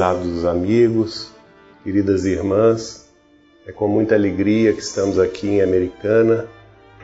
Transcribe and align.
prezados 0.00 0.46
amigos, 0.46 1.30
queridas 1.84 2.24
irmãs, 2.24 3.06
é 3.66 3.70
com 3.70 3.86
muita 3.86 4.14
alegria 4.14 4.72
que 4.72 4.80
estamos 4.80 5.18
aqui 5.18 5.46
em 5.46 5.60
Americana, 5.60 6.48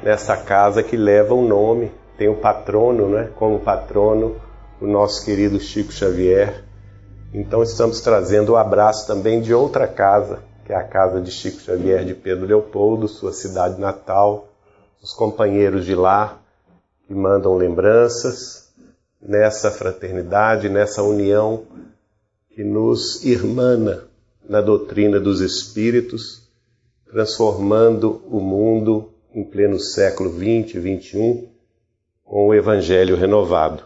nesta 0.03 0.35
casa 0.35 0.83
que 0.83 0.97
leva 0.97 1.35
o 1.35 1.41
um 1.41 1.47
nome, 1.47 1.93
tem 2.17 2.27
o 2.27 2.33
um 2.33 2.41
patrono, 2.41 3.11
né? 3.11 3.29
Como 3.37 3.61
patrono, 3.61 4.41
o 4.81 4.87
nosso 4.87 5.23
querido 5.27 5.61
Chico 5.61 5.93
Xavier. 5.93 6.65
Então 7.35 7.63
estamos 7.63 8.01
trazendo 8.01 8.53
o 8.53 8.57
abraço 8.57 9.07
também 9.07 9.43
de 9.43 9.53
outra 9.53 9.87
casa, 9.87 10.39
que 10.65 10.73
é 10.73 10.77
a 10.77 10.83
casa 10.83 11.21
de 11.21 11.31
Chico 11.31 11.61
Xavier 11.61 12.03
de 12.03 12.15
Pedro 12.15 12.47
Leopoldo, 12.47 13.07
sua 13.09 13.35
cidade 13.35 13.79
natal, 13.79 14.49
os 15.03 15.13
companheiros 15.13 15.85
de 15.85 15.95
lá 15.95 16.39
que 17.07 17.15
mandam 17.15 17.59
lembranças 17.59 18.71
nessa 19.21 19.71
fraternidade, 19.71 20.71
nessa 20.71 21.03
união 21.03 21.67
que 22.57 22.65
nos 22.65 23.23
irmana 23.23 24.05
na 24.49 24.63
doutrina 24.63 25.21
dos 25.21 25.43
espíritos, 25.43 26.49
transformando 27.05 28.23
o 28.31 28.41
mundo 28.41 29.11
em 29.35 29.45
pleno 29.45 29.79
século 29.79 30.31
20 30.31 30.73
e 30.73 30.81
21 30.81 31.49
com 32.25 32.49
o 32.49 32.55
evangelho 32.55 33.15
renovado. 33.15 33.85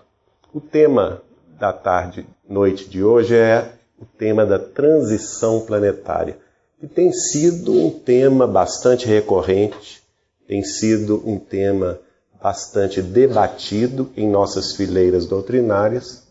O 0.54 0.60
tema 0.60 1.20
da 1.58 1.72
tarde, 1.72 2.24
noite 2.48 2.88
de 2.88 3.02
hoje 3.02 3.34
é 3.34 3.72
o 4.00 4.04
tema 4.04 4.46
da 4.46 4.60
transição 4.60 5.62
planetária, 5.62 6.38
que 6.78 6.86
tem 6.86 7.12
sido 7.12 7.72
um 7.72 7.90
tema 7.90 8.46
bastante 8.46 9.04
recorrente, 9.04 10.00
tem 10.46 10.62
sido 10.62 11.20
um 11.26 11.40
tema 11.40 11.98
bastante 12.40 13.02
debatido 13.02 14.12
em 14.16 14.30
nossas 14.30 14.76
fileiras 14.76 15.26
doutrinárias 15.26 16.29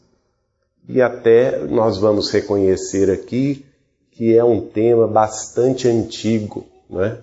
e 0.89 1.03
até 1.03 1.59
nós 1.67 1.99
vamos 1.99 2.31
reconhecer 2.31 3.11
aqui 3.11 3.63
que 4.11 4.35
é 4.35 4.43
um 4.43 4.59
tema 4.59 5.07
bastante 5.07 5.87
antigo, 5.87 6.65
né? 6.89 7.19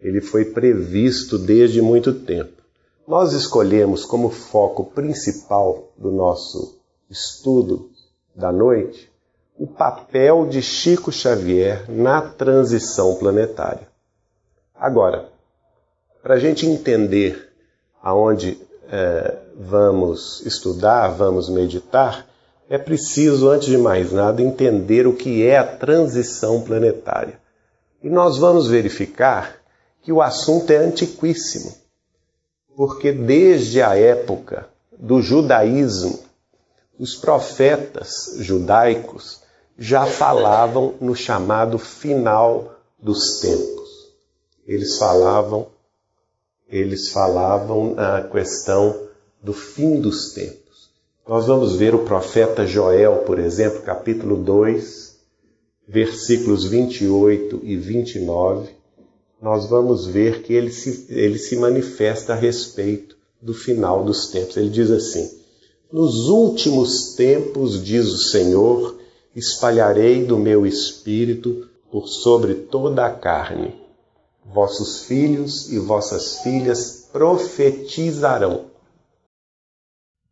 ele 0.00 0.22
foi 0.22 0.46
previsto 0.46 1.38
desde 1.38 1.82
muito 1.82 2.14
tempo. 2.14 2.62
Nós 3.06 3.34
escolhemos 3.34 4.06
como 4.06 4.30
foco 4.30 4.86
principal 4.86 5.92
do 5.98 6.10
nosso 6.10 6.80
estudo 7.10 7.90
da 8.34 8.50
noite 8.50 9.12
o 9.58 9.66
papel 9.66 10.46
de 10.46 10.62
Chico 10.62 11.12
Xavier 11.12 11.84
na 11.90 12.22
transição 12.22 13.16
planetária. 13.16 13.86
Agora, 14.74 15.28
para 16.22 16.34
a 16.34 16.38
gente 16.38 16.64
entender 16.66 17.52
aonde 18.02 18.58
é, 18.88 19.36
vamos 19.54 20.40
estudar, 20.46 21.08
vamos 21.08 21.50
meditar, 21.50 22.31
é 22.72 22.78
preciso, 22.78 23.50
antes 23.50 23.68
de 23.68 23.76
mais 23.76 24.12
nada, 24.12 24.40
entender 24.40 25.06
o 25.06 25.12
que 25.12 25.46
é 25.46 25.58
a 25.58 25.76
transição 25.76 26.62
planetária. 26.62 27.38
E 28.02 28.08
nós 28.08 28.38
vamos 28.38 28.66
verificar 28.66 29.58
que 30.00 30.10
o 30.10 30.22
assunto 30.22 30.70
é 30.70 30.78
antiquíssimo, 30.78 31.70
porque 32.74 33.12
desde 33.12 33.82
a 33.82 33.94
época 33.94 34.70
do 34.98 35.20
judaísmo, 35.20 36.18
os 36.98 37.14
profetas 37.14 38.36
judaicos 38.38 39.42
já 39.78 40.06
falavam 40.06 40.94
no 40.98 41.14
chamado 41.14 41.78
final 41.78 42.74
dos 42.98 43.38
tempos. 43.40 44.14
Eles 44.66 44.96
falavam, 44.96 45.66
eles 46.70 47.10
falavam 47.10 47.92
na 47.92 48.22
questão 48.22 49.08
do 49.42 49.52
fim 49.52 50.00
dos 50.00 50.32
tempos. 50.32 50.61
Nós 51.32 51.46
vamos 51.46 51.76
ver 51.76 51.94
o 51.94 52.00
profeta 52.00 52.66
Joel, 52.66 53.22
por 53.24 53.38
exemplo, 53.38 53.80
capítulo 53.80 54.36
2, 54.36 55.16
versículos 55.88 56.66
28 56.66 57.58
e 57.62 57.74
29. 57.74 58.68
Nós 59.40 59.64
vamos 59.64 60.04
ver 60.04 60.42
que 60.42 60.52
ele 60.52 60.70
se, 60.70 61.06
ele 61.08 61.38
se 61.38 61.56
manifesta 61.56 62.34
a 62.34 62.36
respeito 62.36 63.16
do 63.40 63.54
final 63.54 64.04
dos 64.04 64.28
tempos. 64.28 64.58
Ele 64.58 64.68
diz 64.68 64.90
assim: 64.90 65.38
Nos 65.90 66.28
últimos 66.28 67.14
tempos, 67.14 67.82
diz 67.82 68.08
o 68.08 68.18
Senhor, 68.18 68.98
espalharei 69.34 70.26
do 70.26 70.36
meu 70.36 70.66
espírito 70.66 71.66
por 71.90 72.08
sobre 72.08 72.52
toda 72.56 73.06
a 73.06 73.10
carne. 73.10 73.74
Vossos 74.44 75.06
filhos 75.06 75.72
e 75.72 75.78
vossas 75.78 76.40
filhas 76.42 77.08
profetizarão 77.10 78.70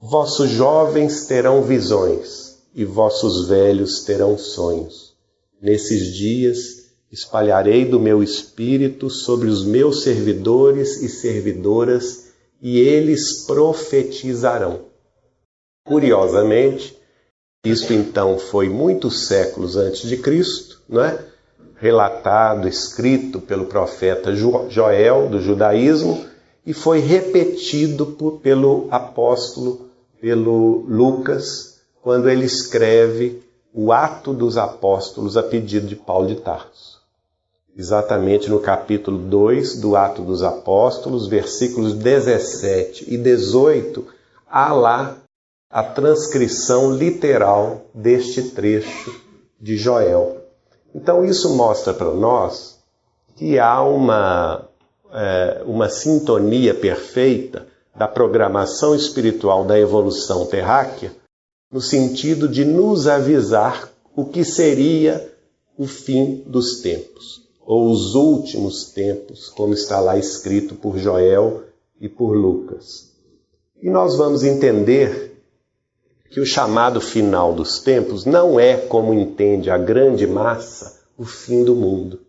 Vossos 0.03 0.49
jovens 0.49 1.27
terão 1.27 1.61
visões 1.61 2.57
e 2.75 2.87
vossos 2.87 3.49
velhos 3.49 4.03
terão 4.03 4.39
sonhos. 4.39 5.15
Nesses 5.61 6.15
dias 6.15 6.87
espalharei 7.13 7.85
do 7.85 8.01
meu 8.01 8.23
espírito 8.23 9.11
sobre 9.11 9.49
os 9.49 9.63
meus 9.63 10.03
servidores 10.03 11.03
e 11.03 11.09
servidoras 11.11 12.31
e 12.63 12.81
eles 12.81 13.45
profetizarão. 13.45 14.87
Curiosamente, 15.87 16.97
isto 17.63 17.93
então 17.93 18.39
foi 18.39 18.71
muitos 18.71 19.27
séculos 19.27 19.77
antes 19.77 20.09
de 20.09 20.17
Cristo, 20.17 20.81
não 20.89 21.05
é? 21.05 21.27
Relatado, 21.77 22.67
escrito 22.67 23.39
pelo 23.39 23.67
profeta 23.67 24.35
Joel 24.35 25.29
do 25.29 25.43
judaísmo 25.43 26.25
e 26.65 26.73
foi 26.73 27.01
repetido 27.01 28.07
por, 28.07 28.41
pelo 28.41 28.89
apóstolo 28.91 29.90
pelo 30.21 30.85
Lucas 30.87 31.81
quando 32.03 32.29
ele 32.29 32.45
escreve 32.45 33.43
o 33.73 33.93
Ato 33.93 34.33
dos 34.33 34.57
Apóstolos 34.57 35.37
a 35.37 35.43
pedido 35.43 35.87
de 35.87 35.97
Paulo 35.97 36.27
de 36.27 36.37
Tarso. 36.37 37.01
Exatamente 37.77 38.51
no 38.51 38.59
capítulo 38.59 39.17
2 39.17 39.81
do 39.81 39.97
Ato 39.97 40.23
dos 40.23 40.43
Apóstolos, 40.43 41.29
versículos 41.29 41.95
17 41.95 43.13
e 43.13 43.17
18, 43.17 44.05
há 44.51 44.73
lá 44.73 45.17
a 45.71 45.83
transcrição 45.85 46.93
literal 46.93 47.87
deste 47.95 48.43
trecho 48.51 49.21
de 49.61 49.77
Joel. 49.77 50.39
Então 50.95 51.25
isso 51.25 51.55
mostra 51.55 51.95
para 51.95 52.13
nós 52.13 52.81
que 53.37 53.59
há 53.59 53.81
uma, 53.83 54.69
é, 55.13 55.63
uma 55.65 55.89
sintonia 55.89 56.75
perfeita 56.75 57.70
da 58.01 58.09
programação 58.09 58.95
espiritual 58.95 59.63
da 59.63 59.79
evolução 59.79 60.47
terráquea, 60.47 61.13
no 61.71 61.83
sentido 61.83 62.49
de 62.49 62.65
nos 62.65 63.07
avisar 63.07 63.93
o 64.17 64.25
que 64.25 64.43
seria 64.43 65.31
o 65.77 65.87
fim 65.87 66.43
dos 66.47 66.81
tempos, 66.81 67.47
ou 67.61 67.91
os 67.91 68.15
últimos 68.15 68.87
tempos, 68.87 69.51
como 69.51 69.75
está 69.75 70.01
lá 70.01 70.17
escrito 70.17 70.75
por 70.77 70.97
Joel 70.97 71.65
e 72.01 72.09
por 72.09 72.35
Lucas. 72.35 73.11
E 73.83 73.91
nós 73.91 74.17
vamos 74.17 74.45
entender 74.45 75.39
que 76.31 76.41
o 76.41 76.47
chamado 76.47 77.03
final 77.03 77.53
dos 77.53 77.81
tempos 77.81 78.25
não 78.25 78.59
é, 78.59 78.79
como 78.79 79.13
entende 79.13 79.71
a 79.71 79.77
grande 79.77 80.27
massa, 80.27 81.03
o 81.19 81.27
fim 81.27 81.65
do 81.65 81.75
mundo. 81.75 82.21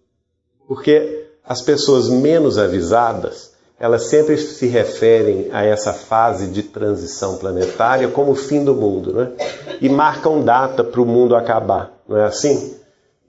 Porque 0.68 1.30
as 1.46 1.62
pessoas 1.62 2.10
menos 2.10 2.58
avisadas 2.58 3.51
elas 3.82 4.04
sempre 4.04 4.38
se 4.38 4.68
referem 4.68 5.50
a 5.52 5.66
essa 5.66 5.92
fase 5.92 6.46
de 6.50 6.62
transição 6.62 7.38
planetária 7.38 8.08
como 8.10 8.34
o 8.34 8.36
fim 8.36 8.64
do 8.64 8.76
mundo, 8.76 9.12
né? 9.12 9.32
E 9.82 9.90
marcam 9.90 10.44
data 10.44 10.84
para 10.84 11.02
o 11.02 11.06
mundo 11.06 11.36
acabar, 11.36 11.92
não 12.08 12.16
é 12.16 12.26
assim? 12.26 12.76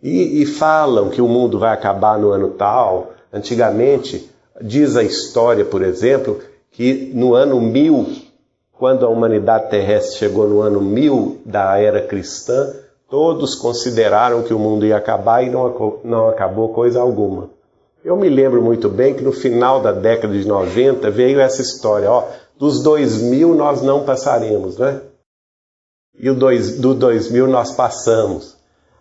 E, 0.02 0.42
e, 0.42 0.46
falam 0.46 1.08
que 1.08 1.22
o 1.22 1.28
mundo 1.28 1.58
vai 1.58 1.72
acabar 1.72 2.18
no 2.18 2.32
ano 2.32 2.50
tal. 2.50 3.12
Antigamente, 3.32 4.28
diz 4.60 4.94
a 4.94 5.02
história, 5.02 5.64
por 5.64 5.80
exemplo, 5.80 6.38
que 6.70 7.10
no 7.14 7.34
ano 7.34 7.58
mil, 7.58 8.06
quando 8.72 9.06
a 9.06 9.08
humanidade 9.08 9.70
terrestre 9.70 10.18
chegou 10.18 10.46
no 10.46 10.60
ano 10.60 10.82
mil 10.82 11.40
da 11.46 11.78
era 11.78 12.02
cristã, 12.02 12.74
todos 13.08 13.54
consideraram 13.54 14.42
que 14.42 14.52
o 14.52 14.58
mundo 14.58 14.84
ia 14.84 14.98
acabar 14.98 15.42
e 15.42 15.48
não, 15.48 16.00
não 16.04 16.28
acabou 16.28 16.74
coisa 16.74 17.00
alguma. 17.00 17.48
Eu 18.04 18.16
me 18.16 18.28
lembro 18.28 18.60
muito 18.60 18.88
bem 18.88 19.14
que 19.14 19.22
no 19.22 19.30
final 19.30 19.80
da 19.80 19.92
década 19.92 20.34
de 20.34 20.46
90 20.46 21.08
veio 21.10 21.40
essa 21.40 21.62
história, 21.62 22.10
ó, 22.10 22.26
dos 22.58 22.82
2000 22.82 23.54
nós 23.54 23.80
não 23.80 24.04
passaremos, 24.04 24.76
né? 24.76 25.00
E 26.18 26.28
o 26.28 26.34
dois, 26.34 26.78
do 26.78 26.94
2000 26.94 27.46
nós 27.46 27.70
passamos. 27.70 28.56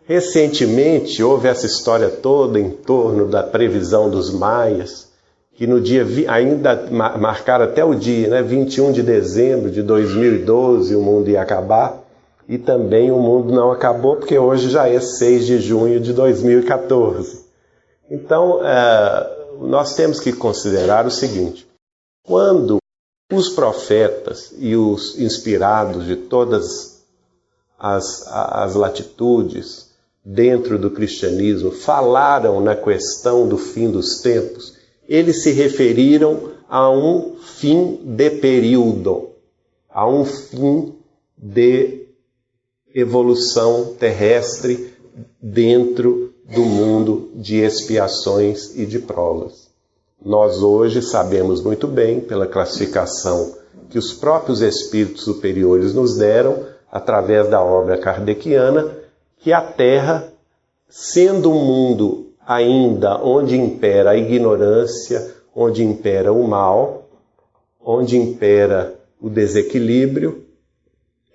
Recentemente 0.06 1.24
houve 1.24 1.48
essa 1.48 1.66
história 1.66 2.10
toda 2.10 2.60
em 2.60 2.70
torno 2.70 3.28
da 3.28 3.42
previsão 3.42 4.08
dos 4.08 4.32
maias, 4.32 5.10
que 5.56 5.66
no 5.66 5.82
dia 5.82 6.06
ainda 6.28 6.88
marcaram 6.92 7.66
até 7.66 7.84
o 7.84 7.96
dia, 7.96 8.28
né, 8.30 8.44
21 8.44 8.92
de 8.92 9.02
dezembro 9.02 9.72
de 9.72 9.82
2012 9.82 10.96
o 10.96 11.02
mundo 11.02 11.30
ia 11.30 11.42
acabar, 11.42 12.04
e 12.48 12.58
também 12.58 13.12
o 13.12 13.20
mundo 13.20 13.52
não 13.52 13.72
acabou 13.72 14.18
porque 14.18 14.38
hoje 14.38 14.70
já 14.70 14.88
é 14.88 15.00
6 15.00 15.46
de 15.46 15.60
junho 15.60 16.00
de 16.00 16.14
2014. 16.14 17.51
Então, 18.12 18.60
é, 18.62 19.48
nós 19.62 19.96
temos 19.96 20.20
que 20.20 20.34
considerar 20.34 21.08
o 21.08 21.12
seguinte: 21.12 21.66
quando 22.24 22.80
os 23.32 23.48
profetas 23.48 24.54
e 24.58 24.76
os 24.76 25.18
inspirados 25.18 26.06
de 26.06 26.18
todas 26.18 27.06
as, 27.80 28.28
as 28.28 28.76
latitudes 28.76 29.92
dentro 30.26 30.78
do 30.78 30.92
cristianismo 30.92 31.72
falaram 31.72 32.60
na 32.60 32.76
questão 32.76 33.48
do 33.48 33.58
fim 33.58 33.90
dos 33.90 34.20
tempos, 34.20 34.76
eles 35.08 35.42
se 35.42 35.52
referiram 35.52 36.52
a 36.68 36.90
um 36.92 37.38
fim 37.38 37.96
de 38.04 38.30
período, 38.30 39.30
a 39.90 40.06
um 40.06 40.26
fim 40.26 40.94
de 41.38 42.08
evolução 42.94 43.96
terrestre 43.98 44.94
dentro 45.42 46.31
do 46.54 46.62
mundo 46.62 47.32
de 47.36 47.58
expiações 47.58 48.76
e 48.76 48.86
de 48.86 49.00
provas. 49.00 49.70
Nós 50.24 50.62
hoje 50.62 51.02
sabemos 51.02 51.64
muito 51.64 51.88
bem, 51.88 52.20
pela 52.20 52.46
classificação 52.46 53.56
que 53.90 53.98
os 53.98 54.14
próprios 54.14 54.62
espíritos 54.62 55.24
superiores 55.24 55.94
nos 55.94 56.18
deram, 56.18 56.66
através 56.92 57.50
da 57.50 57.64
obra 57.64 57.98
kardeciana, 57.98 58.92
que 59.40 59.54
a 59.54 59.62
Terra, 59.62 60.32
sendo 60.90 61.50
um 61.52 61.66
mundo 61.66 62.28
ainda 62.46 63.18
onde 63.24 63.58
impera 63.58 64.12
a 64.12 64.18
ignorância, 64.18 65.34
onde 65.56 65.84
impera 65.84 66.34
o 66.34 66.48
mal, 66.48 67.10
onde 67.84 68.18
impera 68.18 69.00
o 69.22 69.30
desequilíbrio, 69.30 70.46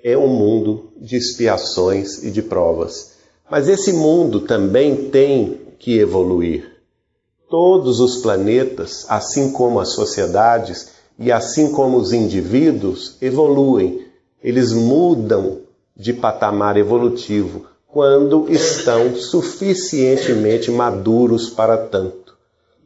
é 0.04 0.16
um 0.16 0.28
mundo 0.28 0.92
de 0.96 1.16
expiações 1.16 2.22
e 2.22 2.30
de 2.30 2.42
provas. 2.42 3.15
Mas 3.50 3.68
esse 3.68 3.92
mundo 3.92 4.40
também 4.40 5.08
tem 5.10 5.60
que 5.78 5.98
evoluir. 5.98 6.72
Todos 7.48 8.00
os 8.00 8.16
planetas, 8.16 9.06
assim 9.08 9.52
como 9.52 9.78
as 9.78 9.90
sociedades 9.90 10.90
e 11.18 11.30
assim 11.30 11.70
como 11.70 11.96
os 11.96 12.12
indivíduos, 12.12 13.16
evoluem. 13.22 14.04
Eles 14.42 14.72
mudam 14.72 15.60
de 15.96 16.12
patamar 16.12 16.76
evolutivo 16.76 17.66
quando 17.86 18.50
estão 18.50 19.14
suficientemente 19.14 20.70
maduros 20.70 21.48
para 21.48 21.76
tanto. 21.76 22.36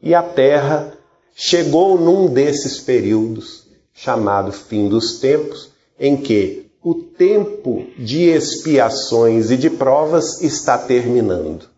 E 0.01 0.15
a 0.15 0.23
Terra 0.23 0.93
chegou 1.35 1.99
num 1.99 2.27
desses 2.27 2.79
períodos, 2.79 3.67
chamado 3.93 4.51
fim 4.51 4.87
dos 4.87 5.19
tempos, 5.19 5.71
em 5.99 6.15
que 6.15 6.60
o 6.83 6.95
tempo 6.95 7.85
de 7.97 8.29
expiações 8.29 9.51
e 9.51 9.57
de 9.57 9.69
provas 9.69 10.41
está 10.41 10.77
terminando. 10.77 11.69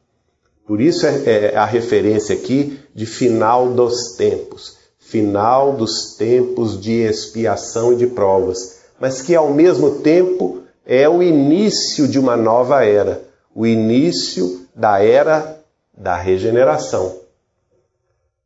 Por 0.66 0.80
isso 0.80 1.06
é, 1.06 1.52
é 1.52 1.58
a 1.58 1.66
referência 1.66 2.34
aqui 2.34 2.80
de 2.96 3.06
final 3.06 3.70
dos 3.74 4.16
tempos, 4.16 4.78
final 4.98 5.74
dos 5.74 6.16
tempos 6.16 6.80
de 6.80 7.02
expiação 7.02 7.92
e 7.92 7.98
de 7.98 8.08
provas, 8.08 8.80
mas 9.00 9.22
que 9.22 9.36
ao 9.36 9.54
mesmo 9.54 10.00
tempo 10.00 10.62
é 10.86 11.08
o 11.10 11.22
início 11.22 12.08
de 12.08 12.18
uma 12.18 12.38
nova 12.38 12.86
era, 12.86 13.22
o 13.54 13.66
início 13.66 14.66
da 14.74 15.04
era 15.04 15.60
da 15.96 16.16
regeneração. 16.16 17.18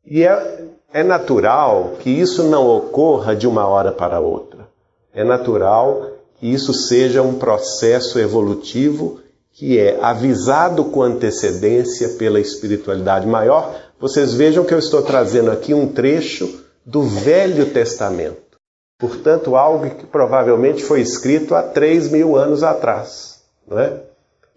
E 0.04 0.24
é, 0.24 0.64
é 0.92 1.04
natural 1.04 1.92
que 2.00 2.10
isso 2.10 2.42
não 2.42 2.66
ocorra 2.66 3.36
de 3.36 3.46
uma 3.46 3.66
hora 3.66 3.92
para 3.92 4.18
outra. 4.18 4.66
É 5.14 5.22
natural 5.22 6.17
que 6.38 6.46
isso 6.46 6.72
seja 6.72 7.22
um 7.22 7.34
processo 7.34 8.18
evolutivo 8.18 9.20
que 9.52 9.76
é 9.78 9.98
avisado 10.00 10.84
com 10.84 11.02
antecedência 11.02 12.10
pela 12.10 12.38
espiritualidade 12.38 13.26
maior. 13.26 13.74
Vocês 14.00 14.32
vejam 14.32 14.64
que 14.64 14.72
eu 14.72 14.78
estou 14.78 15.02
trazendo 15.02 15.50
aqui 15.50 15.74
um 15.74 15.88
trecho 15.88 16.60
do 16.86 17.02
Velho 17.02 17.66
Testamento. 17.66 18.56
Portanto, 18.98 19.56
algo 19.56 19.90
que 19.90 20.06
provavelmente 20.06 20.84
foi 20.84 21.00
escrito 21.00 21.54
há 21.54 21.62
três 21.62 22.10
mil 22.10 22.36
anos 22.36 22.62
atrás, 22.62 23.40
não 23.66 23.78
é? 23.78 24.00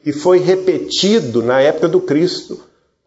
E 0.05 0.11
foi 0.11 0.39
repetido 0.39 1.43
na 1.43 1.61
época 1.61 1.87
do 1.87 2.01
Cristo, 2.01 2.59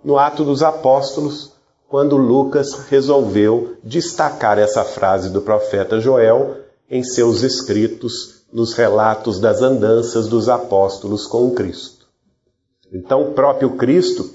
no 0.04 0.18
Ato 0.18 0.44
dos 0.44 0.62
Apóstolos, 0.62 1.52
quando 1.88 2.16
Lucas 2.16 2.74
resolveu 2.88 3.76
destacar 3.82 4.58
essa 4.58 4.84
frase 4.84 5.30
do 5.30 5.42
profeta 5.42 6.00
Joel 6.00 6.56
em 6.90 7.02
seus 7.02 7.42
escritos 7.42 8.43
nos 8.54 8.72
relatos 8.72 9.40
das 9.40 9.60
andanças 9.62 10.28
dos 10.28 10.48
apóstolos 10.48 11.26
com 11.26 11.50
Cristo. 11.50 12.06
Então, 12.92 13.22
o 13.22 13.32
próprio 13.32 13.70
Cristo 13.70 14.30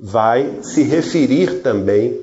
vai 0.00 0.62
se 0.62 0.82
referir 0.82 1.60
também 1.60 2.22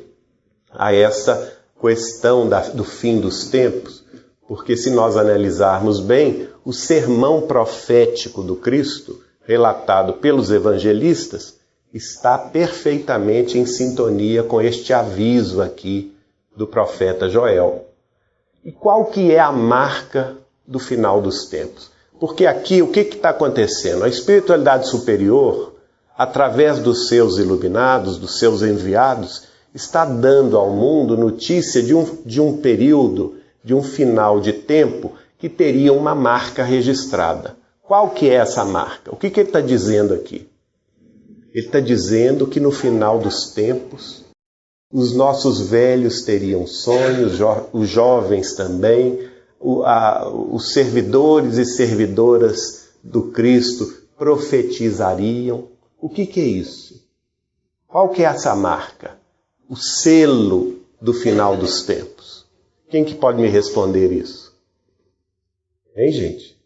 a 0.72 0.92
essa 0.92 1.54
questão 1.80 2.50
da, 2.50 2.62
do 2.70 2.84
fim 2.84 3.22
dos 3.22 3.46
tempos, 3.46 4.04
porque 4.48 4.76
se 4.76 4.90
nós 4.90 5.16
analisarmos 5.16 6.00
bem, 6.00 6.50
o 6.66 6.74
sermão 6.74 7.42
profético 7.42 8.42
do 8.42 8.56
Cristo, 8.56 9.22
relatado 9.44 10.14
pelos 10.14 10.50
evangelistas, 10.50 11.60
está 11.94 12.38
perfeitamente 12.38 13.60
em 13.60 13.66
sintonia 13.68 14.42
com 14.42 14.60
este 14.60 14.92
aviso 14.92 15.62
aqui 15.62 16.16
do 16.56 16.66
profeta 16.66 17.30
Joel. 17.30 17.86
E 18.66 18.72
qual 18.72 19.06
que 19.06 19.32
é 19.32 19.40
a 19.40 19.52
marca 19.52 20.41
do 20.72 20.80
final 20.80 21.22
dos 21.22 21.46
tempos. 21.46 21.92
Porque 22.18 22.46
aqui 22.46 22.82
o 22.82 22.88
que 22.88 23.02
está 23.02 23.32
acontecendo? 23.32 24.06
A 24.06 24.08
espiritualidade 24.08 24.88
superior, 24.88 25.74
através 26.18 26.80
dos 26.80 27.10
seus 27.10 27.38
iluminados, 27.38 28.18
dos 28.18 28.40
seus 28.40 28.62
enviados, 28.62 29.44
está 29.76 30.06
dando 30.06 30.58
ao 30.58 30.70
mundo 30.70 31.18
notícia 31.18 31.84
de 31.84 31.94
um, 31.94 32.06
de 32.26 32.40
um 32.40 32.58
período, 32.58 33.36
de 33.64 33.74
um 33.74 33.84
final 33.84 34.40
de 34.40 34.54
tempo 34.54 35.12
que 35.38 35.50
teria 35.50 35.92
uma 35.92 36.16
marca 36.16 36.64
registrada. 36.64 37.58
Qual 37.82 38.12
que 38.12 38.30
é 38.30 38.36
essa 38.36 38.64
marca? 38.64 39.14
O 39.14 39.18
que, 39.18 39.30
que 39.30 39.42
ele 39.42 39.50
está 39.50 39.60
dizendo 39.60 40.14
aqui? 40.14 40.48
Ele 41.54 41.66
está 41.66 41.82
dizendo 41.82 42.48
que 42.48 42.62
no 42.62 42.72
final 42.72 43.20
dos 43.20 43.52
tempos, 43.52 44.24
os 44.94 45.14
nossos 45.14 45.60
velhos 45.70 46.22
teriam 46.22 46.66
sonhos, 46.66 47.40
os 47.74 47.90
jovens 47.90 48.54
também, 48.54 49.31
a, 49.86 50.28
os 50.28 50.74
servidores 50.74 51.58
e 51.58 51.66
servidoras 51.66 52.90
do 53.04 53.32
Cristo 53.32 53.86
profetizariam. 54.18 55.68
O 56.00 56.10
que, 56.10 56.26
que 56.26 56.40
é 56.40 56.46
isso? 56.46 57.02
Qual 57.88 58.10
que 58.10 58.24
é 58.24 58.26
essa 58.26 58.56
marca? 58.56 59.18
O 59.70 59.76
selo 59.76 60.80
do 61.02 61.14
final 61.14 61.58
dos 61.58 61.84
tempos. 61.84 62.46
Quem 62.90 63.04
que 63.04 63.16
pode 63.16 63.42
me 63.42 63.48
responder 63.48 64.12
isso? 64.12 64.52
Hein, 65.96 66.12
gente? 66.12 66.58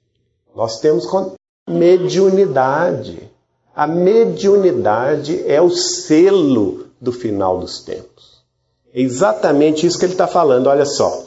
Nós 0.56 0.80
temos 0.80 1.06
mediunidade. 1.68 3.30
A 3.76 3.86
mediunidade 3.86 5.44
é 5.46 5.62
o 5.62 5.70
selo 5.70 6.88
do 7.00 7.12
final 7.12 7.60
dos 7.60 7.84
tempos. 7.84 8.44
É 8.94 9.02
exatamente 9.02 9.86
isso 9.86 10.00
que 10.00 10.06
ele 10.06 10.14
está 10.14 10.28
falando. 10.28 10.68
Olha 10.68 10.86
só. 10.86 11.25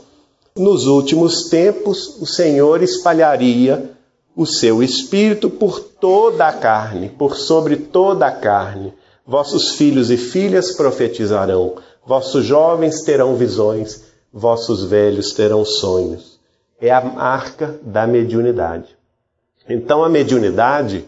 Nos 0.58 0.88
últimos 0.88 1.48
tempos, 1.48 2.20
o 2.20 2.26
Senhor 2.26 2.82
espalharia 2.82 3.92
o 4.34 4.44
seu 4.44 4.82
espírito 4.82 5.48
por 5.48 5.78
toda 5.78 6.48
a 6.48 6.52
carne, 6.52 7.08
por 7.10 7.36
sobre 7.36 7.76
toda 7.76 8.26
a 8.26 8.32
carne. 8.32 8.92
Vossos 9.24 9.76
filhos 9.76 10.10
e 10.10 10.16
filhas 10.16 10.72
profetizarão, 10.72 11.76
vossos 12.04 12.44
jovens 12.44 13.02
terão 13.02 13.36
visões, 13.36 14.02
vossos 14.32 14.82
velhos 14.82 15.32
terão 15.32 15.64
sonhos. 15.64 16.40
É 16.80 16.90
a 16.90 17.00
marca 17.00 17.78
da 17.80 18.04
mediunidade. 18.04 18.96
Então, 19.68 20.02
a 20.02 20.08
mediunidade 20.08 21.04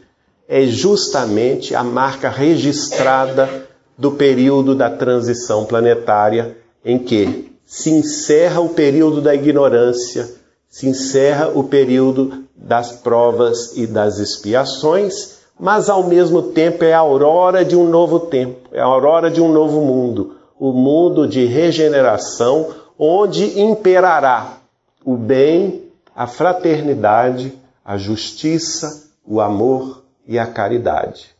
é 0.48 0.64
justamente 0.66 1.74
a 1.74 1.82
marca 1.82 2.28
registrada 2.28 3.68
do 3.98 4.12
período 4.12 4.76
da 4.76 4.88
transição 4.88 5.64
planetária 5.64 6.56
em 6.84 7.00
que 7.00 7.49
se 7.70 7.88
encerra 7.88 8.60
o 8.60 8.70
período 8.70 9.20
da 9.20 9.32
ignorância, 9.32 10.28
se 10.68 10.88
encerra 10.88 11.52
o 11.54 11.62
período 11.62 12.42
das 12.56 12.90
provas 12.90 13.76
e 13.76 13.86
das 13.86 14.18
expiações, 14.18 15.36
mas 15.56 15.88
ao 15.88 16.02
mesmo 16.02 16.42
tempo 16.42 16.82
é 16.82 16.92
a 16.92 16.98
aurora 16.98 17.64
de 17.64 17.76
um 17.76 17.88
novo 17.88 18.18
tempo, 18.18 18.68
é 18.72 18.80
a 18.80 18.84
aurora 18.84 19.30
de 19.30 19.40
um 19.40 19.52
novo 19.52 19.82
mundo, 19.82 20.34
o 20.58 20.72
mundo 20.72 21.28
de 21.28 21.44
regeneração, 21.44 22.70
onde 22.98 23.60
imperará 23.60 24.58
o 25.04 25.16
bem, 25.16 25.84
a 26.14 26.26
fraternidade, 26.26 27.56
a 27.84 27.96
justiça, 27.96 29.04
o 29.24 29.40
amor 29.40 30.02
e 30.26 30.40
a 30.40 30.46
caridade. 30.46 31.30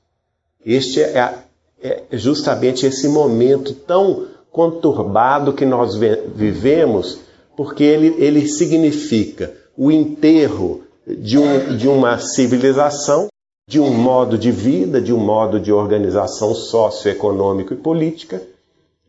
Este 0.65 1.03
é, 1.03 1.35
é 1.83 2.05
justamente 2.13 2.87
esse 2.87 3.09
momento 3.09 3.75
tão 3.75 4.30
conturbado 4.53 5.53
que 5.53 5.65
nós 5.65 5.95
vivemos, 5.95 7.21
porque 7.57 7.85
ele, 7.85 8.15
ele 8.19 8.47
significa 8.47 9.55
o 9.77 9.91
enterro 9.91 10.83
de, 11.07 11.39
um, 11.39 11.77
de 11.77 11.89
uma 11.89 12.19
civilização, 12.19 13.29
de 13.69 13.79
um 13.79 13.91
modo 13.91 14.37
de 14.37 14.51
vida, 14.51 15.01
de 15.01 15.13
um 15.13 15.19
modo 15.19 15.61
de 15.61 15.73
organização 15.73 16.55
socioeconômica 16.55 17.75
e 17.75 17.77
política, 17.77 18.43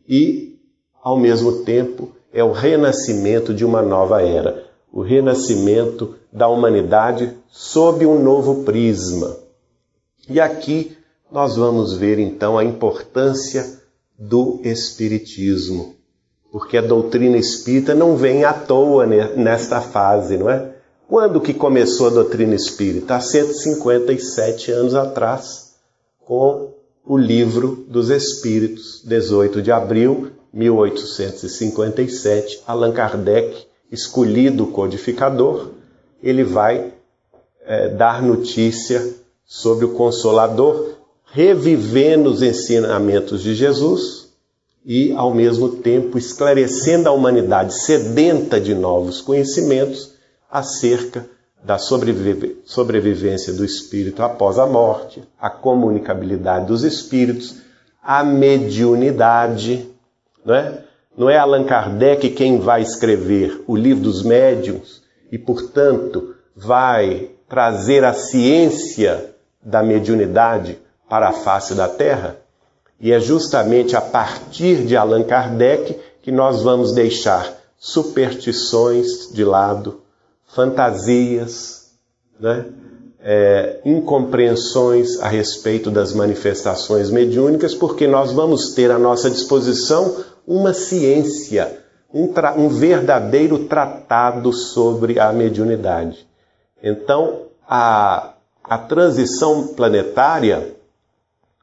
e, 0.08 0.58
ao 1.02 1.18
mesmo 1.18 1.64
tempo, 1.64 2.10
é 2.32 2.42
o 2.42 2.52
renascimento 2.52 3.52
de 3.52 3.64
uma 3.64 3.82
nova 3.82 4.22
era, 4.22 4.66
o 4.92 5.02
renascimento 5.02 6.14
da 6.32 6.48
humanidade 6.48 7.36
sob 7.50 8.06
um 8.06 8.22
novo 8.22 8.62
prisma. 8.62 9.36
E 10.28 10.40
aqui 10.40 10.96
nós 11.30 11.56
vamos 11.56 11.94
ver 11.94 12.18
então 12.18 12.56
a 12.56 12.64
importância 12.64 13.81
do 14.22 14.60
Espiritismo. 14.62 15.96
Porque 16.52 16.76
a 16.76 16.82
doutrina 16.82 17.36
espírita 17.36 17.92
não 17.94 18.16
vem 18.16 18.44
à 18.44 18.52
toa 18.52 19.04
nesta 19.06 19.80
fase, 19.80 20.36
não 20.36 20.48
é? 20.48 20.76
Quando 21.08 21.40
que 21.40 21.52
começou 21.52 22.06
a 22.06 22.10
doutrina 22.10 22.54
espírita? 22.54 23.16
Há 23.16 23.20
157 23.20 24.70
anos 24.70 24.94
atrás, 24.94 25.72
com 26.24 26.72
o 27.04 27.18
Livro 27.18 27.84
dos 27.88 28.10
Espíritos, 28.10 29.02
18 29.04 29.60
de 29.60 29.72
abril 29.72 30.30
1857, 30.52 32.62
Allan 32.66 32.92
Kardec, 32.92 33.66
escolhido 33.90 34.68
codificador, 34.68 35.70
ele 36.22 36.44
vai 36.44 36.92
é, 37.64 37.88
dar 37.88 38.22
notícia 38.22 39.16
sobre 39.44 39.84
o 39.84 39.94
Consolador, 39.94 41.01
revivendo 41.32 42.30
os 42.30 42.42
ensinamentos 42.42 43.42
de 43.42 43.54
Jesus 43.54 44.28
e, 44.84 45.12
ao 45.12 45.32
mesmo 45.32 45.76
tempo, 45.76 46.18
esclarecendo 46.18 47.08
a 47.08 47.12
humanidade 47.12 47.74
sedenta 47.74 48.60
de 48.60 48.74
novos 48.74 49.22
conhecimentos 49.22 50.12
acerca 50.50 51.26
da 51.64 51.78
sobrevivência 51.78 53.54
do 53.54 53.64
espírito 53.64 54.22
após 54.22 54.58
a 54.58 54.66
morte, 54.66 55.22
a 55.40 55.48
comunicabilidade 55.48 56.66
dos 56.66 56.82
espíritos, 56.82 57.62
a 58.02 58.22
mediunidade. 58.22 59.88
Não 60.44 60.54
é, 60.54 60.84
não 61.16 61.30
é 61.30 61.38
Allan 61.38 61.64
Kardec 61.64 62.28
quem 62.30 62.58
vai 62.58 62.82
escrever 62.82 63.62
o 63.66 63.74
livro 63.74 64.02
dos 64.02 64.22
médiuns 64.22 65.02
e, 65.30 65.38
portanto, 65.38 66.34
vai 66.54 67.30
trazer 67.48 68.04
a 68.04 68.12
ciência 68.12 69.30
da 69.62 69.82
mediunidade 69.82 70.81
para 71.12 71.28
a 71.28 71.32
face 71.32 71.74
da 71.74 71.90
Terra? 71.90 72.38
E 72.98 73.12
é 73.12 73.20
justamente 73.20 73.94
a 73.94 74.00
partir 74.00 74.86
de 74.86 74.96
Allan 74.96 75.24
Kardec 75.24 76.00
que 76.22 76.32
nós 76.32 76.62
vamos 76.62 76.94
deixar 76.94 77.54
superstições 77.78 79.30
de 79.30 79.44
lado, 79.44 80.00
fantasias, 80.46 81.90
né? 82.40 82.64
é, 83.20 83.80
incompreensões 83.84 85.20
a 85.20 85.28
respeito 85.28 85.90
das 85.90 86.14
manifestações 86.14 87.10
mediúnicas, 87.10 87.74
porque 87.74 88.06
nós 88.06 88.32
vamos 88.32 88.72
ter 88.72 88.90
à 88.90 88.98
nossa 88.98 89.30
disposição 89.30 90.24
uma 90.46 90.72
ciência, 90.72 91.78
um, 92.10 92.32
um 92.56 92.68
verdadeiro 92.70 93.66
tratado 93.66 94.50
sobre 94.50 95.20
a 95.20 95.30
mediunidade. 95.30 96.26
Então, 96.82 97.48
a, 97.68 98.32
a 98.64 98.78
transição 98.78 99.74
planetária, 99.74 100.80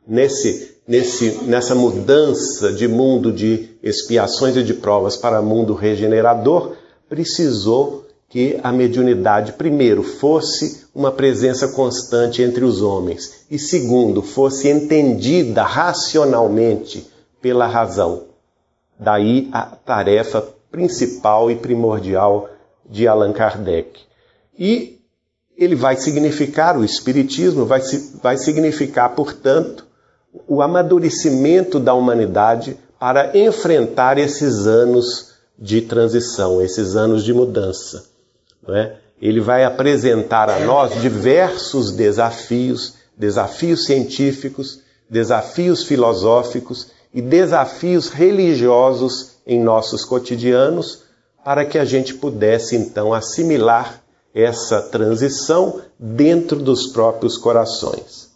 nesse, 0.10 0.76
nesse, 0.88 1.44
nessa 1.44 1.76
mudança 1.76 2.74
de 2.74 2.88
mundo 2.88 3.32
de 3.32 3.70
expiações 3.84 4.58
e 4.58 4.64
de 4.64 4.74
provas 4.74 5.16
para 5.16 5.42
mundo 5.42 5.76
regenerador, 5.76 6.76
precisou 7.08 8.06
que 8.28 8.60
a 8.62 8.72
mediunidade, 8.72 9.54
primeiro, 9.54 10.04
fosse 10.04 10.86
uma 10.94 11.12
presença 11.12 11.70
constante 11.70 12.42
entre 12.42 12.64
os 12.64 12.82
homens, 12.82 13.46
e 13.50 13.58
segundo, 13.58 14.22
fosse 14.22 14.68
entendida 14.68 15.64
racionalmente 15.64 17.08
pela 17.42 17.68
razão. 17.68 18.26
Daí 19.00 19.48
a 19.52 19.62
tarefa 19.64 20.46
principal 20.72 21.50
e 21.50 21.56
primordial 21.56 22.50
de 22.88 23.08
Allan 23.08 23.32
Kardec. 23.32 24.00
E 24.58 25.00
ele 25.58 25.76
vai 25.76 25.96
significar, 25.96 26.78
o 26.78 26.84
Espiritismo 26.84 27.66
vai, 27.66 27.82
vai 28.22 28.38
significar, 28.38 29.16
portanto, 29.16 29.89
o 30.48 30.62
amadurecimento 30.62 31.80
da 31.80 31.94
humanidade 31.94 32.78
para 33.00 33.38
enfrentar 33.38 34.18
esses 34.18 34.68
anos 34.68 35.34
de 35.58 35.82
transição, 35.82 36.62
esses 36.62 36.96
anos 36.96 37.24
de 37.24 37.34
mudança. 37.34 38.06
É? 38.68 38.94
Ele 39.22 39.42
vai 39.42 39.64
apresentar 39.64 40.50
a 40.50 40.60
nós 40.60 41.02
diversos 41.02 41.92
desafios, 41.92 42.96
desafios 43.18 43.86
científicos, 43.86 44.82
desafios 45.10 45.84
filosóficos 45.84 46.88
e 47.14 47.22
desafios 47.22 48.10
religiosos 48.10 49.32
em 49.46 49.62
nossos 49.62 50.06
cotidianos, 50.06 51.04
para 51.44 51.66
que 51.66 51.78
a 51.78 51.86
gente 51.86 52.14
pudesse 52.14 52.76
então 52.76 53.14
assimilar 53.14 54.02
essa 54.34 54.82
transição 54.82 55.82
dentro 55.98 56.60
dos 56.60 56.88
próprios 56.88 57.38
corações. 57.38 58.29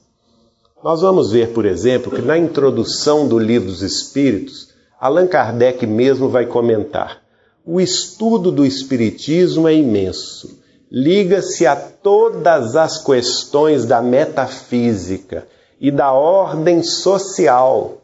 Nós 0.83 0.99
vamos 0.99 1.31
ver, 1.31 1.53
por 1.53 1.65
exemplo, 1.65 2.11
que 2.11 2.21
na 2.21 2.37
introdução 2.37 3.25
do 3.25 3.39
Livro 3.39 3.69
dos 3.69 3.81
Espíritos, 3.81 4.67
Allan 4.99 5.27
Kardec 5.27 5.87
mesmo 5.87 6.27
vai 6.27 6.45
comentar: 6.45 7.21
o 7.65 7.79
estudo 7.79 8.51
do 8.51 8.65
Espiritismo 8.65 9.65
é 9.65 9.73
imenso. 9.73 10.59
Liga-se 10.91 11.65
a 11.65 11.75
todas 11.75 12.75
as 12.75 13.01
questões 13.01 13.85
da 13.85 14.01
metafísica 14.01 15.47
e 15.79 15.89
da 15.89 16.11
ordem 16.11 16.83
social. 16.83 18.01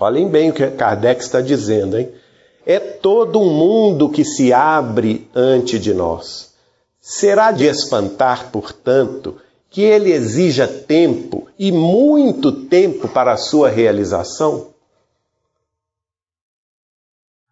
Olhem 0.00 0.28
bem 0.30 0.48
o 0.48 0.54
que 0.54 0.66
Kardec 0.68 1.22
está 1.22 1.42
dizendo, 1.42 1.98
hein? 1.98 2.08
É 2.64 2.78
todo 2.78 3.38
um 3.38 3.50
mundo 3.52 4.08
que 4.08 4.24
se 4.24 4.50
abre 4.50 5.28
ante 5.34 5.78
de 5.78 5.92
nós. 5.92 6.54
Será 7.00 7.52
de 7.52 7.66
espantar, 7.66 8.50
portanto, 8.50 9.36
que 9.70 9.82
ele 9.82 10.12
exija 10.12 10.66
tempo 10.66 11.48
e 11.58 11.70
muito 11.70 12.52
tempo 12.66 13.08
para 13.08 13.32
a 13.32 13.36
sua 13.36 13.68
realização? 13.68 14.68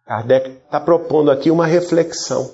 Kardec 0.05 0.49
está 0.49 0.79
propondo 0.79 1.29
aqui 1.29 1.51
uma 1.51 1.65
reflexão. 1.65 2.51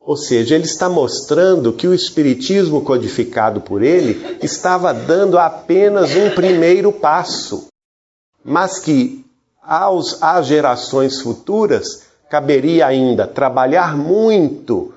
Ou 0.00 0.16
seja, 0.16 0.56
ele 0.56 0.64
está 0.64 0.88
mostrando 0.88 1.72
que 1.72 1.86
o 1.86 1.94
Espiritismo 1.94 2.82
codificado 2.82 3.60
por 3.60 3.82
ele 3.82 4.38
estava 4.42 4.92
dando 4.92 5.38
apenas 5.38 6.16
um 6.16 6.30
primeiro 6.30 6.90
passo, 6.90 7.68
mas 8.42 8.80
que 8.80 9.24
aos, 9.62 10.20
às 10.20 10.46
gerações 10.46 11.20
futuras 11.20 12.02
caberia 12.28 12.86
ainda 12.86 13.28
trabalhar 13.28 13.96
muito 13.96 14.92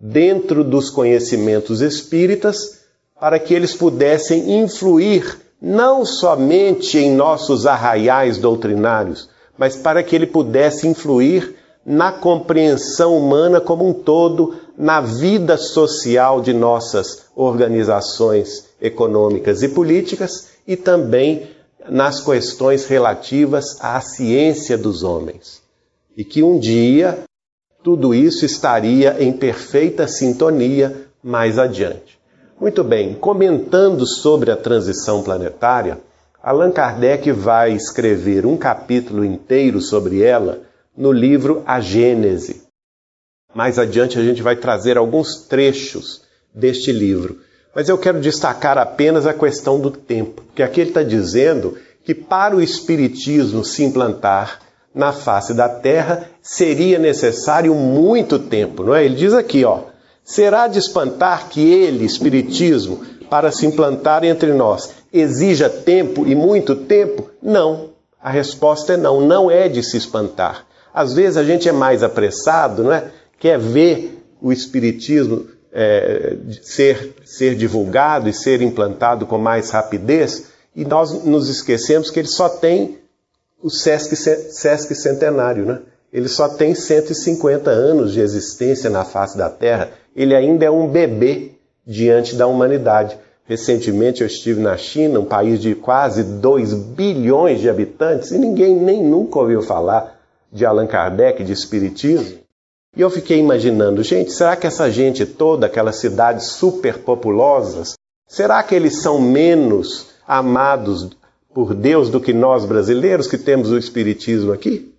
dentro 0.00 0.64
dos 0.64 0.90
conhecimentos 0.90 1.80
espíritas 1.80 2.79
para 3.20 3.38
que 3.38 3.52
eles 3.52 3.74
pudessem 3.74 4.60
influir 4.62 5.38
não 5.60 6.06
somente 6.06 6.96
em 6.96 7.14
nossos 7.14 7.66
arraiais 7.66 8.38
doutrinários, 8.38 9.28
mas 9.58 9.76
para 9.76 10.02
que 10.02 10.16
ele 10.16 10.26
pudesse 10.26 10.88
influir 10.88 11.54
na 11.84 12.10
compreensão 12.10 13.16
humana 13.16 13.60
como 13.60 13.86
um 13.86 13.92
todo, 13.92 14.54
na 14.76 15.02
vida 15.02 15.58
social 15.58 16.40
de 16.40 16.54
nossas 16.54 17.26
organizações 17.36 18.68
econômicas 18.80 19.62
e 19.62 19.68
políticas 19.68 20.48
e 20.66 20.74
também 20.76 21.50
nas 21.88 22.20
questões 22.22 22.86
relativas 22.86 23.76
à 23.80 24.00
ciência 24.00 24.78
dos 24.78 25.02
homens. 25.02 25.60
E 26.16 26.24
que 26.24 26.42
um 26.42 26.58
dia 26.58 27.18
tudo 27.82 28.14
isso 28.14 28.46
estaria 28.46 29.16
em 29.22 29.32
perfeita 29.32 30.06
sintonia 30.06 31.06
mais 31.22 31.58
adiante. 31.58 32.19
Muito 32.60 32.84
bem, 32.84 33.14
comentando 33.14 34.06
sobre 34.06 34.50
a 34.50 34.56
transição 34.56 35.22
planetária, 35.22 35.98
Allan 36.42 36.70
Kardec 36.70 37.32
vai 37.32 37.72
escrever 37.72 38.44
um 38.44 38.54
capítulo 38.54 39.24
inteiro 39.24 39.80
sobre 39.80 40.22
ela 40.22 40.60
no 40.94 41.10
livro 41.10 41.62
A 41.66 41.80
Gênese. 41.80 42.62
Mais 43.54 43.78
adiante 43.78 44.18
a 44.18 44.22
gente 44.22 44.42
vai 44.42 44.56
trazer 44.56 44.98
alguns 44.98 45.46
trechos 45.46 46.20
deste 46.54 46.92
livro. 46.92 47.38
Mas 47.74 47.88
eu 47.88 47.96
quero 47.96 48.20
destacar 48.20 48.76
apenas 48.76 49.26
a 49.26 49.32
questão 49.32 49.80
do 49.80 49.90
tempo, 49.90 50.42
porque 50.42 50.62
aqui 50.62 50.82
ele 50.82 50.90
está 50.90 51.02
dizendo 51.02 51.78
que 52.04 52.14
para 52.14 52.54
o 52.54 52.60
Espiritismo 52.60 53.64
se 53.64 53.84
implantar 53.84 54.60
na 54.94 55.12
face 55.12 55.54
da 55.54 55.68
Terra 55.68 56.28
seria 56.42 56.98
necessário 56.98 57.74
muito 57.74 58.38
tempo, 58.38 58.82
não 58.82 58.94
é? 58.94 59.02
Ele 59.02 59.14
diz 59.14 59.32
aqui, 59.32 59.64
ó, 59.64 59.84
será 60.30 60.68
de 60.68 60.78
espantar 60.78 61.48
que 61.48 61.60
ele, 61.60 62.04
Espiritismo, 62.04 63.04
para 63.28 63.50
se 63.50 63.66
implantar 63.66 64.24
entre 64.24 64.52
nós, 64.52 64.90
exija 65.12 65.68
tempo 65.68 66.24
e 66.24 66.36
muito 66.36 66.76
tempo? 66.76 67.28
Não. 67.42 67.90
A 68.22 68.30
resposta 68.30 68.92
é 68.92 68.96
não, 68.96 69.20
não 69.20 69.50
é 69.50 69.68
de 69.68 69.82
se 69.82 69.96
espantar. 69.96 70.64
Às 70.94 71.14
vezes 71.14 71.36
a 71.36 71.42
gente 71.42 71.68
é 71.68 71.72
mais 71.72 72.04
apressado, 72.04 72.84
não 72.84 72.92
é? 72.92 73.10
Quer 73.40 73.58
ver 73.58 74.22
o 74.40 74.52
Espiritismo 74.52 75.46
é, 75.72 76.36
ser, 76.62 77.14
ser 77.24 77.56
divulgado 77.56 78.28
e 78.28 78.32
ser 78.32 78.62
implantado 78.62 79.26
com 79.26 79.36
mais 79.36 79.70
rapidez, 79.70 80.46
e 80.76 80.84
nós 80.84 81.24
nos 81.24 81.48
esquecemos 81.48 82.08
que 82.08 82.20
ele 82.20 82.28
só 82.28 82.48
tem 82.48 82.98
o 83.60 83.68
Sesc, 83.68 84.14
Sesc 84.14 84.94
Centenário, 84.94 85.66
né? 85.66 85.80
Ele 86.12 86.28
só 86.28 86.48
tem 86.48 86.74
150 86.74 87.70
anos 87.70 88.12
de 88.12 88.20
existência 88.20 88.90
na 88.90 89.04
face 89.04 89.36
da 89.38 89.48
Terra. 89.48 89.92
Ele 90.14 90.34
ainda 90.34 90.64
é 90.64 90.70
um 90.70 90.88
bebê 90.88 91.52
diante 91.86 92.36
da 92.36 92.46
humanidade. 92.46 93.16
Recentemente 93.44 94.20
eu 94.20 94.26
estive 94.26 94.60
na 94.60 94.76
China, 94.76 95.20
um 95.20 95.24
país 95.24 95.60
de 95.60 95.74
quase 95.74 96.22
2 96.22 96.72
bilhões 96.72 97.60
de 97.60 97.68
habitantes, 97.68 98.30
e 98.30 98.38
ninguém 98.38 98.76
nem 98.76 99.02
nunca 99.02 99.38
ouviu 99.38 99.62
falar 99.62 100.20
de 100.52 100.64
Allan 100.64 100.86
Kardec, 100.86 101.42
de 101.42 101.52
Espiritismo. 101.52 102.38
E 102.96 103.00
eu 103.00 103.10
fiquei 103.10 103.38
imaginando, 103.38 104.02
gente, 104.02 104.32
será 104.32 104.56
que 104.56 104.66
essa 104.66 104.90
gente 104.90 105.24
toda, 105.24 105.66
aquelas 105.66 105.96
cidades 105.96 106.46
superpopulosas, 106.46 107.94
será 108.26 108.62
que 108.62 108.74
eles 108.74 109.00
são 109.00 109.20
menos 109.20 110.08
amados 110.26 111.10
por 111.54 111.74
Deus 111.74 112.08
do 112.08 112.20
que 112.20 112.32
nós 112.32 112.64
brasileiros 112.64 113.26
que 113.26 113.38
temos 113.38 113.70
o 113.70 113.78
Espiritismo 113.78 114.52
aqui? 114.52 114.92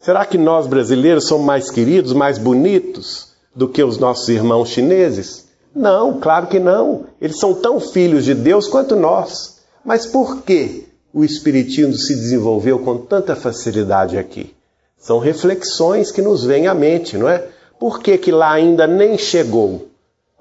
Será 0.00 0.26
que 0.26 0.36
nós 0.36 0.66
brasileiros 0.66 1.26
somos 1.26 1.46
mais 1.46 1.70
queridos, 1.70 2.12
mais 2.12 2.36
bonitos 2.36 3.33
do 3.54 3.68
que 3.68 3.82
os 3.82 3.98
nossos 3.98 4.28
irmãos 4.28 4.68
chineses? 4.68 5.46
Não, 5.74 6.20
claro 6.20 6.46
que 6.46 6.58
não. 6.58 7.06
Eles 7.20 7.38
são 7.38 7.54
tão 7.54 7.80
filhos 7.80 8.24
de 8.24 8.34
Deus 8.34 8.68
quanto 8.68 8.96
nós. 8.96 9.60
Mas 9.84 10.06
por 10.06 10.42
que 10.42 10.86
o 11.12 11.24
Espiritismo 11.24 11.94
se 11.94 12.14
desenvolveu 12.14 12.78
com 12.78 12.98
tanta 12.98 13.36
facilidade 13.36 14.16
aqui? 14.16 14.54
São 14.98 15.18
reflexões 15.18 16.10
que 16.10 16.22
nos 16.22 16.44
vêm 16.44 16.66
à 16.66 16.74
mente, 16.74 17.16
não 17.16 17.28
é? 17.28 17.46
Por 17.78 18.00
que, 18.00 18.16
que 18.16 18.32
lá 18.32 18.52
ainda 18.52 18.86
nem 18.86 19.18
chegou? 19.18 19.88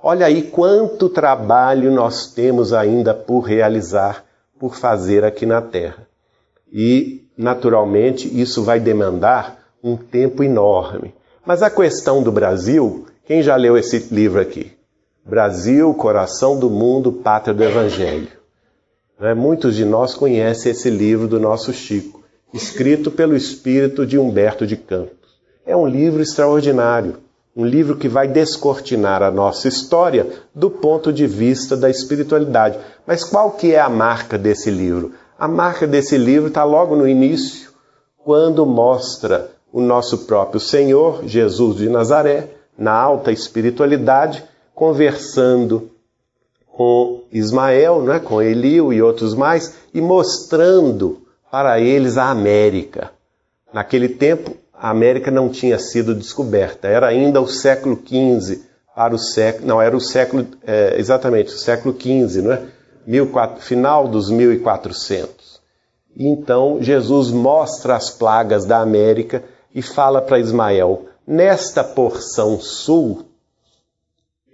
Olha 0.02 0.26
aí 0.26 0.44
quanto 0.44 1.10
trabalho 1.10 1.92
nós 1.92 2.28
temos 2.28 2.74
ainda 2.74 3.14
por 3.14 3.42
realizar, 3.42 4.24
por 4.60 4.76
fazer 4.76 5.24
aqui 5.24 5.46
na 5.46 5.62
Terra. 5.62 6.08
E, 6.72 7.26
naturalmente, 7.38 8.30
isso 8.40 8.64
vai 8.64 8.80
demandar 8.80 9.64
um 9.84 9.98
tempo 9.98 10.44
enorme. 10.44 11.14
Mas 11.46 11.62
a 11.62 11.70
questão 11.70 12.24
do 12.24 12.32
Brasil, 12.32 13.06
quem 13.26 13.44
já 13.44 13.58
leu 13.58 13.78
esse 13.78 14.08
livro 14.14 14.40
aqui? 14.40 14.72
Brasil, 15.26 15.94
coração 15.94 16.58
do 16.58 16.70
mundo, 16.70 17.12
pátria 17.12 17.54
do 17.54 17.62
Evangelho. 17.62 18.30
Né? 19.20 19.34
Muitos 19.34 19.76
de 19.76 19.84
nós 19.84 20.16
conhecem 20.16 20.72
esse 20.72 20.90
livro 20.90 21.28
do 21.28 21.42
nosso 21.42 21.74
Chico, 21.74 22.24
escrito 22.54 23.12
pelo 23.12 23.36
espírito 23.36 24.06
de 24.06 24.18
Humberto 24.18 24.66
de 24.66 24.78
Campos. 24.78 25.34
É 25.66 25.76
um 25.76 25.86
livro 25.86 26.22
extraordinário, 26.22 27.18
um 27.54 27.66
livro 27.66 27.98
que 27.98 28.08
vai 28.08 28.26
descortinar 28.26 29.22
a 29.22 29.30
nossa 29.30 29.68
história 29.68 30.26
do 30.56 30.70
ponto 30.70 31.12
de 31.12 31.28
vista 31.28 31.76
da 31.76 31.90
espiritualidade. 31.90 32.80
Mas 33.06 33.26
qual 33.26 33.52
que 33.52 33.74
é 33.74 33.82
a 33.82 33.90
marca 33.90 34.38
desse 34.38 34.72
livro? 34.72 35.12
A 35.38 35.50
marca 35.50 35.86
desse 35.86 36.18
livro 36.18 36.48
está 36.48 36.64
logo 36.64 36.96
no 36.96 37.06
início, 37.06 37.70
quando 38.18 38.66
mostra 38.66 39.53
o 39.74 39.82
nosso 39.82 40.20
próprio 40.20 40.60
Senhor, 40.60 41.24
Jesus 41.26 41.78
de 41.78 41.90
Nazaré, 41.90 42.50
na 42.78 42.94
alta 42.94 43.32
espiritualidade, 43.32 44.44
conversando 44.76 45.90
com 46.68 47.24
Ismael, 47.32 48.04
né, 48.04 48.20
com 48.20 48.40
Eliu 48.40 48.94
e 48.94 49.02
outros 49.02 49.34
mais, 49.34 49.74
e 49.92 50.00
mostrando 50.00 51.24
para 51.52 51.80
eles 51.80 52.18
a 52.20 52.30
América. 52.30 53.12
Naquele 53.74 54.10
tempo, 54.10 54.56
a 54.72 54.92
América 54.92 55.32
não 55.32 55.50
tinha 55.50 55.80
sido 55.80 56.14
descoberta, 56.14 56.88
era 56.88 57.08
ainda 57.08 57.42
o 57.42 57.48
século 57.48 57.98
XV 57.98 58.62
para 58.96 59.16
o 59.16 59.20
século, 59.20 59.68
não, 59.68 59.82
era 59.82 59.98
o 59.98 60.02
século, 60.02 60.46
é, 60.68 61.00
exatamente, 61.00 61.52
o 61.52 61.58
século 61.58 61.96
XV, 62.00 62.42
não 62.44 62.52
é? 62.54 62.62
final 63.60 64.08
dos 64.08 64.30
1400. 64.30 65.60
E 66.16 66.28
então 66.28 66.78
Jesus 66.80 67.32
mostra 67.32 67.96
as 67.96 68.12
plagas 68.12 68.66
da 68.66 68.80
América 68.80 69.44
e 69.74 69.82
fala 69.82 70.22
para 70.22 70.40
Ismael: 70.40 71.06
nesta 71.26 71.84
porção 71.84 72.60
sul 72.60 73.26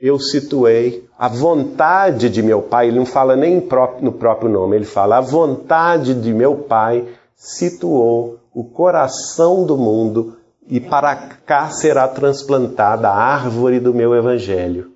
eu 0.02 0.18
situei 0.18 1.06
a 1.18 1.28
vontade 1.28 2.30
de 2.30 2.42
meu 2.42 2.62
pai, 2.62 2.88
ele 2.88 3.00
não 3.00 3.06
fala 3.06 3.36
nem 3.36 3.68
no 4.02 4.14
próprio 4.14 4.50
nome, 4.50 4.78
ele 4.78 4.86
fala 4.86 5.18
a 5.18 5.22
vontade 5.22 6.14
de 6.14 6.34
meu 6.34 6.56
pai 6.56 7.06
situou 7.36 8.40
o 8.54 8.64
coração 8.64 9.66
do 9.66 9.78
mundo 9.78 10.38
e 10.68 10.80
para 10.80 11.16
cá 11.16 11.70
será 11.70 12.08
transplantada 12.08 13.10
a 13.10 13.16
árvore 13.16 13.80
do 13.80 13.94
meu 13.94 14.16
evangelho. 14.16 14.92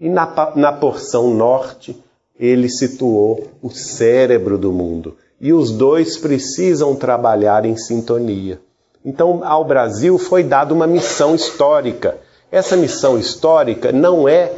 E 0.00 0.08
na, 0.08 0.52
na 0.54 0.72
porção 0.72 1.34
norte, 1.34 2.00
ele 2.38 2.68
situou 2.68 3.48
o 3.60 3.68
cérebro 3.68 4.56
do 4.56 4.72
mundo. 4.72 5.16
E 5.40 5.52
os 5.52 5.72
dois 5.72 6.16
precisam 6.16 6.94
trabalhar 6.94 7.64
em 7.64 7.76
sintonia. 7.76 8.60
Então, 9.04 9.42
ao 9.44 9.64
Brasil 9.64 10.18
foi 10.18 10.42
dada 10.42 10.74
uma 10.74 10.86
missão 10.86 11.34
histórica 11.34 12.18
essa 12.50 12.76
missão 12.76 13.18
histórica 13.18 13.92
não 13.92 14.26
é 14.26 14.50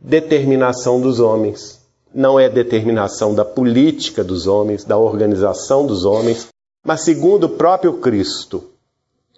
determinação 0.00 1.00
dos 1.00 1.20
homens, 1.20 1.80
não 2.12 2.40
é 2.40 2.48
determinação 2.48 3.34
da 3.34 3.44
política 3.44 4.24
dos 4.24 4.48
homens, 4.48 4.84
da 4.84 4.98
organização 4.98 5.86
dos 5.86 6.04
homens, 6.04 6.48
mas 6.84 7.02
segundo 7.02 7.44
o 7.44 7.50
próprio 7.50 7.94
Cristo, 7.94 8.64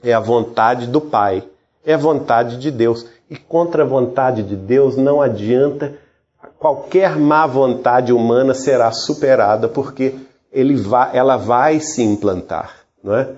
é 0.03 0.13
a 0.13 0.21
vontade 0.21 0.87
do 0.87 1.01
Pai, 1.03 1.45
é 1.85 1.95
a 1.95 1.99
vontade 1.99 2.57
de 2.59 2.71
Deus. 2.71 3.07
E 3.29 3.37
contra 3.37 3.83
a 3.83 3.87
vontade 3.87 4.43
de 4.43 4.57
Deus 4.57 4.97
não 4.97 5.21
adianta, 5.21 5.95
qualquer 6.59 7.17
má 7.17 7.47
vontade 7.47 8.11
humana 8.11 8.55
será 8.55 8.91
superada, 8.91 9.69
porque 9.69 10.15
vai, 10.83 11.15
ela 11.15 11.37
vai 11.37 11.79
se 11.79 12.03
implantar, 12.03 12.87
não 13.03 13.15
é? 13.15 13.29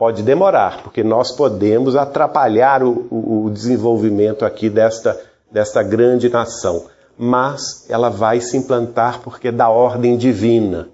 Pode 0.00 0.22
demorar, 0.22 0.82
porque 0.82 1.04
nós 1.04 1.30
podemos 1.30 1.94
atrapalhar 1.94 2.82
o, 2.82 3.44
o, 3.44 3.50
desenvolvimento 3.50 4.46
aqui 4.46 4.70
desta, 4.70 5.20
desta 5.52 5.82
grande 5.82 6.30
nação. 6.30 6.86
Mas 7.18 7.84
ela 7.86 8.08
vai 8.08 8.40
se 8.40 8.56
implantar 8.56 9.20
porque 9.20 9.48
é 9.48 9.52
da 9.52 9.68
ordem 9.68 10.16
divina. 10.16 10.88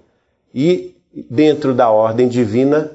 E 0.53 0.93
dentro 1.29 1.73
da 1.73 1.89
ordem 1.89 2.27
divina, 2.27 2.91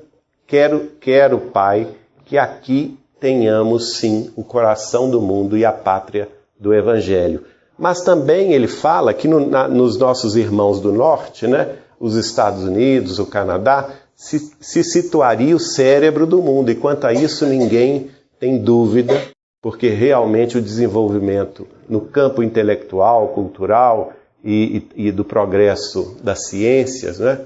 quero, 0.47 0.91
quero, 1.01 1.39
Pai, 1.39 1.89
que 2.27 2.37
aqui 2.37 2.99
tenhamos 3.19 3.95
sim 3.95 4.31
o 4.37 4.45
coração 4.45 5.09
do 5.09 5.19
mundo 5.19 5.57
e 5.57 5.65
a 5.65 5.73
pátria 5.73 6.29
do 6.61 6.75
Evangelho. 6.75 7.43
Mas 7.79 8.03
também 8.03 8.53
ele 8.53 8.69
fala 8.69 9.15
que 9.15 9.27
no, 9.27 9.49
na, 9.49 9.67
nos 9.67 9.97
nossos 9.97 10.37
irmãos 10.37 10.79
do 10.79 10.93
norte, 10.93 11.47
né, 11.47 11.77
os 11.99 12.17
Estados 12.17 12.65
Unidos, 12.65 13.19
o 13.19 13.25
Canadá, 13.25 13.89
se, 14.23 14.53
se 14.61 14.85
situaria 14.85 15.57
o 15.57 15.59
cérebro 15.59 16.29
do 16.29 16.41
mundo. 16.41 16.71
E 16.71 16.77
quanto 16.77 17.09
a 17.09 17.13
isso, 17.13 17.45
ninguém 17.45 18.09
tem 18.39 18.57
dúvida, 18.57 19.21
porque 19.61 19.89
realmente 19.89 20.57
o 20.57 20.63
desenvolvimento 20.63 21.67
no 21.89 22.01
campo 22.03 22.41
intelectual, 22.41 23.29
cultural 23.29 24.13
e, 24.45 24.85
e, 24.97 25.09
e 25.09 25.13
do 25.13 25.25
progresso 25.25 26.17
das 26.23 26.47
ciências 26.47 27.19
né, 27.19 27.41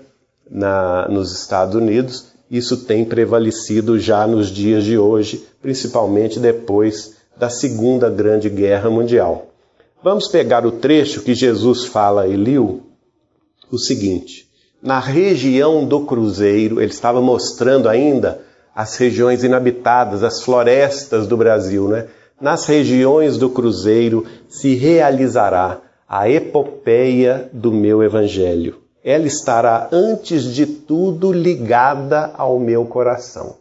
na, 0.51 1.09
nos 1.09 1.33
Estados 1.33 1.75
Unidos, 1.75 2.27
isso 2.51 2.85
tem 2.85 3.07
prevalecido 3.07 3.99
já 3.99 4.27
nos 4.27 4.49
dias 4.49 4.85
de 4.85 4.99
hoje, 4.99 5.49
principalmente 5.63 6.39
depois 6.39 7.17
da 7.39 7.49
Segunda 7.49 8.11
Grande 8.11 8.51
Guerra 8.51 8.91
Mundial. 8.91 9.47
Vamos 10.05 10.29
pegar 10.29 10.67
o 10.67 10.73
trecho 10.73 11.23
que 11.23 11.35
Jesus 11.35 11.87
fala 11.87 12.25
a 12.25 12.29
Eliu, 12.29 12.83
o 13.73 13.79
seguinte: 13.79 14.46
na 14.83 14.99
região 14.99 15.85
do 15.85 16.01
Cruzeiro, 16.01 16.81
ele 16.81 16.93
estava 16.93 17.21
mostrando 17.21 17.89
ainda 17.89 18.41
as 18.75 18.97
regiões 18.97 19.43
inabitadas, 19.43 20.23
as 20.23 20.43
florestas 20.43 21.27
do 21.27 21.37
Brasil, 21.37 21.89
né? 21.89 22.07
Nas 22.41 22.67
regiões 22.67 23.39
do 23.39 23.49
Cruzeiro 23.49 24.27
se 24.49 24.75
realizará 24.75 25.81
a 26.07 26.29
epopeia 26.29 27.49
do 27.53 27.73
meu 27.73 28.03
evangelho. 28.03 28.77
Ela 29.03 29.27
estará 29.27 29.89
antes 29.91 30.53
de 30.55 30.67
tudo 30.67 31.33
ligada 31.33 32.33
ao 32.37 32.59
meu 32.59 32.85
coração. 32.85 33.57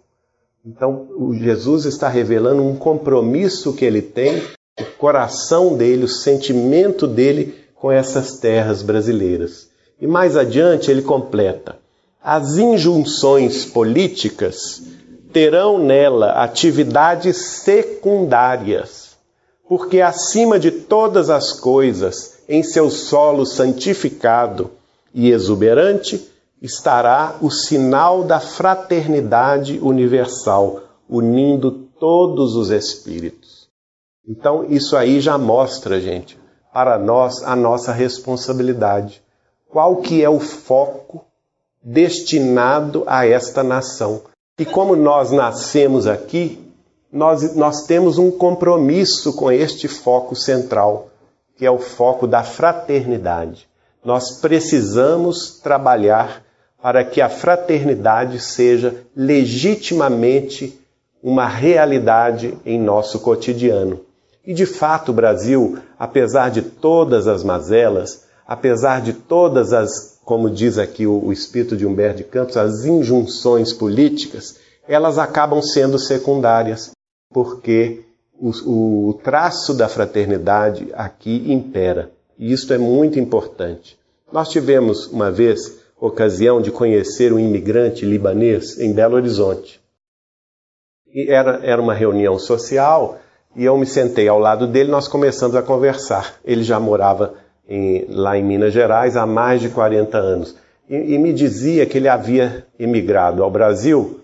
Então, 0.66 1.08
Jesus 1.40 1.86
está 1.86 2.10
revelando 2.10 2.64
um 2.64 2.76
compromisso 2.76 3.74
que 3.74 3.86
ele 3.86 4.02
tem, 4.02 4.42
o 4.80 4.86
coração 4.98 5.78
dele, 5.78 6.04
o 6.04 6.10
sentimento 6.10 7.08
dele 7.08 7.56
com 7.76 7.92
essas 7.92 8.40
terras 8.40 8.82
brasileiras. 8.82 9.70
E 10.00 10.06
mais 10.06 10.36
adiante 10.36 10.92
ele 10.92 11.02
completa: 11.02 11.78
as 12.22 12.58
injunções 12.58 13.66
políticas 13.66 14.82
terão 15.32 15.78
nela 15.78 16.44
atividades 16.44 17.38
secundárias, 17.38 19.16
porque 19.68 20.02
acima 20.02 20.60
de 20.60 20.72
todas 20.72 21.30
as 21.30 21.54
coisas, 21.54 22.40
em 22.48 22.64
seu 22.64 22.90
solo 22.90 23.46
santificado 23.46 24.72
e 25.14 25.30
exuberante, 25.30 26.30
estará 26.62 27.38
o 27.42 27.50
sinal 27.50 28.24
da 28.24 28.40
fraternidade 28.40 29.80
universal, 29.80 30.82
unindo 31.10 31.72
todos 32.00 32.56
os 32.56 32.70
espíritos. 32.70 33.68
Então, 34.28 34.66
isso 34.66 34.98
aí 34.98 35.22
já 35.22 35.38
mostra, 35.38 36.02
gente, 36.02 36.38
para 36.74 36.98
nós 36.98 37.44
a 37.44 37.56
nossa 37.56 37.92
responsabilidade 37.92 39.25
qual 39.70 39.98
que 39.98 40.24
é 40.24 40.30
o 40.30 40.40
foco 40.40 41.26
destinado 41.84 43.04
a 43.06 43.28
esta 43.28 43.64
nação. 43.64 44.22
E 44.58 44.66
como 44.66 44.96
nós 44.96 45.32
nascemos 45.32 46.08
aqui, 46.08 46.60
nós, 47.12 47.56
nós 47.56 47.86
temos 47.86 48.18
um 48.18 48.32
compromisso 48.32 49.34
com 49.34 49.52
este 49.52 49.88
foco 49.88 50.36
central, 50.36 51.10
que 51.56 51.66
é 51.66 51.72
o 51.72 51.78
foco 51.78 52.26
da 52.26 52.44
fraternidade. 52.44 53.68
Nós 54.04 54.40
precisamos 54.40 55.60
trabalhar 55.60 56.44
para 56.82 57.04
que 57.04 57.22
a 57.22 57.30
fraternidade 57.30 58.40
seja 58.40 58.96
legitimamente 59.16 60.80
uma 61.22 61.48
realidade 61.48 62.56
em 62.66 62.80
nosso 62.80 63.20
cotidiano. 63.20 64.02
E 64.46 64.54
de 64.54 64.66
fato, 64.66 65.10
o 65.10 65.14
Brasil, 65.14 65.80
apesar 65.98 66.52
de 66.52 66.62
todas 66.62 67.28
as 67.28 67.44
mazelas, 67.44 68.25
apesar 68.48 69.02
de 69.02 69.14
todas 69.14 69.74
as, 69.74 70.20
como 70.24 70.50
diz 70.50 70.78
aqui 70.78 71.08
o, 71.08 71.26
o 71.26 71.34
espírito 71.34 71.76
de 71.76 71.86
Humberto 71.86 72.18
de 72.18 72.24
Campos, 72.24 72.58
as 72.58 72.86
injunções 72.86 73.74
políticas, 73.74 74.58
elas 74.88 75.18
acabam 75.18 75.62
sendo 75.62 75.98
secundárias, 75.98 76.92
porque 77.34 78.04
o, 78.40 79.10
o 79.10 79.14
traço 79.24 79.74
da 79.74 79.88
fraternidade 79.88 80.90
aqui 80.94 81.52
impera. 81.52 82.12
E 82.38 82.52
isto 82.52 82.74
é 82.74 82.78
muito 82.78 83.20
importante. 83.20 83.98
Nós 84.32 84.50
tivemos 84.50 85.08
uma 85.08 85.32
vez 85.32 85.80
ocasião 86.00 86.62
de 86.62 86.72
conhecer 86.72 87.32
um 87.32 87.40
imigrante 87.40 88.06
libanês 88.06 88.78
em 88.78 88.92
Belo 88.92 89.16
Horizonte. 89.16 89.80
E 91.08 91.32
era, 91.32 91.62
era 91.64 91.82
uma 91.82 91.94
reunião 91.94 92.38
social 92.38 93.20
e 93.56 93.64
eu 93.64 93.78
me 93.78 93.86
sentei 93.86 94.28
ao 94.28 94.38
lado 94.38 94.68
dele, 94.68 94.92
nós 94.92 95.08
começamos 95.08 95.56
a 95.56 95.62
conversar. 95.62 96.36
Ele 96.44 96.62
já 96.62 96.78
morava 96.78 97.36
em, 97.68 98.06
lá 98.10 98.38
em 98.38 98.44
Minas 98.44 98.74
Gerais 98.74 99.16
há 99.16 99.26
mais 99.26 99.62
de 99.62 99.70
40 99.70 100.18
anos. 100.18 100.56
E, 100.90 100.96
e 101.14 101.18
me 101.18 101.34
dizia 101.34 101.86
que 101.86 101.98
ele 101.98 102.08
havia 102.08 102.66
emigrado 102.80 103.44
ao 103.44 103.50
Brasil, 103.50 104.20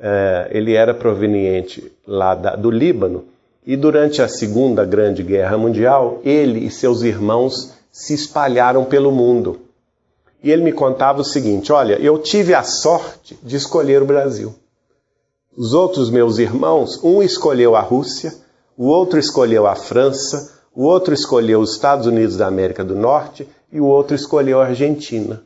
é, 0.00 0.48
ele 0.50 0.74
era 0.74 0.92
proveniente 0.92 1.92
lá 2.06 2.34
da, 2.34 2.56
do 2.56 2.70
Líbano, 2.70 3.24
e 3.64 3.76
durante 3.76 4.20
a 4.20 4.28
Segunda 4.28 4.84
Grande 4.84 5.22
Guerra 5.22 5.56
Mundial, 5.56 6.20
ele 6.24 6.66
e 6.66 6.70
seus 6.70 7.02
irmãos 7.02 7.74
se 7.92 8.12
espalharam 8.12 8.84
pelo 8.84 9.12
mundo. 9.12 9.60
E 10.42 10.50
ele 10.50 10.64
me 10.64 10.72
contava 10.72 11.20
o 11.20 11.24
seguinte: 11.24 11.72
olha, 11.72 11.94
eu 12.00 12.18
tive 12.18 12.54
a 12.54 12.64
sorte 12.64 13.38
de 13.40 13.54
escolher 13.54 14.02
o 14.02 14.06
Brasil. 14.06 14.52
Os 15.56 15.74
outros 15.74 16.10
meus 16.10 16.38
irmãos, 16.38 16.98
um 17.04 17.22
escolheu 17.22 17.76
a 17.76 17.80
Rússia, 17.80 18.32
o 18.76 18.86
outro 18.86 19.18
escolheu 19.18 19.66
a 19.66 19.76
França, 19.76 20.61
o 20.74 20.84
outro 20.84 21.12
escolheu 21.12 21.60
os 21.60 21.72
Estados 21.72 22.06
Unidos 22.06 22.36
da 22.36 22.46
América 22.46 22.82
do 22.82 22.94
Norte 22.94 23.46
e 23.70 23.80
o 23.80 23.86
outro 23.86 24.14
escolheu 24.14 24.60
a 24.60 24.66
Argentina. 24.66 25.42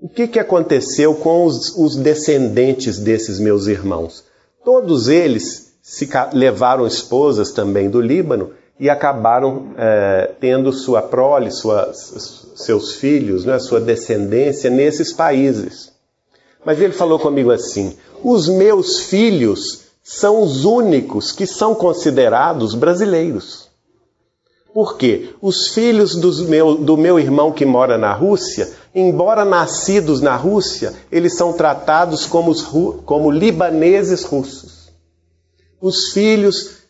O 0.00 0.08
que, 0.08 0.26
que 0.26 0.38
aconteceu 0.38 1.14
com 1.14 1.44
os, 1.44 1.76
os 1.76 1.96
descendentes 1.96 2.98
desses 2.98 3.38
meus 3.38 3.66
irmãos? 3.66 4.24
Todos 4.64 5.08
eles 5.08 5.74
se 5.82 6.08
levaram 6.32 6.86
esposas 6.86 7.52
também 7.52 7.88
do 7.88 8.00
Líbano 8.00 8.50
e 8.80 8.90
acabaram 8.90 9.74
é, 9.76 10.30
tendo 10.40 10.72
sua 10.72 11.02
prole, 11.02 11.50
sua, 11.50 11.92
seus 11.92 12.94
filhos, 12.94 13.44
né, 13.44 13.58
sua 13.58 13.80
descendência 13.80 14.70
nesses 14.70 15.12
países. 15.12 15.92
Mas 16.64 16.80
ele 16.80 16.92
falou 16.92 17.18
comigo 17.18 17.50
assim: 17.50 17.96
os 18.24 18.48
meus 18.48 19.00
filhos 19.00 19.82
são 20.02 20.42
os 20.42 20.64
únicos 20.64 21.30
que 21.30 21.46
são 21.46 21.74
considerados 21.74 22.74
brasileiros. 22.74 23.61
Por 24.72 24.96
quê? 24.96 25.34
Os 25.40 25.68
filhos 25.68 26.14
meu, 26.48 26.76
do 26.76 26.96
meu 26.96 27.18
irmão 27.18 27.52
que 27.52 27.66
mora 27.66 27.98
na 27.98 28.12
Rússia, 28.12 28.70
embora 28.94 29.44
nascidos 29.44 30.20
na 30.20 30.34
Rússia, 30.34 30.94
eles 31.10 31.36
são 31.36 31.52
tratados 31.52 32.24
como, 32.24 32.50
os, 32.50 32.62
como 33.04 33.30
libaneses 33.30 34.24
russos. 34.24 34.90
Os 35.80 36.12
filhos 36.12 36.82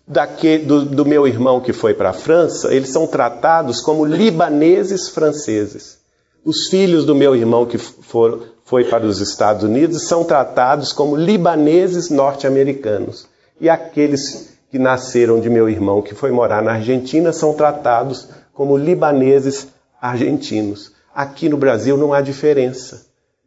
do, 0.66 0.85
do 0.85 1.05
meu 1.05 1.27
irmão 1.27 1.61
que 1.61 1.73
foi 1.73 1.95
para 1.95 2.11
a 2.11 2.14
França, 2.14 2.73
eles 2.73 2.90
são 2.90 3.07
tratados 3.07 3.81
como 3.81 4.05
libaneses 4.05 5.09
franceses. 5.09 5.99
Os 6.45 6.68
filhos 6.68 7.05
do 7.05 7.14
meu 7.14 7.35
irmão 7.35 7.66
que 7.66 7.79
for, 7.79 8.49
foi 8.64 8.85
para 8.85 9.07
os 9.07 9.21
Estados 9.21 9.64
Unidos 9.64 10.03
são 10.03 10.25
tratados 10.25 10.92
como 10.92 11.16
libaneses 11.16 12.11
norte-americanos. 12.11 13.27
E 13.61 13.68
aqueles 13.68 14.52
que 14.73 14.79
nasceram 14.79 15.39
de 15.39 15.51
meu 15.51 15.69
irmão 15.69 16.01
que 16.01 16.15
foi 16.15 16.31
morar 16.31 16.63
na 16.63 16.73
Argentina 16.73 17.31
são 17.31 17.53
tratados 17.53 18.31
como 18.55 18.75
libaneses 18.75 19.69
argentinos. 20.01 20.93
Aqui 21.15 21.47
no 21.47 21.59
Brasil 21.59 21.99
não 21.99 22.15
há 22.15 22.23
diferença. 22.23 23.05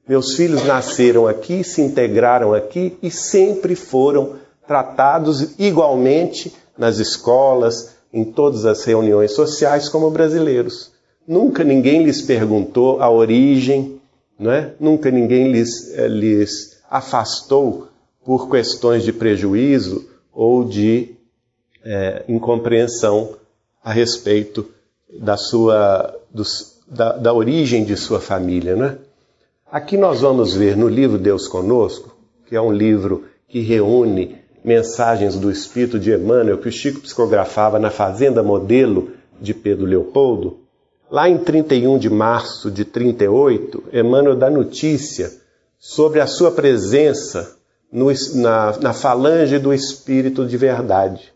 Meus 0.07 0.35
filhos 0.35 0.63
nasceram 0.63 1.27
aqui, 1.27 1.63
se 1.63 1.81
integraram 1.81 2.53
aqui 2.53 2.95
e 3.01 3.09
sempre 3.09 3.75
foram 3.75 4.35
tratados 4.67 5.57
igualmente 5.57 6.53
nas 6.77 6.99
escolas, 6.99 7.95
em 8.13 8.23
todas 8.23 8.63
as 8.63 8.83
reuniões 8.83 9.31
sociais 9.31 9.89
como 9.89 10.11
brasileiros. 10.11 10.91
Nunca 11.27 11.63
ninguém 11.63 12.03
lhes 12.03 12.21
perguntou 12.21 13.01
a 13.01 13.09
origem, 13.09 13.99
não 14.37 14.51
é? 14.51 14.75
Nunca 14.79 15.09
ninguém 15.09 15.51
lhes, 15.51 15.91
eh, 15.95 16.07
lhes 16.07 16.77
afastou 16.87 17.87
por 18.23 18.47
questões 18.47 19.03
de 19.03 19.11
prejuízo 19.11 20.07
ou 20.31 20.63
de 20.63 21.14
é, 21.85 22.23
incompreensão 22.27 23.35
a 23.83 23.93
respeito 23.93 24.67
da 25.19 25.37
sua 25.37 26.13
dos, 26.31 26.81
da, 26.87 27.13
da, 27.13 27.33
origem 27.33 27.85
de 27.85 27.95
sua 27.95 28.19
família, 28.19 28.75
né? 28.75 28.97
Aqui 29.71 29.95
nós 29.95 30.21
vamos 30.21 30.55
ver 30.55 30.75
no 30.75 30.87
livro 30.87 31.17
Deus 31.17 31.47
conosco, 31.47 32.15
que 32.47 32.55
é 32.55 32.61
um 32.61 32.71
livro 32.71 33.25
que 33.47 33.59
reúne 33.59 34.37
mensagens 34.63 35.35
do 35.35 35.51
Espírito 35.51 35.99
de 35.99 36.11
Emmanuel 36.11 36.57
que 36.57 36.67
o 36.67 36.71
Chico 36.71 37.01
psicografava 37.01 37.77
na 37.77 37.91
Fazenda 37.91 38.41
Modelo 38.41 39.11
de 39.39 39.53
Pedro 39.53 39.85
Leopoldo. 39.85 40.59
Lá 41.09 41.29
em 41.29 41.37
31 41.37 41.99
de 41.99 42.09
março 42.09 42.71
de 42.71 42.83
38, 42.83 43.83
Emmanuel 43.93 44.35
dá 44.35 44.49
notícia 44.49 45.31
sobre 45.77 46.19
a 46.19 46.25
sua 46.25 46.51
presença 46.51 47.55
no, 47.91 48.07
na, 48.35 48.77
na 48.79 48.93
falange 48.93 49.59
do 49.59 49.71
Espírito 49.71 50.45
de 50.45 50.57
Verdade, 50.57 51.31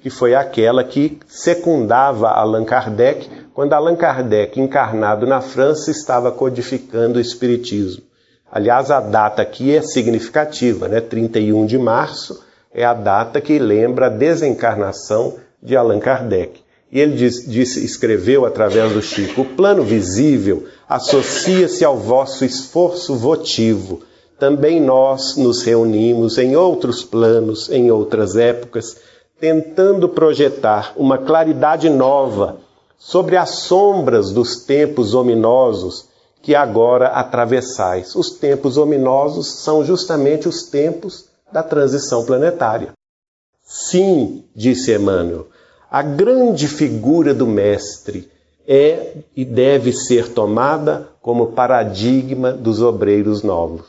que 0.00 0.10
foi 0.10 0.34
aquela 0.34 0.84
que 0.84 1.18
secundava 1.26 2.28
Allan 2.28 2.64
Kardec 2.64 3.28
quando 3.58 3.72
Allan 3.72 3.96
Kardec, 3.96 4.60
encarnado 4.60 5.26
na 5.26 5.40
França, 5.40 5.90
estava 5.90 6.30
codificando 6.30 7.18
o 7.18 7.20
Espiritismo. 7.20 8.04
Aliás, 8.52 8.88
a 8.88 9.00
data 9.00 9.42
aqui 9.42 9.74
é 9.74 9.82
significativa, 9.82 10.86
né? 10.86 11.00
31 11.00 11.66
de 11.66 11.76
março 11.76 12.40
é 12.72 12.84
a 12.84 12.94
data 12.94 13.40
que 13.40 13.58
lembra 13.58 14.06
a 14.06 14.10
desencarnação 14.10 15.34
de 15.60 15.76
Allan 15.76 15.98
Kardec. 15.98 16.60
E 16.92 17.00
ele 17.00 17.22
escreveu 17.24 18.46
através 18.46 18.92
do 18.92 19.02
Chico: 19.02 19.40
o 19.40 19.44
plano 19.44 19.82
visível 19.82 20.66
associa-se 20.88 21.84
ao 21.84 21.98
vosso 21.98 22.44
esforço 22.44 23.16
votivo. 23.16 24.02
Também 24.38 24.80
nós 24.80 25.36
nos 25.36 25.64
reunimos 25.64 26.38
em 26.38 26.54
outros 26.54 27.02
planos, 27.02 27.68
em 27.70 27.90
outras 27.90 28.36
épocas, 28.36 28.96
tentando 29.40 30.08
projetar 30.08 30.92
uma 30.96 31.18
claridade 31.18 31.88
nova 31.88 32.58
sobre 32.98 33.36
as 33.36 33.50
sombras 33.60 34.30
dos 34.32 34.64
tempos 34.64 35.14
ominosos 35.14 36.08
que 36.42 36.54
agora 36.54 37.08
atravessais. 37.08 38.14
Os 38.14 38.30
tempos 38.30 38.76
ominosos 38.76 39.60
são 39.62 39.84
justamente 39.84 40.48
os 40.48 40.64
tempos 40.64 41.28
da 41.52 41.62
transição 41.62 42.24
planetária. 42.24 42.92
Sim, 43.64 44.44
disse 44.54 44.94
Emmanuel, 44.94 45.46
a 45.90 46.02
grande 46.02 46.66
figura 46.66 47.32
do 47.32 47.46
Mestre 47.46 48.30
é 48.66 49.16
e 49.36 49.44
deve 49.44 49.92
ser 49.92 50.32
tomada 50.32 51.08
como 51.22 51.52
paradigma 51.52 52.52
dos 52.52 52.82
obreiros 52.82 53.42
novos. 53.42 53.86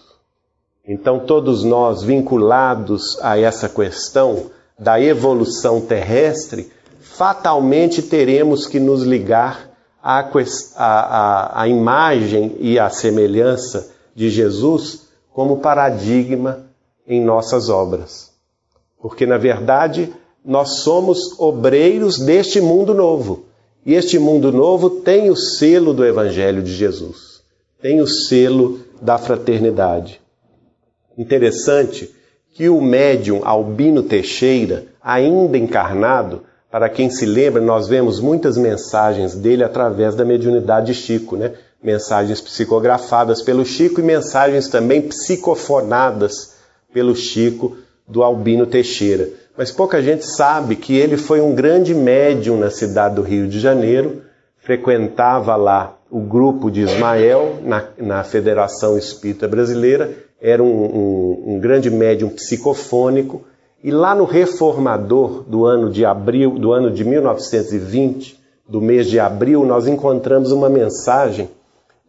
Então, 0.88 1.20
todos 1.20 1.64
nós, 1.64 2.02
vinculados 2.02 3.20
a 3.22 3.38
essa 3.38 3.68
questão 3.68 4.50
da 4.80 5.02
evolução 5.02 5.82
terrestre, 5.82 6.72
fatalmente 7.00 8.02
teremos 8.02 8.66
que 8.66 8.80
nos 8.80 9.04
ligar 9.04 9.70
à, 10.02 10.30
à, 10.78 11.62
à 11.62 11.68
imagem 11.68 12.56
e 12.60 12.80
à 12.80 12.90
semelhança 12.90 13.92
de 14.16 14.30
Jesus 14.30 15.10
como 15.34 15.58
paradigma 15.58 16.66
em 17.06 17.24
nossas 17.24 17.70
obras. 17.70 18.32
Porque, 19.02 19.26
na 19.26 19.38
verdade, 19.38 20.14
nós 20.46 20.80
somos 20.80 21.38
obreiros 21.40 22.18
deste 22.20 22.62
mundo 22.62 22.94
novo. 22.94 23.46
E 23.86 23.94
este 23.94 24.20
mundo 24.20 24.52
novo 24.52 24.90
tem 24.90 25.30
o 25.30 25.36
selo 25.36 25.94
do 25.94 26.06
Evangelho 26.06 26.62
de 26.62 26.74
Jesus, 26.74 27.42
tem 27.82 28.02
o 28.02 28.08
selo 28.08 28.80
da 29.02 29.18
fraternidade. 29.18 30.22
Interessante 31.18 32.14
que 32.60 32.68
o 32.68 32.82
médium 32.82 33.40
Albino 33.46 34.04
Teixeira, 34.04 34.84
ainda 35.02 35.58
encarnado, 35.58 36.42
para 36.70 36.90
quem 36.90 37.10
se 37.10 37.26
lembra, 37.26 37.62
nós 37.62 37.88
vemos 37.88 38.20
muitas 38.20 38.58
mensagens 38.58 39.34
dele 39.34 39.64
através 39.64 40.14
da 40.14 40.26
mediunidade 40.26 40.88
de 40.88 40.94
Chico, 40.94 41.38
né? 41.38 41.54
Mensagens 41.82 42.42
psicografadas 42.42 43.42
pelo 43.42 43.66
Chico 43.66 44.02
e 44.02 44.04
mensagens 44.04 44.68
também 44.68 45.02
psicofonadas 45.04 46.56
pelo 46.94 47.16
Chico 47.16 47.78
do 48.06 48.22
Albino 48.24 48.66
Teixeira. 48.66 49.30
Mas 49.58 49.72
pouca 49.72 50.02
gente 50.02 50.26
sabe 50.26 50.76
que 50.76 50.98
ele 50.98 51.16
foi 51.16 51.40
um 51.40 51.56
grande 51.56 51.96
médium 51.96 52.58
na 52.58 52.70
cidade 52.70 53.16
do 53.16 53.22
Rio 53.22 53.48
de 53.48 53.58
Janeiro, 53.58 54.24
frequentava 54.58 55.56
lá 55.56 55.98
o 56.12 56.20
grupo 56.20 56.70
de 56.70 56.82
Ismael, 56.82 57.60
na, 57.64 57.86
na 57.98 58.24
Federação 58.26 58.98
Espírita 58.98 59.48
Brasileira, 59.48 60.28
era 60.42 60.64
um, 60.64 60.68
um, 60.68 61.44
um 61.48 61.60
grande 61.60 61.90
médium 61.90 62.30
psicofônico, 62.30 63.44
e 63.84 63.92
lá 63.92 64.14
no 64.14 64.26
Reformador 64.26 65.44
do 65.44 65.66
ano 65.66 65.90
de 65.90 66.06
abril, 66.06 66.60
do 66.60 66.72
ano 66.72 66.92
de 66.92 67.04
1920, 67.06 68.38
do 68.68 68.82
mês 68.82 69.08
de 69.08 69.20
abril, 69.20 69.66
nós 69.66 69.88
encontramos 69.88 70.52
uma 70.52 70.70
mensagem 70.70 71.50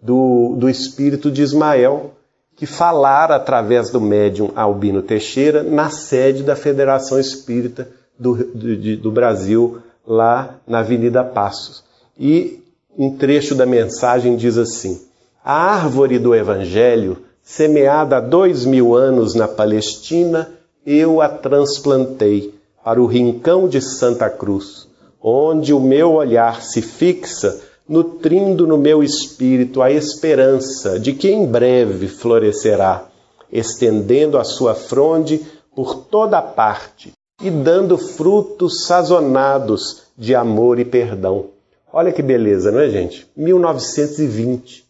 do, 0.02 0.56
do 0.56 0.68
espírito 0.68 1.30
de 1.30 1.42
Ismael, 1.42 2.12
que 2.56 2.66
falara 2.66 3.36
através 3.36 3.90
do 3.90 4.00
médium 4.00 4.50
Albino 4.54 5.00
Teixeira 5.00 5.62
na 5.62 5.88
sede 5.88 6.42
da 6.42 6.54
Federação 6.54 7.18
Espírita 7.18 7.88
do, 8.18 8.34
do, 8.34 8.96
do 8.98 9.10
Brasil, 9.10 9.78
lá 10.06 10.56
na 10.66 10.80
Avenida 10.80 11.24
Passos. 11.24 11.82
E 12.18 12.62
um 12.98 13.16
trecho 13.16 13.54
da 13.54 13.64
mensagem 13.64 14.36
diz 14.36 14.58
assim: 14.58 15.00
A 15.42 15.54
árvore 15.54 16.18
do 16.18 16.34
Evangelho, 16.34 17.18
semeada 17.42 18.18
há 18.18 18.20
dois 18.20 18.64
mil 18.64 18.94
anos 18.94 19.34
na 19.34 19.48
Palestina, 19.48 20.50
eu 20.84 21.20
a 21.20 21.28
transplantei 21.28 22.54
para 22.84 23.00
o 23.00 23.06
rincão 23.06 23.68
de 23.68 23.80
Santa 23.80 24.30
Cruz 24.30 24.90
onde 25.22 25.74
o 25.74 25.80
meu 25.80 26.12
olhar 26.12 26.62
se 26.62 26.80
fixa, 26.80 27.60
nutrindo 27.88 28.66
no 28.66 28.78
meu 28.78 29.02
espírito 29.02 29.82
a 29.82 29.90
esperança 29.90 30.98
de 30.98 31.12
que 31.12 31.30
em 31.30 31.44
breve 31.44 32.08
florescerá, 32.08 33.06
estendendo 33.52 34.38
a 34.38 34.44
sua 34.44 34.74
fronde 34.74 35.44
por 35.74 35.96
toda 35.96 36.40
parte 36.40 37.12
e 37.42 37.50
dando 37.50 37.98
frutos 37.98 38.84
sazonados 38.84 40.04
de 40.16 40.34
amor 40.34 40.78
e 40.78 40.84
perdão. 40.84 41.46
Olha 41.92 42.12
que 42.12 42.22
beleza, 42.22 42.70
não 42.70 42.80
é, 42.80 42.88
gente? 42.88 43.26
1920. 43.36 44.84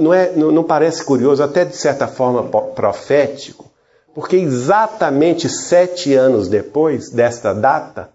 Não, 0.00 0.12
é, 0.12 0.32
não 0.34 0.64
parece 0.64 1.04
curioso, 1.04 1.42
até 1.42 1.64
de 1.64 1.76
certa 1.76 2.08
forma 2.08 2.44
profético, 2.74 3.70
porque 4.14 4.36
exatamente 4.36 5.48
sete 5.48 6.14
anos 6.14 6.48
depois 6.48 7.10
desta 7.10 7.52
data, 7.52 8.10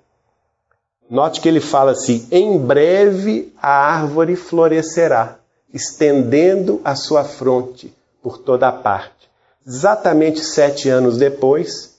Note 1.09 1.39
que 1.39 1.47
ele 1.47 1.61
fala 1.61 1.91
assim: 1.91 2.27
em 2.31 2.57
breve 2.57 3.53
a 3.61 3.69
árvore 3.69 4.35
florescerá, 4.35 5.39
estendendo 5.73 6.81
a 6.83 6.95
sua 6.95 7.23
fronte 7.23 7.93
por 8.21 8.37
toda 8.37 8.67
a 8.67 8.71
parte. 8.73 9.29
Exatamente 9.65 10.41
sete 10.41 10.89
anos 10.89 11.17
depois, 11.17 11.97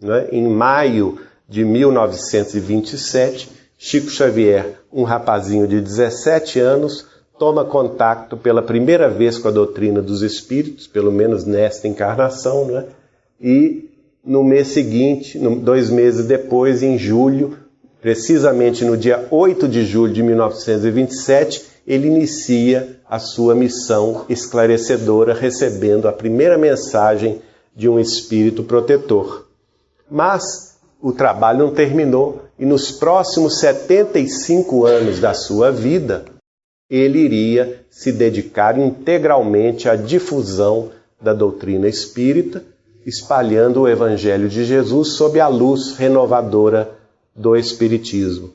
né, 0.00 0.28
em 0.32 0.48
maio 0.48 1.20
de 1.46 1.64
1927, 1.64 3.50
Chico 3.76 4.08
Xavier, 4.08 4.80
um 4.92 5.04
rapazinho 5.04 5.66
de 5.66 5.80
17 5.80 6.60
anos, 6.60 7.06
toma 7.40 7.64
contato 7.64 8.36
pela 8.36 8.62
primeira 8.62 9.08
vez 9.08 9.36
com 9.36 9.48
a 9.48 9.50
doutrina 9.50 10.00
dos 10.00 10.22
espíritos, 10.22 10.86
pelo 10.86 11.10
menos 11.10 11.44
nesta 11.44 11.88
encarnação, 11.88 12.66
né? 12.66 12.84
e 13.40 13.90
no 14.22 14.44
mês 14.44 14.68
seguinte, 14.68 15.36
dois 15.38 15.90
meses 15.90 16.26
depois, 16.26 16.82
em 16.82 16.96
julho, 16.96 17.56
Precisamente 18.00 18.82
no 18.82 18.96
dia 18.96 19.26
8 19.30 19.68
de 19.68 19.84
julho 19.84 20.12
de 20.12 20.22
1927, 20.22 21.66
ele 21.86 22.08
inicia 22.08 22.96
a 23.06 23.18
sua 23.18 23.54
missão 23.54 24.24
esclarecedora, 24.26 25.34
recebendo 25.34 26.08
a 26.08 26.12
primeira 26.12 26.56
mensagem 26.56 27.42
de 27.76 27.90
um 27.90 28.00
espírito 28.00 28.64
protetor. 28.64 29.46
Mas 30.10 30.78
o 31.00 31.12
trabalho 31.12 31.58
não 31.58 31.74
terminou 31.74 32.42
e 32.58 32.64
nos 32.64 32.90
próximos 32.90 33.58
75 33.58 34.86
anos 34.86 35.20
da 35.20 35.34
sua 35.34 35.70
vida, 35.70 36.24
ele 36.90 37.20
iria 37.20 37.84
se 37.88 38.10
dedicar 38.10 38.78
integralmente 38.78 39.88
à 39.88 39.94
difusão 39.94 40.90
da 41.20 41.32
doutrina 41.32 41.88
espírita, 41.88 42.64
espalhando 43.06 43.82
o 43.82 43.88
Evangelho 43.88 44.48
de 44.48 44.64
Jesus 44.64 45.12
sob 45.12 45.38
a 45.38 45.48
luz 45.48 45.96
renovadora 45.96 46.90
do 47.34 47.56
Espiritismo. 47.56 48.52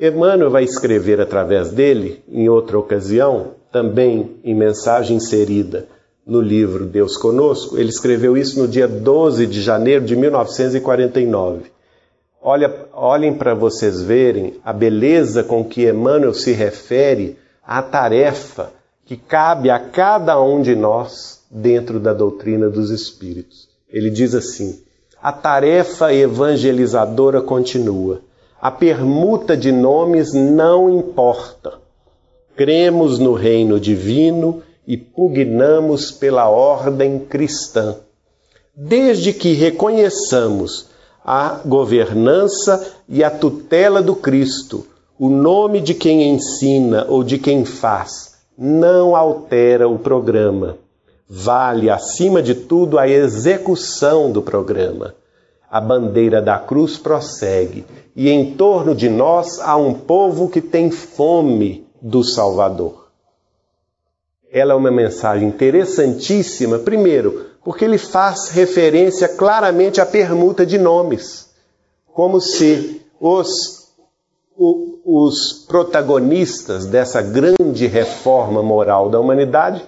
Emmanuel 0.00 0.50
vai 0.50 0.64
escrever 0.64 1.20
através 1.20 1.70
dele, 1.70 2.22
em 2.28 2.48
outra 2.48 2.78
ocasião, 2.78 3.52
também 3.70 4.36
em 4.42 4.54
mensagem 4.54 5.16
inserida 5.16 5.86
no 6.26 6.40
livro 6.40 6.84
Deus 6.84 7.16
Conosco, 7.16 7.78
ele 7.78 7.88
escreveu 7.88 8.36
isso 8.36 8.58
no 8.58 8.66
dia 8.66 8.88
12 8.88 9.46
de 9.46 9.62
janeiro 9.62 10.04
de 10.04 10.16
1949. 10.16 11.70
Olha, 12.42 12.74
olhem 12.92 13.34
para 13.34 13.54
vocês 13.54 14.02
verem 14.02 14.54
a 14.64 14.72
beleza 14.72 15.44
com 15.44 15.64
que 15.64 15.88
Emmanuel 15.88 16.34
se 16.34 16.52
refere 16.52 17.38
à 17.66 17.82
tarefa 17.82 18.72
que 19.04 19.16
cabe 19.16 19.70
a 19.70 19.78
cada 19.78 20.40
um 20.40 20.62
de 20.62 20.74
nós 20.74 21.44
dentro 21.50 21.98
da 21.98 22.12
doutrina 22.12 22.68
dos 22.68 22.90
Espíritos. 22.90 23.68
Ele 23.88 24.10
diz 24.10 24.34
assim: 24.34 24.80
a 25.22 25.32
tarefa 25.32 26.12
evangelizadora 26.12 27.40
continua. 27.40 28.20
A 28.60 28.70
permuta 28.70 29.56
de 29.56 29.72
nomes 29.72 30.32
não 30.32 30.90
importa. 30.90 31.74
Cremos 32.54 33.18
no 33.18 33.32
reino 33.32 33.78
divino 33.78 34.62
e 34.86 34.96
pugnamos 34.96 36.10
pela 36.10 36.48
ordem 36.48 37.18
cristã. 37.18 37.96
Desde 38.74 39.32
que 39.32 39.52
reconheçamos 39.52 40.90
a 41.24 41.60
governança 41.64 42.94
e 43.08 43.24
a 43.24 43.30
tutela 43.30 44.00
do 44.00 44.14
Cristo, 44.14 44.86
o 45.18 45.28
nome 45.28 45.80
de 45.80 45.94
quem 45.94 46.30
ensina 46.30 47.06
ou 47.08 47.22
de 47.22 47.38
quem 47.38 47.64
faz 47.64 48.36
não 48.56 49.14
altera 49.16 49.88
o 49.88 49.98
programa 49.98 50.78
vale, 51.28 51.90
acima 51.90 52.42
de 52.42 52.54
tudo, 52.54 52.98
a 52.98 53.08
execução 53.08 54.30
do 54.30 54.40
programa. 54.40 55.14
A 55.68 55.80
bandeira 55.80 56.40
da 56.40 56.58
cruz 56.58 56.96
prossegue, 56.96 57.84
e 58.14 58.30
em 58.30 58.54
torno 58.54 58.94
de 58.94 59.08
nós 59.08 59.58
há 59.60 59.76
um 59.76 59.92
povo 59.92 60.48
que 60.48 60.60
tem 60.60 60.90
fome 60.90 61.86
do 62.00 62.22
Salvador. 62.22 63.08
Ela 64.50 64.72
é 64.72 64.76
uma 64.76 64.92
mensagem 64.92 65.48
interessantíssima, 65.48 66.78
primeiro, 66.78 67.46
porque 67.64 67.84
ele 67.84 67.98
faz 67.98 68.48
referência 68.48 69.28
claramente 69.28 70.00
à 70.00 70.06
permuta 70.06 70.64
de 70.64 70.78
nomes, 70.78 71.50
como 72.14 72.40
se 72.40 73.02
os, 73.20 73.75
os 74.58 75.64
protagonistas 75.68 76.86
dessa 76.86 77.20
grande 77.20 77.86
reforma 77.86 78.62
moral 78.62 79.10
da 79.10 79.20
humanidade 79.20 79.82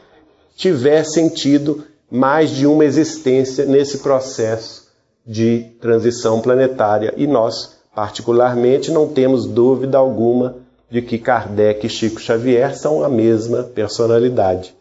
tivessem 0.56 1.28
tido 1.28 1.84
mais 2.10 2.50
de 2.50 2.66
uma 2.66 2.84
existência 2.84 3.64
nesse 3.64 3.98
processo 3.98 4.88
de 5.26 5.66
transição 5.80 6.40
planetária. 6.40 7.12
E 7.16 7.26
nós, 7.26 7.78
particularmente, 7.94 8.90
não 8.90 9.08
temos 9.08 9.46
dúvida 9.46 9.98
alguma 9.98 10.56
de 10.90 11.02
que 11.02 11.18
Kardec 11.18 11.86
e 11.86 11.90
Chico 11.90 12.20
Xavier 12.20 12.76
são 12.76 13.04
a 13.04 13.08
mesma 13.08 13.62
personalidade. 13.62 14.74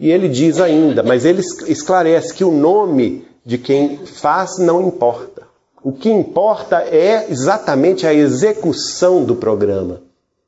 E 0.00 0.10
ele 0.10 0.28
diz 0.28 0.60
ainda, 0.60 1.02
mas 1.02 1.24
ele 1.24 1.42
esclarece 1.68 2.34
que 2.34 2.44
o 2.44 2.50
nome 2.50 3.26
de 3.44 3.58
quem 3.58 3.98
faz 4.06 4.58
não 4.58 4.88
importa. 4.88 5.51
O 5.84 5.90
que 5.90 6.08
importa 6.08 6.82
é 6.82 7.28
exatamente 7.28 8.06
a 8.06 8.14
execução 8.14 9.24
do 9.24 9.34
programa. 9.34 10.00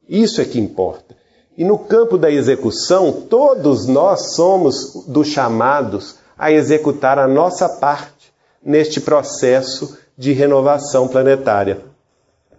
Isso 0.09 0.41
é 0.41 0.45
que 0.45 0.61
importa. 0.61 1.17
E 1.57 1.65
no 1.65 1.79
campo 1.79 2.17
da 2.17 2.31
execução, 2.31 3.11
todos 3.13 3.87
nós 3.87 4.35
somos 4.35 5.05
dos 5.09 5.29
chamados 5.29 6.17
a 6.39 6.53
executar 6.53 7.19
a 7.19 7.27
nossa 7.27 7.69
parte 7.69 8.33
neste 8.65 9.01
processo 9.01 9.99
de 10.17 10.33
renovação 10.33 11.09
planetária. 11.09 11.81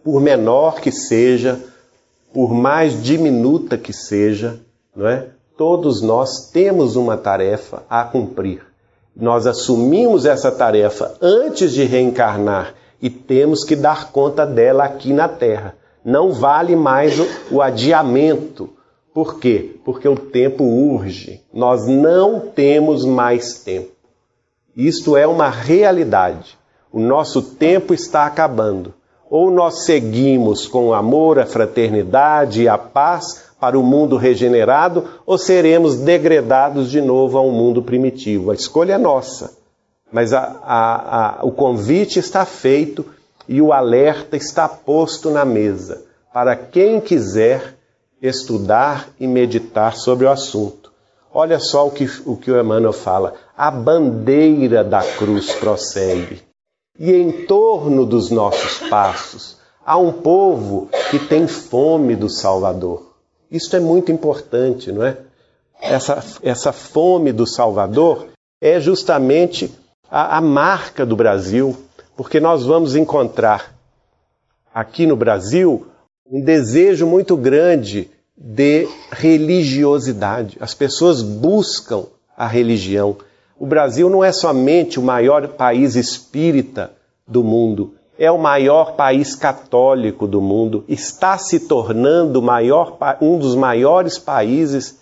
Por 0.03 0.21
menor 0.21 0.81
que 0.81 0.91
seja, 0.91 1.59
por 2.33 2.53
mais 2.53 3.01
diminuta 3.01 3.77
que 3.77 3.93
seja, 3.93 4.59
não 4.93 5.07
é? 5.07 5.29
Todos 5.57 6.01
nós 6.01 6.49
temos 6.51 6.97
uma 6.97 7.15
tarefa 7.15 7.83
a 7.89 8.03
cumprir. 8.03 8.74
Nós 9.15 9.47
assumimos 9.47 10.25
essa 10.25 10.51
tarefa 10.51 11.15
antes 11.21 11.71
de 11.71 11.83
reencarnar 11.83 12.73
e 13.01 13.09
temos 13.09 13.63
que 13.63 13.75
dar 13.75 14.11
conta 14.11 14.45
dela 14.45 14.83
aqui 14.83 15.13
na 15.13 15.27
Terra. 15.27 15.75
Não 16.03 16.31
vale 16.31 16.75
mais 16.75 17.19
o, 17.19 17.27
o 17.51 17.61
adiamento, 17.61 18.69
por 19.15 19.39
quê? 19.39 19.77
Porque 19.85 20.09
o 20.09 20.17
tempo 20.17 20.65
urge. 20.65 21.41
Nós 21.53 21.87
não 21.87 22.41
temos 22.41 23.05
mais 23.05 23.59
tempo. 23.63 23.91
Isto 24.75 25.15
é 25.15 25.25
uma 25.25 25.49
realidade. 25.49 26.57
O 26.91 26.99
nosso 26.99 27.41
tempo 27.41 27.93
está 27.93 28.25
acabando. 28.25 28.93
Ou 29.29 29.49
nós 29.49 29.85
seguimos 29.85 30.67
com 30.67 30.89
o 30.89 30.93
amor, 30.93 31.39
a 31.39 31.45
fraternidade 31.45 32.63
e 32.63 32.67
a 32.67 32.77
paz 32.77 33.44
para 33.59 33.79
o 33.79 33.83
mundo 33.83 34.17
regenerado, 34.17 35.05
ou 35.25 35.37
seremos 35.37 35.95
degradados 35.95 36.91
de 36.91 37.01
novo 37.01 37.37
a 37.37 37.41
um 37.41 37.51
mundo 37.51 37.81
primitivo. 37.81 38.51
A 38.51 38.55
escolha 38.55 38.93
é 38.93 38.97
nossa. 38.97 39.57
mas 40.11 40.33
a, 40.33 40.59
a, 40.63 41.39
a, 41.41 41.45
o 41.45 41.51
convite 41.51 42.19
está 42.19 42.45
feito 42.45 43.05
e 43.47 43.61
o 43.61 43.73
alerta 43.73 44.35
está 44.35 44.67
posto 44.67 45.29
na 45.29 45.45
mesa 45.45 46.03
para 46.33 46.55
quem 46.55 46.99
quiser 46.99 47.75
estudar 48.21 49.09
e 49.19 49.27
meditar 49.27 49.95
sobre 49.95 50.25
o 50.25 50.29
assunto. 50.29 50.91
Olha 51.33 51.59
só 51.59 51.87
o 51.87 51.91
que 51.91 52.09
o, 52.25 52.35
que 52.35 52.51
o 52.51 52.59
Emmanuel 52.59 52.93
fala. 52.93 53.33
A 53.57 53.69
bandeira 53.69 54.83
da 54.83 55.01
cruz 55.01 55.53
prossegue. 55.53 56.41
E 56.97 57.11
em 57.11 57.45
torno 57.45 58.05
dos 58.05 58.31
nossos 58.31 58.87
passos 58.89 59.57
há 59.85 59.97
um 59.97 60.11
povo 60.11 60.89
que 61.11 61.19
tem 61.19 61.47
fome 61.47 62.15
do 62.15 62.29
Salvador. 62.29 63.04
Isso 63.55 63.73
é 63.73 63.79
muito 63.79 64.11
importante, 64.11 64.91
não 64.91 65.01
é? 65.01 65.17
Essa, 65.81 66.21
essa 66.43 66.73
fome 66.73 67.31
do 67.31 67.47
Salvador 67.47 68.27
é 68.61 68.81
justamente 68.81 69.71
a, 70.11 70.37
a 70.37 70.41
marca 70.41 71.05
do 71.05 71.15
Brasil, 71.15 71.73
porque 72.17 72.37
nós 72.37 72.65
vamos 72.65 72.97
encontrar 72.97 73.73
aqui 74.73 75.05
no 75.05 75.15
Brasil 75.15 75.87
um 76.29 76.41
desejo 76.41 77.07
muito 77.07 77.37
grande 77.37 78.11
de 78.35 78.89
religiosidade. 79.09 80.57
As 80.59 80.73
pessoas 80.73 81.21
buscam 81.21 82.07
a 82.35 82.47
religião. 82.47 83.15
O 83.57 83.65
Brasil 83.65 84.09
não 84.09 84.21
é 84.21 84.33
somente 84.33 84.99
o 84.99 85.03
maior 85.03 85.47
país 85.47 85.95
espírita 85.95 86.91
do 87.25 87.41
mundo, 87.41 87.95
é 88.17 88.31
o 88.31 88.37
maior 88.37 88.95
país 88.95 89.35
católico 89.35 90.27
do 90.27 90.41
mundo, 90.41 90.83
está 90.87 91.37
se 91.37 91.61
tornando 91.61 92.41
maior, 92.41 92.97
um 93.21 93.37
dos 93.37 93.55
maiores 93.55 94.17
países 94.17 94.99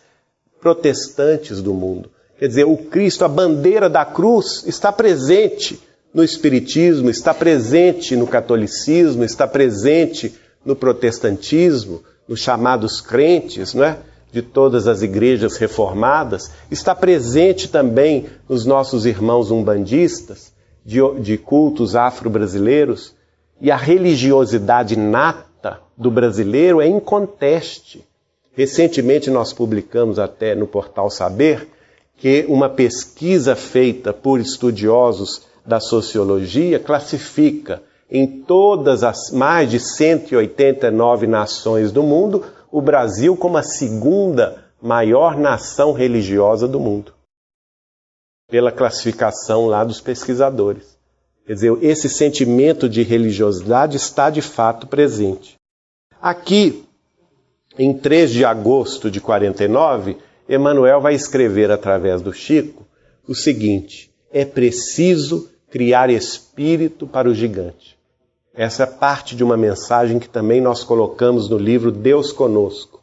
protestantes 0.60 1.62
do 1.62 1.74
mundo. 1.74 2.10
Quer 2.40 2.48
dizer, 2.48 2.66
o 2.66 2.78
Cristo, 2.78 3.24
a 3.24 3.28
bandeira 3.28 3.90
da 3.90 4.04
cruz, 4.06 4.64
está 4.66 4.92
presente 4.92 5.80
no 6.14 6.24
Espiritismo, 6.24 7.10
está 7.10 7.34
presente 7.34 8.16
no 8.16 8.28
catolicismo, 8.28 9.24
está 9.24 9.48
presente 9.48 10.34
no 10.66 10.76
protestantismo, 10.76 12.02
nos 12.28 12.40
chamados 12.40 13.02
crentes, 13.02 13.74
não 13.74 13.84
é? 13.84 13.98
de 14.32 14.42
todas 14.42 14.88
as 14.88 15.04
igrejas 15.04 15.58
reformadas, 15.58 16.50
está 16.72 16.96
presente 16.96 17.70
também 17.70 18.26
nos 18.50 18.66
nossos 18.66 19.06
irmãos 19.06 19.52
umbandistas, 19.52 20.53
de, 20.86 21.00
de 21.20 21.38
cultos 21.38 21.96
afro-brasileiros, 21.96 23.16
e 23.62 23.72
a 23.72 23.78
religiosidade 23.78 24.98
nata 24.98 25.80
do 25.98 26.12
brasileiro 26.12 26.82
é 26.82 26.88
inconteste. 26.88 28.06
Recentemente 28.56 29.30
nós 29.30 29.54
publicamos 29.54 30.20
até 30.20 30.54
no 30.54 30.68
portal 30.68 31.10
Saber 31.10 31.68
que 32.18 32.46
uma 32.48 32.70
pesquisa 32.70 33.56
feita 33.56 34.12
por 34.12 34.40
estudiosos 34.40 35.44
da 35.66 35.80
sociologia 35.80 36.78
classifica 36.78 37.82
em 38.12 38.28
todas 38.28 39.04
as 39.04 39.32
mais 39.32 39.72
de 39.72 39.80
189 39.80 41.26
nações 41.26 41.92
do 41.92 42.04
mundo 42.04 42.44
o 42.72 42.82
Brasil 42.82 43.36
como 43.38 43.58
a 43.58 43.64
segunda 43.64 44.64
maior 44.82 45.38
nação 45.38 45.94
religiosa 45.94 46.68
do 46.68 46.80
mundo 46.80 47.13
pela 48.54 48.72
classificação 48.72 49.66
lá 49.66 49.84
dos 49.84 50.00
pesquisadores. 50.00 50.96
Quer 51.44 51.56
dizer, 51.56 51.76
esse 51.82 52.08
sentimento 52.08 52.88
de 52.88 53.02
religiosidade 53.02 53.98
está 53.98 54.30
de 54.30 54.44
fato 54.44 54.86
presente. 54.86 55.56
Aqui, 56.22 56.86
em 57.80 57.98
3 57.98 58.30
de 58.30 58.46
agosto 58.46 59.10
de 59.10 59.20
49, 59.20 60.18
Emmanuel 60.48 61.02
vai 61.02 61.16
escrever 61.16 61.72
através 61.72 62.22
do 62.22 62.32
Chico 62.32 62.86
o 63.28 63.34
seguinte: 63.34 64.12
é 64.32 64.46
preciso 64.46 65.50
criar 65.72 66.12
espírito 66.12 67.08
para 67.08 67.28
o 67.28 67.34
gigante. 67.34 67.98
Essa 68.54 68.84
é 68.84 68.86
parte 68.86 69.36
de 69.36 69.44
uma 69.44 69.58
mensagem 69.58 70.20
que 70.20 70.30
também 70.30 70.62
nós 70.62 70.84
colocamos 70.84 71.50
no 71.50 71.58
livro 71.58 71.92
Deus 71.92 72.32
Conosco. 72.32 73.02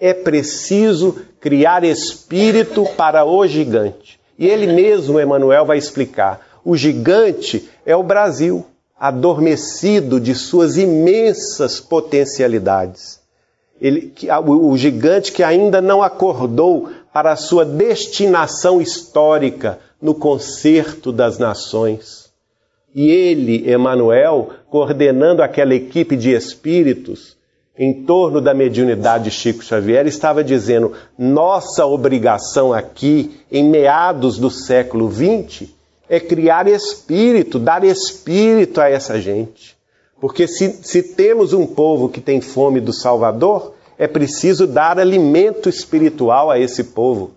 É 0.00 0.14
preciso 0.14 1.20
criar 1.40 1.82
espírito 1.82 2.86
para 2.96 3.24
o 3.24 3.44
gigante. 3.44 4.22
E 4.38 4.46
ele 4.46 4.66
mesmo, 4.66 5.20
Emmanuel, 5.20 5.64
vai 5.64 5.78
explicar: 5.78 6.46
o 6.64 6.76
gigante 6.76 7.68
é 7.84 7.94
o 7.94 8.02
Brasil, 8.02 8.66
adormecido 8.98 10.18
de 10.18 10.34
suas 10.34 10.76
imensas 10.76 11.80
potencialidades. 11.80 13.20
Ele, 13.80 14.12
o, 14.46 14.76
gigante 14.76 15.32
que 15.32 15.42
ainda 15.42 15.80
não 15.80 16.02
acordou 16.02 16.90
para 17.12 17.32
a 17.32 17.36
sua 17.36 17.64
destinação 17.64 18.80
histórica 18.80 19.78
no 20.00 20.14
concerto 20.14 21.12
das 21.12 21.38
nações. 21.38 22.32
E 22.94 23.10
ele, 23.10 23.70
Emmanuel, 23.72 24.50
coordenando 24.70 25.42
aquela 25.42 25.74
equipe 25.74 26.16
de 26.16 26.30
espíritos, 26.30 27.36
em 27.78 28.04
torno 28.04 28.40
da 28.40 28.54
mediunidade 28.54 29.24
de 29.24 29.30
Chico 29.30 29.64
Xavier, 29.64 30.06
estava 30.06 30.44
dizendo: 30.44 30.92
nossa 31.18 31.84
obrigação 31.84 32.72
aqui, 32.72 33.40
em 33.50 33.64
meados 33.64 34.38
do 34.38 34.50
século 34.50 35.10
XX, 35.10 35.68
é 36.08 36.20
criar 36.20 36.68
espírito, 36.68 37.58
dar 37.58 37.84
espírito 37.84 38.80
a 38.80 38.88
essa 38.88 39.20
gente. 39.20 39.76
Porque 40.20 40.46
se, 40.46 40.80
se 40.82 41.02
temos 41.02 41.52
um 41.52 41.66
povo 41.66 42.08
que 42.08 42.20
tem 42.20 42.40
fome 42.40 42.80
do 42.80 42.92
Salvador, 42.92 43.74
é 43.98 44.06
preciso 44.06 44.66
dar 44.66 44.98
alimento 44.98 45.68
espiritual 45.68 46.50
a 46.50 46.58
esse 46.58 46.84
povo. 46.84 47.32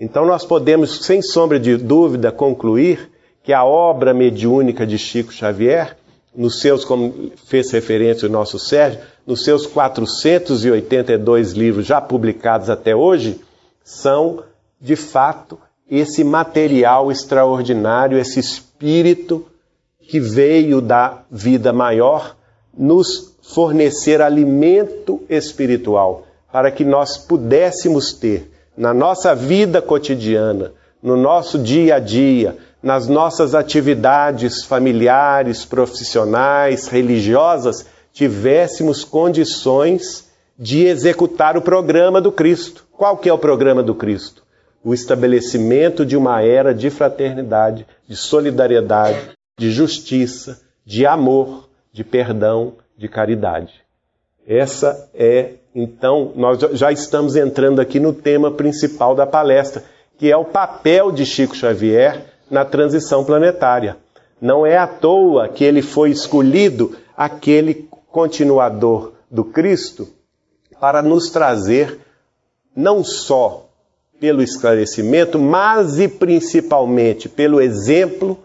Então 0.00 0.24
nós 0.26 0.44
podemos, 0.44 1.04
sem 1.04 1.20
sombra 1.20 1.58
de 1.58 1.76
dúvida, 1.76 2.30
concluir 2.30 3.10
que 3.42 3.52
a 3.52 3.64
obra 3.64 4.14
mediúnica 4.14 4.86
de 4.86 4.98
Chico 4.98 5.32
Xavier, 5.32 5.96
nos 6.34 6.60
seus, 6.60 6.84
como 6.84 7.32
fez 7.46 7.70
referência 7.70 8.28
o 8.28 8.32
nosso 8.32 8.58
Sérgio, 8.58 9.00
nos 9.26 9.44
seus 9.44 9.66
482 9.66 11.52
livros 11.52 11.86
já 11.86 12.00
publicados 12.00 12.70
até 12.70 12.94
hoje, 12.94 13.40
são, 13.82 14.42
de 14.80 14.96
fato, 14.96 15.58
esse 15.90 16.22
material 16.22 17.10
extraordinário, 17.10 18.18
esse 18.18 18.38
espírito 18.38 19.46
que 20.00 20.20
veio 20.20 20.80
da 20.80 21.22
vida 21.30 21.72
maior, 21.72 22.36
nos 22.76 23.36
fornecer 23.42 24.20
alimento 24.20 25.22
espiritual, 25.28 26.26
para 26.52 26.70
que 26.70 26.84
nós 26.84 27.16
pudéssemos 27.16 28.12
ter 28.12 28.50
na 28.76 28.94
nossa 28.94 29.34
vida 29.34 29.82
cotidiana, 29.82 30.72
no 31.02 31.16
nosso 31.16 31.58
dia 31.58 31.96
a 31.96 31.98
dia, 31.98 32.56
nas 32.82 33.08
nossas 33.08 33.54
atividades 33.54 34.64
familiares, 34.64 35.64
profissionais, 35.64 36.86
religiosas, 36.86 37.86
tivéssemos 38.12 39.04
condições 39.04 40.28
de 40.58 40.84
executar 40.84 41.56
o 41.56 41.62
programa 41.62 42.20
do 42.20 42.32
Cristo. 42.32 42.86
Qual 42.92 43.16
que 43.16 43.28
é 43.28 43.32
o 43.32 43.38
programa 43.38 43.82
do 43.82 43.94
Cristo? 43.94 44.42
O 44.82 44.94
estabelecimento 44.94 46.04
de 46.04 46.16
uma 46.16 46.42
era 46.42 46.74
de 46.74 46.90
fraternidade, 46.90 47.86
de 48.08 48.16
solidariedade, 48.16 49.30
de 49.58 49.70
justiça, 49.70 50.60
de 50.84 51.04
amor, 51.04 51.68
de 51.92 52.04
perdão, 52.04 52.74
de 52.96 53.08
caridade. 53.08 53.74
Essa 54.46 55.10
é, 55.14 55.54
então, 55.74 56.32
nós 56.34 56.58
já 56.72 56.90
estamos 56.90 57.36
entrando 57.36 57.80
aqui 57.80 58.00
no 58.00 58.12
tema 58.12 58.50
principal 58.50 59.14
da 59.14 59.26
palestra, 59.26 59.84
que 60.16 60.30
é 60.30 60.36
o 60.36 60.44
papel 60.44 61.12
de 61.12 61.26
Chico 61.26 61.54
Xavier 61.54 62.24
na 62.50 62.64
transição 62.64 63.24
planetária. 63.24 63.96
Não 64.40 64.64
é 64.64 64.76
à 64.76 64.86
toa 64.86 65.48
que 65.48 65.64
ele 65.64 65.82
foi 65.82 66.10
escolhido 66.10 66.96
aquele 67.16 67.88
continuador 68.10 69.12
do 69.30 69.44
Cristo 69.44 70.08
para 70.80 71.02
nos 71.02 71.30
trazer 71.30 71.98
não 72.74 73.02
só 73.02 73.68
pelo 74.20 74.42
esclarecimento, 74.42 75.38
mas 75.38 75.98
e 75.98 76.08
principalmente 76.08 77.28
pelo 77.28 77.60
exemplo 77.60 78.38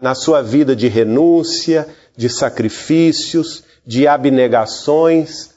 na 0.00 0.14
sua 0.14 0.42
vida 0.42 0.74
de 0.74 0.88
renúncia, 0.88 1.88
de 2.16 2.28
sacrifícios, 2.28 3.64
de 3.84 4.06
abnegações, 4.06 5.50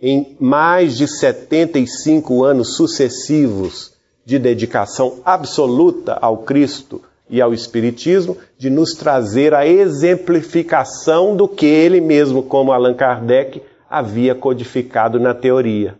em 0.00 0.36
mais 0.38 0.96
de 0.96 1.08
75 1.08 2.44
anos 2.44 2.76
sucessivos 2.76 3.93
de 4.24 4.38
dedicação 4.38 5.20
absoluta 5.24 6.14
ao 6.20 6.38
Cristo 6.38 7.02
e 7.28 7.40
ao 7.40 7.52
Espiritismo 7.52 8.36
de 8.58 8.70
nos 8.70 8.92
trazer 8.92 9.54
a 9.54 9.66
exemplificação 9.66 11.36
do 11.36 11.48
que 11.48 11.66
ele 11.66 12.00
mesmo, 12.00 12.42
como 12.42 12.72
Allan 12.72 12.94
Kardec, 12.94 13.62
havia 13.88 14.34
codificado 14.34 15.20
na 15.20 15.34
teoria. 15.34 15.96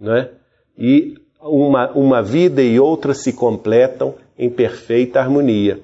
Né? 0.00 0.28
E 0.78 1.14
uma, 1.40 1.90
uma 1.92 2.22
vida 2.22 2.62
e 2.62 2.78
outra 2.78 3.14
se 3.14 3.32
completam 3.32 4.14
em 4.38 4.50
perfeita 4.50 5.20
harmonia. 5.20 5.80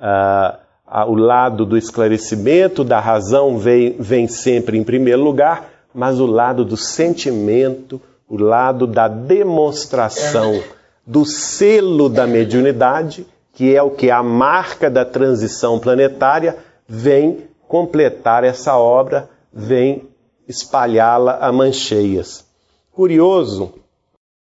Ah, 0.00 0.58
o 1.06 1.14
lado 1.14 1.66
do 1.66 1.76
esclarecimento, 1.76 2.82
da 2.82 3.00
razão, 3.00 3.58
vem, 3.58 3.96
vem 3.98 4.26
sempre 4.26 4.78
em 4.78 4.84
primeiro 4.84 5.22
lugar, 5.22 5.68
mas 5.94 6.18
o 6.20 6.26
lado 6.26 6.64
do 6.64 6.76
sentimento, 6.76 8.00
o 8.28 8.36
lado 8.36 8.86
da 8.86 9.08
demonstração 9.08 10.60
do 11.08 11.24
selo 11.24 12.08
da 12.08 12.26
mediunidade 12.26 13.26
que 13.58 13.74
é 13.74 13.82
o 13.82 13.90
que 13.90 14.08
a 14.08 14.22
marca 14.22 14.88
da 14.88 15.04
transição 15.04 15.80
planetária, 15.80 16.56
vem 16.86 17.48
completar 17.66 18.44
essa 18.44 18.76
obra, 18.76 19.28
vem 19.52 20.08
espalhá-la 20.46 21.38
a 21.38 21.50
mancheias. 21.50 22.44
Curioso, 22.92 23.74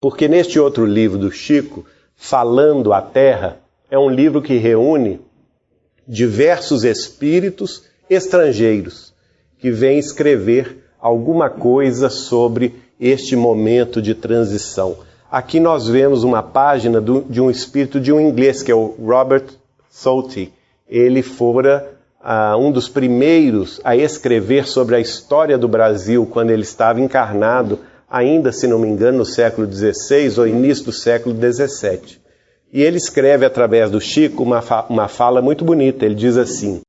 porque 0.01 0.27
neste 0.27 0.59
outro 0.59 0.83
livro 0.83 1.19
do 1.19 1.31
Chico, 1.31 1.85
Falando 2.15 2.91
a 2.91 3.03
Terra, 3.03 3.59
é 3.87 3.99
um 3.99 4.09
livro 4.09 4.41
que 4.41 4.57
reúne 4.57 5.21
diversos 6.07 6.83
espíritos 6.83 7.83
estrangeiros 8.09 9.13
que 9.59 9.69
vêm 9.69 9.99
escrever 9.99 10.85
alguma 10.99 11.51
coisa 11.51 12.09
sobre 12.09 12.81
este 12.99 13.35
momento 13.35 14.01
de 14.01 14.15
transição. 14.15 14.97
Aqui 15.33 15.59
nós 15.59 15.87
vemos 15.87 16.23
uma 16.23 16.43
página 16.43 17.01
do, 17.01 17.21
de 17.21 17.41
um 17.41 17.49
espírito 17.49 17.99
de 17.99 18.13
um 18.13 18.19
inglês, 18.19 18.61
que 18.61 18.71
é 18.71 18.75
o 18.75 18.93
Robert 19.03 19.45
Southey. 19.89 20.53
Ele 20.87 21.23
fora 21.23 21.91
uh, 22.23 22.55
um 22.55 22.71
dos 22.71 22.87
primeiros 22.87 23.81
a 23.83 23.97
escrever 23.97 24.67
sobre 24.67 24.95
a 24.95 24.99
história 24.99 25.57
do 25.57 25.67
Brasil 25.67 26.27
quando 26.27 26.51
ele 26.51 26.61
estava 26.61 27.01
encarnado, 27.01 27.79
ainda, 28.07 28.51
se 28.51 28.67
não 28.67 28.77
me 28.77 28.87
engano, 28.87 29.17
no 29.17 29.25
século 29.25 29.65
XVI 29.65 30.39
ou 30.39 30.45
início 30.47 30.85
do 30.85 30.91
século 30.91 31.35
XVII. 31.35 32.19
E 32.71 32.83
ele 32.83 32.97
escreve 32.97 33.43
através 33.43 33.89
do 33.89 33.99
Chico 33.99 34.43
uma, 34.43 34.61
fa 34.61 34.85
uma 34.87 35.07
fala 35.07 35.41
muito 35.41 35.65
bonita. 35.65 36.05
Ele 36.05 36.13
diz 36.13 36.37
assim: 36.37 36.81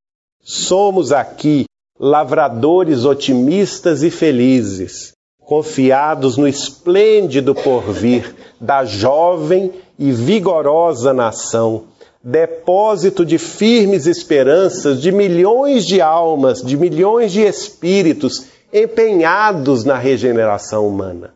Somos 0.42 1.12
aqui 1.12 1.64
lavradores 1.98 3.06
otimistas 3.06 4.02
e 4.02 4.10
felizes, 4.10 5.14
confiados 5.44 6.36
no 6.36 6.48
esplêndido 6.48 7.54
porvir 7.54 8.34
da 8.60 8.84
jovem 8.84 9.72
e 9.98 10.10
vigorosa 10.10 11.12
nação, 11.12 11.84
depósito 12.22 13.24
de 13.24 13.38
firmes 13.38 14.06
esperanças 14.06 15.00
de 15.00 15.12
milhões 15.12 15.84
de 15.86 16.00
almas, 16.00 16.62
de 16.62 16.76
milhões 16.76 17.32
de 17.32 17.42
espíritos 17.42 18.46
empenhados 18.72 19.84
na 19.84 19.96
regeneração 19.96 20.88
humana. 20.88 21.34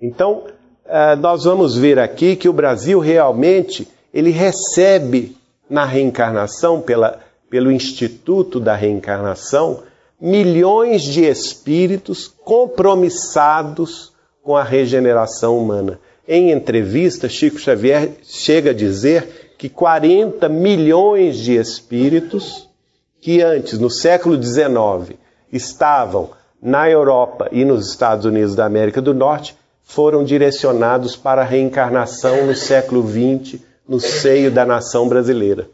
Então, 0.00 0.44
eh, 0.84 1.16
nós 1.16 1.44
vamos 1.44 1.76
ver 1.76 1.98
aqui 1.98 2.36
que 2.36 2.48
o 2.48 2.52
Brasil 2.52 3.00
realmente 3.00 3.88
ele 4.12 4.30
recebe 4.30 5.36
na 5.68 5.84
reencarnação 5.84 6.80
pela, 6.80 7.18
pelo 7.50 7.72
Instituto 7.72 8.60
da 8.60 8.76
Reencarnação 8.76 9.80
milhões 10.20 11.02
de 11.02 11.24
espíritos 11.24 12.26
compromissados 12.26 14.12
com 14.42 14.56
a 14.56 14.62
regeneração 14.62 15.58
humana. 15.58 15.98
Em 16.26 16.50
entrevista, 16.50 17.28
Chico 17.28 17.58
Xavier 17.58 18.12
chega 18.22 18.70
a 18.70 18.74
dizer 18.74 19.54
que 19.58 19.68
40 19.68 20.48
milhões 20.48 21.38
de 21.38 21.56
espíritos 21.56 22.68
que 23.20 23.42
antes, 23.42 23.78
no 23.78 23.90
século 23.90 24.40
XIX, 24.40 25.18
estavam 25.52 26.30
na 26.62 26.88
Europa 26.88 27.48
e 27.52 27.64
nos 27.64 27.88
Estados 27.88 28.24
Unidos 28.24 28.54
da 28.54 28.64
América 28.64 29.00
do 29.00 29.14
Norte, 29.14 29.56
foram 29.82 30.24
direcionados 30.24 31.16
para 31.16 31.42
a 31.42 31.44
reencarnação 31.44 32.46
no 32.46 32.54
século 32.54 33.06
XX, 33.06 33.60
no 33.88 34.00
seio 34.00 34.50
da 34.50 34.64
nação 34.64 35.08
brasileira. 35.08 35.68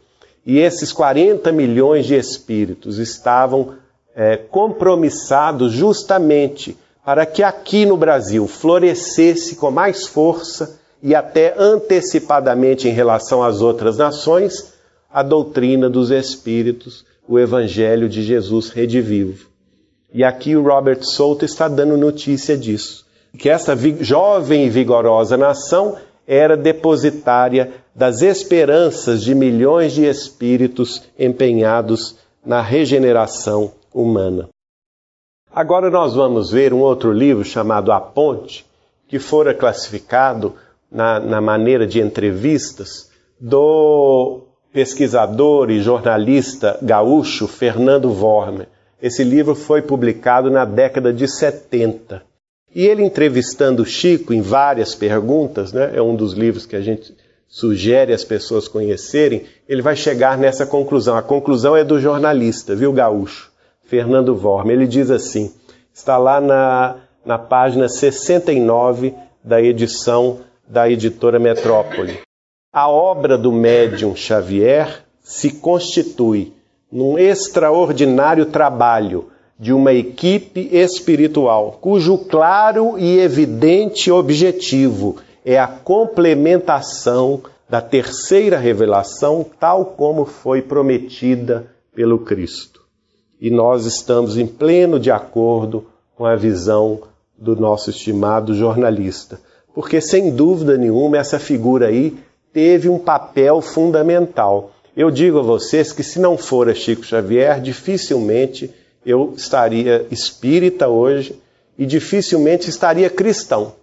E 0.45 0.59
esses 0.59 0.91
40 0.91 1.51
milhões 1.51 2.05
de 2.05 2.15
espíritos 2.15 2.99
estavam 2.99 3.75
é, 4.15 4.37
compromissados 4.37 5.71
justamente 5.71 6.77
para 7.05 7.25
que 7.25 7.43
aqui 7.43 7.85
no 7.85 7.97
Brasil 7.97 8.47
florescesse 8.47 9.55
com 9.55 9.69
mais 9.69 10.07
força 10.07 10.79
e 11.01 11.13
até 11.13 11.53
antecipadamente 11.57 12.87
em 12.87 12.91
relação 12.91 13.43
às 13.43 13.61
outras 13.61 13.97
nações 13.97 14.73
a 15.11 15.21
doutrina 15.21 15.89
dos 15.89 16.11
Espíritos, 16.11 17.05
o 17.27 17.37
Evangelho 17.37 18.07
de 18.07 18.23
Jesus 18.23 18.69
redivivo. 18.69 19.47
E 20.13 20.23
aqui 20.23 20.55
o 20.55 20.63
Robert 20.63 21.03
Souto 21.03 21.43
está 21.43 21.67
dando 21.67 21.97
notícia 21.97 22.57
disso, 22.57 23.05
que 23.37 23.49
essa 23.49 23.75
jovem 24.01 24.65
e 24.65 24.69
vigorosa 24.69 25.35
nação 25.35 25.97
era 26.25 26.55
depositária 26.55 27.71
das 27.93 28.21
esperanças 28.21 29.21
de 29.21 29.35
milhões 29.35 29.91
de 29.91 30.05
espíritos 30.05 31.03
empenhados 31.19 32.15
na 32.45 32.61
regeneração 32.61 33.71
humana. 33.93 34.49
Agora 35.51 35.89
nós 35.89 36.15
vamos 36.15 36.51
ver 36.51 36.73
um 36.73 36.79
outro 36.79 37.11
livro 37.11 37.45
chamado 37.45 37.91
A 37.91 38.01
Ponte, 38.01 38.65
que 39.07 39.19
fora 39.19 39.53
classificado 39.53 40.55
na, 40.91 41.19
na 41.19 41.39
maneira 41.39 41.85
de 41.85 42.01
entrevistas 42.01 43.11
do 43.39 44.41
pesquisador 44.73 45.69
e 45.69 45.79
jornalista 45.79 46.77
gaúcho 46.81 47.47
Fernando 47.47 48.11
Vormer. 48.11 48.67
Esse 48.99 49.23
livro 49.23 49.53
foi 49.53 49.81
publicado 49.81 50.49
na 50.49 50.65
década 50.65 51.13
de 51.13 51.27
70. 51.27 52.23
E 52.73 52.87
ele 52.87 53.03
entrevistando 53.03 53.85
Chico 53.85 54.33
em 54.33 54.41
várias 54.41 54.95
perguntas, 54.95 55.71
né, 55.71 55.91
é 55.93 56.01
um 56.01 56.15
dos 56.15 56.33
livros 56.33 56.65
que 56.65 56.75
a 56.75 56.81
gente 56.81 57.15
sugere 57.47 58.11
as 58.11 58.23
pessoas 58.23 58.67
conhecerem, 58.67 59.43
ele 59.69 59.83
vai 59.83 59.95
chegar 59.95 60.39
nessa 60.39 60.65
conclusão. 60.65 61.15
A 61.15 61.21
conclusão 61.21 61.77
é 61.77 61.83
do 61.83 61.99
jornalista, 61.99 62.75
viu, 62.75 62.91
Gaúcho? 62.91 63.52
Fernando 63.93 64.35
Vorme. 64.35 64.73
Ele 64.73 64.87
diz 64.87 65.11
assim, 65.11 65.53
está 65.93 66.17
lá 66.17 66.41
na, 66.41 66.95
na 67.23 67.37
página 67.37 67.87
69 67.87 69.13
da 69.43 69.61
edição 69.61 70.39
da 70.67 70.89
editora 70.89 71.37
Metrópole. 71.37 72.21
A 72.73 72.89
obra 72.89 73.37
do 73.37 73.51
médium 73.51 74.15
Xavier 74.15 75.03
se 75.21 75.51
constitui 75.51 76.53
num 76.91 77.19
extraordinário 77.19 78.47
trabalho 78.47 79.27
de 79.59 79.71
uma 79.71 79.93
equipe 79.93 80.69
espiritual, 80.71 81.77
cujo 81.79 82.17
claro 82.17 82.97
e 82.97 83.19
evidente 83.19 84.11
objetivo 84.11 85.17
é 85.45 85.59
a 85.59 85.67
complementação 85.67 87.43
da 87.69 87.79
terceira 87.79 88.57
revelação, 88.57 89.45
tal 89.59 89.85
como 89.85 90.25
foi 90.25 90.63
prometida 90.63 91.67
pelo 91.93 92.17
Cristo. 92.17 92.72
E 93.43 93.49
nós 93.49 93.85
estamos 93.85 94.37
em 94.37 94.47
pleno 94.47 94.97
de 94.97 95.11
acordo 95.11 95.85
com 96.15 96.25
a 96.25 96.33
visão 96.33 97.01
do 97.37 97.57
nosso 97.57 97.89
estimado 97.89 98.55
jornalista, 98.55 99.37
porque 99.75 99.99
sem 99.99 100.33
dúvida 100.33 100.77
nenhuma 100.77 101.17
essa 101.17 101.37
figura 101.37 101.87
aí 101.87 102.17
teve 102.53 102.87
um 102.87 102.97
papel 102.97 103.59
fundamental. 103.59 104.71
Eu 104.95 105.11
digo 105.11 105.39
a 105.39 105.41
vocês 105.41 105.91
que 105.91 106.03
se 106.03 106.19
não 106.19 106.37
fora 106.37 106.73
Chico 106.73 107.03
Xavier, 107.03 107.59
dificilmente 107.59 108.73
eu 109.05 109.33
estaria 109.35 110.07
espírita 110.09 110.87
hoje 110.87 111.37
e 111.77 111.85
dificilmente 111.85 112.69
estaria 112.69 113.09
cristão. 113.09 113.73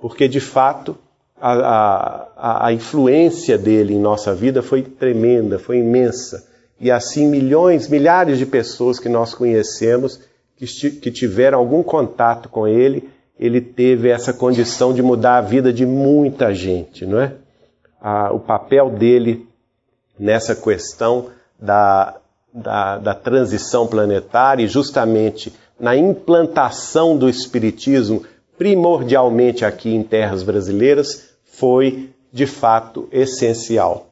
Porque, 0.00 0.26
de 0.26 0.40
fato, 0.40 0.96
a, 1.38 2.26
a, 2.34 2.66
a 2.68 2.72
influência 2.72 3.58
dele 3.58 3.92
em 3.92 4.00
nossa 4.00 4.34
vida 4.34 4.62
foi 4.62 4.80
tremenda, 4.80 5.58
foi 5.58 5.76
imensa. 5.76 6.55
E 6.80 6.90
assim, 6.90 7.26
milhões, 7.26 7.88
milhares 7.88 8.38
de 8.38 8.46
pessoas 8.46 8.98
que 8.98 9.08
nós 9.08 9.34
conhecemos, 9.34 10.20
que, 10.56 11.10
tiveram 11.10 11.58
algum 11.58 11.82
contato 11.82 12.48
com 12.48 12.66
ele, 12.66 13.08
ele 13.38 13.60
teve 13.60 14.08
essa 14.08 14.32
condição 14.32 14.92
de 14.92 15.02
mudar 15.02 15.38
a 15.38 15.42
vida 15.42 15.72
de 15.72 15.84
muita 15.84 16.54
gente, 16.54 17.04
não 17.04 17.20
é? 17.20 17.32
o 18.32 18.38
papel 18.38 18.90
dele 18.90 19.48
nessa 20.18 20.54
questão 20.54 21.30
da 21.58 22.16
da, 22.56 22.96
da 22.96 23.14
transição 23.14 23.86
planetária 23.86 24.64
e 24.64 24.68
justamente 24.68 25.52
na 25.78 25.94
implantação 25.94 27.16
do 27.16 27.28
Espiritismo, 27.28 28.24
primordialmente 28.56 29.62
aqui 29.62 29.94
em 29.94 30.02
terras 30.02 30.42
brasileiras, 30.42 31.28
foi 31.44 32.10
de 32.32 32.46
fato 32.46 33.08
essencial. 33.12 34.05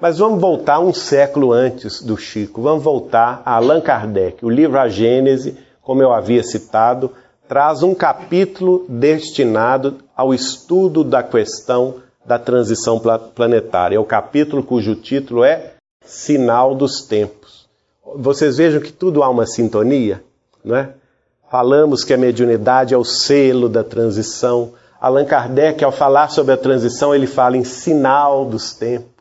Mas 0.00 0.18
vamos 0.18 0.40
voltar 0.40 0.80
um 0.80 0.92
século 0.92 1.52
antes 1.52 2.02
do 2.02 2.16
Chico, 2.16 2.62
vamos 2.62 2.84
voltar 2.84 3.42
a 3.44 3.56
Allan 3.56 3.80
Kardec. 3.80 4.44
O 4.44 4.48
livro 4.48 4.78
A 4.78 4.88
Gênese, 4.88 5.58
como 5.82 6.02
eu 6.02 6.12
havia 6.12 6.42
citado, 6.42 7.12
traz 7.48 7.82
um 7.82 7.94
capítulo 7.94 8.86
destinado 8.88 9.98
ao 10.16 10.32
estudo 10.32 11.02
da 11.02 11.22
questão 11.22 11.96
da 12.24 12.38
transição 12.38 13.00
planetária. 13.34 13.96
É 13.96 13.98
o 13.98 14.04
capítulo 14.04 14.62
cujo 14.62 14.94
título 14.94 15.42
é 15.42 15.72
Sinal 16.04 16.74
dos 16.74 17.02
Tempos 17.02 17.48
vocês 18.14 18.56
vejam 18.56 18.80
que 18.80 18.92
tudo 18.92 19.22
há 19.22 19.28
uma 19.28 19.46
sintonia, 19.46 20.22
não 20.64 20.76
é? 20.76 20.90
Falamos 21.50 22.04
que 22.04 22.12
a 22.12 22.18
mediunidade 22.18 22.92
é 22.94 22.96
o 22.96 23.04
selo 23.04 23.68
da 23.68 23.82
transição. 23.82 24.72
Allan 25.00 25.24
Kardec, 25.24 25.82
ao 25.82 25.92
falar 25.92 26.28
sobre 26.28 26.52
a 26.52 26.56
transição, 26.56 27.14
ele 27.14 27.26
fala 27.26 27.56
em 27.56 27.64
sinal 27.64 28.44
dos 28.44 28.74
tempos. 28.74 29.17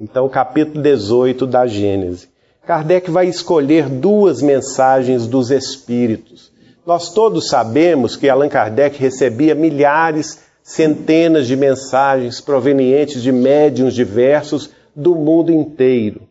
Então, 0.00 0.28
capítulo 0.28 0.82
18 0.82 1.46
da 1.46 1.66
Gênese. 1.66 2.28
Kardec 2.66 3.10
vai 3.10 3.26
escolher 3.26 3.88
duas 3.88 4.40
mensagens 4.40 5.26
dos 5.26 5.50
Espíritos. 5.50 6.50
Nós 6.86 7.12
todos 7.12 7.48
sabemos 7.48 8.16
que 8.16 8.28
Allan 8.28 8.48
Kardec 8.48 8.98
recebia 8.98 9.54
milhares 9.54 10.40
centenas 10.62 11.46
de 11.46 11.56
mensagens 11.56 12.40
provenientes 12.40 13.22
de 13.22 13.30
médiums 13.30 13.94
diversos 13.94 14.70
do 14.94 15.14
mundo 15.14 15.52
inteiro. 15.52 16.22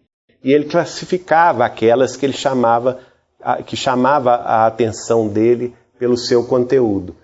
E 0.44 0.52
ele 0.52 0.66
classificava 0.66 1.66
aquelas 1.66 2.16
que 2.16 2.26
ele 2.26 2.34
chamava, 2.34 3.00
que 3.66 3.78
chamava 3.78 4.32
a 4.32 4.66
atenção 4.66 5.28
dele 5.28 5.74
pelo 6.00 6.18
seu 6.18 6.44
conteúdo. 6.44 7.16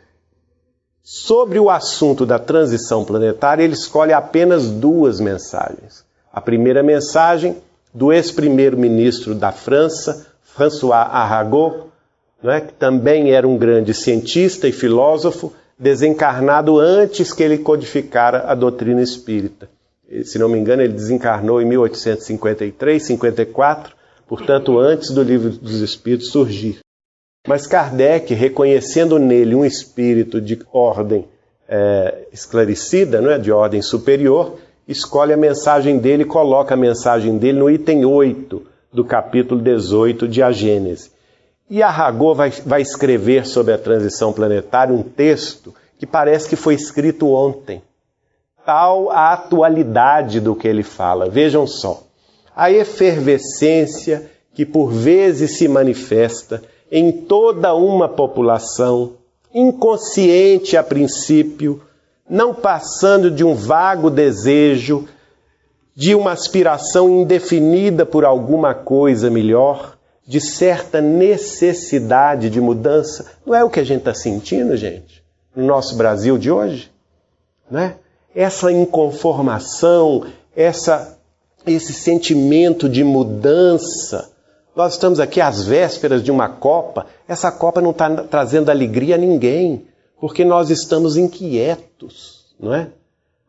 Sobre 1.02 1.60
o 1.60 1.70
assunto 1.70 2.26
da 2.26 2.38
transição 2.38 3.04
planetária, 3.04 3.64
ele 3.64 3.74
escolhe 3.74 4.14
apenas 4.14 4.70
duas 4.70 5.20
mensagens. 5.20 6.07
A 6.38 6.42
primeira 6.42 6.84
mensagem 6.84 7.58
do 7.92 8.14
ex-primeiro-ministro 8.14 9.34
da 9.34 9.52
França, 9.52 10.28
François 10.44 11.08
Arago, 11.10 11.88
né, 12.44 12.62
que 12.62 12.74
também 12.74 13.32
era 13.32 13.48
um 13.48 13.58
grande 13.58 13.92
cientista 13.92 14.68
e 14.68 14.72
filósofo, 14.72 15.52
desencarnado 15.80 16.78
antes 16.78 17.34
que 17.34 17.42
ele 17.42 17.58
codificara 17.58 18.44
a 18.46 18.54
doutrina 18.54 19.02
espírita. 19.02 19.68
Se 20.26 20.38
não 20.38 20.48
me 20.48 20.60
engano, 20.60 20.84
ele 20.84 20.94
desencarnou 20.94 21.60
em 21.60 21.66
1853, 21.66 23.02
54, 23.02 23.96
portanto, 24.28 24.78
antes 24.78 25.10
do 25.10 25.24
Livro 25.24 25.50
dos 25.50 25.82
Espíritos 25.82 26.30
surgir. 26.30 26.78
Mas 27.48 27.66
Kardec, 27.66 28.32
reconhecendo 28.36 29.18
nele 29.18 29.56
um 29.56 29.66
espírito 29.66 30.40
de 30.40 30.60
ordem 30.72 31.26
é, 31.68 32.28
esclarecida, 32.32 33.22
não 33.22 33.32
é, 33.32 33.40
de 33.40 33.52
ordem 33.52 33.82
superior, 33.82 34.60
escolhe 34.88 35.34
a 35.34 35.38
mensagem 35.38 35.98
dele 35.98 36.24
e 36.24 36.26
coloca 36.26 36.74
a 36.74 36.78
mensagem 36.78 37.38
dele 37.38 37.60
no 37.60 37.70
item 37.70 38.06
8 38.06 38.66
do 38.92 39.04
capítulo 39.04 39.62
18 39.62 40.28
de 40.28 40.42
A 40.42 40.52
Gênese. 40.52 41.12
E 41.70 41.84
Arragô 41.84 42.34
vai, 42.34 42.50
vai 42.66 42.82
escrever 42.82 43.46
sobre 43.46 43.74
a 43.74 43.78
transição 43.78 44.32
planetária 44.32 44.96
um 44.96 45.04
texto 45.04 45.74
que 46.00 46.06
parece 46.06 46.48
que 46.48 46.56
foi 46.56 46.76
escrito 46.76 47.30
ontem. 47.30 47.82
Tal 48.66 49.12
a 49.12 49.34
atualidade 49.34 50.40
do 50.40 50.56
que 50.56 50.68
ele 50.68 50.84
fala. 50.84 51.30
Vejam 51.30 51.68
só. 51.68 52.04
A 52.56 52.72
efervescência 52.72 54.32
que 54.54 54.66
por 54.66 54.92
vezes 54.92 55.58
se 55.58 55.68
manifesta 55.68 56.64
em 56.92 57.12
toda 57.12 57.76
uma 57.76 58.08
população, 58.08 59.14
inconsciente 59.54 60.78
a 60.78 60.84
princípio, 60.84 61.82
não 62.30 62.54
passando 62.54 63.32
de 63.32 63.44
um 63.44 63.54
vago 63.54 64.10
desejo, 64.10 65.08
de 65.96 66.14
uma 66.14 66.32
aspiração 66.32 67.10
indefinida 67.10 68.06
por 68.06 68.26
alguma 68.26 68.74
coisa 68.74 69.30
melhor, 69.30 69.98
de 70.26 70.42
certa 70.42 71.00
necessidade 71.02 72.50
de 72.50 72.60
mudança. 72.60 73.26
Não 73.46 73.56
é 73.56 73.64
o 73.64 73.70
que 73.70 73.80
a 73.80 73.84
gente 73.84 74.00
está 74.00 74.14
sentindo, 74.14 74.76
gente, 74.76 75.24
no 75.56 75.66
nosso 75.66 75.96
Brasil 75.96 76.38
de 76.38 76.52
hoje? 76.52 76.92
Né? 77.72 77.96
Essa 78.36 78.72
inconformação, 78.72 80.26
essa, 80.56 81.18
esse 81.66 81.94
sentimento 81.94 82.88
de 82.90 83.04
mudança 83.04 84.30
nós 84.78 84.94
estamos 84.94 85.20
aqui 85.20 85.42
às 85.42 85.64
vésperas 85.66 86.22
de 86.22 86.30
uma 86.30 86.48
Copa, 86.48 87.08
essa 87.28 87.52
Copa 87.52 87.82
não 87.82 87.90
está 87.90 88.12
trazendo 88.26 88.70
alegria 88.70 89.16
a 89.16 89.18
ninguém, 89.18 89.88
porque 90.20 90.44
nós 90.44 90.70
estamos 90.70 91.18
inquietos, 91.18 92.46
não 92.60 92.74
é? 92.74 92.90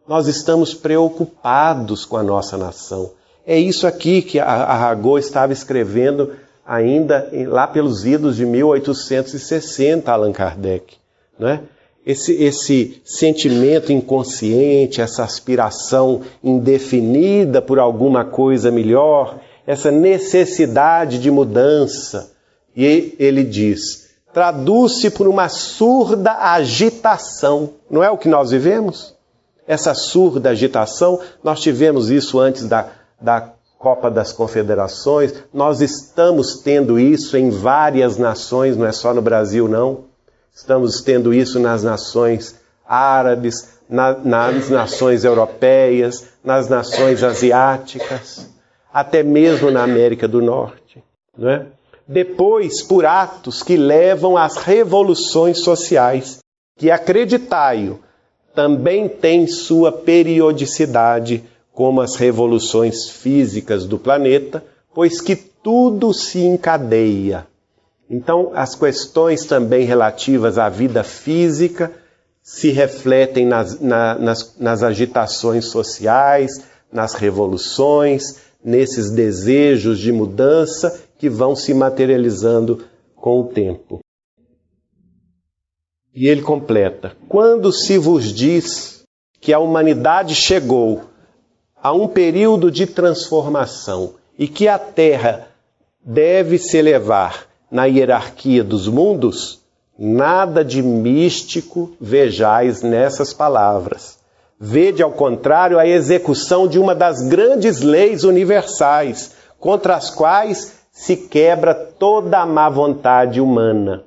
Nós 0.06 0.26
estamos 0.26 0.74
preocupados 0.74 2.04
com 2.04 2.16
a 2.16 2.22
nossa 2.22 2.56
nação. 2.56 3.10
É 3.46 3.58
isso 3.58 3.86
aqui 3.86 4.22
que 4.22 4.38
a 4.38 4.46
Aragô 4.46 5.18
estava 5.18 5.52
escrevendo 5.52 6.32
ainda 6.66 7.30
lá 7.46 7.66
pelos 7.66 8.04
idos 8.04 8.36
de 8.36 8.44
1860, 8.44 10.12
Allan 10.12 10.32
Kardec, 10.32 10.96
não 11.38 11.48
é? 11.48 11.60
Esse, 12.04 12.32
esse 12.42 13.02
sentimento 13.04 13.92
inconsciente, 13.92 15.00
essa 15.00 15.24
aspiração 15.24 16.22
indefinida 16.42 17.60
por 17.60 17.78
alguma 17.78 18.24
coisa 18.24 18.70
melhor, 18.70 19.40
essa 19.66 19.90
necessidade 19.90 21.18
de 21.18 21.30
mudança. 21.30 22.32
E 22.74 23.14
ele 23.18 23.44
diz: 23.44 24.07
traduz-se 24.32 25.10
por 25.10 25.26
uma 25.26 25.48
surda 25.48 26.32
agitação. 26.32 27.70
Não 27.90 28.02
é 28.02 28.10
o 28.10 28.18
que 28.18 28.28
nós 28.28 28.50
vivemos? 28.50 29.14
Essa 29.66 29.94
surda 29.94 30.50
agitação, 30.50 31.20
nós 31.42 31.60
tivemos 31.60 32.10
isso 32.10 32.38
antes 32.38 32.66
da, 32.66 32.88
da 33.20 33.52
Copa 33.78 34.10
das 34.10 34.32
Confederações, 34.32 35.34
nós 35.52 35.80
estamos 35.80 36.60
tendo 36.60 36.98
isso 36.98 37.36
em 37.36 37.50
várias 37.50 38.16
nações, 38.16 38.76
não 38.76 38.86
é 38.86 38.92
só 38.92 39.14
no 39.14 39.22
Brasil, 39.22 39.68
não. 39.68 40.04
Estamos 40.54 41.00
tendo 41.02 41.32
isso 41.32 41.60
nas 41.60 41.82
nações 41.82 42.56
árabes, 42.86 43.78
na, 43.88 44.14
nas 44.14 44.68
nações 44.68 45.24
europeias, 45.24 46.24
nas 46.42 46.68
nações 46.68 47.22
asiáticas 47.22 48.48
até 48.92 49.22
mesmo 49.22 49.70
na 49.70 49.82
América 49.82 50.26
do 50.26 50.42
Norte. 50.42 51.02
Não 51.36 51.48
é? 51.48 51.66
Depois, 52.08 52.80
por 52.80 53.04
atos 53.04 53.62
que 53.62 53.76
levam 53.76 54.34
às 54.34 54.56
revoluções 54.56 55.58
sociais, 55.58 56.38
que 56.78 56.90
acreditai-o, 56.90 57.98
também 58.54 59.08
tem 59.08 59.46
sua 59.46 59.92
periodicidade, 59.92 61.44
como 61.70 62.00
as 62.00 62.16
revoluções 62.16 63.10
físicas 63.10 63.84
do 63.84 63.98
planeta, 63.98 64.64
pois 64.94 65.20
que 65.20 65.36
tudo 65.36 66.14
se 66.14 66.40
encadeia. 66.40 67.46
Então, 68.08 68.52
as 68.54 68.74
questões 68.74 69.44
também 69.44 69.84
relativas 69.84 70.56
à 70.56 70.70
vida 70.70 71.04
física 71.04 71.92
se 72.42 72.70
refletem 72.70 73.44
nas, 73.44 73.78
na, 73.78 74.14
nas, 74.18 74.56
nas 74.58 74.82
agitações 74.82 75.66
sociais, 75.66 76.62
nas 76.90 77.12
revoluções, 77.12 78.36
nesses 78.64 79.10
desejos 79.10 79.98
de 79.98 80.10
mudança 80.10 80.98
que 81.18 81.28
vão 81.28 81.56
se 81.56 81.74
materializando 81.74 82.84
com 83.16 83.40
o 83.40 83.44
tempo. 83.44 84.00
E 86.14 86.28
ele 86.28 86.42
completa: 86.42 87.16
Quando 87.28 87.72
se 87.72 87.98
vos 87.98 88.32
diz 88.32 89.02
que 89.40 89.52
a 89.52 89.58
humanidade 89.58 90.34
chegou 90.34 91.02
a 91.80 91.92
um 91.92 92.08
período 92.08 92.70
de 92.70 92.86
transformação 92.86 94.14
e 94.38 94.48
que 94.48 94.66
a 94.66 94.78
Terra 94.78 95.48
deve 96.04 96.58
se 96.58 96.76
elevar 96.76 97.46
na 97.70 97.84
hierarquia 97.84 98.64
dos 98.64 98.88
mundos, 98.88 99.60
nada 99.98 100.64
de 100.64 100.82
místico 100.82 101.92
vejais 102.00 102.82
nessas 102.82 103.32
palavras. 103.32 104.18
Vede, 104.58 105.02
ao 105.02 105.12
contrário, 105.12 105.78
a 105.78 105.86
execução 105.86 106.66
de 106.66 106.78
uma 106.78 106.94
das 106.94 107.22
grandes 107.28 107.80
leis 107.80 108.24
universais, 108.24 109.32
contra 109.58 109.96
as 109.96 110.10
quais 110.10 110.77
se 110.98 111.14
quebra 111.16 111.72
toda 111.76 112.40
a 112.40 112.44
má 112.44 112.68
vontade 112.68 113.40
humana. 113.40 114.02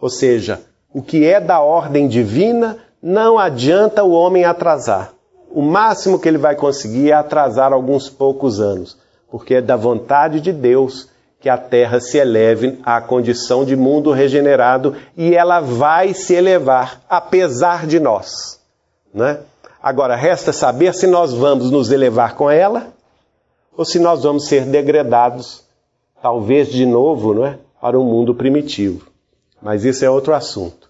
Ou 0.00 0.08
seja, 0.08 0.60
o 0.92 1.02
que 1.02 1.26
é 1.26 1.40
da 1.40 1.60
ordem 1.60 2.06
divina 2.06 2.78
não 3.02 3.36
adianta 3.36 4.04
o 4.04 4.12
homem 4.12 4.44
atrasar. 4.44 5.12
O 5.50 5.60
máximo 5.60 6.20
que 6.20 6.28
ele 6.28 6.38
vai 6.38 6.54
conseguir 6.54 7.10
é 7.10 7.14
atrasar 7.14 7.72
alguns 7.72 8.08
poucos 8.08 8.60
anos, 8.60 8.96
porque 9.28 9.56
é 9.56 9.60
da 9.60 9.74
vontade 9.74 10.40
de 10.40 10.52
Deus 10.52 11.08
que 11.40 11.48
a 11.48 11.58
terra 11.58 11.98
se 11.98 12.16
eleve 12.16 12.78
à 12.84 13.00
condição 13.00 13.64
de 13.64 13.74
mundo 13.74 14.12
regenerado 14.12 14.94
e 15.16 15.34
ela 15.34 15.58
vai 15.58 16.14
se 16.14 16.32
elevar, 16.32 17.02
apesar 17.10 17.88
de 17.88 17.98
nós. 17.98 18.60
Né? 19.12 19.40
Agora, 19.82 20.14
resta 20.14 20.52
saber 20.52 20.94
se 20.94 21.08
nós 21.08 21.34
vamos 21.34 21.72
nos 21.72 21.90
elevar 21.90 22.36
com 22.36 22.48
ela 22.48 22.86
ou 23.76 23.84
se 23.84 23.98
nós 23.98 24.22
vamos 24.22 24.46
ser 24.46 24.64
degradados, 24.64 25.63
talvez 26.24 26.72
de 26.72 26.86
novo, 26.86 27.34
não 27.34 27.44
é? 27.44 27.58
para 27.78 27.98
o 27.98 28.02
um 28.02 28.06
mundo 28.06 28.34
primitivo. 28.34 29.06
Mas 29.60 29.84
isso 29.84 30.06
é 30.06 30.08
outro 30.08 30.34
assunto. 30.34 30.88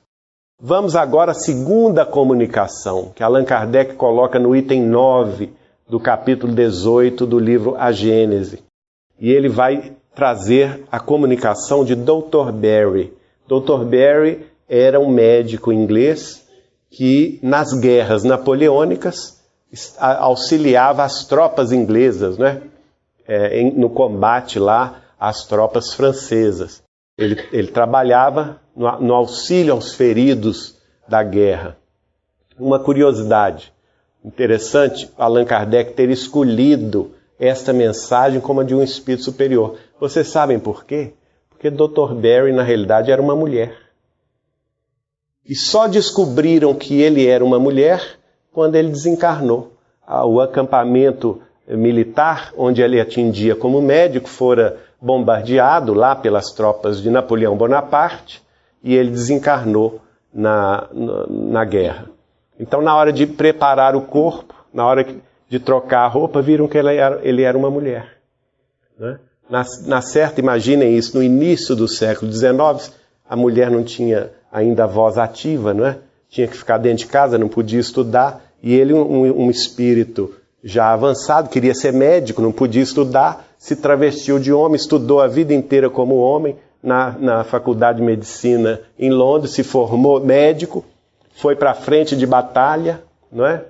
Vamos 0.62 0.95
agora 0.95 1.32
à 1.32 1.35
segunda 1.35 2.07
comunicação, 2.07 3.11
que 3.12 3.20
Allan 3.20 3.45
Kardec 3.45 3.95
coloca 3.97 4.39
no 4.39 4.55
item 4.55 4.82
9 4.82 5.51
do 5.89 5.99
capítulo 5.99 6.53
18 6.53 7.26
do 7.26 7.41
livro 7.41 7.74
A 7.76 7.91
Gênese. 7.91 8.62
E 9.18 9.28
ele 9.32 9.49
vai 9.49 9.97
trazer 10.14 10.85
a 10.89 11.01
comunicação 11.01 11.85
de 11.85 11.97
Dr. 11.97 12.53
Barry. 12.53 13.12
Dr. 13.49 13.82
Barry 13.85 14.47
era 14.68 15.01
um 15.01 15.09
médico 15.09 15.72
inglês 15.72 16.47
que 16.89 17.41
nas 17.43 17.72
guerras 17.72 18.22
napoleônicas 18.22 19.43
auxiliava 19.99 21.03
as 21.03 21.24
tropas 21.24 21.72
inglesas, 21.72 22.39
né? 22.39 22.62
É, 23.26 23.64
no 23.72 23.91
combate 23.91 24.61
lá 24.61 25.01
às 25.19 25.47
tropas 25.47 25.95
francesas. 25.95 26.83
Ele, 27.17 27.37
ele 27.53 27.69
trabalhava 27.69 28.61
no, 28.75 29.01
no 29.01 29.15
auxílio 29.15 29.73
aos 29.73 29.95
feridos 29.95 30.77
da 31.09 31.23
guerra. 31.23 31.77
Uma 32.59 32.79
curiosidade 32.79 33.73
interessante, 34.25 35.11
Allan 35.19 35.45
Kardec 35.45 35.93
ter 35.93 36.09
escolhido 36.09 37.12
esta 37.39 37.73
mensagem 37.73 38.41
como 38.41 38.61
a 38.61 38.65
de 38.65 38.75
um 38.75 38.83
espírito 38.83 39.25
superior. 39.25 39.77
Vocês 40.01 40.29
sabem 40.29 40.59
por 40.59 40.85
quê? 40.85 41.12
Porque 41.51 41.69
Dr. 41.71 42.15
Barry, 42.15 42.53
na 42.53 42.62
realidade, 42.62 43.11
era 43.11 43.21
uma 43.21 43.37
mulher. 43.37 43.77
E 45.45 45.55
só 45.55 45.87
descobriram 45.87 46.75
que 46.75 47.01
ele 47.03 47.27
era 47.27 47.45
uma 47.45 47.59
mulher 47.59 48.19
quando 48.53 48.77
ele 48.77 48.89
desencarnou. 48.89 49.73
Ah, 50.07 50.27
o 50.27 50.41
acampamento 50.41 51.43
militar, 51.67 52.53
onde 52.57 52.83
ele 52.83 53.01
atendia 53.01 53.55
como 53.55 53.81
médico, 53.83 54.29
fora 54.29 54.79
bombardeado 55.05 55.92
lá 55.92 56.16
pelas 56.16 56.50
tropas 56.52 57.02
de 57.02 57.11
Napoleão 57.11 57.55
Bonaparte 57.55 58.42
e 58.82 58.94
ele 58.94 59.11
desencarnou 59.11 60.00
na, 60.32 60.88
na, 60.92 61.26
na 61.28 61.64
guerra. 61.64 62.07
Então, 62.59 62.80
na 62.80 62.96
hora 62.96 63.12
de 63.12 63.26
preparar 63.26 63.94
o 63.94 64.00
corpo, 64.00 64.55
na 64.72 64.86
hora 64.86 65.07
de 65.46 65.59
trocar 65.61 66.00
a 66.00 66.09
roupa, 66.09 66.40
viram 66.40 66.66
que 66.66 66.78
ele 66.78 66.96
era, 66.96 67.20
ele 67.22 67.42
era 67.42 67.57
uma 67.57 67.70
mulher. 67.70 68.16
Né? 68.98 69.18
Na, 69.48 69.62
na 69.86 70.00
certa, 70.00 70.40
imaginem 70.40 70.96
isso, 70.96 71.16
no 71.16 71.22
início 71.22 71.76
do 71.76 71.86
século 71.86 72.32
XIX, 72.32 72.90
a 73.28 73.36
mulher 73.36 73.70
não 73.70 73.84
tinha 73.84 74.30
ainda 74.50 74.86
voz 74.86 75.18
ativa, 75.18 75.74
não 75.74 75.84
é? 75.84 75.98
Tinha 76.30 76.48
que 76.48 76.57
ficar 76.57 76.78
dentro 76.78 76.98
de 76.98 77.07
casa, 77.07 77.36
não 77.36 77.48
podia 77.48 77.80
estudar, 77.80 78.42
e 78.62 78.72
ele, 78.74 78.94
um, 78.94 79.44
um 79.44 79.50
espírito 79.50 80.34
já 80.62 80.92
avançado, 80.92 81.50
queria 81.50 81.74
ser 81.74 81.92
médico, 81.92 82.40
não 82.40 82.52
podia 82.52 82.82
estudar, 82.82 83.44
se 83.65 83.77
travestiu 83.77 84.39
de 84.39 84.53
homem, 84.53 84.77
estudou 84.77 85.23
a 85.23 85.27
vida 85.27 85.55
inteira 85.55 85.89
como 85.89 86.17
homem 86.17 86.55
na, 86.83 87.12
na 87.12 87.45
faculdade 87.45 87.97
de 87.97 88.05
medicina 88.05 88.79
em 88.99 89.09
Londres, 89.09 89.53
se 89.53 89.65
formou 89.65 90.21
médico, 90.21 90.85
foi 91.35 91.57
para 91.57 91.71
a 91.71 91.75
frente 91.75 92.15
de 92.15 92.27
batalha, 92.27 93.03
não 93.33 93.47
é? 93.47 93.65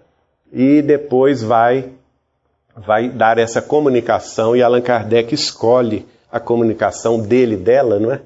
E 0.53 0.83
depois 0.83 1.45
vai 1.45 1.93
vai 2.77 3.09
dar 3.09 3.39
essa 3.39 3.63
comunicação 3.63 4.57
e 4.57 4.65
Allan 4.65 4.81
Kardec 4.81 5.33
escolhe 5.33 6.05
a 6.29 6.41
comunicação 6.41 7.21
dele 7.21 7.57
dela, 7.57 8.01
não 8.01 8.11
é? 8.11 8.21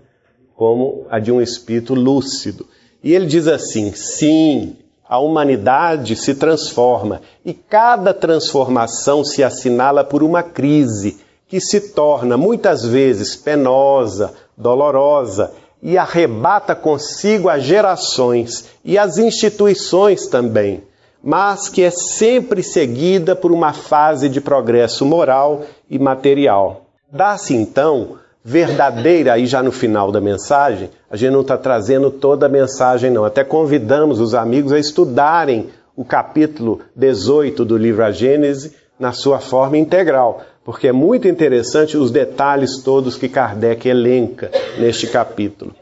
Como 0.57 1.05
a 1.11 1.19
de 1.19 1.31
um 1.31 1.39
espírito 1.39 1.93
lúcido. 1.93 2.66
E 3.05 3.14
ele 3.14 3.27
diz 3.27 3.47
assim: 3.47 3.93
sim, 3.93 4.75
a 5.07 5.19
humanidade 5.19 6.16
se 6.16 6.35
transforma 6.35 7.21
e 7.45 7.53
cada 7.53 8.14
transformação 8.14 9.23
se 9.23 9.45
assinala 9.45 10.03
por 10.03 10.23
uma 10.23 10.43
crise 10.43 11.28
que 11.49 11.61
se 11.61 11.80
torna 11.92 12.36
muitas 12.36 12.84
vezes 12.84 13.34
penosa, 13.34 14.34
dolorosa 14.57 15.51
e 15.82 15.96
arrebata 15.96 16.74
consigo 16.74 17.49
as 17.49 17.62
gerações 17.62 18.66
e 18.84 18.99
as 18.99 19.16
instituições 19.16 20.26
também, 20.26 20.82
mas 21.22 21.68
que 21.68 21.82
é 21.82 21.90
sempre 21.90 22.62
seguida 22.62 23.34
por 23.34 23.51
uma 23.51 23.72
fase 23.72 24.28
de 24.28 24.40
progresso 24.40 25.07
moral 25.07 25.62
e 25.88 25.99
material. 25.99 26.82
Dá-se 27.11 27.55
então 27.55 28.18
verdadeira, 28.44 29.34
aí 29.34 29.46
já 29.46 29.62
no 29.62 29.72
final 29.72 30.12
da 30.12 30.20
mensagem, 30.20 30.90
a 31.11 31.16
gente 31.16 31.32
não 31.32 31.40
está 31.40 31.57
trazendo 31.57 32.11
toda 32.11 32.46
a 32.46 32.49
mensagem, 32.49 33.11
não. 33.11 33.24
Até 33.24 33.44
convidamos 33.44 34.20
os 34.20 34.34
amigos 34.34 34.72
a 34.72 34.78
estudarem 34.78 35.68
o 35.96 36.05
capítulo 36.05 36.80
18 36.94 37.64
do 37.64 37.76
livro 37.76 38.05
A 38.05 38.11
Gênese 38.11 38.74
na 38.99 39.12
sua 39.12 39.38
forma 39.38 39.78
integral, 39.78 40.42
porque 40.64 40.88
é 40.88 40.92
muito 40.92 41.28
interessante 41.28 41.96
os 41.96 42.11
detalhes 42.11 42.82
todos 42.82 43.16
que 43.16 43.28
Kardec 43.28 43.88
elenca 43.88 44.51
neste 44.78 45.07
capítulo. 45.07 45.74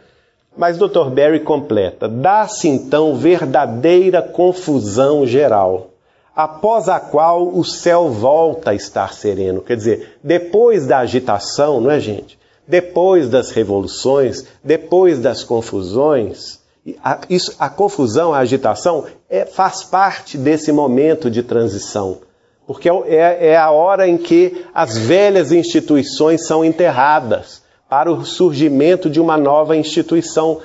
Mas 0.56 0.78
Dr. 0.78 1.10
Barry 1.10 1.40
completa: 1.40 2.08
dá-se 2.08 2.68
então 2.68 3.16
verdadeira 3.16 4.22
confusão 4.22 5.26
geral, 5.26 5.90
após 6.34 6.88
a 6.88 7.00
qual 7.00 7.48
o 7.48 7.64
céu 7.64 8.10
volta 8.10 8.70
a 8.70 8.74
estar 8.74 9.12
sereno. 9.12 9.60
Quer 9.60 9.76
dizer, 9.76 10.18
depois 10.22 10.86
da 10.86 10.98
agitação, 10.98 11.80
não 11.80 11.90
é, 11.90 12.00
gente? 12.00 12.38
Depois 12.68 13.28
das 13.28 13.50
revoluções, 13.50 14.44
depois 14.62 15.18
das 15.18 15.44
confusões, 15.44 16.58
a, 17.02 17.20
isso, 17.30 17.54
a 17.58 17.68
confusão, 17.68 18.34
a 18.34 18.38
agitação, 18.38 19.04
é, 19.30 19.44
faz 19.44 19.84
parte 19.84 20.36
desse 20.36 20.72
momento 20.72 21.30
de 21.30 21.42
transição 21.42 22.18
porque 22.66 22.88
é, 22.88 23.50
é 23.50 23.56
a 23.56 23.70
hora 23.70 24.08
em 24.08 24.16
que 24.18 24.64
as 24.74 24.98
velhas 24.98 25.52
instituições 25.52 26.46
são 26.46 26.64
enterradas 26.64 27.62
para 27.88 28.10
o 28.10 28.24
surgimento 28.24 29.08
de 29.08 29.20
uma 29.20 29.36
nova 29.36 29.76
instituição 29.76 30.60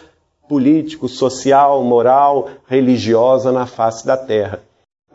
político, 0.50 1.08
social, 1.08 1.84
moral, 1.84 2.50
religiosa 2.68 3.52
na 3.52 3.66
face 3.66 4.06
da 4.06 4.18
terra. 4.18 4.60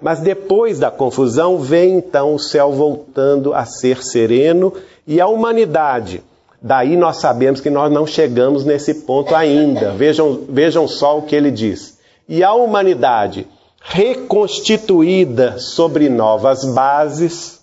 Mas 0.00 0.20
depois 0.20 0.78
da 0.78 0.90
confusão 0.90 1.58
vem 1.58 1.96
então 1.96 2.34
o 2.34 2.38
céu 2.38 2.72
voltando 2.72 3.52
a 3.52 3.64
ser 3.64 4.02
sereno 4.04 4.72
e 5.06 5.20
a 5.20 5.26
humanidade. 5.26 6.22
Daí 6.62 6.96
nós 6.96 7.16
sabemos 7.16 7.60
que 7.60 7.70
nós 7.70 7.90
não 7.92 8.06
chegamos 8.06 8.64
nesse 8.64 8.94
ponto 8.94 9.34
ainda. 9.34 9.92
Vejam, 9.92 10.40
vejam 10.48 10.86
só 10.86 11.18
o 11.18 11.22
que 11.22 11.34
ele 11.34 11.50
diz. 11.50 11.98
E 12.28 12.42
a 12.42 12.52
humanidade 12.54 13.46
reconstituída 13.88 15.58
sobre 15.58 16.08
novas 16.08 16.64
bases, 16.64 17.60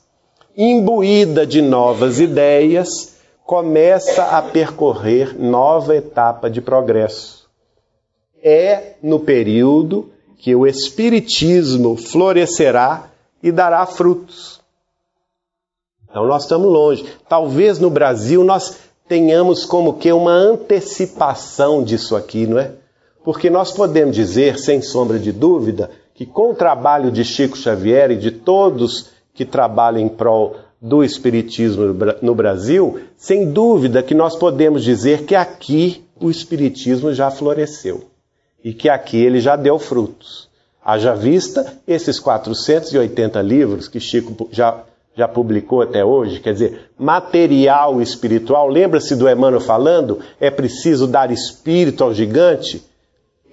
imbuída 0.56 1.46
de 1.46 1.62
novas 1.62 2.20
ideias, 2.20 3.16
começa 3.46 4.24
a 4.24 4.42
percorrer 4.42 5.38
nova 5.38 5.96
etapa 5.96 6.50
de 6.50 6.62
progresso. 6.62 7.50
É 8.42 8.94
no 9.04 9.20
período 9.20 10.12
que 10.38 10.56
o 10.56 10.66
Espiritismo 10.66 11.98
florescerá 11.98 13.10
e 13.42 13.52
dará 13.52 13.86
frutos. 13.86 14.62
Então 16.10 16.26
nós 16.26 16.44
estamos 16.44 16.72
longe. 16.72 17.06
Talvez 17.28 17.80
no 17.80 17.90
Brasil 17.90 18.44
nós 18.44 18.78
tenhamos 19.08 19.66
como 19.66 19.96
que 19.96 20.12
uma 20.12 20.32
antecipação 20.32 21.84
disso 21.84 22.16
aqui, 22.16 22.48
não 22.48 22.60
é? 22.60 22.72
Porque 23.24 23.50
nós 23.50 23.72
podemos 23.72 24.16
dizer, 24.16 24.58
sem 24.58 24.82
sombra 24.82 25.18
de 25.18 25.32
dúvida, 25.32 25.90
que 26.24 26.26
com 26.26 26.52
o 26.52 26.56
trabalho 26.56 27.12
de 27.12 27.26
Chico 27.26 27.58
Xavier 27.58 28.12
e 28.12 28.16
de 28.16 28.32
todos 28.32 29.10
que 29.34 29.44
trabalham 29.44 30.00
em 30.00 30.08
prol 30.08 30.56
do 30.82 31.04
Espiritismo 31.04 31.94
no 32.22 32.34
Brasil, 32.34 33.00
sem 33.18 33.52
dúvida 33.52 34.02
que 34.02 34.14
nós 34.14 34.36
podemos 34.38 34.84
dizer 34.84 35.26
que 35.26 35.36
aqui 35.36 36.04
o 36.20 36.30
Espiritismo 36.30 37.14
já 37.14 37.30
floresceu 37.30 38.06
e 38.64 38.74
que 38.74 38.88
aqui 38.88 39.18
ele 39.18 39.42
já 39.42 39.58
deu 39.58 39.78
frutos. 39.78 40.48
Haja 40.84 41.14
vista 41.14 41.78
esses 41.86 42.20
480 42.20 43.42
livros 43.42 43.90
que 43.90 44.00
Chico 44.00 44.48
já, 44.52 44.82
já 45.16 45.28
publicou 45.28 45.82
até 45.82 46.06
hoje, 46.06 46.40
quer 46.40 46.54
dizer, 46.54 46.90
material 46.98 48.02
espiritual. 48.02 48.70
Lembra-se 48.70 49.16
do 49.16 49.30
Emmanuel 49.30 49.62
falando? 49.62 50.20
É 50.40 50.50
preciso 50.50 51.06
dar 51.06 51.32
espírito 51.32 52.02
ao 52.04 52.14
gigante? 52.14 52.82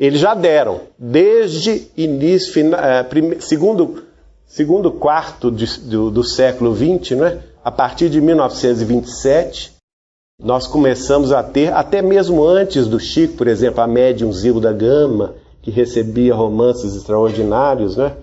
Eles 0.01 0.19
já 0.19 0.33
deram, 0.33 0.81
desde 0.99 1.89
início, 1.95 2.75
é, 2.75 3.07
segundo, 3.39 4.05
segundo 4.47 4.91
quarto 4.91 5.53
de, 5.53 5.79
do, 5.81 6.11
do, 6.11 6.25
século 6.25 6.75
XX, 6.75 7.11
né? 7.19 7.41
a 7.63 7.71
partir 7.71 8.09
de 8.09 8.19
1927, 8.19 9.73
nós 10.43 10.67
começamos 10.67 11.33
a 11.33 11.43
ter, 11.43 11.71
até 11.75 12.01
mesmo 12.01 12.43
antes 12.43 12.87
do 12.87 12.99
Chico, 12.99 13.35
por 13.35 13.47
exemplo, 13.47 13.83
a 13.83 13.87
médium 13.87 14.33
Zilda 14.33 14.73
Gama, 14.73 15.35
que 15.61 15.71
recebia 15.71 16.35
romances 16.35 16.97
extraordinários, 16.97 17.99
né? 17.99 18.17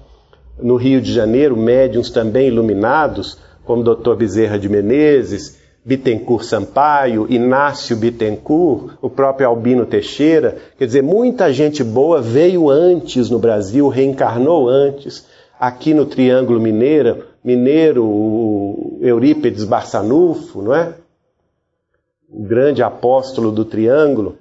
no 0.60 0.78
Rio 0.78 1.00
de 1.00 1.14
Janeiro, 1.14 1.56
médiums 1.56 2.10
também 2.10 2.48
iluminados, 2.48 3.38
como 3.64 3.84
Dr. 3.84 4.16
Bezerra 4.16 4.58
de 4.58 4.68
Menezes, 4.68 5.57
Bittencourt 5.88 6.44
Sampaio, 6.44 7.32
Inácio 7.32 7.96
Bittencourt, 7.96 8.98
o 9.02 9.10
próprio 9.10 9.48
Albino 9.48 9.86
Teixeira. 9.86 10.58
Quer 10.78 10.86
dizer, 10.86 11.02
muita 11.02 11.54
gente 11.54 11.82
boa 11.82 12.22
veio 12.22 12.70
antes 12.70 13.30
no 13.30 13.40
Brasil, 13.40 13.88
reencarnou 13.88 14.68
antes. 14.68 15.26
Aqui 15.58 15.94
no 15.94 16.06
Triângulo 16.06 16.60
Mineiro, 16.60 17.24
Mineiro, 17.42 18.04
o 18.04 19.00
Eurípedes 19.02 19.64
Barçanufo, 19.64 20.62
não 20.62 20.76
é? 20.76 20.94
O 22.30 22.44
grande 22.44 22.84
apóstolo 22.84 23.50
do 23.50 23.64
Triângulo. 23.64 24.36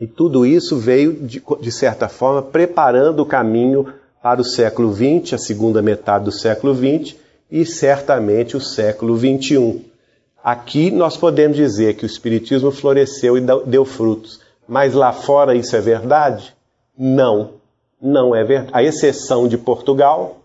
E 0.00 0.06
tudo 0.06 0.46
isso 0.46 0.76
veio, 0.76 1.14
de, 1.14 1.42
de 1.60 1.72
certa 1.72 2.08
forma, 2.08 2.42
preparando 2.42 3.24
o 3.24 3.26
caminho 3.26 3.92
para 4.22 4.40
o 4.40 4.44
século 4.44 4.94
XX, 4.94 5.32
a 5.32 5.38
segunda 5.38 5.82
metade 5.82 6.26
do 6.26 6.32
século 6.32 6.72
XX 6.72 7.16
e 7.50 7.66
certamente 7.66 8.56
o 8.56 8.60
século 8.60 9.18
XXI. 9.18 9.95
Aqui 10.46 10.92
nós 10.92 11.16
podemos 11.16 11.56
dizer 11.56 11.96
que 11.96 12.04
o 12.04 12.06
Espiritismo 12.06 12.70
floresceu 12.70 13.36
e 13.36 13.40
deu 13.66 13.84
frutos, 13.84 14.40
mas 14.68 14.94
lá 14.94 15.12
fora 15.12 15.56
isso 15.56 15.74
é 15.74 15.80
verdade? 15.80 16.54
Não, 16.96 17.54
não 18.00 18.32
é 18.32 18.44
verdade. 18.44 18.70
A 18.72 18.80
exceção 18.80 19.48
de 19.48 19.58
Portugal, 19.58 20.36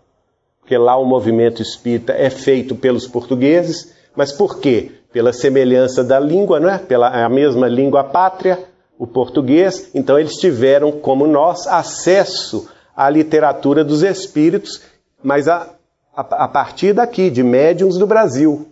porque 0.58 0.76
lá 0.76 0.96
o 0.96 1.04
movimento 1.04 1.62
espírita 1.62 2.12
é 2.14 2.30
feito 2.30 2.74
pelos 2.74 3.06
portugueses, 3.06 3.94
mas 4.16 4.32
por 4.32 4.58
quê? 4.58 4.90
Pela 5.12 5.32
semelhança 5.32 6.02
da 6.02 6.18
língua, 6.18 6.58
não 6.58 6.68
é? 6.68 6.78
Pela 6.78 7.24
a 7.24 7.28
mesma 7.28 7.68
língua 7.68 8.02
pátria, 8.02 8.58
o 8.98 9.06
português, 9.06 9.88
então 9.94 10.18
eles 10.18 10.34
tiveram, 10.34 10.90
como 10.90 11.28
nós, 11.28 11.68
acesso 11.68 12.68
à 12.96 13.08
literatura 13.08 13.84
dos 13.84 14.02
espíritos, 14.02 14.82
mas 15.22 15.46
a, 15.46 15.68
a, 16.12 16.22
a 16.22 16.48
partir 16.48 16.92
daqui, 16.92 17.30
de 17.30 17.44
médiums 17.44 17.96
do 17.96 18.06
Brasil 18.08 18.71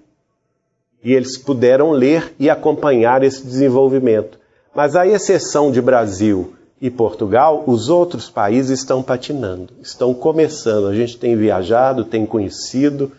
e 1.03 1.13
eles 1.13 1.39
puderam 1.39 1.91
ler 1.91 2.35
e 2.39 2.51
acompanhar 2.51 3.23
esse 3.23 3.45
desenvolvimento. 3.45 4.39
Mas 4.75 4.95
a 4.95 5.07
exceção 5.07 5.73
de 5.73 5.81
Brasil 5.81 6.55
e 6.81 6.91
Portugal, 6.91 7.65
os 7.67 7.89
outros 7.89 8.31
países 8.31 8.81
estão 8.81 9.03
patinando, 9.03 9.73
estão 9.83 10.15
começando. 10.15 10.87
A 10.87 10.95
gente 10.95 11.19
tem 11.19 11.37
viajado, 11.37 12.05
tem 12.05 12.25
conhecido, 12.25 13.13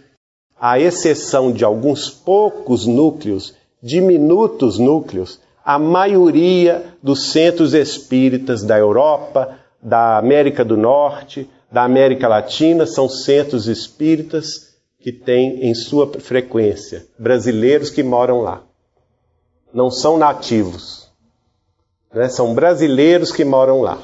à 0.59 0.79
exceção 0.79 1.51
de 1.51 1.65
alguns 1.65 2.09
poucos 2.09 2.85
núcleos, 2.85 3.55
diminutos 3.81 4.77
núcleos, 4.77 5.39
a 5.63 5.77
maioria 5.77 6.83
dos 7.01 7.31
centros 7.31 7.73
espíritas 7.73 8.63
da 8.63 8.77
Europa, 8.77 9.57
da 9.81 10.17
América 10.17 10.63
do 10.63 10.77
Norte, 10.77 11.49
da 11.71 11.83
América 11.83 12.27
Latina 12.27 12.85
são 12.85 13.07
centros 13.07 13.67
espíritas 13.67 14.70
que 15.01 15.11
têm 15.11 15.65
em 15.65 15.73
sua 15.73 16.07
frequência 16.19 17.05
brasileiros 17.17 17.89
que 17.89 18.03
moram 18.03 18.41
lá. 18.41 18.63
Não 19.73 19.89
são 19.89 20.17
nativos, 20.17 21.11
né? 22.13 22.29
são 22.29 22.53
brasileiros 22.53 23.31
que 23.31 23.43
moram 23.43 23.81
lá. 23.81 24.01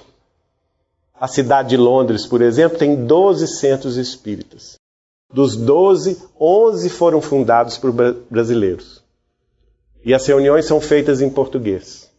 A 1.13 1.27
cidade 1.27 1.69
de 1.69 1.77
Londres, 1.77 2.25
por 2.25 2.41
exemplo, 2.41 2.77
tem 2.77 3.05
12 3.05 3.47
centros 3.47 3.97
espíritas. 3.97 4.75
Dos 5.31 5.55
12, 5.55 6.21
11 6.39 6.89
foram 6.89 7.21
fundados 7.21 7.77
por 7.77 7.91
brasileiros. 8.29 9.03
E 10.05 10.13
as 10.13 10.25
reuniões 10.25 10.65
são 10.65 10.79
feitas 10.79 11.21
em 11.21 11.29
português. 11.29 12.09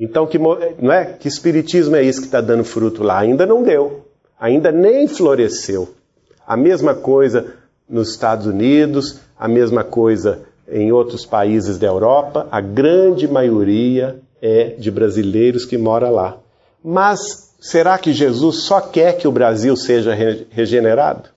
Então, 0.00 0.26
que, 0.26 0.38
não 0.38 0.92
é? 0.92 1.12
que 1.12 1.28
espiritismo 1.28 1.94
é 1.94 2.04
esse 2.04 2.20
que 2.20 2.26
está 2.26 2.40
dando 2.40 2.64
fruto 2.64 3.02
lá? 3.02 3.18
Ainda 3.18 3.44
não 3.44 3.62
deu. 3.62 4.06
Ainda 4.40 4.72
nem 4.72 5.06
floresceu. 5.06 5.94
A 6.46 6.56
mesma 6.56 6.94
coisa 6.94 7.54
nos 7.88 8.10
Estados 8.10 8.46
Unidos, 8.46 9.20
a 9.38 9.46
mesma 9.46 9.84
coisa 9.84 10.40
em 10.68 10.90
outros 10.90 11.26
países 11.26 11.78
da 11.78 11.86
Europa. 11.86 12.48
A 12.50 12.60
grande 12.60 13.28
maioria 13.28 14.20
é 14.40 14.74
de 14.78 14.90
brasileiros 14.90 15.64
que 15.64 15.76
mora 15.76 16.08
lá. 16.08 16.38
Mas 16.82 17.54
será 17.60 17.98
que 17.98 18.12
Jesus 18.12 18.62
só 18.62 18.80
quer 18.80 19.16
que 19.16 19.28
o 19.28 19.32
Brasil 19.32 19.76
seja 19.76 20.14
regenerado? 20.50 21.28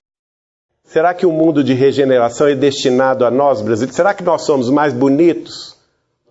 Será 0.84 1.12
que 1.12 1.26
o 1.26 1.32
mundo 1.32 1.62
de 1.62 1.74
regeneração 1.74 2.46
é 2.46 2.54
destinado 2.54 3.24
a 3.24 3.30
nós 3.30 3.60
brasileiros? 3.60 3.96
Será 3.96 4.14
que 4.14 4.24
nós 4.24 4.42
somos 4.42 4.70
mais 4.70 4.92
bonitos 4.92 5.76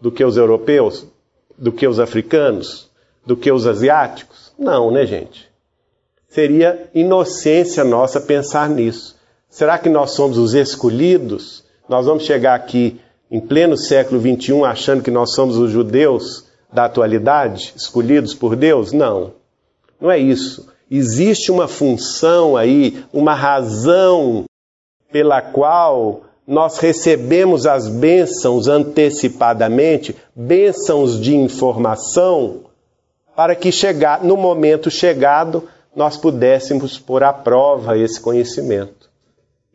do 0.02 0.12
que 0.12 0.24
os 0.24 0.38
europeus? 0.38 1.06
Do 1.58 1.72
que 1.72 1.88
os 1.88 2.00
africanos? 2.00 2.90
Do 3.26 3.38
que 3.38 3.52
os 3.52 3.68
asiáticos? 3.68 4.54
Não, 4.58 4.92
né, 4.92 5.06
gente? 5.06 5.50
Seria 6.36 6.90
inocência 6.94 7.82
nossa 7.86 8.20
pensar 8.20 8.70
nisso. 8.70 9.16
Será 9.50 9.78
que 9.78 9.88
nós 9.88 10.12
somos 10.12 10.38
os 10.38 10.54
escolhidos? 10.54 11.64
Nós 11.88 12.08
vamos 12.08 12.26
chegar 12.26 12.56
aqui 12.56 13.00
em 13.32 13.40
pleno 13.40 13.78
século 13.78 14.20
XXI 14.20 14.64
achando 14.66 15.02
que 15.02 15.10
nós 15.10 15.34
somos 15.34 15.56
os 15.56 15.72
judeus 15.72 16.44
da 16.74 16.84
atualidade, 16.84 17.72
escolhidos 17.78 18.34
por 18.34 18.58
Deus? 18.58 18.92
Não. 18.92 19.32
Não 19.98 20.12
é 20.12 20.20
isso. 20.20 20.68
Existe 20.92 21.54
uma 21.54 21.70
função 21.70 22.58
aí, 22.58 23.02
uma 23.14 23.34
razão 23.34 24.44
pela 25.10 25.42
qual 25.42 26.24
nós 26.46 26.80
recebemos 26.80 27.66
as 27.66 27.88
bênçãos 27.88 28.68
antecipadamente, 28.68 30.14
bênçãos 30.36 31.18
de 31.18 31.34
informação, 31.34 32.66
para 33.38 33.56
que 33.56 33.72
chegar, 33.72 34.22
no 34.22 34.36
momento 34.36 34.92
chegado 34.92 35.64
nós 35.96 36.18
pudéssemos 36.18 37.00
pôr 37.00 37.24
à 37.24 37.32
prova 37.32 37.98
esse 37.98 38.20
conhecimento. 38.20 39.10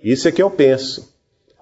Isso 0.03 0.29
é 0.29 0.33
que 0.33 0.43
eu 0.43 0.51
penso. 0.51 1.11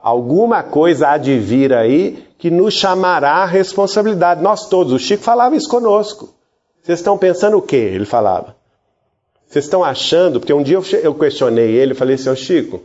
Alguma 0.02 0.62
coisa 0.62 1.08
há 1.08 1.18
de 1.18 1.38
vir 1.38 1.72
aí 1.72 2.24
que 2.38 2.50
nos 2.50 2.74
chamará 2.74 3.36
a 3.36 3.46
responsabilidade. 3.46 4.42
Nós 4.42 4.68
todos. 4.68 4.92
O 4.92 4.98
Chico 4.98 5.22
falava 5.22 5.56
isso 5.56 5.68
conosco. 5.68 6.34
Vocês 6.82 7.00
estão 7.00 7.18
pensando 7.18 7.58
o 7.58 7.62
quê? 7.62 7.76
Ele 7.76 8.04
falava. 8.04 8.56
Vocês 9.46 9.64
estão 9.64 9.82
achando, 9.82 10.38
porque 10.38 10.52
um 10.52 10.62
dia 10.62 10.78
eu 11.02 11.14
questionei 11.14 11.70
ele, 11.70 11.94
falei 11.94 12.14
assim, 12.14 12.34
Chico, 12.36 12.82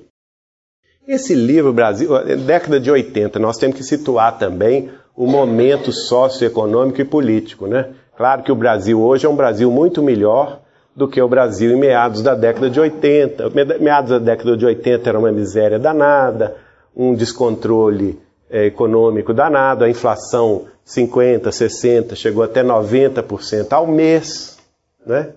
esse 1.08 1.36
livro, 1.36 1.74
Brasil, 1.74 2.16
é 2.18 2.36
década 2.38 2.80
de 2.80 2.90
80, 2.90 3.38
nós 3.38 3.58
temos 3.58 3.76
que 3.76 3.84
situar 3.84 4.38
também 4.38 4.90
o 5.16 5.28
momento 5.28 5.92
socioeconômico 5.92 7.02
e 7.02 7.06
político, 7.06 7.68
né? 7.68 7.90
Claro 8.16 8.44
que 8.44 8.52
o 8.52 8.56
Brasil 8.56 9.02
hoje 9.02 9.26
é 9.26 9.30
um 9.30 9.36
Brasil 9.36 9.70
muito 9.70 10.02
melhor 10.02 10.63
do 10.96 11.08
que 11.08 11.22
o 11.22 11.28
Brasil 11.28 11.72
em 11.72 11.80
meados 11.80 12.22
da 12.22 12.36
década 12.36 12.70
de 12.70 12.80
80. 12.80 13.50
Meados 13.80 14.12
da 14.12 14.20
década 14.20 14.56
de 14.56 14.66
80 14.66 15.10
era 15.10 15.20
uma 15.20 15.32
miséria 15.32 15.80
danada, 15.80 16.56
um 16.96 17.16
descontrole 17.16 18.20
é, 18.50 18.66
econômico 18.66 19.34
danado, 19.34 19.84
a 19.84 19.90
inflação 19.90 20.66
50, 20.86 21.52
60, 21.52 22.16
chegou 22.16 22.44
até 22.44 22.64
90% 22.64 23.72
ao 23.72 23.88
mês, 23.88 24.58
né? 25.06 25.30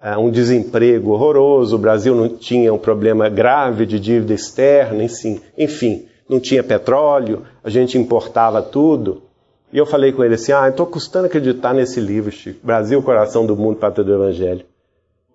É, 0.00 0.16
um 0.16 0.30
desemprego 0.30 1.10
horroroso, 1.10 1.74
o 1.74 1.78
Brasil 1.78 2.14
não 2.14 2.28
tinha 2.28 2.72
um 2.72 2.78
problema 2.78 3.28
grave 3.28 3.84
de 3.84 3.98
dívida 3.98 4.32
externa, 4.32 5.02
enfim, 5.02 5.40
enfim, 5.56 6.06
não 6.28 6.38
tinha 6.38 6.62
petróleo, 6.62 7.42
a 7.64 7.70
gente 7.70 7.98
importava 7.98 8.62
tudo. 8.62 9.22
E 9.72 9.78
eu 9.78 9.86
falei 9.86 10.12
com 10.12 10.24
ele 10.24 10.34
assim: 10.34 10.52
ah, 10.52 10.68
estou 10.68 10.86
custando 10.86 11.26
acreditar 11.26 11.74
nesse 11.74 12.00
livro, 12.00 12.30
Chico, 12.30 12.66
Brasil, 12.66 13.02
Coração 13.02 13.46
do 13.46 13.56
Mundo, 13.56 13.76
Pátria 13.76 14.04
do 14.04 14.14
Evangelho. 14.14 14.64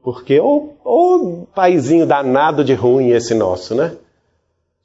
Porque 0.03 0.39
o, 0.39 0.73
o 0.83 1.47
paizinho 1.55 2.05
danado 2.05 2.63
de 2.63 2.73
ruim 2.73 3.11
esse 3.11 3.33
nosso, 3.33 3.73
né? 3.73 3.95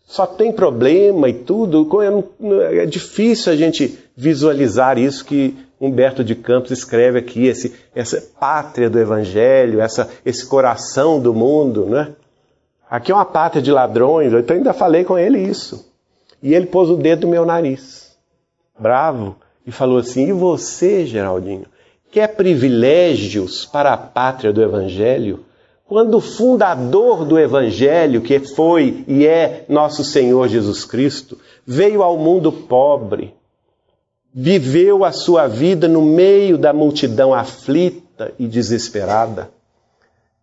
Só 0.06 0.26
tem 0.26 0.52
problema 0.52 1.28
e 1.28 1.34
tudo. 1.34 1.86
É 2.72 2.86
difícil 2.86 3.52
a 3.52 3.56
gente 3.56 3.98
visualizar 4.16 4.96
isso 4.96 5.24
que 5.24 5.56
Humberto 5.80 6.24
de 6.24 6.34
Campos 6.34 6.70
escreve 6.70 7.18
aqui, 7.18 7.46
esse, 7.46 7.74
essa 7.94 8.20
pátria 8.38 8.88
do 8.88 8.98
Evangelho, 8.98 9.80
essa, 9.80 10.10
esse 10.24 10.46
coração 10.46 11.20
do 11.20 11.34
mundo, 11.34 11.86
né? 11.86 12.14
Aqui 12.90 13.12
é 13.12 13.14
uma 13.14 13.24
pátria 13.24 13.62
de 13.62 13.70
ladrões, 13.70 14.32
eu 14.32 14.42
ainda 14.48 14.72
falei 14.72 15.04
com 15.04 15.18
ele 15.18 15.38
isso. 15.38 15.92
E 16.42 16.54
ele 16.54 16.66
pôs 16.66 16.88
o 16.88 16.96
dedo 16.96 17.26
no 17.26 17.32
meu 17.32 17.44
nariz, 17.44 18.07
bravo, 18.78 19.36
e 19.66 19.70
falou 19.70 19.98
assim: 19.98 20.28
E 20.28 20.32
você, 20.32 21.04
Geraldinho, 21.04 21.66
quer 22.10 22.28
privilégios 22.28 23.66
para 23.66 23.92
a 23.92 23.96
pátria 23.96 24.52
do 24.52 24.62
Evangelho? 24.62 25.44
Quando 25.86 26.18
o 26.18 26.20
fundador 26.20 27.24
do 27.24 27.38
Evangelho, 27.38 28.20
que 28.20 28.38
foi 28.40 29.04
e 29.08 29.26
é 29.26 29.64
nosso 29.68 30.04
Senhor 30.04 30.46
Jesus 30.46 30.84
Cristo, 30.84 31.38
veio 31.66 32.02
ao 32.02 32.18
mundo 32.18 32.52
pobre, 32.52 33.34
viveu 34.32 35.02
a 35.04 35.12
sua 35.12 35.46
vida 35.46 35.88
no 35.88 36.02
meio 36.02 36.58
da 36.58 36.74
multidão 36.74 37.32
aflita 37.32 38.32
e 38.38 38.46
desesperada, 38.46 39.50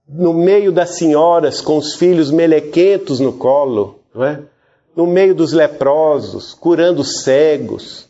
no 0.08 0.34
meio 0.34 0.72
das 0.72 0.92
senhoras 0.92 1.62
com 1.62 1.78
os 1.78 1.94
filhos 1.94 2.32
melequentos 2.32 3.20
no 3.20 3.34
colo, 3.34 4.00
é? 4.16 4.40
no 4.96 5.06
meio 5.06 5.36
dos 5.36 5.54
leprosos, 5.54 6.54
curando 6.54 7.04
cegos, 7.04 8.08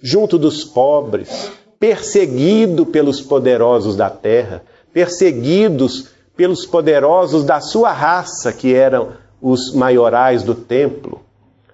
junto 0.00 0.38
dos 0.38 0.64
pobres, 0.64 1.50
perseguido 1.78 2.86
pelos 2.86 3.20
poderosos 3.20 3.96
da 3.96 4.08
terra, 4.08 4.62
perseguidos 4.92 6.08
pelos 6.36 6.66
poderosos 6.66 7.44
da 7.44 7.60
sua 7.60 7.92
raça, 7.92 8.52
que 8.52 8.74
eram 8.74 9.12
os 9.40 9.74
maiorais 9.74 10.42
do 10.42 10.54
templo, 10.54 11.20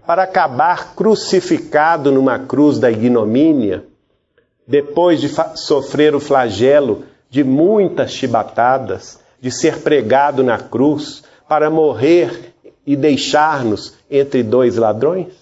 para 0.06 0.24
acabar 0.24 0.94
crucificado 0.94 2.10
numa 2.10 2.38
cruz 2.38 2.78
da 2.78 2.90
ignomínia, 2.90 3.84
depois 4.66 5.20
de 5.20 5.28
sofrer 5.54 6.14
o 6.14 6.20
flagelo 6.20 7.04
de 7.28 7.42
muitas 7.42 8.12
chibatadas, 8.12 9.18
de 9.40 9.50
ser 9.50 9.78
pregado 9.78 10.42
na 10.42 10.58
cruz, 10.58 11.24
para 11.48 11.70
morrer 11.70 12.54
e 12.86 12.96
deixar-nos 12.96 13.94
entre 14.10 14.42
dois 14.42 14.76
ladrões? 14.76 15.41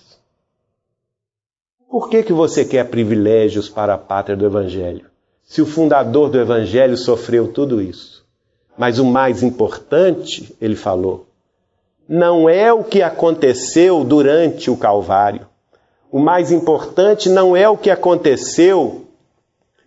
Por 1.91 2.09
que, 2.09 2.22
que 2.22 2.32
você 2.32 2.64
quer 2.64 2.84
privilégios 2.84 3.68
para 3.68 3.95
a 3.95 3.99
pátria 3.99 4.36
do 4.36 4.47
Evangelho? 4.47 5.07
Se 5.43 5.61
o 5.61 5.66
fundador 5.66 6.30
do 6.30 6.38
Evangelho 6.38 6.97
sofreu 6.97 7.49
tudo 7.49 7.82
isso. 7.82 8.24
Mas 8.78 9.01
o 9.01 9.05
mais 9.05 9.43
importante, 9.43 10.55
ele 10.61 10.76
falou, 10.76 11.26
não 12.09 12.49
é 12.49 12.72
o 12.72 12.84
que 12.84 13.03
aconteceu 13.03 14.05
durante 14.05 14.70
o 14.70 14.76
Calvário. 14.76 15.49
O 16.12 16.20
mais 16.20 16.53
importante 16.53 17.28
não 17.28 17.57
é 17.57 17.68
o 17.68 17.76
que 17.76 17.91
aconteceu 17.91 19.07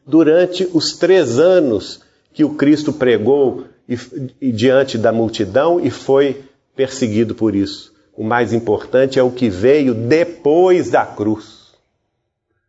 durante 0.06 0.70
os 0.74 0.98
três 0.98 1.40
anos 1.40 2.02
que 2.34 2.44
o 2.44 2.56
Cristo 2.56 2.92
pregou 2.92 3.64
diante 4.42 4.98
da 4.98 5.14
multidão 5.14 5.80
e 5.80 5.90
foi 5.90 6.44
perseguido 6.76 7.34
por 7.34 7.56
isso. 7.56 7.94
O 8.14 8.26
mais 8.26 8.52
importante 8.52 9.18
é 9.18 9.24
o 9.24 9.32
que 9.32 9.50
veio 9.50 9.94
depois 9.94 10.90
da 10.90 11.06
cruz. 11.06 11.63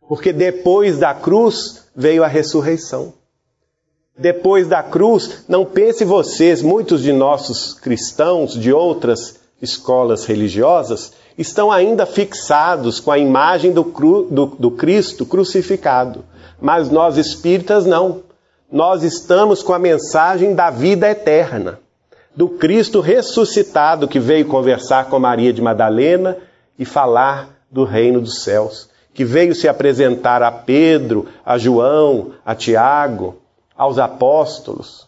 Porque 0.07 0.31
depois 0.31 0.97
da 0.97 1.13
cruz 1.13 1.85
veio 1.95 2.23
a 2.23 2.27
ressurreição. 2.27 3.13
Depois 4.17 4.67
da 4.67 4.81
cruz, 4.81 5.43
não 5.47 5.65
pense 5.65 6.05
vocês, 6.05 6.61
muitos 6.61 7.01
de 7.01 7.11
nossos 7.11 7.73
cristãos 7.73 8.53
de 8.53 8.71
outras 8.71 9.39
escolas 9.61 10.25
religiosas 10.25 11.11
estão 11.37 11.71
ainda 11.71 12.05
fixados 12.05 12.99
com 12.99 13.11
a 13.11 13.17
imagem 13.17 13.71
do, 13.73 13.83
cru, 13.83 14.27
do, 14.29 14.45
do 14.45 14.71
Cristo 14.71 15.25
crucificado. 15.25 16.23
Mas 16.61 16.89
nós 16.89 17.17
espíritas 17.17 17.85
não. 17.85 18.23
nós 18.71 19.03
estamos 19.03 19.61
com 19.61 19.73
a 19.73 19.79
mensagem 19.79 20.55
da 20.55 20.69
vida 20.69 21.09
eterna, 21.09 21.79
do 22.33 22.47
Cristo 22.47 23.01
ressuscitado 23.01 24.07
que 24.07 24.19
veio 24.19 24.45
conversar 24.45 25.09
com 25.09 25.19
Maria 25.19 25.51
de 25.51 25.61
Madalena 25.61 26.37
e 26.77 26.85
falar 26.85 27.49
do 27.69 27.83
reino 27.83 28.21
dos 28.21 28.43
céus, 28.43 28.89
que 29.15 29.23
veio 29.23 29.55
se 29.55 29.65
apresentar 29.65 30.43
a 30.43 30.51
Pedro, 30.51 31.27
a 31.45 31.57
João, 31.57 32.33
a 32.45 32.53
Tiago, 32.53 33.37
aos 33.75 33.97
apóstolos, 33.97 35.07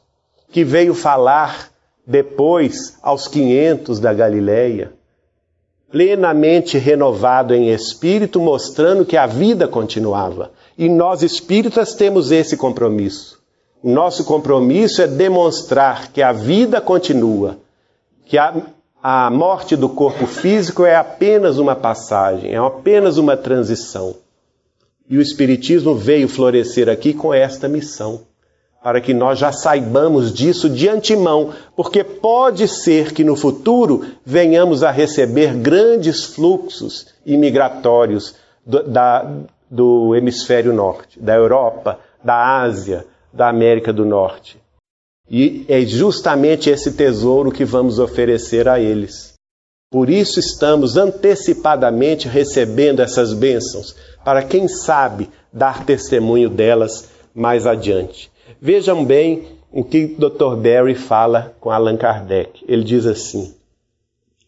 que 0.49 0.63
veio 0.63 0.95
falar 0.95 1.69
depois 2.05 2.97
aos 3.03 3.27
quinhentos 3.27 3.99
da 3.99 4.13
Galileia, 4.13 4.93
plenamente 5.91 6.77
renovado 6.77 7.53
em 7.53 7.69
espírito, 7.69 8.39
mostrando 8.39 9.05
que 9.05 9.17
a 9.17 9.27
vida 9.27 9.67
continuava. 9.67 10.51
E 10.77 10.87
nós 10.87 11.21
espíritas 11.21 11.93
temos 11.93 12.31
esse 12.31 12.55
compromisso. 12.55 13.41
O 13.83 13.89
nosso 13.89 14.23
compromisso 14.23 15.01
é 15.01 15.07
demonstrar 15.07 16.13
que 16.13 16.21
a 16.21 16.31
vida 16.31 16.79
continua, 16.79 17.57
que 18.25 18.37
a, 18.37 18.55
a 19.09 19.29
morte 19.29 19.77
do 19.77 19.87
corpo 19.87 20.27
físico 20.27 20.85
é 20.85 20.93
apenas 20.93 21.59
uma 21.59 21.77
passagem, 21.77 22.51
é 22.51 22.57
apenas 22.57 23.17
uma 23.17 23.37
transição. 23.37 24.13
E 25.09 25.17
o 25.17 25.21
Espiritismo 25.21 25.95
veio 25.95 26.27
florescer 26.27 26.89
aqui 26.89 27.13
com 27.13 27.33
esta 27.33 27.69
missão 27.69 28.23
para 28.83 28.99
que 28.99 29.13
nós 29.13 29.39
já 29.39 29.49
saibamos 29.53 30.33
disso 30.33 30.69
de 30.69 30.89
antemão, 30.89 31.53
porque 31.73 32.03
pode 32.03 32.67
ser 32.67 33.13
que 33.13 33.23
no 33.23 33.37
futuro 33.37 34.05
venhamos 34.25 34.83
a 34.83 34.91
receber 34.91 35.53
grandes 35.53 36.25
fluxos 36.25 37.07
imigratórios 37.25 38.35
do, 38.65 38.83
da, 38.83 39.25
do 39.71 40.17
hemisfério 40.17 40.73
norte, 40.73 41.17
da 41.17 41.33
Europa, 41.33 41.97
da 42.21 42.59
Ásia, 42.59 43.05
da 43.31 43.47
América 43.47 43.93
do 43.93 44.03
Norte. 44.03 44.59
E 45.29 45.65
é 45.67 45.81
justamente 45.81 46.69
esse 46.69 46.93
tesouro 46.93 47.51
que 47.51 47.65
vamos 47.65 47.99
oferecer 47.99 48.67
a 48.67 48.79
eles. 48.79 49.33
Por 49.89 50.09
isso 50.09 50.39
estamos 50.39 50.97
antecipadamente 50.97 52.27
recebendo 52.27 53.01
essas 53.01 53.33
bênçãos, 53.33 53.95
para 54.23 54.43
quem 54.43 54.67
sabe 54.67 55.29
dar 55.51 55.85
testemunho 55.85 56.49
delas 56.49 57.09
mais 57.33 57.65
adiante. 57.65 58.29
Vejam 58.59 59.05
bem 59.05 59.47
o 59.71 59.83
que 59.83 60.07
Dr. 60.07 60.55
Barry 60.55 60.95
fala 60.95 61.55
com 61.59 61.71
Allan 61.71 61.97
Kardec. 61.97 62.63
Ele 62.67 62.83
diz 62.83 63.05
assim: 63.05 63.53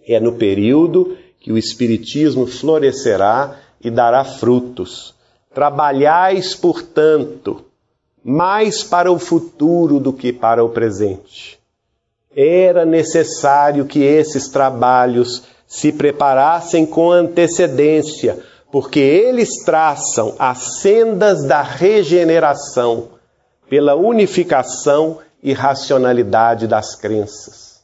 é 0.05 0.19
no 0.19 0.34
período 0.34 1.17
que 1.39 1.51
o 1.51 1.57
Espiritismo 1.57 2.47
florescerá 2.47 3.59
e 3.82 3.89
dará 3.89 4.23
frutos. 4.23 5.13
Trabalhais, 5.53 6.53
portanto, 6.53 7.63
mais 8.30 8.84
para 8.84 9.11
o 9.11 9.17
futuro 9.17 9.99
do 9.99 10.13
que 10.13 10.32
para 10.32 10.63
o 10.63 10.69
presente. 10.69 11.59
Era 12.36 12.86
necessário 12.86 13.86
que 13.86 14.03
esses 14.03 14.49
trabalhos 14.49 15.45
se 15.65 15.91
preparassem 15.91 16.86
com 16.86 17.11
antecedência, 17.11 18.38
porque 18.71 18.99
eles 18.99 19.63
traçam 19.65 20.36
as 20.38 20.80
sendas 20.80 21.43
da 21.43 21.63
regeneração 21.63 23.07
pela 23.67 23.95
unificação 23.95 25.17
e 25.41 25.51
racionalidade 25.51 26.67
das 26.67 26.93
crenças. 26.93 27.80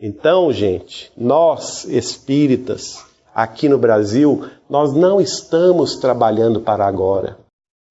Então, 0.00 0.52
gente, 0.52 1.10
nós 1.16 1.84
espíritas, 1.86 3.04
aqui 3.34 3.68
no 3.68 3.78
Brasil, 3.78 4.48
nós 4.70 4.92
não 4.94 5.20
estamos 5.20 5.96
trabalhando 5.96 6.60
para 6.60 6.86
agora. 6.86 7.41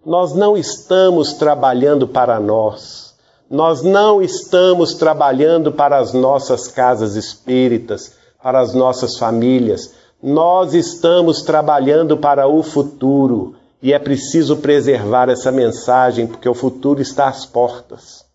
Nós 0.05 0.33
não 0.33 0.57
estamos 0.57 1.33
trabalhando 1.33 2.07
para 2.07 2.39
nós. 2.39 3.13
Nós 3.49 3.83
não 3.83 4.21
estamos 4.21 4.95
trabalhando 4.95 5.71
para 5.71 5.97
as 5.97 6.11
nossas 6.11 6.67
casas 6.67 7.15
espíritas, 7.15 8.13
para 8.41 8.59
as 8.59 8.73
nossas 8.73 9.17
famílias. 9.17 9.93
Nós 10.23 10.73
estamos 10.73 11.43
trabalhando 11.43 12.17
para 12.17 12.47
o 12.47 12.63
futuro 12.63 13.55
e 13.81 13.93
é 13.93 13.99
preciso 13.99 14.57
preservar 14.57 15.29
essa 15.29 15.51
mensagem 15.51 16.25
porque 16.25 16.49
o 16.49 16.55
futuro 16.55 17.01
está 17.01 17.27
às 17.27 17.45
portas. 17.45 18.25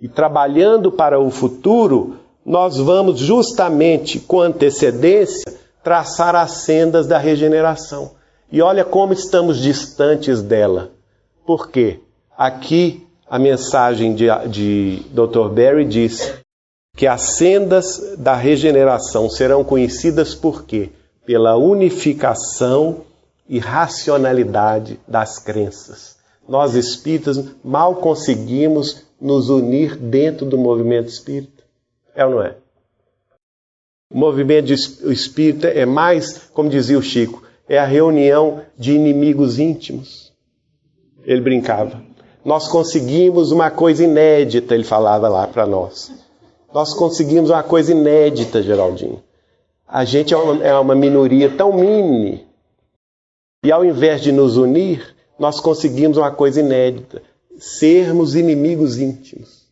E 0.00 0.08
trabalhando 0.08 0.90
para 0.90 1.20
o 1.20 1.30
futuro, 1.30 2.16
nós 2.44 2.78
vamos 2.78 3.20
justamente 3.20 4.18
com 4.18 4.40
antecedência 4.40 5.52
traçar 5.84 6.34
as 6.34 6.50
sendas 6.50 7.06
da 7.06 7.18
regeneração. 7.18 8.12
E 8.54 8.62
olha 8.62 8.84
como 8.84 9.12
estamos 9.12 9.58
distantes 9.58 10.40
dela. 10.40 10.92
Por 11.44 11.70
quê? 11.70 11.98
Aqui 12.38 13.04
a 13.28 13.36
mensagem 13.36 14.14
de, 14.14 14.26
de 14.48 15.02
Dr. 15.10 15.48
Barry 15.48 15.84
diz 15.84 16.34
que 16.96 17.04
as 17.04 17.20
sendas 17.20 18.14
da 18.16 18.36
regeneração 18.36 19.28
serão 19.28 19.64
conhecidas 19.64 20.36
por 20.36 20.62
quê? 20.62 20.90
Pela 21.26 21.56
unificação 21.56 22.98
e 23.48 23.58
racionalidade 23.58 25.00
das 25.08 25.40
crenças. 25.40 26.16
Nós 26.48 26.76
espíritas 26.76 27.44
mal 27.64 27.96
conseguimos 27.96 29.02
nos 29.20 29.48
unir 29.48 29.96
dentro 29.96 30.46
do 30.46 30.56
movimento 30.56 31.08
espírita. 31.08 31.64
É 32.14 32.24
ou 32.24 32.30
não 32.30 32.42
é? 32.44 32.54
O 34.12 34.16
movimento 34.16 34.72
espírita 34.72 35.66
é 35.66 35.84
mais, 35.84 36.38
como 36.52 36.70
dizia 36.70 36.96
o 36.96 37.02
Chico, 37.02 37.43
é 37.68 37.78
a 37.78 37.84
reunião 37.84 38.62
de 38.76 38.92
inimigos 38.92 39.58
íntimos. 39.58 40.32
Ele 41.24 41.40
brincava. 41.40 42.02
Nós 42.44 42.68
conseguimos 42.68 43.50
uma 43.50 43.70
coisa 43.70 44.04
inédita, 44.04 44.74
ele 44.74 44.84
falava 44.84 45.28
lá 45.28 45.46
para 45.46 45.66
nós. 45.66 46.12
Nós 46.72 46.92
conseguimos 46.92 47.50
uma 47.50 47.62
coisa 47.62 47.92
inédita, 47.92 48.62
Geraldinho. 48.62 49.22
A 49.86 50.04
gente 50.04 50.34
é 50.34 50.36
uma, 50.36 50.64
é 50.64 50.74
uma 50.78 50.94
minoria 50.94 51.48
tão 51.56 51.72
mínima 51.72 52.40
e 53.64 53.72
ao 53.72 53.82
invés 53.82 54.20
de 54.20 54.30
nos 54.30 54.58
unir, 54.58 55.16
nós 55.38 55.58
conseguimos 55.58 56.18
uma 56.18 56.30
coisa 56.30 56.60
inédita: 56.60 57.22
sermos 57.56 58.34
inimigos 58.34 58.98
íntimos. 58.98 59.66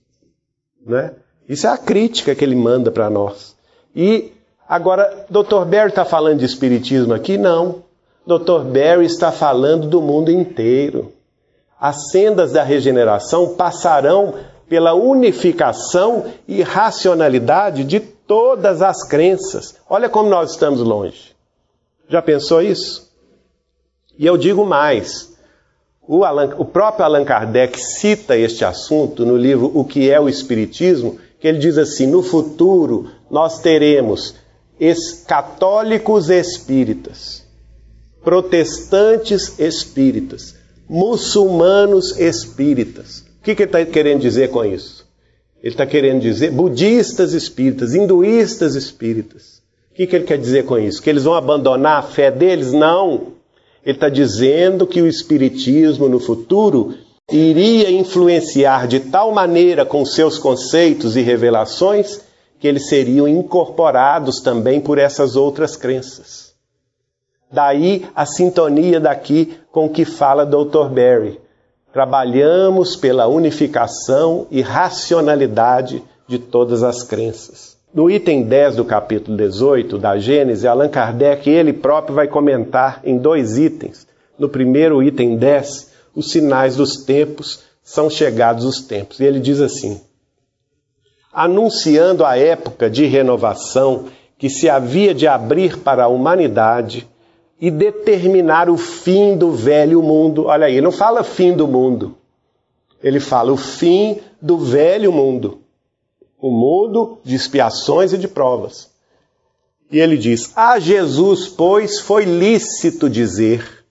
Né? 0.84 1.14
Isso 1.46 1.66
é 1.66 1.70
a 1.70 1.76
crítica 1.76 2.34
que 2.34 2.42
ele 2.42 2.56
manda 2.56 2.90
para 2.90 3.10
nós. 3.10 3.54
E 3.94 4.32
agora, 4.72 5.26
Dr. 5.28 5.64
Barry 5.66 5.88
está 5.88 6.04
falando 6.04 6.38
de 6.38 6.46
espiritismo 6.46 7.12
aqui? 7.12 7.36
Não. 7.36 7.82
Dr. 8.26 8.62
Barry 8.64 9.04
está 9.04 9.30
falando 9.30 9.86
do 9.86 10.00
mundo 10.00 10.30
inteiro. 10.30 11.12
As 11.78 12.10
sendas 12.10 12.52
da 12.52 12.62
regeneração 12.62 13.54
passarão 13.54 14.34
pela 14.68 14.94
unificação 14.94 16.24
e 16.48 16.62
racionalidade 16.62 17.84
de 17.84 18.00
todas 18.00 18.80
as 18.80 19.06
crenças. 19.06 19.74
Olha 19.90 20.08
como 20.08 20.30
nós 20.30 20.52
estamos 20.52 20.80
longe. 20.80 21.32
Já 22.08 22.22
pensou 22.22 22.62
isso? 22.62 23.10
E 24.18 24.24
eu 24.24 24.38
digo 24.38 24.64
mais: 24.64 25.36
o, 26.06 26.24
Allan, 26.24 26.54
o 26.56 26.64
próprio 26.64 27.04
Allan 27.04 27.24
Kardec 27.24 27.78
cita 27.78 28.36
este 28.36 28.64
assunto 28.64 29.26
no 29.26 29.36
livro 29.36 29.70
O 29.74 29.84
que 29.84 30.10
é 30.10 30.18
o 30.18 30.28
Espiritismo, 30.28 31.18
que 31.38 31.46
ele 31.46 31.58
diz 31.58 31.76
assim: 31.76 32.06
no 32.06 32.22
futuro 32.22 33.10
nós 33.30 33.58
teremos 33.58 34.36
católicos 35.26 36.28
espíritas, 36.28 37.44
protestantes 38.24 39.58
espíritas, 39.58 40.56
muçulmanos 40.88 42.18
espíritas. 42.18 43.24
O 43.40 43.44
que, 43.44 43.54
que 43.54 43.62
ele 43.62 43.68
está 43.68 43.84
querendo 43.84 44.20
dizer 44.20 44.50
com 44.50 44.64
isso? 44.64 45.06
Ele 45.62 45.72
está 45.74 45.86
querendo 45.86 46.20
dizer 46.20 46.50
budistas 46.50 47.32
espíritas, 47.32 47.94
hinduístas 47.94 48.74
espíritas. 48.74 49.62
O 49.92 49.94
que, 49.94 50.06
que 50.06 50.16
ele 50.16 50.24
quer 50.24 50.38
dizer 50.38 50.64
com 50.64 50.78
isso? 50.78 51.00
Que 51.00 51.10
eles 51.10 51.24
vão 51.24 51.34
abandonar 51.34 51.98
a 51.98 52.02
fé 52.02 52.30
deles? 52.30 52.72
Não. 52.72 53.34
Ele 53.84 53.96
está 53.96 54.08
dizendo 54.08 54.86
que 54.86 55.02
o 55.02 55.06
Espiritismo 55.06 56.08
no 56.08 56.18
futuro 56.18 56.94
iria 57.30 57.90
influenciar 57.90 58.88
de 58.88 59.00
tal 59.00 59.32
maneira 59.32 59.84
com 59.84 60.04
seus 60.04 60.38
conceitos 60.38 61.16
e 61.16 61.20
revelações 61.20 62.20
que 62.62 62.68
eles 62.68 62.86
seriam 62.86 63.26
incorporados 63.26 64.40
também 64.40 64.80
por 64.80 64.96
essas 64.96 65.34
outras 65.34 65.74
crenças. 65.74 66.54
Daí 67.50 68.06
a 68.14 68.24
sintonia 68.24 69.00
daqui 69.00 69.58
com 69.72 69.86
o 69.86 69.88
que 69.88 70.04
fala 70.04 70.46
Dr. 70.46 70.88
Barry. 70.88 71.40
Trabalhamos 71.92 72.94
pela 72.94 73.26
unificação 73.26 74.46
e 74.48 74.60
racionalidade 74.60 76.04
de 76.28 76.38
todas 76.38 76.84
as 76.84 77.02
crenças. 77.02 77.76
No 77.92 78.08
item 78.08 78.44
10 78.44 78.76
do 78.76 78.84
capítulo 78.84 79.36
18 79.36 79.98
da 79.98 80.16
Gênesis, 80.16 80.64
Allan 80.64 80.88
Kardec, 80.88 81.50
ele 81.50 81.72
próprio, 81.72 82.14
vai 82.14 82.28
comentar 82.28 83.00
em 83.02 83.18
dois 83.18 83.58
itens. 83.58 84.06
No 84.38 84.48
primeiro 84.48 85.02
item 85.02 85.36
10, 85.36 85.90
os 86.14 86.30
sinais 86.30 86.76
dos 86.76 86.98
tempos 86.98 87.64
são 87.82 88.08
chegados 88.08 88.64
os 88.64 88.82
tempos. 88.82 89.18
E 89.18 89.24
ele 89.24 89.40
diz 89.40 89.60
assim: 89.60 90.00
anunciando 91.32 92.24
a 92.24 92.36
época 92.36 92.90
de 92.90 93.06
renovação 93.06 94.06
que 94.36 94.50
se 94.50 94.68
havia 94.68 95.14
de 95.14 95.26
abrir 95.26 95.78
para 95.78 96.04
a 96.04 96.08
humanidade 96.08 97.08
e 97.60 97.70
determinar 97.70 98.68
o 98.68 98.76
fim 98.76 99.36
do 99.36 99.52
velho 99.52 100.02
mundo. 100.02 100.46
Olha 100.46 100.66
aí, 100.66 100.80
não 100.80 100.92
fala 100.92 101.22
fim 101.22 101.52
do 101.52 101.66
mundo. 101.66 102.16
Ele 103.02 103.20
fala 103.20 103.52
o 103.52 103.56
fim 103.56 104.18
do 104.40 104.58
velho 104.58 105.12
mundo, 105.12 105.60
o 106.40 106.50
mundo 106.50 107.18
de 107.24 107.34
expiações 107.34 108.12
e 108.12 108.18
de 108.18 108.28
provas. 108.28 108.90
E 109.90 109.98
ele 109.98 110.16
diz: 110.16 110.52
A 110.56 110.78
Jesus, 110.78 111.48
pois, 111.48 112.00
foi 112.00 112.24
lícito 112.24 113.08
dizer 113.08 113.84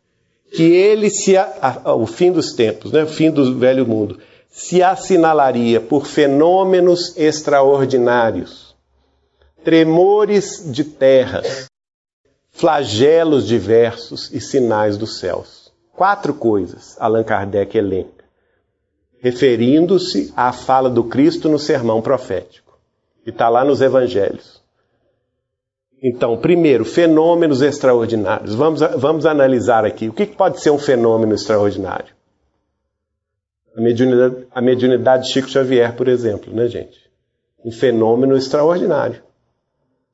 que 0.54 0.64
ele 0.64 1.10
se. 1.10 1.36
o 1.86 2.06
fim 2.06 2.32
dos 2.32 2.54
tempos, 2.54 2.92
né, 2.92 3.04
o 3.04 3.08
fim 3.08 3.32
do 3.32 3.58
velho 3.58 3.88
mundo, 3.88 4.20
se 4.52 4.84
assinalaria 4.84 5.80
por 5.80 6.06
fenômenos 6.06 7.16
extraordinários, 7.18 8.76
tremores 9.64 10.70
de 10.70 10.84
terras, 10.84 11.68
flagelos 12.52 13.48
diversos 13.48 14.30
e 14.34 14.42
sinais 14.42 14.98
dos 14.98 15.20
céus. 15.20 15.72
Quatro 15.94 16.34
coisas 16.34 16.98
Allan 17.00 17.24
Kardec 17.24 17.78
elenca, 17.78 18.26
referindo-se 19.22 20.34
à 20.36 20.52
fala 20.52 20.90
do 20.90 21.06
Cristo 21.06 21.48
no 21.48 21.58
sermão 21.58 22.02
profético, 22.02 22.78
que 23.24 23.30
está 23.30 23.48
lá 23.48 23.64
nos 23.64 23.82
evangelhos. 23.82 24.62
Então, 26.04 26.36
primeiro, 26.36 26.84
fenômenos 26.84 27.62
extraordinários. 27.62 28.56
Vamos, 28.56 28.82
vamos 28.98 29.26
analisar 29.26 29.86
aqui. 29.86 30.10
O 30.10 30.14
que 30.14 30.26
pode 30.26 30.60
ser 30.60 30.72
um 30.72 30.80
fenômeno 30.80 31.36
extraordinário? 31.36 32.21
A 33.76 33.82
mediunidade, 33.82 34.48
a 34.54 34.62
mediunidade 34.62 35.24
de 35.24 35.34
Chico 35.34 35.50
Xavier, 35.50 35.96
por 35.96 36.08
exemplo, 36.08 36.54
né, 36.54 36.68
gente? 36.68 37.00
Um 37.64 37.72
fenômeno 37.72 38.36
extraordinário. 38.36 39.22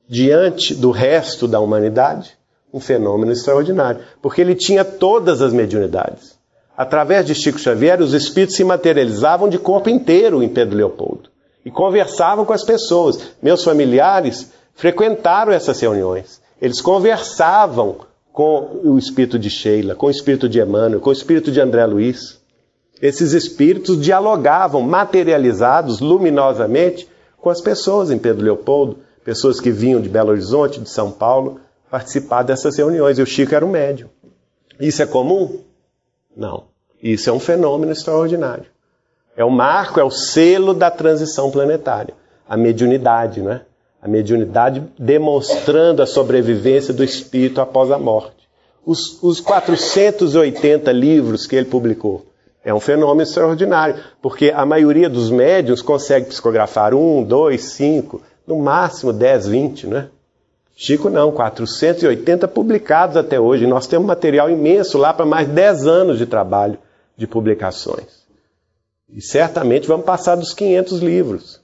Diante 0.08 0.74
do 0.74 0.90
resto 0.90 1.48
da 1.48 1.60
humanidade, 1.60 2.38
um 2.72 2.80
fenômeno 2.80 3.32
extraordinário. 3.32 4.02
Porque 4.22 4.40
ele 4.40 4.54
tinha 4.54 4.84
todas 4.84 5.42
as 5.42 5.52
mediunidades. 5.52 6.38
Através 6.76 7.26
de 7.26 7.34
Chico 7.34 7.58
Xavier, 7.58 8.00
os 8.00 8.14
espíritos 8.14 8.56
se 8.56 8.62
materializavam 8.62 9.48
de 9.48 9.58
corpo 9.58 9.90
inteiro 9.90 10.42
em 10.42 10.48
Pedro 10.48 10.76
Leopoldo. 10.76 11.28
E 11.64 11.70
conversavam 11.70 12.44
com 12.44 12.52
as 12.52 12.62
pessoas. 12.62 13.32
Meus 13.42 13.64
familiares 13.64 14.52
frequentaram 14.74 15.52
essas 15.52 15.80
reuniões. 15.80 16.40
Eles 16.62 16.80
conversavam 16.80 17.96
com 18.32 18.80
o 18.84 18.96
espírito 18.96 19.36
de 19.36 19.50
Sheila, 19.50 19.96
com 19.96 20.06
o 20.06 20.10
espírito 20.10 20.48
de 20.48 20.60
Emmanuel, 20.60 21.00
com 21.00 21.10
o 21.10 21.12
espírito 21.12 21.50
de 21.50 21.60
André 21.60 21.84
Luiz. 21.84 22.37
Esses 23.00 23.32
espíritos 23.32 24.00
dialogavam 24.00 24.82
materializados 24.82 26.00
luminosamente 26.00 27.08
com 27.36 27.48
as 27.48 27.60
pessoas 27.60 28.10
em 28.10 28.18
Pedro 28.18 28.44
Leopoldo, 28.44 28.98
pessoas 29.24 29.60
que 29.60 29.70
vinham 29.70 30.00
de 30.00 30.08
Belo 30.08 30.30
Horizonte, 30.30 30.80
de 30.80 30.90
São 30.90 31.10
Paulo, 31.10 31.60
participar 31.90 32.42
dessas 32.42 32.76
reuniões. 32.76 33.18
E 33.18 33.22
o 33.22 33.26
Chico 33.26 33.54
era 33.54 33.64
um 33.64 33.70
médium. 33.70 34.08
Isso 34.80 35.02
é 35.02 35.06
comum? 35.06 35.60
Não. 36.36 36.64
Isso 37.00 37.30
é 37.30 37.32
um 37.32 37.38
fenômeno 37.38 37.92
extraordinário. 37.92 38.66
É 39.36 39.44
o 39.44 39.50
marco, 39.50 40.00
é 40.00 40.04
o 40.04 40.10
selo 40.10 40.74
da 40.74 40.90
transição 40.90 41.50
planetária. 41.50 42.14
A 42.48 42.56
mediunidade, 42.56 43.40
não 43.40 43.52
é? 43.52 43.62
A 44.02 44.08
mediunidade 44.08 44.82
demonstrando 44.98 46.02
a 46.02 46.06
sobrevivência 46.06 46.92
do 46.92 47.04
espírito 47.04 47.60
após 47.60 47.90
a 47.90 47.98
morte. 47.98 48.48
Os, 48.84 49.22
os 49.22 49.38
480 49.40 50.90
livros 50.90 51.46
que 51.46 51.54
ele 51.54 51.66
publicou 51.66 52.26
é 52.64 52.74
um 52.74 52.80
fenômeno 52.80 53.22
extraordinário, 53.22 53.96
porque 54.20 54.50
a 54.50 54.66
maioria 54.66 55.08
dos 55.08 55.30
médiuns 55.30 55.80
consegue 55.80 56.26
psicografar 56.26 56.94
um, 56.94 57.22
dois, 57.22 57.64
cinco, 57.64 58.20
no 58.46 58.58
máximo 58.58 59.12
10, 59.12 59.46
20, 59.46 59.86
né? 59.86 60.08
Chico 60.74 61.10
não, 61.10 61.32
480 61.32 62.46
publicados 62.46 63.16
até 63.16 63.38
hoje. 63.38 63.66
Nós 63.66 63.86
temos 63.86 64.06
material 64.06 64.48
imenso 64.48 64.96
lá 64.96 65.12
para 65.12 65.26
mais 65.26 65.48
10 65.48 65.86
anos 65.86 66.18
de 66.18 66.26
trabalho 66.26 66.78
de 67.16 67.26
publicações. 67.26 68.18
E 69.12 69.20
certamente 69.20 69.88
vamos 69.88 70.06
passar 70.06 70.36
dos 70.36 70.54
500 70.54 71.00
livros. 71.00 71.60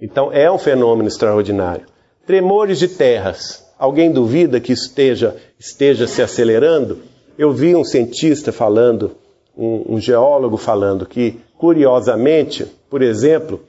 Então 0.00 0.32
é 0.32 0.50
um 0.50 0.58
fenômeno 0.58 1.08
extraordinário. 1.08 1.86
Tremores 2.26 2.78
de 2.78 2.86
terras. 2.86 3.66
Alguém 3.76 4.12
duvida 4.12 4.60
que 4.60 4.72
esteja, 4.72 5.36
esteja 5.58 6.06
se 6.06 6.22
acelerando? 6.22 7.00
Eu 7.36 7.52
vi 7.52 7.74
um 7.74 7.84
cientista 7.84 8.52
falando, 8.52 9.16
um, 9.58 9.96
um 9.96 10.00
geólogo 10.00 10.56
falando 10.56 11.04
que, 11.04 11.40
curiosamente, 11.58 12.64
por 12.88 13.02
exemplo, 13.02 13.60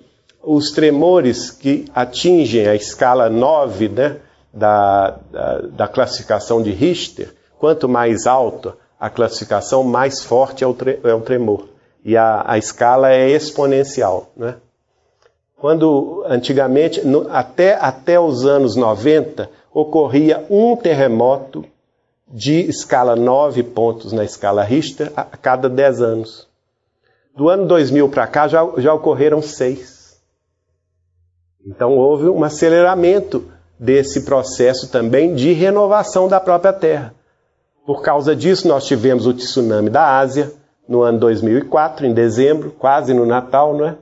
os 0.44 0.72
tremores 0.72 1.50
que 1.50 1.86
atingem 1.94 2.68
a 2.68 2.76
escala 2.76 3.30
9 3.30 3.90
né, 3.90 4.18
da, 4.54 5.20
da, 5.32 5.62
da, 5.62 5.88
classificação 5.88 6.62
de 6.62 6.72
Richter, 6.72 7.34
quanto 7.58 7.90
mais 7.90 8.28
alta 8.28 8.76
a 9.00 9.10
classificação, 9.10 9.84
mais 9.84 10.24
forte 10.24 10.64
é 10.64 10.68
o, 10.68 10.74
tre, 10.74 11.00
é 11.04 11.14
o 11.14 11.22
tremor. 11.22 11.68
E 12.06 12.16
a, 12.16 12.44
a 12.46 12.58
escala 12.58 13.12
é 13.12 13.30
exponencial. 13.30 14.32
Né? 14.38 14.56
Quando 15.58 16.24
antigamente, 16.28 17.06
no, 17.06 17.28
até, 17.30 17.74
até 17.74 18.20
os 18.20 18.46
anos 18.46 18.76
90, 18.76 19.50
ocorria 19.74 20.46
um 20.50 20.76
terremoto 20.76 21.66
de 22.30 22.62
escala 22.70 23.16
9 23.16 23.64
pontos 23.64 24.14
na 24.14 24.24
escala 24.24 24.64
Richter 24.64 25.12
a, 25.16 25.24
cada 25.24 25.68
10 25.68 26.02
anos. 26.02 26.48
Do 27.36 27.50
ano 27.50 27.66
2000 27.68 28.10
para 28.10 28.28
cá 28.28 28.48
já, 28.48 28.68
já 28.78 28.94
ocorreram 28.94 29.42
seis. 29.42 30.20
Então 31.66 31.98
houve 31.98 32.30
um 32.30 32.44
aceleramento 32.44 33.46
desse 33.80 34.22
processo 34.22 34.90
também 34.90 35.34
de 35.34 35.54
renovação 35.54 36.28
da 36.28 36.40
própria 36.40 36.74
Terra. 36.74 37.14
Por 37.86 38.02
causa 38.02 38.36
disso, 38.36 38.68
nós 38.68 38.86
tivemos 38.86 39.26
o 39.26 39.34
tsunami 39.34 39.90
da 39.90 40.18
Ásia 40.18 40.52
no 40.88 41.02
ano 41.02 41.20
2004, 41.20 42.06
em 42.06 42.14
dezembro, 42.14 42.72
quase 42.72 43.14
no 43.14 43.26
Natal, 43.26 43.76
não 43.76 43.88
é? 43.88 43.96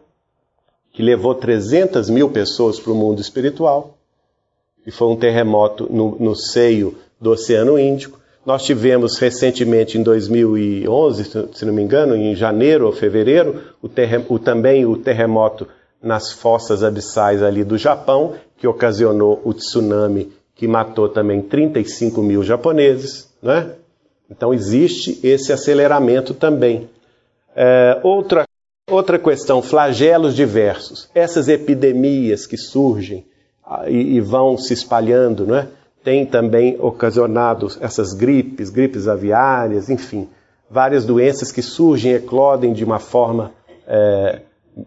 que 0.97 1.03
levou 1.03 1.36
300 1.36 2.09
mil 2.09 2.30
pessoas 2.30 2.80
para 2.80 2.91
o 2.91 2.95
mundo 2.95 3.21
espiritual, 3.21 3.97
e 4.84 4.89
foi 4.89 5.07
um 5.09 5.15
terremoto 5.15 5.88
no, 5.91 6.17
no, 6.17 6.36
seio 6.36 6.97
do 7.20 7.32
Oceano 7.32 7.78
Índico. 7.80 8.20
Nós 8.45 8.63
tivemos 8.63 9.18
recentemente, 9.18 9.97
em 9.97 10.03
2011, 10.03 11.49
se 11.53 11.65
não 11.65 11.74
me 11.74 11.82
engano, 11.82 12.15
em 12.15 12.36
janeiro 12.36 12.86
ou 12.86 12.93
fevereiro, 12.93 13.61
o, 13.82 13.89
o 14.30 14.39
também 14.39 14.86
o 14.86 14.95
terremoto 14.95 15.68
nas 16.01 16.32
fossas 16.32 16.84
abissais 16.84 17.43
ali 17.43 17.63
do 17.63 17.78
Japão, 17.78 18.36
que 18.57 18.68
ocasionou 18.68 19.41
o 19.43 19.53
tsunami 19.53 20.32
que 20.55 20.68
matou 20.68 21.09
também 21.09 21.41
35 21.41 22.22
mil 22.22 22.43
japoneses. 22.43 23.30
Né? 23.41 23.72
Então 24.30 24.53
existe 24.53 25.20
esse 25.24 25.51
aceleramento 25.51 26.34
também. 26.34 26.89
É, 27.55 27.99
outra 28.03 28.47
Outra 28.89 29.20
questão, 29.20 29.61
flagelos 29.61 30.34
diversos. 30.34 31.09
Essas 31.13 31.49
epidemias 31.49 32.47
que 32.47 32.55
surgem 32.55 33.26
ah, 33.61 33.84
e, 33.89 34.15
e 34.15 34.22
vão 34.22 34.57
se 34.57 34.74
espalhando, 34.74 35.45
não 35.45 35.57
é? 35.57 35.68
Tem 36.08 36.26
também 36.26 36.78
ocasionado 36.80 37.68
essas 37.82 38.14
gripes, 38.14 38.70
gripes 38.70 39.10
aviárias, 39.10 39.89
enfim, 39.89 40.30
várias 40.72 41.05
doenças 41.05 41.51
que 41.51 41.62
surgem, 41.62 42.14
eclodem 42.14 42.72
de 42.72 42.86
uma 42.86 42.97
forma 42.97 43.51
é, 43.86 44.39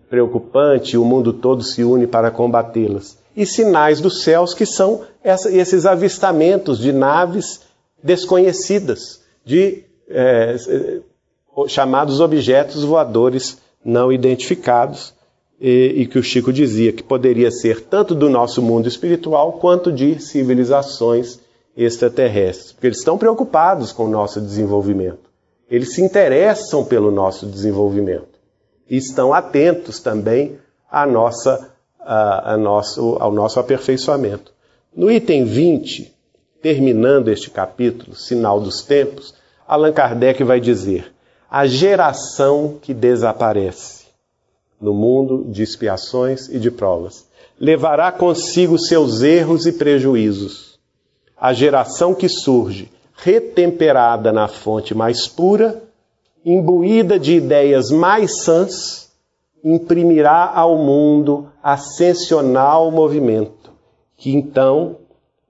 preocupante 0.08 0.96
o 0.96 1.04
mundo 1.04 1.34
todo 1.34 1.62
se 1.62 1.84
une 1.84 2.06
para 2.06 2.30
combatê-las. 2.30 3.18
E 3.36 3.44
sinais 3.44 4.00
dos 4.00 4.22
céus 4.22 4.54
que 4.54 4.64
são 4.64 5.02
essa, 5.22 5.54
esses 5.54 5.84
avistamentos 5.84 6.78
de 6.78 6.90
naves 6.90 7.64
desconhecidas, 8.02 9.20
de 9.44 9.84
é, 10.08 10.56
chamados 11.68 12.18
objetos 12.18 12.82
voadores 12.82 13.58
não 13.84 14.10
identificados, 14.10 15.12
e, 15.60 15.94
e, 15.96 16.06
que 16.06 16.18
o 16.18 16.22
Chico 16.22 16.52
dizia 16.52 16.92
que 16.92 17.02
poderia 17.02 17.50
ser 17.50 17.82
tanto 17.82 18.14
do 18.14 18.30
nosso 18.30 18.62
mundo 18.62 18.88
espiritual 18.88 19.52
quanto 19.54 19.92
de 19.92 20.18
civilizações 20.18 21.38
extraterrestres, 21.76 22.72
porque 22.72 22.86
eles 22.86 22.98
estão 22.98 23.18
preocupados 23.18 23.92
com 23.92 24.06
o 24.06 24.08
nosso 24.08 24.40
desenvolvimento. 24.40 25.30
Eles 25.70 25.94
se 25.94 26.02
interessam 26.02 26.84
pelo 26.84 27.10
nosso 27.10 27.46
desenvolvimento 27.46 28.40
e 28.88 28.96
estão 28.96 29.32
atentos 29.34 30.00
também 30.00 30.58
à 30.90 31.06
nossa, 31.06 31.70
nosso, 32.58 33.16
ao 33.20 33.30
nosso 33.30 33.60
aperfeiçoamento. 33.60 34.52
No 34.96 35.12
item 35.12 35.44
20, 35.44 36.12
terminando 36.60 37.28
este 37.28 37.50
capítulo, 37.50 38.16
Sinal 38.16 38.60
dos 38.60 38.82
Tempos, 38.82 39.34
Allan 39.68 39.92
Kardec 39.92 40.42
vai 40.42 40.58
dizer: 40.58 41.12
a 41.48 41.66
geração 41.66 42.78
que 42.82 42.92
desaparece 42.92 43.99
no 44.80 44.94
mundo 44.94 45.44
de 45.48 45.62
expiações 45.62 46.48
e 46.48 46.58
de 46.58 46.70
provas. 46.70 47.26
Levará 47.58 48.10
consigo 48.10 48.78
seus 48.78 49.22
erros 49.22 49.66
e 49.66 49.72
prejuízos. 49.72 50.78
A 51.36 51.52
geração 51.52 52.14
que 52.14 52.28
surge, 52.28 52.90
retemperada 53.14 54.32
na 54.32 54.48
fonte 54.48 54.94
mais 54.94 55.28
pura, 55.28 55.82
imbuída 56.44 57.18
de 57.18 57.34
ideias 57.34 57.90
mais 57.90 58.42
sãs, 58.42 59.10
imprimirá 59.62 60.50
ao 60.54 60.78
mundo 60.78 61.48
ascensional 61.62 62.90
movimento, 62.90 63.70
que 64.16 64.34
então, 64.34 64.96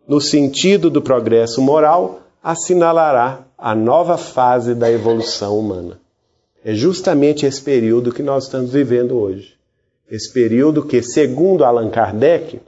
no 0.07 0.21
sentido 0.21 0.91
do 0.91 1.01
progresso 1.01 1.63
moral, 1.63 2.21
assinalará 2.43 3.45
a 3.57 3.75
nova 3.75 4.17
fase 4.17 4.75
da 4.75 4.91
evolução 4.91 5.57
humana. 5.59 6.01
É 6.65 6.75
justamente 6.75 7.47
esse 7.47 7.63
período 7.63 8.13
que 8.13 8.23
nós 8.23 8.45
estamos 8.45 8.73
vivendo 8.73 9.17
hoje. 9.17 9.55
Esse 10.11 10.33
período 10.33 10.85
que, 10.85 11.03
segundo 11.03 11.65
Allan 11.65 11.89
Kardec, 11.89 12.61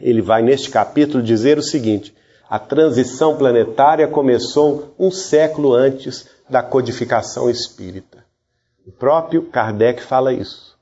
ele 0.00 0.20
vai 0.20 0.42
neste 0.42 0.70
capítulo 0.70 1.22
dizer 1.22 1.58
o 1.58 1.62
seguinte: 1.62 2.14
a 2.48 2.58
transição 2.58 3.36
planetária 3.36 4.08
começou 4.08 4.94
um 4.98 5.10
século 5.10 5.72
antes 5.72 6.28
da 6.50 6.62
codificação 6.62 7.48
espírita. 7.48 8.24
O 8.86 8.90
próprio 8.90 9.42
Kardec 9.44 10.02
fala 10.02 10.32
isso 10.32 10.76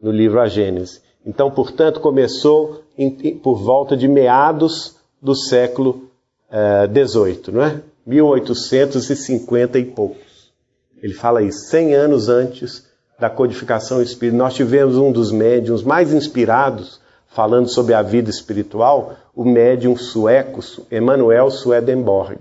no 0.00 0.10
livro 0.10 0.40
A 0.40 0.48
Gênese. 0.48 1.00
Então, 1.24 1.50
portanto, 1.50 2.00
começou 2.00 2.82
em, 2.96 3.36
por 3.38 3.56
volta 3.56 3.96
de 3.96 4.08
meados 4.08 4.96
do 5.20 5.34
século 5.34 6.10
XVIII, 6.90 7.42
uh, 7.48 7.52
não 7.52 7.62
é? 7.62 7.80
1850 8.04 9.78
e 9.78 9.84
poucos. 9.84 10.31
Ele 11.02 11.12
fala 11.12 11.42
isso, 11.42 11.66
100 11.66 11.94
anos 11.94 12.28
antes 12.28 12.86
da 13.18 13.28
codificação 13.28 14.00
espírita. 14.00 14.36
Nós 14.36 14.54
tivemos 14.54 14.96
um 14.96 15.10
dos 15.10 15.32
médiums 15.32 15.82
mais 15.82 16.12
inspirados 16.12 17.00
falando 17.26 17.68
sobre 17.68 17.94
a 17.94 18.02
vida 18.02 18.30
espiritual, 18.30 19.14
o 19.34 19.44
médium 19.44 19.96
sueco, 19.96 20.60
Emanuel 20.90 21.50
Swedenborg, 21.50 22.40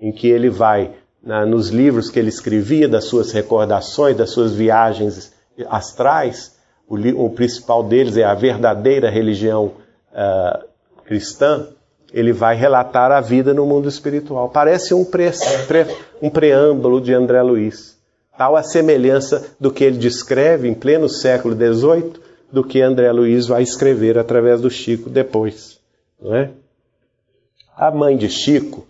em 0.00 0.10
que 0.10 0.28
ele 0.28 0.48
vai, 0.48 0.92
na, 1.22 1.44
nos 1.44 1.68
livros 1.68 2.10
que 2.10 2.18
ele 2.18 2.30
escrevia, 2.30 2.88
das 2.88 3.04
suas 3.04 3.32
recordações, 3.32 4.16
das 4.16 4.30
suas 4.30 4.52
viagens 4.52 5.32
astrais, 5.68 6.56
o, 6.88 6.96
o 7.24 7.30
principal 7.30 7.82
deles 7.82 8.16
é 8.16 8.24
a 8.24 8.34
verdadeira 8.34 9.10
religião 9.10 9.72
uh, 10.12 10.64
cristã, 11.04 11.68
ele 12.14 12.32
vai 12.32 12.54
relatar 12.54 13.10
a 13.10 13.20
vida 13.20 13.52
no 13.52 13.66
mundo 13.66 13.88
espiritual. 13.88 14.48
Parece 14.48 14.94
um, 14.94 15.04
pre, 15.04 15.32
pre, 15.66 15.84
um 16.22 16.30
preâmbulo 16.30 17.00
de 17.00 17.12
André 17.12 17.42
Luiz. 17.42 17.98
Tal 18.38 18.54
a 18.54 18.62
semelhança 18.62 19.44
do 19.58 19.68
que 19.68 19.82
ele 19.82 19.98
descreve 19.98 20.68
em 20.68 20.74
pleno 20.74 21.08
século 21.08 21.56
XVIII 21.56 22.12
do 22.52 22.62
que 22.62 22.80
André 22.80 23.10
Luiz 23.10 23.48
vai 23.48 23.64
escrever 23.64 24.16
através 24.16 24.60
do 24.60 24.70
Chico 24.70 25.10
depois. 25.10 25.80
Não 26.22 26.36
é? 26.36 26.50
A 27.76 27.90
mãe 27.90 28.16
de 28.16 28.28
Chico 28.28 28.86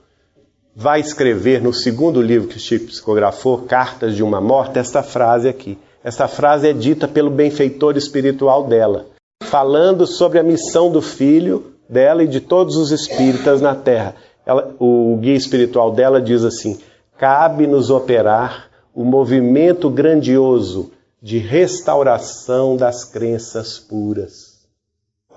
vai 0.76 1.00
escrever 1.00 1.62
no 1.62 1.72
segundo 1.72 2.20
livro 2.20 2.48
que 2.48 2.58
Chico 2.58 2.88
psicografou, 2.88 3.62
Cartas 3.62 4.14
de 4.14 4.22
uma 4.22 4.40
Morta, 4.40 4.80
esta 4.80 5.02
frase 5.02 5.48
aqui. 5.48 5.78
Esta 6.02 6.28
frase 6.28 6.68
é 6.68 6.74
dita 6.74 7.08
pelo 7.08 7.30
benfeitor 7.30 7.96
espiritual 7.96 8.64
dela, 8.64 9.06
falando 9.42 10.06
sobre 10.06 10.38
a 10.38 10.42
missão 10.42 10.92
do 10.92 11.00
filho 11.00 11.73
dela 11.88 12.22
e 12.22 12.28
de 12.28 12.40
todos 12.40 12.76
os 12.76 12.90
espíritas 12.90 13.60
na 13.60 13.74
Terra. 13.74 14.14
Ela, 14.46 14.74
o 14.78 15.16
guia 15.20 15.34
espiritual 15.34 15.92
dela 15.92 16.20
diz 16.20 16.44
assim: 16.44 16.78
cabe-nos 17.18 17.90
operar 17.90 18.68
o 18.94 19.04
movimento 19.04 19.90
grandioso 19.90 20.92
de 21.20 21.38
restauração 21.38 22.76
das 22.76 23.04
crenças 23.04 23.78
puras. 23.78 24.54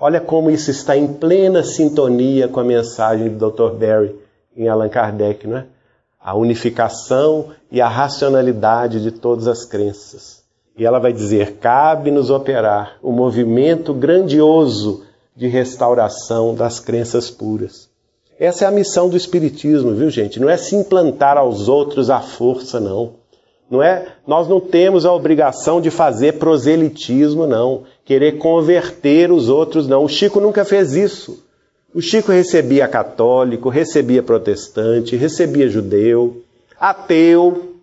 Olha 0.00 0.20
como 0.20 0.50
isso 0.50 0.70
está 0.70 0.96
em 0.96 1.08
plena 1.08 1.64
sintonia 1.64 2.46
com 2.46 2.60
a 2.60 2.64
mensagem 2.64 3.30
do 3.30 3.50
Dr. 3.50 3.74
Barry 3.74 4.14
em 4.56 4.68
Allan 4.68 4.88
Kardec, 4.88 5.46
não 5.46 5.58
é? 5.58 5.66
A 6.20 6.36
unificação 6.36 7.46
e 7.70 7.80
a 7.80 7.88
racionalidade 7.88 9.02
de 9.02 9.10
todas 9.10 9.48
as 9.48 9.64
crenças. 9.64 10.42
E 10.76 10.84
ela 10.84 10.98
vai 11.00 11.12
dizer: 11.12 11.54
cabe-nos 11.54 12.30
operar 12.30 12.98
o 13.02 13.10
movimento 13.10 13.92
grandioso 13.92 15.04
de 15.38 15.46
restauração 15.46 16.52
das 16.52 16.80
crenças 16.80 17.30
puras. 17.30 17.88
Essa 18.40 18.64
é 18.64 18.68
a 18.68 18.72
missão 18.72 19.08
do 19.08 19.16
Espiritismo, 19.16 19.94
viu, 19.94 20.10
gente? 20.10 20.40
Não 20.40 20.50
é 20.50 20.56
se 20.56 20.74
implantar 20.74 21.38
aos 21.38 21.68
outros 21.68 22.10
à 22.10 22.20
força, 22.20 22.80
não. 22.80 23.12
Não 23.70 23.80
é? 23.80 24.14
Nós 24.26 24.48
não 24.48 24.58
temos 24.58 25.06
a 25.06 25.12
obrigação 25.12 25.80
de 25.80 25.92
fazer 25.92 26.38
proselitismo, 26.40 27.46
não. 27.46 27.84
Querer 28.04 28.38
converter 28.38 29.30
os 29.30 29.48
outros, 29.48 29.86
não. 29.86 30.02
O 30.02 30.08
Chico 30.08 30.40
nunca 30.40 30.64
fez 30.64 30.94
isso. 30.94 31.44
O 31.94 32.02
Chico 32.02 32.32
recebia 32.32 32.88
católico, 32.88 33.68
recebia 33.68 34.24
protestante, 34.24 35.14
recebia 35.14 35.68
judeu, 35.68 36.42
ateu, 36.80 37.76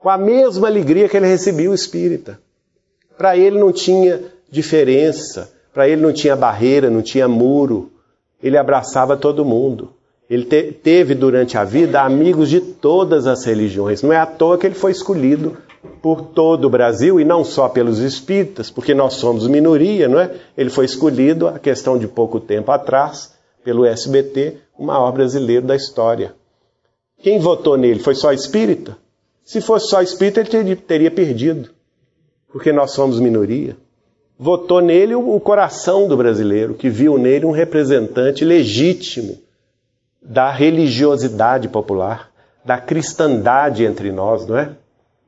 com 0.00 0.08
a 0.08 0.16
mesma 0.16 0.68
alegria 0.68 1.06
que 1.06 1.18
ele 1.18 1.26
recebia 1.26 1.70
o 1.70 1.74
espírita. 1.74 2.40
Para 3.18 3.36
ele 3.36 3.58
não 3.58 3.72
tinha 3.72 4.22
diferença, 4.50 5.53
para 5.74 5.88
ele 5.88 6.00
não 6.00 6.12
tinha 6.12 6.36
barreira, 6.36 6.88
não 6.88 7.02
tinha 7.02 7.26
muro. 7.26 7.90
Ele 8.40 8.56
abraçava 8.56 9.16
todo 9.16 9.44
mundo. 9.44 9.92
Ele 10.30 10.44
te, 10.44 10.72
teve 10.72 11.14
durante 11.14 11.58
a 11.58 11.64
vida 11.64 12.00
amigos 12.00 12.48
de 12.48 12.60
todas 12.60 13.26
as 13.26 13.44
religiões. 13.44 14.00
Não 14.00 14.12
é 14.12 14.16
à 14.16 14.24
toa 14.24 14.56
que 14.56 14.66
ele 14.66 14.76
foi 14.76 14.92
escolhido 14.92 15.56
por 16.00 16.22
todo 16.22 16.66
o 16.66 16.70
Brasil 16.70 17.20
e 17.20 17.24
não 17.24 17.44
só 17.44 17.68
pelos 17.68 17.98
espíritas, 17.98 18.70
porque 18.70 18.94
nós 18.94 19.14
somos 19.14 19.48
minoria, 19.48 20.08
não 20.08 20.20
é? 20.20 20.30
Ele 20.56 20.70
foi 20.70 20.84
escolhido, 20.84 21.48
a 21.48 21.58
questão 21.58 21.98
de 21.98 22.06
pouco 22.06 22.38
tempo 22.38 22.70
atrás, 22.70 23.34
pelo 23.64 23.84
SBT, 23.84 24.58
o 24.78 24.84
maior 24.84 25.10
brasileiro 25.12 25.66
da 25.66 25.74
história. 25.74 26.34
Quem 27.20 27.38
votou 27.38 27.76
nele 27.76 28.00
foi 28.00 28.14
só 28.14 28.32
espírita? 28.32 28.96
Se 29.44 29.60
fosse 29.60 29.88
só 29.88 30.00
espírita, 30.00 30.40
ele 30.40 30.48
teria, 30.48 30.76
teria 30.76 31.10
perdido, 31.10 31.70
porque 32.50 32.72
nós 32.72 32.92
somos 32.92 33.18
minoria. 33.18 33.76
Votou 34.38 34.80
nele 34.80 35.14
o, 35.14 35.38
coração 35.38 36.08
do 36.08 36.16
brasileiro, 36.16 36.74
que 36.74 36.88
viu 36.88 37.16
nele 37.16 37.46
um 37.46 37.52
representante 37.52 38.44
legítimo 38.44 39.38
da 40.20 40.50
religiosidade 40.50 41.68
popular, 41.68 42.30
da 42.64 42.78
cristandade 42.78 43.84
entre 43.84 44.10
nós, 44.10 44.46
não 44.46 44.58
é? 44.58 44.72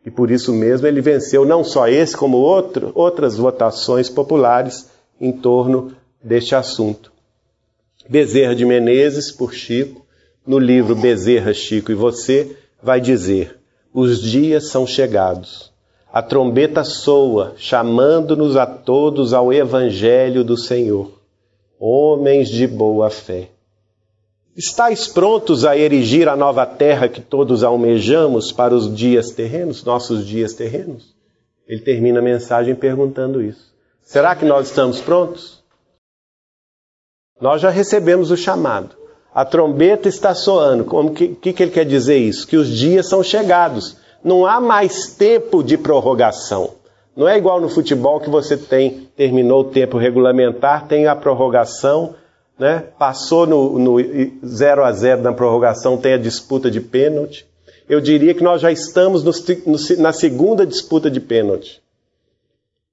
E 0.05 0.11
por 0.11 0.31
isso 0.31 0.53
mesmo 0.53 0.87
ele 0.87 1.01
venceu 1.01 1.45
não 1.45 1.63
só 1.63 1.87
esse, 1.87 2.17
como 2.17 2.37
outro, 2.37 2.93
outras 2.95 3.37
votações 3.37 4.09
populares 4.09 4.89
em 5.21 5.33
torno 5.33 5.93
deste 6.23 6.55
assunto. 6.55 7.13
Bezerra 8.09 8.55
de 8.55 8.65
Menezes, 8.65 9.31
por 9.31 9.53
Chico, 9.53 10.07
no 10.47 10.59
livro 10.59 10.95
Bezerra, 10.95 11.53
Chico 11.53 11.91
e 11.91 11.95
Você, 11.95 12.57
vai 12.81 13.01
dizer: 13.01 13.59
Os 13.93 14.23
dias 14.23 14.69
são 14.69 14.87
chegados. 14.87 15.73
A 16.17 16.23
trombeta 16.23 16.83
soa, 16.83 17.53
chamando-nos 17.59 18.57
a 18.57 18.65
todos 18.65 19.35
ao 19.35 19.53
Evangelho 19.53 20.43
do 20.43 20.57
Senhor. 20.57 21.13
Homens 21.79 22.49
de 22.49 22.67
boa 22.67 23.11
fé. 23.11 23.51
Estais 24.57 25.07
prontos 25.07 25.67
a 25.67 25.77
erigir 25.77 26.27
a 26.27 26.35
nova 26.35 26.65
terra 26.65 27.07
que 27.07 27.21
todos 27.21 27.63
almejamos 27.63 28.51
para 28.51 28.75
os 28.75 28.97
dias 28.97 29.29
terrenos, 29.29 29.85
nossos 29.85 30.27
dias 30.27 30.55
terrenos? 30.55 31.15
Ele 31.69 31.83
termina 31.83 32.21
a 32.21 32.23
mensagem 32.23 32.75
perguntando 32.75 33.43
isso. 33.43 33.71
Será 34.01 34.35
que 34.35 34.47
nós 34.47 34.69
estamos 34.69 35.03
prontos? 35.03 35.63
Nós 37.39 37.61
já 37.61 37.69
recebemos 37.69 38.31
o 38.31 38.39
chamado. 38.39 38.97
A 39.35 39.45
trombeta 39.45 40.09
está 40.09 40.35
soando. 40.35 40.87
O 40.97 41.11
que, 41.11 41.29
que, 41.35 41.53
que 41.53 41.63
ele 41.63 41.73
quer 41.73 41.85
dizer 41.85 42.17
isso? 42.17 42.47
Que 42.47 42.57
os 42.57 42.69
dias 42.69 43.07
são 43.07 43.23
chegados. 43.23 44.06
Não 44.27 44.45
há 44.45 44.61
mais 44.61 45.15
tempo 45.15 45.63
de 45.63 45.79
prorrogação. 45.79 46.73
Não 47.17 47.27
é 47.27 47.39
igual 47.39 47.61
no 47.61 47.69
futebol 47.71 48.21
que 48.21 48.29
você 48.29 48.59
tem, 48.59 49.09
terminou 49.17 49.61
o 49.63 49.71
tempo 49.71 49.97
regulamentar, 49.97 50.87
tem 50.87 51.07
a 51.07 51.17
prorrogação 51.17 52.15
né? 52.59 52.85
Passou 52.99 53.47
no, 53.47 53.79
no 53.79 53.97
0 54.47 54.85
a 54.85 54.93
0 54.93 55.23
na 55.23 55.33
prorrogação, 55.33 55.97
tem 55.97 56.15
a 56.15 56.19
disputa 56.19 56.71
de 56.71 56.81
pênalti. 56.81 57.47
Eu 57.89 58.01
diria 58.01 58.35
que 58.35 58.43
nós 58.43 58.61
já 58.61 58.73
estamos 58.73 59.23
no, 59.23 59.33
no, 59.67 60.03
na 60.03 60.13
segunda 60.13 60.67
disputa 60.67 61.11
de 61.11 61.21
pênalti. 61.21 61.83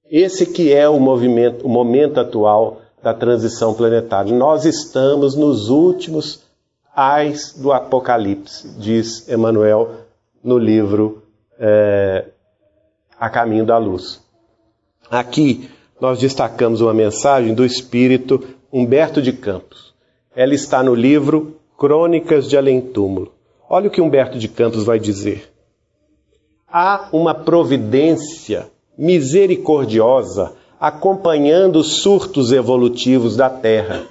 Esse 0.10 0.46
que 0.46 0.72
é 0.72 0.88
o 0.88 1.00
movimento, 1.00 1.66
o 1.66 1.70
momento 1.70 2.20
atual 2.20 2.82
da 3.02 3.14
transição 3.14 3.74
planetária. 3.74 4.36
Nós 4.36 4.66
estamos 4.66 5.36
nos 5.36 5.70
últimos 5.70 6.42
ais 6.96 7.54
do 7.54 7.72
Apocalipse, 7.72 8.70
diz 8.78 9.28
Emmanuel 9.28 9.90
no 10.44 10.58
livro 10.58 11.23
é, 11.60 12.26
A 13.20 13.30
Caminho 13.30 13.66
da 13.66 13.78
Luz. 13.78 14.22
Aqui 15.10 15.70
nós 16.00 16.20
destacamos 16.20 16.82
uma 16.82 16.94
mensagem 16.94 17.54
do 17.54 17.66
Espírito 17.66 18.44
Humberto 18.72 19.22
de 19.22 19.32
Campos. 19.32 19.94
Ela 20.36 20.54
está 20.54 20.82
no 20.82 20.96
livro 20.96 21.60
Crônicas 21.78 22.50
de 22.50 22.58
Além 22.58 22.82
Túmulo. 22.82 23.32
Olha 23.70 23.88
o 23.88 23.92
que 23.92 24.02
Humberto 24.02 24.38
de 24.38 24.48
Campos 24.48 24.84
vai 24.84 25.00
dizer. 25.00 25.52
Há 26.68 27.10
uma 27.12 27.34
providência 27.36 28.68
misericordiosa 28.98 30.54
acompanhando 30.80 31.78
os 31.78 32.02
surtos 32.02 32.52
evolutivos 32.52 33.38
da 33.38 33.50
Terra. 33.50 34.08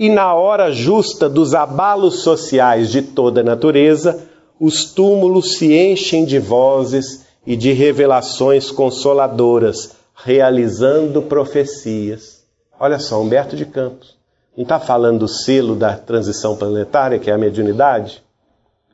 E 0.00 0.08
na 0.08 0.34
hora 0.34 0.72
justa 0.72 1.28
dos 1.28 1.54
abalos 1.54 2.20
sociais 2.20 2.90
de 2.90 3.02
toda 3.02 3.40
a 3.40 3.44
natureza, 3.44 4.27
os 4.60 4.84
túmulos 4.84 5.56
se 5.56 5.76
enchem 5.76 6.24
de 6.24 6.38
vozes 6.38 7.24
e 7.46 7.56
de 7.56 7.72
revelações 7.72 8.70
consoladoras, 8.70 9.92
realizando 10.14 11.22
profecias. 11.22 12.44
Olha 12.78 12.98
só, 12.98 13.20
Humberto 13.22 13.56
de 13.56 13.64
Campos. 13.64 14.16
Não 14.56 14.64
está 14.64 14.80
falando 14.80 15.20
do 15.20 15.28
selo 15.28 15.76
da 15.76 15.96
transição 15.96 16.56
planetária, 16.56 17.18
que 17.18 17.30
é 17.30 17.34
a 17.34 17.38
mediunidade? 17.38 18.22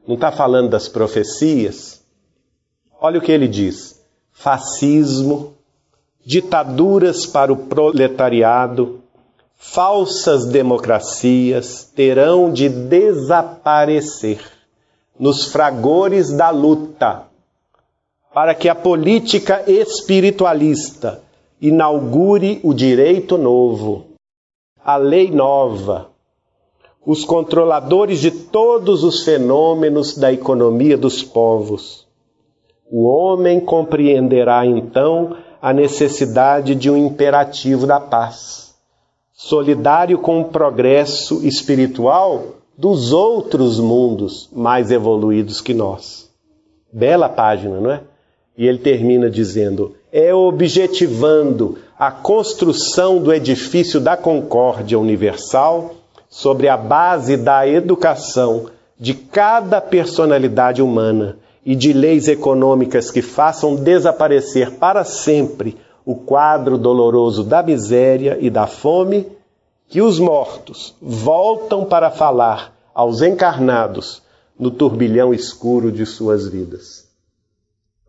Não 0.07 0.16
está 0.16 0.31
falando 0.31 0.69
das 0.69 0.89
profecias? 0.89 2.03
Olha 3.01 3.19
o 3.19 3.23
que 3.23 3.32
ele 3.32 3.49
diz. 3.49 4.03
fascismo, 4.31 5.55
ditaduras 6.24 7.24
para 7.24 7.53
o 7.53 7.57
proletariado, 7.57 9.01
falsas 9.57 10.45
democracias 10.45 11.85
terão 11.95 12.53
de 12.53 12.69
desaparecer 12.69 14.53
nos 15.19 15.53
fragores 15.53 16.32
da 16.32 16.51
luta 16.51 17.27
para 18.35 18.53
que 18.53 18.69
a 18.69 18.74
política 18.74 19.62
espiritualista 19.70 21.23
inaugure 21.61 22.61
o 22.65 22.74
direito 22.74 23.39
novo, 23.39 24.07
a 24.85 24.97
lei 24.97 25.31
nova, 25.31 26.11
os 27.07 27.24
controladores 27.24 28.19
de 28.19 28.32
todos 28.32 29.05
os 29.05 29.23
fenômenos 29.23 30.19
da 30.19 30.32
economia 30.32 30.99
dos 30.99 31.23
povos. 31.23 32.07
O 32.91 33.05
homem 33.05 33.61
compreenderá 33.61 34.66
então 34.66 35.36
a 35.62 35.73
necessidade 35.73 36.74
de 36.74 36.91
um 36.91 36.97
imperativo 36.97 37.86
da 37.86 38.01
paz, 38.01 38.74
solidário 39.32 40.19
com 40.19 40.41
o 40.41 40.47
progresso 40.47 41.47
espiritual 41.47 42.64
dos 42.76 43.12
outros 43.12 43.78
mundos 43.78 44.48
mais 44.52 44.90
evoluídos 44.90 45.60
que 45.60 45.72
nós. 45.72 46.30
Bela 46.92 47.28
página, 47.28 47.80
não 47.80 47.90
é? 47.90 48.01
E 48.56 48.66
ele 48.66 48.78
termina 48.78 49.30
dizendo: 49.30 49.94
é 50.12 50.34
objetivando 50.34 51.78
a 51.98 52.10
construção 52.10 53.22
do 53.22 53.32
edifício 53.32 54.01
da 54.01 54.16
concórdia 54.16 54.98
universal 54.98 55.94
sobre 56.28 56.68
a 56.68 56.76
base 56.76 57.36
da 57.36 57.66
educação 57.66 58.66
de 58.98 59.14
cada 59.14 59.80
personalidade 59.80 60.82
humana 60.82 61.36
e 61.64 61.74
de 61.74 61.92
leis 61.92 62.28
econômicas 62.28 63.10
que 63.10 63.22
façam 63.22 63.74
desaparecer 63.74 64.72
para 64.72 65.05
sempre 65.05 65.76
o 66.05 66.14
quadro 66.14 66.76
doloroso 66.76 67.42
da 67.42 67.62
miséria 67.62 68.36
e 68.40 68.51
da 68.51 68.66
fome, 68.66 69.26
que 69.89 70.01
os 70.01 70.19
mortos 70.19 70.97
voltam 71.01 71.85
para 71.85 72.11
falar 72.11 72.74
aos 72.94 73.23
encarnados 73.23 74.23
no 74.59 74.70
turbilhão 74.70 75.35
escuro 75.35 75.90
de 75.90 76.06
suas 76.06 76.48
vidas. 76.48 77.09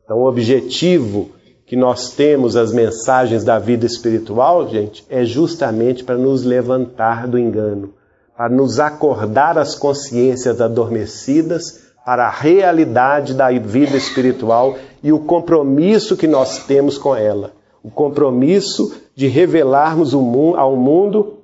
Então, 0.03 0.19
o 0.19 0.27
objetivo 0.27 1.31
que 1.65 1.75
nós 1.75 2.11
temos 2.11 2.55
as 2.55 2.71
mensagens 2.71 3.43
da 3.43 3.57
vida 3.57 3.85
espiritual, 3.85 4.69
gente, 4.69 5.03
é 5.09 5.25
justamente 5.25 6.03
para 6.03 6.15
nos 6.15 6.43
levantar 6.43 7.27
do 7.27 7.39
engano, 7.39 7.93
para 8.37 8.49
nos 8.49 8.79
acordar 8.79 9.57
as 9.57 9.73
consciências 9.73 10.61
adormecidas 10.61 11.85
para 12.05 12.27
a 12.27 12.29
realidade 12.29 13.33
da 13.33 13.49
vida 13.51 13.97
espiritual 13.97 14.77
e 15.01 15.11
o 15.11 15.19
compromisso 15.19 16.15
que 16.15 16.27
nós 16.27 16.65
temos 16.65 16.99
com 16.99 17.15
ela. 17.15 17.53
O 17.83 17.89
compromisso 17.89 18.95
de 19.15 19.27
revelarmos 19.27 20.13
ao 20.13 20.75
mundo 20.75 21.34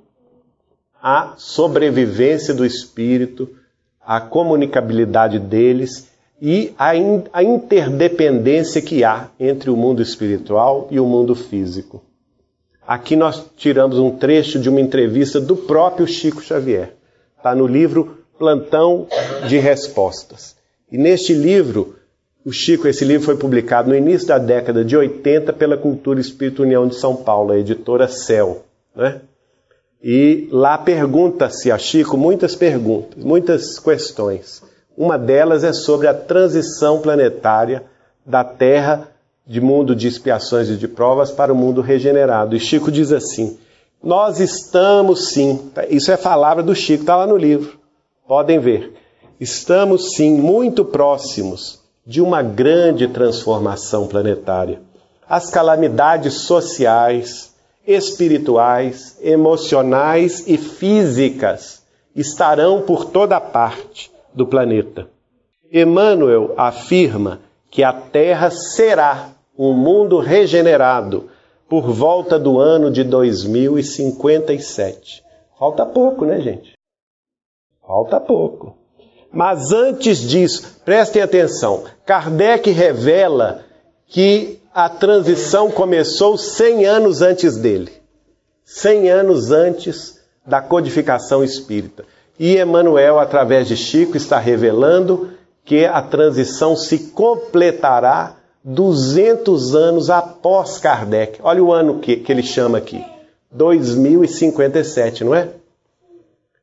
a 1.02 1.34
sobrevivência 1.36 2.54
do 2.54 2.64
espírito, 2.64 3.50
a 4.00 4.20
comunicabilidade 4.20 5.40
deles 5.40 6.08
e 6.40 6.72
a, 6.78 6.90
a 7.32 7.42
interdependência 7.42 8.80
que 8.80 9.02
há 9.02 9.28
entre 9.38 9.68
o 9.68 9.76
mundo 9.76 10.00
espiritual 10.00 10.86
e 10.92 11.00
o 11.00 11.06
mundo 11.06 11.34
físico. 11.34 12.02
Aqui 12.86 13.16
nós 13.16 13.44
tiramos 13.56 13.98
um 13.98 14.10
trecho 14.10 14.60
de 14.60 14.68
uma 14.68 14.80
entrevista 14.80 15.40
do 15.40 15.56
próprio 15.56 16.06
Chico 16.06 16.42
Xavier. 16.42 16.94
Está 17.36 17.54
no 17.54 17.66
livro 17.66 18.18
Plantão 18.38 19.06
de 19.48 19.58
Respostas. 19.58 20.56
E 20.90 20.98
neste 20.98 21.32
livro, 21.32 21.96
o 22.44 22.52
Chico, 22.52 22.86
esse 22.86 23.04
livro 23.04 23.24
foi 23.24 23.36
publicado 23.36 23.88
no 23.88 23.96
início 23.96 24.28
da 24.28 24.38
década 24.38 24.84
de 24.84 24.96
80 24.96 25.52
pela 25.52 25.76
Cultura 25.76 26.20
Espírito 26.20 26.62
União 26.62 26.86
de 26.86 26.96
São 26.96 27.16
Paulo, 27.16 27.52
a 27.52 27.58
editora 27.58 28.08
Cel. 28.08 28.64
Né? 28.94 29.20
E 30.02 30.48
lá 30.50 30.76
pergunta-se 30.76 31.70
a 31.70 31.78
Chico 31.78 32.16
muitas 32.16 32.56
perguntas, 32.56 33.22
muitas 33.22 33.78
questões. 33.78 34.60
Uma 34.96 35.16
delas 35.16 35.62
é 35.62 35.72
sobre 35.72 36.08
a 36.08 36.14
transição 36.14 37.00
planetária 37.00 37.84
da 38.26 38.42
Terra 38.42 39.08
de 39.46 39.60
mundo 39.60 39.94
de 39.94 40.08
expiações 40.08 40.68
e 40.68 40.76
de 40.76 40.88
provas 40.88 41.30
para 41.30 41.52
o 41.52 41.56
mundo 41.56 41.80
regenerado. 41.80 42.56
E 42.56 42.60
Chico 42.60 42.90
diz 42.90 43.12
assim: 43.12 43.58
Nós 44.02 44.40
estamos 44.40 45.28
sim, 45.28 45.70
isso 45.88 46.10
é 46.10 46.16
palavra 46.16 46.64
do 46.64 46.74
Chico, 46.74 47.02
está 47.02 47.16
lá 47.16 47.26
no 47.26 47.36
livro, 47.36 47.78
podem 48.26 48.58
ver. 48.58 48.94
Estamos 49.38 50.14
sim 50.14 50.36
muito 50.36 50.84
próximos 50.84 51.80
de 52.04 52.20
uma 52.20 52.42
grande 52.42 53.06
transformação 53.06 54.08
planetária. 54.08 54.80
As 55.28 55.48
calamidades 55.48 56.34
sociais, 56.34 57.51
espirituais, 57.86 59.18
emocionais 59.20 60.46
e 60.46 60.56
físicas 60.56 61.82
estarão 62.14 62.82
por 62.82 63.06
toda 63.06 63.40
parte 63.40 64.10
do 64.32 64.46
planeta. 64.46 65.08
Emmanuel 65.72 66.54
afirma 66.56 67.40
que 67.70 67.82
a 67.82 67.92
Terra 67.92 68.50
será 68.50 69.30
um 69.58 69.72
mundo 69.72 70.18
regenerado 70.18 71.30
por 71.68 71.90
volta 71.90 72.38
do 72.38 72.58
ano 72.58 72.90
de 72.90 73.02
2057. 73.04 75.22
Falta 75.58 75.86
pouco, 75.86 76.26
né, 76.26 76.40
gente? 76.40 76.72
Falta 77.86 78.20
pouco. 78.20 78.76
Mas 79.32 79.72
antes 79.72 80.20
disso, 80.20 80.80
prestem 80.84 81.22
atenção, 81.22 81.84
Kardec 82.04 82.70
revela 82.70 83.64
que 84.06 84.60
a 84.74 84.88
transição 84.88 85.70
começou 85.70 86.38
100 86.38 86.86
anos 86.86 87.22
antes 87.22 87.56
dele. 87.56 87.92
100 88.64 89.10
anos 89.10 89.50
antes 89.50 90.20
da 90.46 90.60
codificação 90.60 91.44
espírita. 91.44 92.04
E 92.38 92.58
Emmanuel, 92.58 93.18
através 93.18 93.68
de 93.68 93.76
Chico, 93.76 94.16
está 94.16 94.38
revelando 94.38 95.30
que 95.64 95.84
a 95.84 96.00
transição 96.00 96.74
se 96.74 96.98
completará 96.98 98.36
200 98.64 99.74
anos 99.74 100.08
após 100.08 100.78
Kardec. 100.78 101.38
Olha 101.42 101.62
o 101.62 101.72
ano 101.72 101.98
que, 101.98 102.16
que 102.16 102.32
ele 102.32 102.42
chama 102.42 102.78
aqui: 102.78 103.04
2057, 103.50 105.24
não 105.24 105.34
é? 105.34 105.50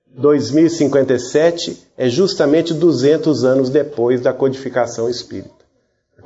2057 0.08 1.88
é 1.98 2.10
justamente 2.10 2.74
200 2.74 3.46
anos 3.46 3.70
depois 3.70 4.20
da 4.20 4.34
codificação 4.34 5.10
espírita. 5.10 5.59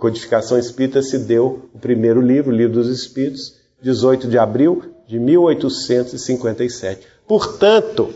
Codificação 0.04 0.60
espírita 0.60 1.02
se 1.02 1.18
deu, 1.18 1.70
o 1.74 1.80
primeiro 1.80 2.20
livro, 2.20 2.54
Livro 2.54 2.74
dos 2.74 2.90
Espíritos, 2.90 3.56
18 3.82 4.28
de 4.28 4.38
abril 4.38 4.84
de 5.08 5.18
1857. 5.18 7.08
Portanto, 7.26 8.14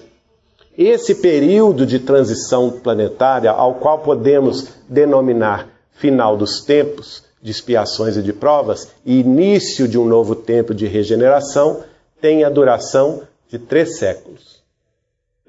esse 0.77 1.15
período 1.15 1.85
de 1.85 1.99
transição 1.99 2.69
planetária, 2.69 3.51
ao 3.51 3.76
qual 3.76 3.99
podemos 3.99 4.68
denominar 4.89 5.69
final 5.93 6.35
dos 6.35 6.59
tempos, 6.59 7.23
de 7.41 7.51
expiações 7.51 8.18
e 8.18 8.22
de 8.22 8.34
provas, 8.34 8.89
e 9.05 9.22
início 9.22 9.88
de 9.88 9.97
um 9.97 10.05
novo 10.05 10.35
tempo 10.35 10.73
de 10.73 10.88
regeneração, 10.88 11.85
tem 12.19 12.43
a 12.43 12.49
duração 12.49 13.22
de 13.47 13.57
três 13.57 13.97
séculos 13.97 14.61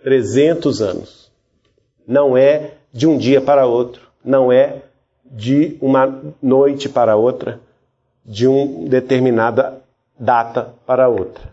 300 0.05 0.81
anos. 0.83 1.33
Não 2.07 2.37
é 2.37 2.75
de 2.93 3.09
um 3.09 3.19
dia 3.19 3.41
para 3.41 3.67
outro, 3.67 4.03
não 4.25 4.53
é 4.53 4.83
de 5.31 5.77
uma 5.81 6.23
noite 6.43 6.89
para 6.89 7.17
outra, 7.17 7.61
de 8.25 8.47
uma 8.47 8.89
determinada 8.89 9.83
data 10.19 10.75
para 10.87 11.09
outra. 11.09 11.45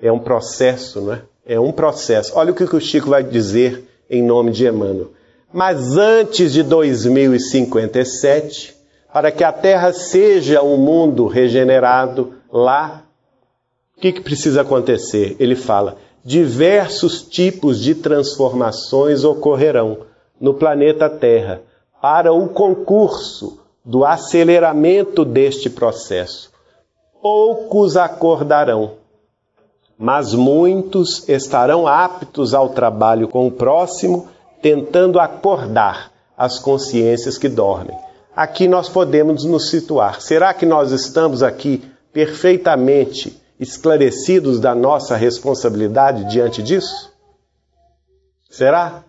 É 0.00 0.12
um 0.12 0.18
processo, 0.18 1.00
não 1.00 1.14
é? 1.14 1.22
É 1.44 1.58
um 1.58 1.72
processo. 1.72 2.32
Olha 2.36 2.52
o 2.52 2.54
que 2.54 2.64
o 2.64 2.80
Chico 2.80 3.10
vai 3.10 3.22
dizer 3.22 3.84
em 4.08 4.22
nome 4.22 4.52
de 4.52 4.66
Emmanuel. 4.66 5.12
Mas 5.52 5.96
antes 5.96 6.52
de 6.52 6.62
2057, 6.62 8.76
para 9.12 9.32
que 9.32 9.42
a 9.42 9.50
Terra 9.50 9.92
seja 9.92 10.62
um 10.62 10.76
mundo 10.76 11.26
regenerado 11.26 12.34
lá, 12.52 13.02
o 13.96 14.00
que, 14.00 14.12
que 14.12 14.20
precisa 14.20 14.60
acontecer? 14.60 15.34
Ele 15.40 15.56
fala: 15.56 15.96
diversos 16.24 17.22
tipos 17.22 17.80
de 17.80 17.94
transformações 17.94 19.24
ocorrerão 19.24 19.98
no 20.40 20.54
planeta 20.54 21.08
Terra 21.08 21.62
para 22.00 22.32
o 22.32 22.48
concurso 22.48 23.60
do 23.84 24.04
aceleramento 24.04 25.24
deste 25.24 25.68
processo. 25.70 26.50
Poucos 27.20 27.96
acordarão 27.96 28.98
mas 29.98 30.32
muitos 30.32 31.28
estarão 31.28 31.88
aptos 31.88 32.54
ao 32.54 32.68
trabalho 32.68 33.26
com 33.26 33.48
o 33.48 33.50
próximo, 33.50 34.28
tentando 34.62 35.18
acordar 35.18 36.12
as 36.36 36.60
consciências 36.60 37.36
que 37.36 37.48
dormem. 37.48 37.98
Aqui 38.34 38.68
nós 38.68 38.88
podemos 38.88 39.44
nos 39.44 39.68
situar. 39.68 40.20
Será 40.20 40.54
que 40.54 40.64
nós 40.64 40.92
estamos 40.92 41.42
aqui 41.42 41.82
perfeitamente 42.12 43.36
esclarecidos 43.58 44.60
da 44.60 44.72
nossa 44.72 45.16
responsabilidade 45.16 46.30
diante 46.30 46.62
disso? 46.62 47.12
Será? 48.48 49.02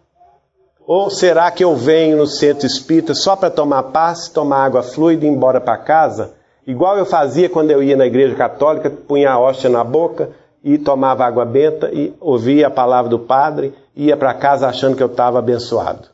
Ou 0.90 1.10
será 1.12 1.52
que 1.52 1.64
eu 1.64 1.76
venho 1.76 2.18
no 2.18 2.26
centro 2.26 2.66
espírita 2.66 3.14
só 3.14 3.36
para 3.36 3.52
tomar 3.52 3.84
paz, 3.84 4.28
tomar 4.28 4.66
água 4.66 4.82
fluida 4.82 5.24
e 5.24 5.30
ir 5.30 5.32
embora 5.32 5.62
para 5.62 5.78
casa 5.78 6.40
Igual 6.70 7.00
eu 7.00 7.06
fazia 7.08 7.50
quando 7.50 7.72
eu 7.72 7.82
ia 7.82 7.98
na 7.98 8.06
igreja 8.06 8.36
católica, 8.36 8.92
punha 8.92 9.32
a 9.32 9.40
hóstia 9.40 9.72
na 9.72 9.84
boca 9.84 10.30
e 10.64 10.78
tomava 10.78 11.26
água 11.26 11.44
benta 11.44 11.90
e 11.92 12.14
ouvia 12.20 12.68
a 12.68 12.70
palavra 12.70 13.10
do 13.10 13.18
padre 13.18 13.74
e 13.96 14.06
ia 14.06 14.16
para 14.16 14.36
casa 14.36 14.68
achando 14.68 14.96
que 14.96 15.02
eu 15.02 15.08
estava 15.08 15.40
abençoado. 15.40 16.08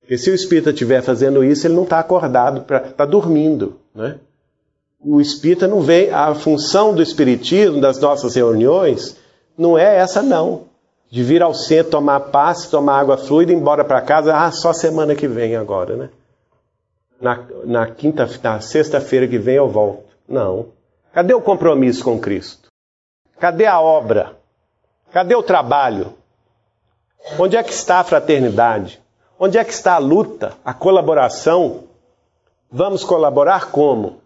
Porque 0.00 0.18
se 0.18 0.30
o 0.30 0.34
espírita 0.34 0.68
estiver 0.68 1.00
fazendo 1.00 1.42
isso, 1.42 1.66
ele 1.66 1.72
não 1.72 1.84
está 1.84 1.98
acordado, 1.98 2.62
está 2.90 3.06
dormindo. 3.06 3.80
Né? 3.94 4.16
O 5.02 5.18
espírita 5.18 5.66
não 5.66 5.80
vem, 5.80 6.10
a 6.10 6.34
função 6.34 6.94
do 6.94 7.02
espiritismo, 7.02 7.80
das 7.80 7.98
nossas 7.98 8.34
reuniões, 8.34 9.16
não 9.56 9.78
é 9.78 9.96
essa 9.96 10.22
não. 10.22 10.64
De 11.14 11.22
vir 11.22 11.44
ao 11.44 11.54
centro, 11.54 11.92
tomar 11.92 12.18
passe, 12.18 12.68
tomar 12.68 12.98
água 12.98 13.16
fluida, 13.16 13.52
embora 13.52 13.84
para 13.84 14.00
casa, 14.00 14.36
ah, 14.36 14.50
só 14.50 14.72
semana 14.72 15.14
que 15.14 15.28
vem 15.28 15.54
agora, 15.54 15.94
né? 15.94 16.10
na, 17.20 17.38
na 17.64 17.86
quinta, 17.86 18.28
na 18.42 18.60
sexta-feira 18.60 19.28
que 19.28 19.38
vem 19.38 19.54
eu 19.54 19.68
volto. 19.68 20.04
Não. 20.28 20.66
Cadê 21.12 21.32
o 21.32 21.40
compromisso 21.40 22.04
com 22.04 22.18
Cristo? 22.18 22.68
Cadê 23.38 23.66
a 23.66 23.80
obra? 23.80 24.36
Cadê 25.12 25.34
o 25.34 25.42
trabalho? 25.42 26.14
Onde 27.38 27.56
é 27.56 27.62
que 27.62 27.72
está 27.72 28.00
a 28.00 28.04
fraternidade? 28.04 29.00
Onde 29.38 29.56
é 29.56 29.64
que 29.64 29.72
está 29.72 29.94
a 29.94 29.98
luta, 29.98 30.54
a 30.64 30.74
colaboração? 30.74 31.84
Vamos 32.70 33.04
colaborar 33.04 33.70
como? 33.70 34.20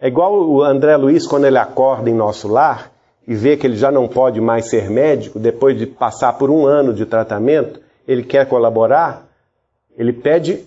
É 0.00 0.08
igual 0.08 0.34
o 0.34 0.62
André 0.62 0.96
Luiz 0.96 1.26
quando 1.26 1.46
ele 1.46 1.58
acorda 1.58 2.10
em 2.10 2.14
nosso 2.14 2.48
lar 2.48 2.90
e 3.26 3.34
vê 3.34 3.56
que 3.56 3.66
ele 3.66 3.76
já 3.76 3.90
não 3.90 4.06
pode 4.06 4.40
mais 4.40 4.66
ser 4.66 4.90
médico, 4.90 5.38
depois 5.38 5.78
de 5.78 5.86
passar 5.86 6.34
por 6.34 6.50
um 6.50 6.66
ano 6.66 6.92
de 6.92 7.06
tratamento, 7.06 7.80
ele 8.06 8.22
quer 8.22 8.46
colaborar, 8.46 9.26
ele 9.96 10.12
pede 10.12 10.66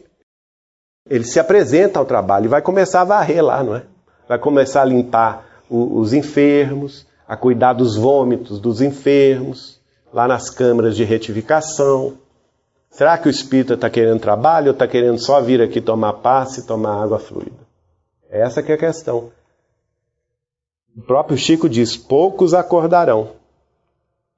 ele 1.10 1.24
se 1.24 1.40
apresenta 1.40 2.00
ao 2.00 2.06
trabalho 2.06 2.46
e 2.46 2.50
vai 2.50 2.62
começar 2.62 3.02
a 3.02 3.06
varrer 3.06 3.44
lá, 3.44 3.64
não 3.64 3.76
é? 3.76 3.84
Vai 4.28 4.38
começar 4.38 4.82
a 4.82 4.86
limpar 4.86 5.46
o, 5.70 6.00
os 6.00 6.14
enfermos, 6.14 7.06
a 7.28 7.38
cuidar 7.38 7.74
dos 7.74 7.96
vômitos 7.96 8.60
dos 8.60 8.82
enfermos, 8.82 9.80
lá 10.14 10.28
nas 10.28 10.50
câmaras 10.50 10.96
de 10.96 11.04
retificação. 11.04 12.18
Será 12.90 13.18
que 13.18 13.28
o 13.28 13.32
espírito 13.32 13.74
está 13.74 13.90
querendo 13.90 14.20
trabalho 14.20 14.68
ou 14.68 14.74
está 14.74 14.88
querendo 14.88 15.20
só 15.20 15.40
vir 15.42 15.62
aqui 15.62 15.80
tomar 15.80 16.14
passe 16.14 16.62
e 16.62 16.64
tomar 16.64 17.02
água 17.02 17.20
fluida? 17.20 17.68
Essa 18.30 18.62
que 18.62 18.72
é 18.72 18.76
a 18.76 18.78
questão. 18.78 19.32
O 20.98 21.02
próprio 21.02 21.38
Chico 21.38 21.70
diz: 21.70 21.96
poucos 21.96 22.56
acordarão. 22.56 23.30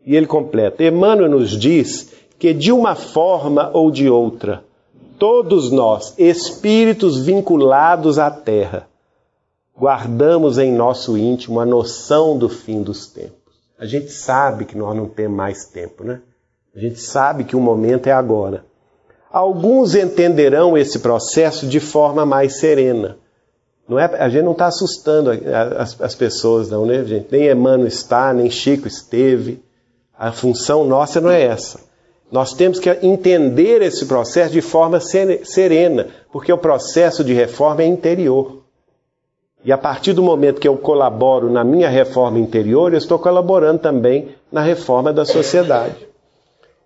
E 0.05 0.13
ele 0.15 0.27
completa: 0.27 0.83
Emmanuel 0.83 1.29
nos 1.29 1.51
diz 1.51 2.13
que 2.37 2.53
de 2.53 2.71
uma 2.71 2.95
forma 2.95 3.71
ou 3.73 3.89
de 3.89 4.09
outra, 4.09 4.63
todos 5.17 5.71
nós, 5.71 6.13
espíritos 6.17 7.25
vinculados 7.25 8.19
à 8.19 8.29
terra, 8.29 8.87
guardamos 9.77 10.57
em 10.57 10.73
nosso 10.73 11.17
íntimo 11.17 11.61
a 11.61 11.65
noção 11.65 12.37
do 12.37 12.49
fim 12.49 12.81
dos 12.81 13.07
tempos. 13.07 13.37
A 13.79 13.85
gente 13.85 14.11
sabe 14.11 14.65
que 14.65 14.77
nós 14.77 14.95
não 14.95 15.07
temos 15.07 15.37
mais 15.37 15.65
tempo, 15.65 16.03
né? 16.03 16.21
A 16.75 16.79
gente 16.79 16.99
sabe 16.99 17.45
que 17.45 17.55
o 17.55 17.61
momento 17.61 18.07
é 18.07 18.11
agora. 18.11 18.65
Alguns 19.31 19.95
entenderão 19.95 20.77
esse 20.77 20.99
processo 20.99 21.67
de 21.67 21.79
forma 21.79 22.25
mais 22.25 22.59
serena. 22.59 23.17
Não 23.89 23.97
é, 23.97 24.05
a 24.05 24.29
gente 24.29 24.43
não 24.43 24.51
está 24.51 24.67
assustando 24.67 25.31
as, 25.31 25.99
as, 25.99 26.13
pessoas, 26.13 26.69
não, 26.69 26.85
né, 26.85 27.03
gente? 27.03 27.27
Nem 27.31 27.49
Emmanuel 27.49 27.87
está, 27.87 28.31
nem 28.31 28.47
Chico 28.47 28.87
esteve. 28.87 29.63
A 30.15 30.31
função 30.31 30.85
nossa 30.85 31.19
não 31.19 31.31
é 31.31 31.41
essa. 31.41 31.79
Nós 32.31 32.53
temos 32.53 32.79
que 32.79 32.87
entender 33.01 33.81
esse 33.81 34.05
processo 34.05 34.53
de 34.53 34.61
forma 34.61 34.99
serena, 34.99 36.05
porque 36.31 36.53
o 36.53 36.57
processo 36.57 37.23
de 37.23 37.33
reforma 37.33 37.81
é 37.81 37.87
interior. 37.87 38.61
E 39.65 39.71
a 39.71 39.77
partir 39.77 40.13
do 40.13 40.21
momento 40.21 40.61
que 40.61 40.67
eu 40.67 40.77
colaboro 40.77 41.49
na 41.49 41.63
minha 41.63 41.89
reforma 41.89 42.37
interior, 42.37 42.93
eu 42.93 42.99
estou 42.99 43.17
colaborando 43.17 43.79
também 43.79 44.35
na 44.51 44.61
reforma 44.61 45.11
da 45.11 45.25
sociedade. 45.25 46.07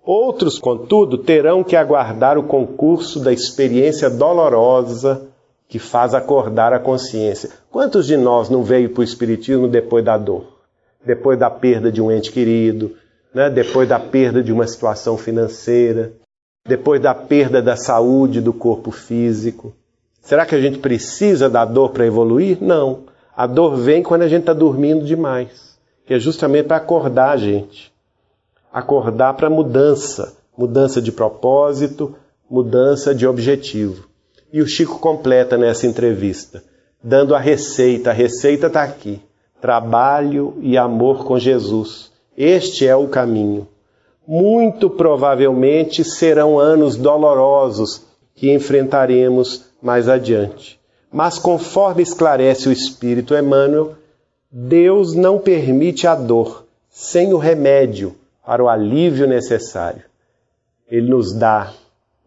Outros, 0.06 0.58
contudo, 0.58 1.18
terão 1.18 1.66
que 1.66 1.76
aguardar 1.76 2.38
o 2.38 2.44
concurso 2.44 3.20
da 3.20 3.34
experiência 3.34 4.10
dolorosa 4.10 5.33
que 5.74 5.80
faz 5.80 6.14
acordar 6.14 6.72
a 6.72 6.78
consciência. 6.78 7.50
Quantos 7.72 8.06
de 8.06 8.16
nós 8.16 8.48
não 8.48 8.64
veio 8.64 8.91
para 8.91 9.02
o 9.02 9.04
Espiritismo 9.04 9.68
depois 9.68 10.06
da 10.06 10.20
dor? 10.20 10.60
Depois 11.04 11.40
da 11.40 11.50
perda 11.50 11.91
de 11.91 12.00
um 12.00 12.12
ente 12.12 12.32
querido, 12.32 12.95
né, 13.34 13.50
depois 13.50 13.90
da 13.90 14.00
perda 14.00 14.44
de 14.44 14.54
uma 14.54 14.68
situação 14.68 15.18
financeira, 15.18 16.14
depois 16.64 17.02
da 17.02 17.16
perda 17.16 17.60
da 17.60 17.76
saúde 17.76 18.40
do 18.40 18.54
corpo 18.54 18.91
físico. 18.91 19.74
Será 20.22 20.45
que 20.45 20.54
a 20.54 20.62
gente 20.62 20.78
precisa 20.78 21.50
da 21.50 21.66
dor 21.66 21.90
para 21.90 22.06
evoluir? 22.06 22.60
Não. 22.62 23.06
A 23.36 23.48
dor 23.48 23.76
vem 23.76 24.04
quando 24.04 24.22
a 24.22 24.28
gente 24.28 24.41
está 24.41 24.54
dormindo 24.54 25.04
demais, 25.04 25.76
que 26.06 26.14
é 26.14 26.20
justamente 26.20 26.68
para 26.68 26.78
acordar 26.78 27.32
a 27.32 27.38
gente. 27.38 27.91
Acordar 28.72 29.34
para 29.34 29.50
mudança, 29.50 30.38
mudança 30.56 31.02
de 31.02 31.12
propósito, 31.12 32.16
mudança 32.48 33.16
de 33.16 33.26
objetivo. 33.26 34.12
E 34.54 34.62
o 34.62 34.68
Chico 34.68 35.00
completa 35.00 35.58
nessa 35.58 35.86
entrevista, 35.86 36.64
dando 37.04 37.36
a 37.36 37.40
receita. 37.40 38.12
A 38.12 38.14
receita 38.14 38.68
está 38.68 38.84
aqui: 38.84 39.20
trabalho 39.60 40.56
e 40.62 40.78
amor 40.78 41.26
com 41.26 41.38
Jesus 41.38 42.14
este 42.36 42.88
é 42.88 42.96
o 42.96 43.08
caminho. 43.08 43.68
Muito 44.28 44.90
provavelmente 44.90 46.04
serão 46.04 46.58
anos 46.58 46.96
dolorosos 46.96 48.02
que 48.34 48.52
enfrentaremos 48.52 49.66
mais 49.82 50.10
adiante. 50.10 50.80
Mas 51.12 51.38
conforme 51.38 52.02
esclarece 52.02 52.68
o 52.68 52.72
Espírito 52.72 53.36
Emmanuel, 53.36 53.94
Deus 54.52 55.14
não 55.14 55.38
permite 55.38 56.08
a 56.08 56.16
dor 56.16 56.66
sem 56.90 57.34
o 57.34 57.38
remédio 57.38 58.16
para 58.44 58.64
o 58.64 58.70
alívio 58.70 59.28
necessário. 59.28 60.04
Ele 60.90 61.10
nos 61.10 61.34
dá 61.34 61.72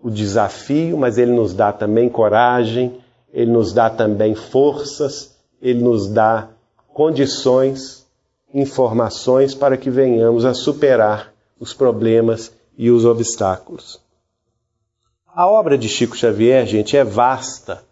o 0.03 0.11
desafio, 0.11 0.97
mas 0.97 1.19
ele 1.19 1.33
nos 1.33 1.55
dá 1.55 1.73
também 1.73 2.09
coragem, 2.09 2.99
ele 3.33 3.51
nos 3.51 3.73
dá 3.73 3.91
também 3.91 4.35
forças, 4.35 5.37
ele 5.61 5.83
nos 5.83 6.09
dá 6.09 6.49
condições 6.93 8.07
informações 8.55 9.55
para 9.55 9.77
que 9.77 9.91
venhamos 9.91 10.45
a 10.47 10.55
superar 10.55 11.33
os 11.61 11.75
problemas 11.75 12.53
e 12.77 12.91
os 12.91 13.05
obstáculos. 13.05 14.01
A 15.35 15.47
obra 15.47 15.77
de 15.77 15.89
Chico 15.89 16.17
Xavier, 16.17 16.67
gente, 16.67 16.97
é 16.97 17.05
vasta 17.05 17.83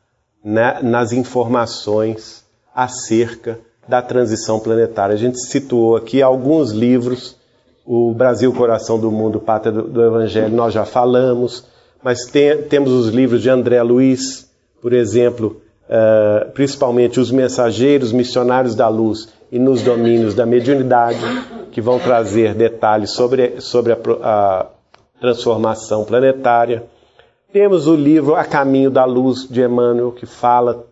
né, 0.43 0.81
nas 0.83 1.13
informações 1.13 2.45
acerca 2.75 3.61
da 3.87 4.01
transição 4.01 4.59
planetária. 4.59 5.15
A 5.15 5.19
gente 5.19 5.39
situou 5.39 5.97
aqui 5.97 6.23
alguns 6.23 6.71
livros, 6.71 7.37
o 7.85 8.15
Brasil, 8.15 8.51
Coração 8.55 8.99
do 8.99 9.13
Mundo, 9.13 9.41
Pátria 9.41 9.73
do 9.73 10.03
Evangelho, 10.03 10.57
nós 10.57 10.73
já 10.73 10.87
falamos, 10.87 11.67
mas 12.05 12.27
tem, 12.27 12.61
temos 12.65 12.93
os 12.93 13.09
livros 13.09 13.41
de 13.41 13.49
André 13.49 13.83
Luiz, 13.83 14.47
por 14.83 14.93
exemplo, 14.93 15.63
uh, 15.89 16.51
principalmente 16.51 17.19
Os 17.19 17.31
Mensageiros 17.31 18.13
Missionários 18.13 18.75
da 18.75 18.87
Luz 18.89 19.31
e 19.51 19.59
nos 19.59 19.81
domínios 19.81 20.35
da 20.35 20.45
mediunidade, 20.45 21.19
que 21.73 21.81
vão 21.81 21.99
trazer 21.99 22.55
detalhes 22.55 23.13
sobre, 23.13 23.59
sobre 23.63 23.95
a, 23.95 23.97
a 24.23 24.67
transformação 25.19 26.05
planetária. 26.05 26.85
Temos 27.51 27.87
o 27.87 27.97
livro 27.97 28.35
A 28.35 28.45
Caminho 28.45 28.91
da 28.91 29.07
Luz 29.07 29.49
de 29.49 29.63
Emmanuel, 29.63 30.13
que 30.13 30.27
fala 30.27 30.85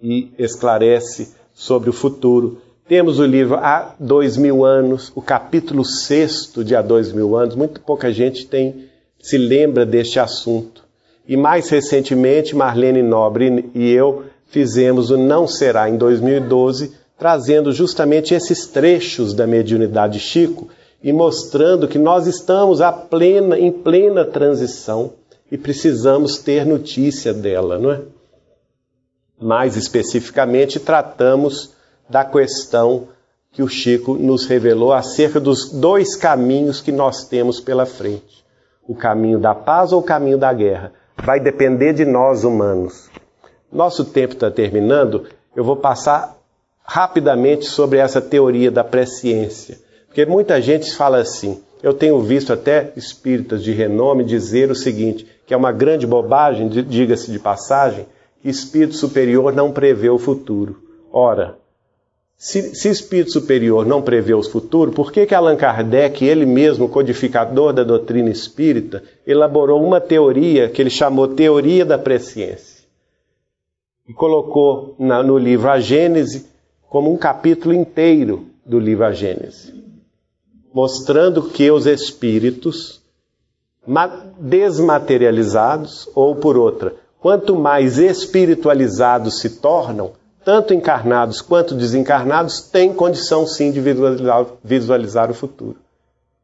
e 0.00 0.32
esclarece 0.38 1.34
sobre 1.52 1.90
o 1.90 1.92
futuro. 1.92 2.58
Temos 2.86 3.18
o 3.18 3.26
livro 3.26 3.56
Há 3.56 3.96
Dois 3.98 4.36
Mil 4.36 4.64
Anos, 4.64 5.10
o 5.12 5.20
capítulo 5.20 5.84
sexto 5.84 6.62
de 6.62 6.76
Há 6.76 6.82
Dois 6.82 7.12
Mil 7.12 7.36
Anos. 7.36 7.56
Muito 7.56 7.80
pouca 7.80 8.12
gente 8.12 8.46
tem 8.46 8.89
se 9.20 9.38
lembra 9.38 9.86
deste 9.86 10.18
assunto. 10.18 10.82
E 11.28 11.36
mais 11.36 11.68
recentemente, 11.68 12.56
Marlene 12.56 13.02
Nobre 13.02 13.70
e 13.74 13.90
eu 13.90 14.24
fizemos 14.48 15.10
o 15.10 15.16
Não 15.16 15.46
Será 15.46 15.88
em 15.88 15.96
2012, 15.96 16.92
trazendo 17.16 17.72
justamente 17.72 18.34
esses 18.34 18.66
trechos 18.66 19.32
da 19.32 19.46
mediunidade 19.46 20.14
de 20.14 20.20
Chico 20.20 20.68
e 21.02 21.12
mostrando 21.12 21.86
que 21.86 21.98
nós 21.98 22.26
estamos 22.26 22.80
plena, 23.08 23.58
em 23.58 23.70
plena 23.70 24.24
transição 24.24 25.12
e 25.50 25.58
precisamos 25.58 26.38
ter 26.38 26.64
notícia 26.64 27.32
dela, 27.32 27.78
não 27.78 27.92
é? 27.92 28.00
Mais 29.40 29.76
especificamente, 29.76 30.78
tratamos 30.78 31.72
da 32.08 32.24
questão 32.24 33.08
que 33.52 33.62
o 33.62 33.68
Chico 33.68 34.14
nos 34.14 34.46
revelou 34.46 34.92
acerca 34.92 35.40
dos 35.40 35.70
dois 35.70 36.14
caminhos 36.14 36.80
que 36.80 36.92
nós 36.92 37.24
temos 37.24 37.60
pela 37.60 37.86
frente: 37.86 38.44
o 38.90 38.94
caminho 38.96 39.38
da 39.38 39.54
paz 39.54 39.92
ou 39.92 40.00
o 40.00 40.02
caminho 40.02 40.36
da 40.36 40.52
guerra. 40.52 40.92
Vai 41.16 41.38
depender 41.38 41.92
de 41.92 42.04
nós 42.04 42.42
humanos. 42.42 43.08
Nosso 43.72 44.04
tempo 44.04 44.34
está 44.34 44.50
terminando, 44.50 45.26
eu 45.54 45.62
vou 45.62 45.76
passar 45.76 46.36
rapidamente 46.82 47.66
sobre 47.66 48.00
essa 48.00 48.20
teoria 48.20 48.68
da 48.68 48.82
presciência. 48.82 49.78
Porque 50.08 50.26
muita 50.26 50.60
gente 50.60 50.92
fala 50.96 51.18
assim, 51.18 51.62
eu 51.80 51.94
tenho 51.94 52.20
visto 52.20 52.52
até 52.52 52.92
espíritas 52.96 53.62
de 53.62 53.70
renome 53.70 54.24
dizer 54.24 54.72
o 54.72 54.74
seguinte, 54.74 55.24
que 55.46 55.54
é 55.54 55.56
uma 55.56 55.70
grande 55.70 56.04
bobagem, 56.04 56.68
diga-se 56.68 57.30
de 57.30 57.38
passagem, 57.38 58.06
que 58.42 58.50
espírito 58.50 58.96
superior 58.96 59.52
não 59.52 59.70
prevê 59.70 60.10
o 60.10 60.18
futuro. 60.18 60.82
Ora, 61.12 61.58
se, 62.42 62.74
se 62.74 62.88
espírito 62.88 63.32
superior 63.32 63.84
não 63.84 64.00
prevê 64.00 64.32
o 64.32 64.42
futuro, 64.42 64.92
por 64.92 65.12
que, 65.12 65.26
que 65.26 65.34
Allan 65.34 65.56
Kardec, 65.56 66.24
ele 66.24 66.46
mesmo, 66.46 66.88
codificador 66.88 67.74
da 67.74 67.84
doutrina 67.84 68.30
espírita, 68.30 69.02
elaborou 69.26 69.84
uma 69.84 70.00
teoria 70.00 70.66
que 70.70 70.80
ele 70.80 70.88
chamou 70.88 71.28
Teoria 71.28 71.84
da 71.84 71.98
Presciência? 71.98 72.82
E 74.08 74.14
colocou 74.14 74.94
na, 74.98 75.22
no 75.22 75.36
livro 75.36 75.68
A 75.68 75.80
Gênese 75.80 76.46
como 76.88 77.12
um 77.12 77.18
capítulo 77.18 77.74
inteiro 77.74 78.46
do 78.64 78.80
livro 78.80 79.04
A 79.04 79.12
Gênese, 79.12 79.74
mostrando 80.72 81.42
que 81.42 81.70
os 81.70 81.84
espíritos 81.84 83.02
desmaterializados, 84.38 86.08
ou 86.14 86.34
por 86.36 86.56
outra, 86.56 86.94
quanto 87.20 87.54
mais 87.54 87.98
espiritualizados 87.98 89.40
se 89.40 89.60
tornam, 89.60 90.12
tanto 90.44 90.72
encarnados 90.72 91.40
quanto 91.40 91.74
desencarnados, 91.74 92.62
têm 92.62 92.92
condição 92.92 93.46
sim 93.46 93.70
de 93.70 93.80
visualizar, 93.80 94.46
visualizar 94.62 95.30
o 95.30 95.34
futuro. 95.34 95.76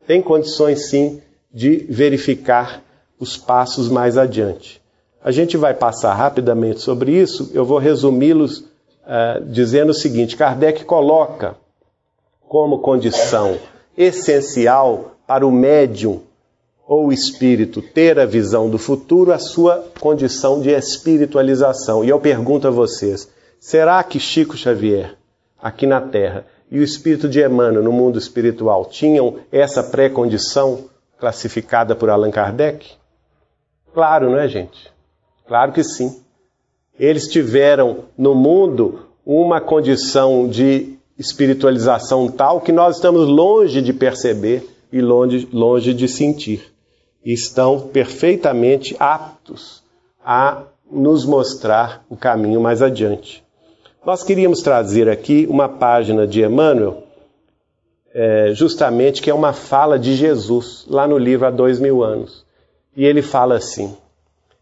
Tem 0.07 0.23
condições 0.23 0.89
sim 0.89 1.21
de 1.53 1.87
verificar 1.89 2.83
os 3.19 3.37
passos 3.37 3.89
mais 3.89 4.19
adiante. 4.19 4.81
A 5.23 5.31
gente 5.31 5.57
vai 5.57 5.75
passar 5.75 6.15
rapidamente 6.15 6.81
sobre 6.81 7.13
isso, 7.13 7.51
eu 7.53 7.65
vou 7.65 7.79
resumi-los 7.79 8.59
uh, 8.59 9.45
dizendo 9.47 9.91
o 9.91 9.95
seguinte: 9.95 10.37
Kardec 10.37 10.85
coloca 10.85 11.57
como 12.49 12.79
condição 12.79 13.59
essencial 13.97 15.17
para 15.27 15.47
o 15.47 15.51
médium 15.51 16.21
ou 16.87 17.13
espírito 17.13 17.83
ter 17.83 18.19
a 18.21 18.27
visão 18.27 18.71
do 18.71 18.79
futuro 18.79 19.33
a 19.33 19.39
sua 19.39 19.85
condição 19.99 20.61
de 20.61 20.71
espiritualização. 20.71 22.05
E 22.05 22.09
eu 22.09 22.21
pergunto 22.21 22.69
a 22.69 22.71
vocês: 22.71 23.29
será 23.59 24.03
que 24.03 24.21
Chico 24.21 24.57
Xavier, 24.57 25.17
aqui 25.61 25.87
na 25.87 26.01
Terra, 26.01 26.47
e 26.71 26.79
o 26.79 26.83
espírito 26.83 27.29
de 27.29 27.45
Emmanuel 27.45 27.83
no 27.83 27.93
mundo 27.93 28.19
espiritual 28.19 28.85
tinham 28.87 29.39
essa 29.53 29.83
pré-condição 29.83 30.87
classificada 31.19 31.95
por 31.95 32.11
Allan 32.11 32.31
Kardec? 32.31 32.93
Claro, 33.95 34.31
não 34.31 34.39
é, 34.39 34.49
gente? 34.49 34.93
Claro 35.47 35.73
que 35.73 35.83
sim. 35.83 36.21
Eles 36.99 37.29
tiveram 37.29 38.05
no 38.17 38.35
mundo 38.35 39.07
uma 39.25 39.61
condição 39.61 40.49
de 40.49 40.97
espiritualização 41.19 42.29
tal 42.29 42.61
que 42.61 42.73
nós 42.73 42.97
estamos 42.97 43.27
longe 43.27 43.81
de 43.81 43.93
perceber 43.93 44.69
e 44.93 45.01
longe, 45.01 45.49
longe 45.53 45.95
de 45.95 46.09
sentir 46.09 46.73
estão 47.25 47.89
perfeitamente 47.89 48.95
aptos 49.01 49.83
a 50.25 50.63
nos 50.91 51.25
mostrar 51.25 52.05
o 52.09 52.17
caminho 52.17 52.61
mais 52.61 52.83
adiante. 52.83 53.46
Nós 54.07 54.23
queríamos 54.23 54.63
trazer 54.63 55.09
aqui 55.09 55.49
uma 55.51 55.69
página 55.69 56.29
de 56.29 56.41
Emmanuel, 56.41 57.03
é, 58.15 58.53
justamente 58.55 59.21
que 59.21 59.29
é 59.29 59.35
uma 59.35 59.53
fala 59.53 59.99
de 59.99 60.15
Jesus, 60.15 60.87
lá 60.89 61.09
no 61.09 61.19
livro 61.19 61.45
Há 61.45 61.51
Dois 61.51 61.81
Mil 61.81 62.05
Anos. 62.05 62.45
E 62.97 63.05
ele 63.05 63.21
fala 63.21 63.57
assim: 63.57 63.97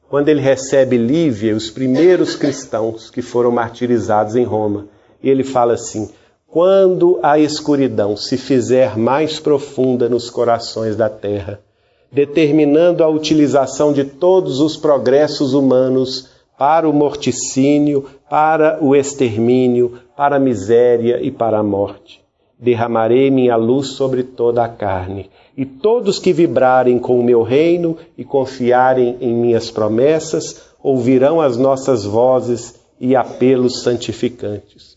quando 0.08 0.30
ele 0.30 0.40
recebe 0.40 0.96
Lívia, 0.96 1.54
os 1.54 1.68
primeiros 1.68 2.34
cristãos 2.34 3.10
que 3.10 3.20
foram 3.20 3.50
martirizados 3.50 4.34
em 4.34 4.44
Roma, 4.44 4.86
e 5.22 5.28
ele 5.28 5.44
fala 5.44 5.74
assim: 5.74 6.08
quando 6.46 7.20
a 7.22 7.38
escuridão 7.38 8.16
se 8.16 8.38
fizer 8.38 8.96
mais 8.96 9.38
profunda 9.38 10.08
nos 10.08 10.30
corações 10.30 10.96
da 10.96 11.10
terra, 11.10 11.60
determinando 12.10 13.04
a 13.04 13.08
utilização 13.10 13.92
de 13.92 14.04
todos 14.04 14.58
os 14.60 14.74
progressos 14.74 15.52
humanos 15.52 16.32
para 16.58 16.88
o 16.88 16.92
morticínio, 16.92 18.06
para 18.28 18.78
o 18.80 18.94
extermínio, 18.94 19.98
para 20.16 20.36
a 20.36 20.40
miséria 20.40 21.20
e 21.20 21.30
para 21.30 21.58
a 21.58 21.62
morte. 21.62 22.22
Derramarei 22.58 23.30
minha 23.30 23.56
luz 23.56 23.88
sobre 23.88 24.22
toda 24.22 24.64
a 24.64 24.68
carne, 24.68 25.30
e 25.56 25.64
todos 25.64 26.18
que 26.18 26.32
vibrarem 26.32 26.98
com 26.98 27.18
o 27.18 27.24
meu 27.24 27.42
reino 27.42 27.96
e 28.16 28.24
confiarem 28.24 29.16
em 29.20 29.34
minhas 29.34 29.70
promessas 29.70 30.62
ouvirão 30.82 31.40
as 31.40 31.56
nossas 31.56 32.04
vozes 32.04 32.80
e 33.00 33.16
apelos 33.16 33.82
santificantes. 33.82 34.96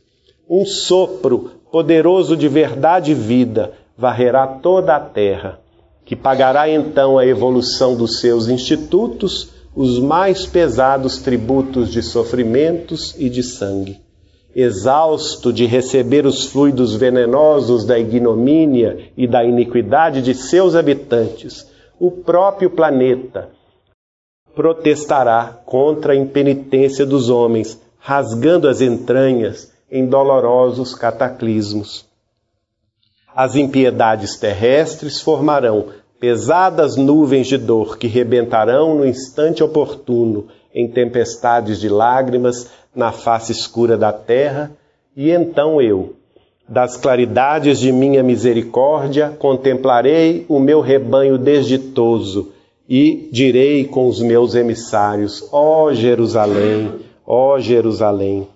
Um 0.50 0.66
sopro 0.66 1.52
poderoso 1.72 2.38
de 2.38 2.48
verdade 2.48 3.12
e 3.12 3.16
vida 3.16 3.74
varrerá 3.98 4.48
toda 4.48 4.96
a 4.96 5.00
terra 5.00 5.60
que 6.08 6.16
pagará 6.16 6.70
então 6.70 7.20
a 7.20 7.26
evolução 7.26 7.94
dos 7.94 8.22
seus 8.22 8.48
institutos 8.48 9.50
os 9.78 9.99
mais 9.99 10.44
pesados 10.48 11.20
tributos 11.20 11.91
de 11.91 12.02
sofrimentos 12.02 13.14
e 13.16 13.30
de 13.30 13.44
sangue. 13.44 14.02
Exausto 14.56 15.54
de 15.54 15.68
receber 15.68 16.26
os 16.26 16.48
fluidos 16.48 16.95
venenosos 16.95 17.86
da 17.86 17.99
ignomínia 17.99 19.12
e 19.16 19.28
da 19.28 19.45
iniquidade 19.45 20.24
de 20.24 20.34
seus 20.34 20.74
habitantes, 20.74 21.70
o 21.99 22.10
próprio 22.10 22.72
planeta 22.72 23.49
protestará 24.56 25.62
contra 25.64 26.14
a 26.14 26.16
impenitência 26.16 27.06
dos 27.06 27.30
homens, 27.30 27.80
rasgando 27.99 28.68
as 28.68 28.82
entranhas 28.82 29.72
em 29.91 30.08
dolorosos 30.08 30.95
cataclismos. 30.95 32.04
As 33.36 33.56
impiedades 33.56 34.38
terrestres 34.38 35.22
formarão 35.22 35.90
pesadas 36.19 36.95
nuvens 36.95 37.48
de 37.48 37.57
dor 37.57 37.98
que 37.98 38.07
rebentarão 38.07 38.95
no 38.95 39.06
instante 39.06 39.64
oportuno 39.64 40.48
em 40.73 40.88
tempestades 40.88 41.80
de 41.80 41.89
lágrimas 41.89 42.69
na 42.95 43.11
face 43.11 43.52
escura 43.52 43.98
da 43.98 44.11
terra, 44.11 44.72
e 45.15 45.31
então 45.31 45.81
eu, 45.81 46.15
das 46.68 46.98
claridades 46.98 47.80
de 47.80 47.91
minha 47.91 48.22
misericórdia, 48.22 49.35
contemplarei 49.39 50.45
o 50.49 50.60
meu 50.60 50.81
rebanho 50.81 51.38
desditoso 51.38 52.52
e 52.89 53.30
direi 53.31 53.85
com 53.85 54.07
os 54.07 54.19
meus 54.19 54.56
emissários: 54.56 55.48
Ó 55.52 55.85
oh 55.85 55.94
Jerusalém, 55.94 56.91
ó 57.26 57.56
oh 57.56 57.60
Jerusalém. 57.60 58.48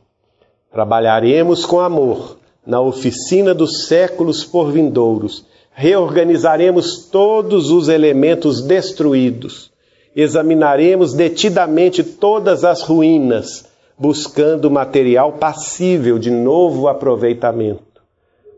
Trabalharemos 0.71 1.65
com 1.65 1.79
amor 1.79 2.37
na 2.65 2.79
oficina 2.79 3.53
dos 3.53 3.87
séculos 3.87 4.43
por 4.43 4.71
vindouros, 4.71 5.45
reorganizaremos 5.81 7.07
todos 7.11 7.71
os 7.71 7.89
elementos 7.89 8.61
destruídos, 8.61 9.71
examinaremos 10.15 11.11
detidamente 11.15 12.03
todas 12.03 12.63
as 12.63 12.83
ruínas, 12.83 13.65
buscando 13.97 14.69
material 14.69 15.33
passível 15.33 16.19
de 16.19 16.29
novo 16.29 16.87
aproveitamento. 16.87 17.99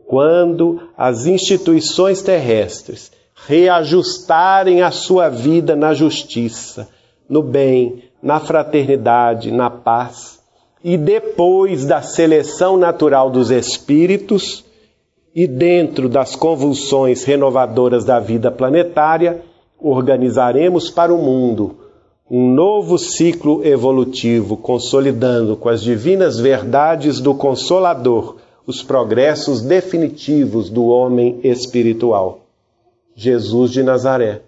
Quando 0.06 0.82
as 0.98 1.24
instituições 1.24 2.20
terrestres 2.20 3.10
reajustarem 3.46 4.82
a 4.82 4.90
sua 4.90 5.30
vida 5.30 5.74
na 5.74 5.94
justiça, 5.94 6.88
no 7.26 7.42
bem, 7.42 8.04
na 8.22 8.38
fraternidade, 8.38 9.50
na 9.50 9.70
paz, 9.70 10.40
e 10.84 10.98
depois 10.98 11.86
da 11.86 12.02
seleção 12.02 12.76
natural 12.76 13.30
dos 13.30 13.50
espíritos 13.50 14.63
e 15.34 15.46
dentro 15.46 16.08
das 16.08 16.36
convulsões 16.36 17.24
renovadoras 17.24 18.04
da 18.04 18.20
vida 18.20 18.50
planetária, 18.50 19.42
organizaremos 19.78 20.90
para 20.90 21.12
o 21.12 21.18
mundo 21.18 21.76
um 22.30 22.50
novo 22.50 22.96
ciclo 22.96 23.66
evolutivo, 23.66 24.56
consolidando 24.56 25.56
com 25.56 25.68
as 25.68 25.82
divinas 25.82 26.38
verdades 26.38 27.20
do 27.20 27.34
Consolador 27.34 28.36
os 28.66 28.82
progressos 28.82 29.60
definitivos 29.60 30.70
do 30.70 30.86
homem 30.86 31.38
espiritual. 31.44 32.40
Jesus 33.14 33.70
de 33.70 33.82
Nazaré. 33.82 34.40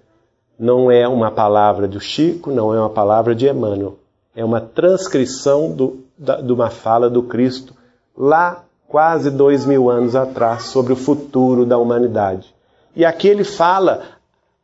Não 0.59 0.91
é 0.91 1.07
uma 1.07 1.31
palavra 1.31 1.87
do 1.87 2.01
Chico, 2.01 2.51
não 2.51 2.75
é 2.75 2.81
uma 2.81 2.89
palavra 2.89 3.35
de 3.35 3.47
Emmanuel. 3.47 3.99
É 4.35 4.43
uma 4.43 4.61
transcrição 4.61 5.71
do 5.71 6.07
de 6.19 6.51
uma 6.51 6.71
fala 6.71 7.11
do 7.11 7.23
Cristo 7.23 7.75
lá 8.17 8.65
quase 8.89 9.31
dois 9.31 9.67
mil 9.67 9.91
anos 9.91 10.15
atrás 10.15 10.65
sobre 10.65 10.93
o 10.93 10.97
futuro 10.97 11.65
da 11.65 11.79
humanidade. 11.79 12.55
E 12.95 13.05
aqui 13.05 13.29
ele 13.29 13.45
fala 13.45 14.03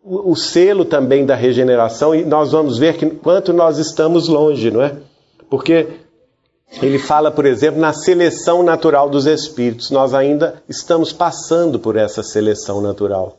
o, 0.03 0.33
o 0.33 0.37
selo 0.37 0.85
também 0.85 1.27
da 1.27 1.35
regeneração 1.35 2.15
e 2.15 2.25
nós 2.25 2.53
vamos 2.53 2.79
ver 2.79 2.97
que 2.97 3.07
quanto 3.11 3.53
nós 3.53 3.79
estamos 3.79 4.29
longe, 4.29 4.71
não 4.71 4.83
é? 4.83 4.97
Porque 5.51 5.89
ele 6.81 6.99
fala, 6.99 7.31
por 7.31 7.45
exemplo, 7.45 7.81
na 7.81 7.93
seleção 7.93 8.63
natural 8.63 9.11
dos 9.11 9.27
espíritos. 9.27 9.91
Nós 9.91 10.15
ainda 10.15 10.63
estamos 10.69 11.13
passando 11.13 11.79
por 11.79 11.97
essa 11.97 12.23
seleção 12.23 12.81
natural. 12.81 13.37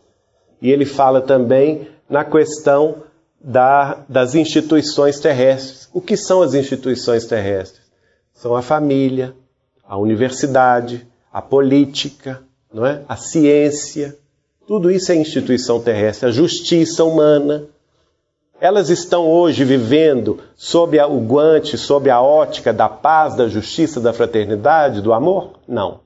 E 0.62 0.70
ele 0.72 0.86
fala 0.86 1.20
também 1.20 1.88
na 2.08 2.24
questão 2.24 2.98
da, 3.42 3.98
das 4.08 4.36
instituições 4.36 5.20
terrestres. 5.20 5.90
O 5.92 6.00
que 6.00 6.16
são 6.16 6.44
as 6.44 6.54
instituições 6.54 7.26
terrestres? 7.26 7.84
são 8.34 8.56
a 8.56 8.62
família, 8.62 9.34
a 9.88 9.98
universidade, 9.98 11.06
a 11.32 11.42
política, 11.42 12.42
não 12.74 12.86
é? 12.86 13.02
a 13.08 13.16
ciência. 13.16 14.18
Tudo 14.68 14.90
isso 14.90 15.12
é 15.12 15.16
instituição 15.16 15.80
terrestre, 15.82 16.28
a 16.28 16.32
justiça 16.32 17.04
humana. 17.04 17.66
Elas 18.60 18.90
estão 18.90 19.30
hoje 19.30 19.66
vivendo 19.66 20.40
sob 20.56 20.98
o 21.02 21.20
guante, 21.20 21.78
sob 21.78 22.10
a 22.10 22.22
ótica 22.22 22.72
da 22.72 22.88
paz, 22.88 23.36
da 23.36 23.48
justiça, 23.48 24.00
da 24.00 24.14
fraternidade, 24.14 25.02
do 25.02 25.12
amor? 25.12 25.60
Não. 25.68 26.00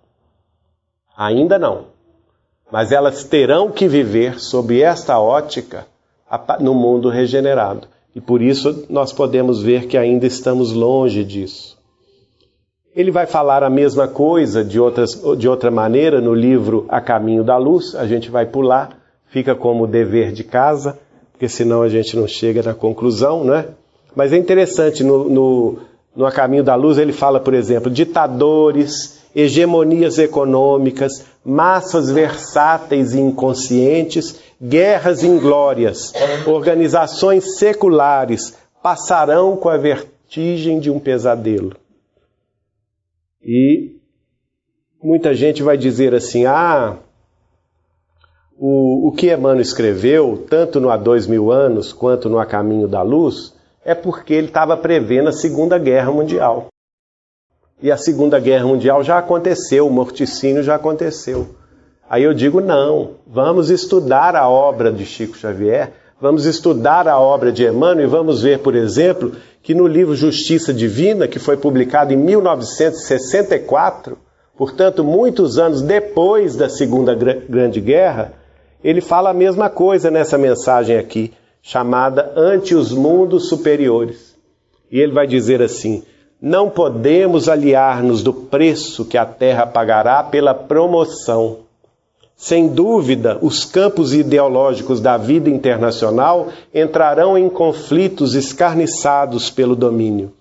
Ainda 1.15 1.59
não. 1.59 1.85
Mas 2.71 2.91
elas 2.91 3.23
terão 3.23 3.71
que 3.71 3.87
viver 3.87 4.39
sob 4.39 4.81
esta 4.81 5.19
ótica 5.19 5.85
no 6.59 6.73
mundo 6.73 7.09
regenerado. 7.09 7.87
E 8.15 8.19
por 8.19 8.41
isso 8.41 8.85
nós 8.89 9.13
podemos 9.13 9.61
ver 9.61 9.87
que 9.87 9.97
ainda 9.97 10.25
estamos 10.25 10.73
longe 10.73 11.23
disso. 11.23 11.76
Ele 12.97 13.11
vai 13.11 13.27
falar 13.27 13.61
a 13.61 13.69
mesma 13.69 14.07
coisa 14.07 14.63
de, 14.63 14.79
outras, 14.79 15.21
de 15.37 15.47
outra 15.47 15.69
maneira 15.69 16.19
no 16.19 16.33
livro 16.33 16.87
A 16.89 16.99
Caminho 16.99 17.43
da 17.43 17.55
Luz, 17.55 17.93
a 17.93 18.07
gente 18.07 18.31
vai 18.31 18.47
pular, 18.47 18.97
fica 19.27 19.53
como 19.53 19.85
dever 19.85 20.31
de 20.31 20.43
casa, 20.43 20.97
porque 21.31 21.47
senão 21.47 21.83
a 21.83 21.89
gente 21.89 22.17
não 22.17 22.27
chega 22.27 22.63
na 22.63 22.73
conclusão, 22.73 23.43
né? 23.43 23.65
Mas 24.15 24.33
é 24.33 24.37
interessante, 24.37 25.03
no, 25.03 25.29
no, 25.29 25.79
no 26.15 26.25
A 26.25 26.31
Caminho 26.31 26.63
da 26.63 26.73
Luz 26.73 26.97
ele 26.97 27.13
fala, 27.13 27.39
por 27.39 27.53
exemplo, 27.53 27.91
ditadores, 27.91 29.19
hegemonias 29.35 30.17
econômicas, 30.17 31.23
massas 31.45 32.09
versáteis 32.09 33.13
e 33.13 33.19
inconscientes, 33.19 34.39
guerras 34.59 35.23
inglórias, 35.23 36.13
organizações 36.47 37.59
seculares 37.59 38.55
passarão 38.81 39.55
com 39.55 39.69
a 39.69 39.77
vertigem 39.77 40.79
de 40.79 40.89
um 40.89 40.97
pesadelo. 40.97 41.73
E 43.47 43.95
muita 45.01 45.33
gente 45.33 45.63
vai 45.63 45.77
dizer 45.77 46.13
assim: 46.13 46.45
ah, 46.45 46.97
o, 48.59 49.07
o 49.07 49.11
que 49.13 49.31
Emmanuel 49.31 49.61
escreveu, 49.61 50.45
tanto 50.49 50.81
no 50.81 50.89
Há 50.89 50.97
Dois 50.97 51.25
Mil 51.25 51.49
Anos 51.49 51.93
quanto 51.93 52.27
no 52.27 52.39
A 52.39 52.45
Caminho 52.45 52.89
da 52.89 53.01
Luz, 53.01 53.55
é 53.85 53.95
porque 53.95 54.33
ele 54.33 54.47
estava 54.47 54.75
prevendo 54.75 55.29
a 55.29 55.31
Segunda 55.31 55.77
Guerra 55.77 56.11
Mundial. 56.11 56.67
E 57.81 57.89
a 57.89 57.95
Segunda 57.95 58.37
Guerra 58.37 58.65
Mundial 58.65 59.01
já 59.01 59.17
aconteceu, 59.17 59.87
o 59.87 59.91
morticínio 59.91 60.61
já 60.61 60.75
aconteceu. 60.75 61.55
Aí 62.09 62.23
eu 62.23 62.33
digo: 62.33 62.59
não, 62.59 63.11
vamos 63.25 63.69
estudar 63.69 64.35
a 64.35 64.49
obra 64.49 64.91
de 64.91 65.05
Chico 65.05 65.37
Xavier, 65.37 65.93
vamos 66.19 66.45
estudar 66.45 67.07
a 67.07 67.17
obra 67.17 67.49
de 67.49 67.65
Emmanuel 67.65 68.07
e 68.07 68.09
vamos 68.09 68.43
ver, 68.43 68.59
por 68.59 68.75
exemplo, 68.75 69.33
que 69.67 69.75
no 69.75 69.85
livro 69.85 70.15
Justiça 70.15 70.73
Divina, 70.73 71.27
que 71.27 71.39
foi 71.39 71.57
publicado 71.57 72.13
em 72.13 72.15
1964, 72.15 74.17
portanto, 74.55 75.03
muitos 75.03 75.57
anos 75.57 75.81
depois 75.81 76.55
da 76.55 76.69
Segunda 76.69 77.13
Grande 77.13 77.81
Guerra, 77.81 78.31
ele 78.81 79.01
fala 79.01 79.31
a 79.31 79.33
mesma 79.33 79.69
coisa 79.69 80.09
nessa 80.09 80.37
mensagem 80.37 80.97
aqui, 80.97 81.33
chamada 81.61 82.31
Ante 82.37 82.75
os 82.75 82.93
Mundos 82.93 83.49
Superiores. 83.49 84.37
E 84.89 85.01
ele 85.01 85.11
vai 85.11 85.27
dizer 85.27 85.61
assim: 85.61 86.01
Não 86.41 86.69
podemos 86.69 87.49
aliar-nos 87.49 88.23
do 88.23 88.31
preço 88.31 89.03
que 89.03 89.17
a 89.17 89.25
terra 89.25 89.67
pagará 89.67 90.23
pela 90.23 90.53
promoção 90.53 91.66
sem 92.39 92.67
dúvida, 92.67 93.39
os 93.41 93.65
campos 93.65 94.13
ideológicos 94.13 95.01
da 95.01 95.17
vida 95.17 95.49
internacional 95.49 96.49
entrarão 96.71 97.35
em 97.35 97.49
conflitos 97.49 98.35
escarniçados 98.35 99.49
pelo 99.49 99.75
domínio. 99.75 100.31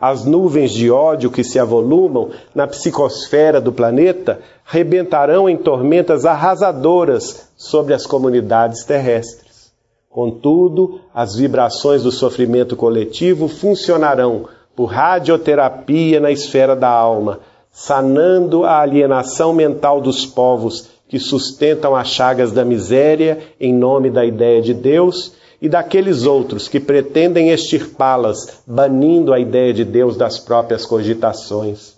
As 0.00 0.24
nuvens 0.24 0.72
de 0.72 0.90
ódio 0.90 1.30
que 1.30 1.44
se 1.44 1.60
avolumam 1.60 2.30
na 2.52 2.66
psicosfera 2.66 3.60
do 3.60 3.72
planeta 3.72 4.40
rebentarão 4.64 5.48
em 5.48 5.56
tormentas 5.56 6.26
arrasadoras 6.26 7.48
sobre 7.56 7.94
as 7.94 8.04
comunidades 8.04 8.82
terrestres. 8.82 9.72
Contudo, 10.10 11.00
as 11.14 11.36
vibrações 11.36 12.02
do 12.02 12.10
sofrimento 12.10 12.74
coletivo 12.74 13.46
funcionarão 13.46 14.48
por 14.74 14.86
radioterapia 14.86 16.18
na 16.18 16.32
esfera 16.32 16.74
da 16.74 16.90
alma, 16.90 17.38
sanando 17.70 18.64
a 18.64 18.80
alienação 18.80 19.52
mental 19.52 20.00
dos 20.00 20.26
povos 20.26 20.93
que 21.14 21.20
sustentam 21.20 21.94
as 21.94 22.08
chagas 22.08 22.50
da 22.50 22.64
miséria 22.64 23.38
em 23.60 23.72
nome 23.72 24.10
da 24.10 24.24
ideia 24.24 24.60
de 24.60 24.74
Deus, 24.74 25.34
e 25.62 25.68
daqueles 25.68 26.26
outros 26.26 26.66
que 26.66 26.80
pretendem 26.80 27.50
extirpá-las, 27.50 28.64
banindo 28.66 29.32
a 29.32 29.38
ideia 29.38 29.72
de 29.72 29.84
Deus 29.84 30.16
das 30.16 30.40
próprias 30.40 30.84
cogitações. 30.84 31.94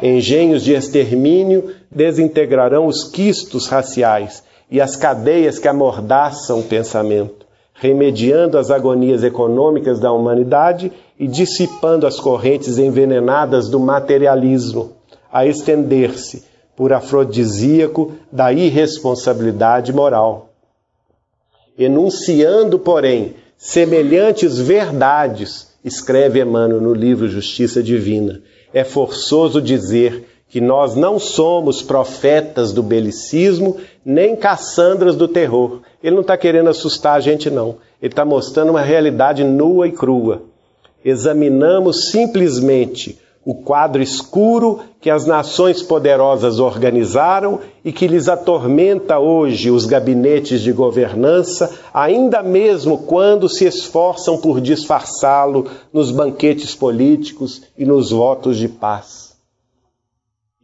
Engenhos 0.00 0.62
de 0.62 0.72
extermínio 0.72 1.74
desintegrarão 1.90 2.86
os 2.86 3.02
quistos 3.02 3.66
raciais 3.66 4.44
e 4.70 4.80
as 4.80 4.94
cadeias 4.94 5.58
que 5.58 5.66
amordaçam 5.66 6.60
o 6.60 6.62
pensamento, 6.62 7.44
remediando 7.74 8.56
as 8.56 8.70
agonias 8.70 9.24
econômicas 9.24 9.98
da 9.98 10.12
humanidade 10.12 10.92
e 11.18 11.26
dissipando 11.26 12.06
as 12.06 12.20
correntes 12.20 12.78
envenenadas 12.78 13.68
do 13.68 13.80
materialismo, 13.80 14.92
a 15.32 15.44
estender-se 15.44 16.53
por 16.76 16.92
afrodisíaco 16.92 18.12
da 18.30 18.52
irresponsabilidade 18.52 19.92
moral. 19.92 20.50
Enunciando, 21.78 22.78
porém, 22.78 23.34
semelhantes 23.56 24.58
verdades, 24.58 25.68
escreve 25.84 26.40
Emmanuel 26.40 26.80
no 26.80 26.94
livro 26.94 27.28
Justiça 27.28 27.82
Divina, 27.82 28.42
é 28.72 28.84
forçoso 28.84 29.60
dizer 29.60 30.26
que 30.48 30.60
nós 30.60 30.94
não 30.94 31.18
somos 31.18 31.82
profetas 31.82 32.72
do 32.72 32.82
belicismo 32.82 33.76
nem 34.04 34.36
caçandras 34.36 35.16
do 35.16 35.26
terror. 35.26 35.80
Ele 36.02 36.14
não 36.14 36.22
está 36.22 36.36
querendo 36.36 36.70
assustar 36.70 37.16
a 37.16 37.20
gente, 37.20 37.50
não. 37.50 37.76
Ele 38.00 38.12
está 38.12 38.24
mostrando 38.24 38.70
uma 38.70 38.80
realidade 38.80 39.42
nua 39.42 39.88
e 39.88 39.92
crua. 39.92 40.42
Examinamos 41.04 42.10
simplesmente 42.10 43.18
o 43.44 43.54
quadro 43.54 44.02
escuro 44.02 44.80
que 45.00 45.10
as 45.10 45.26
nações 45.26 45.82
poderosas 45.82 46.58
organizaram 46.58 47.60
e 47.84 47.92
que 47.92 48.06
lhes 48.06 48.28
atormenta 48.28 49.18
hoje 49.18 49.70
os 49.70 49.84
gabinetes 49.84 50.62
de 50.62 50.72
governança, 50.72 51.70
ainda 51.92 52.42
mesmo 52.42 52.98
quando 52.98 53.48
se 53.48 53.66
esforçam 53.66 54.38
por 54.38 54.60
disfarçá-lo 54.60 55.66
nos 55.92 56.10
banquetes 56.10 56.74
políticos 56.74 57.62
e 57.76 57.84
nos 57.84 58.10
votos 58.10 58.56
de 58.56 58.68
paz. 58.68 59.34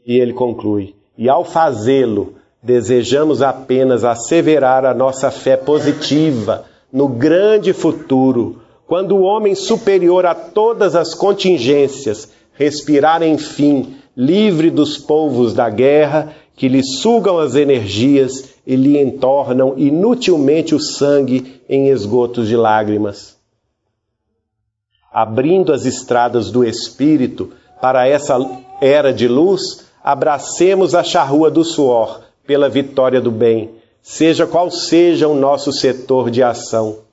E 0.07 0.19
ele 0.19 0.33
conclui: 0.33 0.95
e 1.19 1.29
ao 1.29 1.45
fazê-lo, 1.45 2.35
desejamos 2.63 3.43
apenas 3.43 4.05
asseverar 4.05 4.87
a 4.87 4.95
nossa 4.95 5.31
fé 5.31 5.57
positiva 5.57 6.65
no 6.91 7.09
grande 7.09 7.75
futuro, 7.75 8.63
quando 8.87 9.17
o 9.17 9.23
homem 9.23 9.55
superior 9.55 10.25
a 10.25 10.35
todas 10.35 10.97
as 10.97 11.15
contingências 11.15 12.40
respirar 12.61 13.23
enfim, 13.23 13.97
livre 14.15 14.69
dos 14.69 14.99
polvos 14.99 15.55
da 15.55 15.71
guerra 15.71 16.35
que 16.55 16.69
lhe 16.69 16.85
sugam 16.85 17.39
as 17.39 17.55
energias 17.55 18.51
e 18.67 18.77
lhe 18.77 19.01
entornam 19.01 19.79
inutilmente 19.79 20.75
o 20.75 20.79
sangue 20.79 21.63
em 21.67 21.89
esgotos 21.89 22.49
de 22.49 22.57
lágrimas. 22.57 23.35
Abrindo 25.11 25.73
as 25.73 25.87
estradas 25.87 26.51
do 26.51 26.63
espírito 26.63 27.51
para 27.81 28.07
essa 28.07 28.37
era 28.79 29.11
de 29.11 29.27
luz, 29.27 29.87
abracemos 30.05 30.95
a 30.95 31.03
charrua 31.03 31.51
do 31.51 31.65
suor 31.65 32.21
pela 32.47 32.69
vitória 32.69 33.23
do 33.23 33.31
bem, 33.31 33.71
seja 34.03 34.47
qual 34.47 34.71
seja 34.71 35.27
o 35.27 35.35
nosso 35.35 35.73
setor 35.73 36.31
de 36.31 36.43
ação 36.43 37.10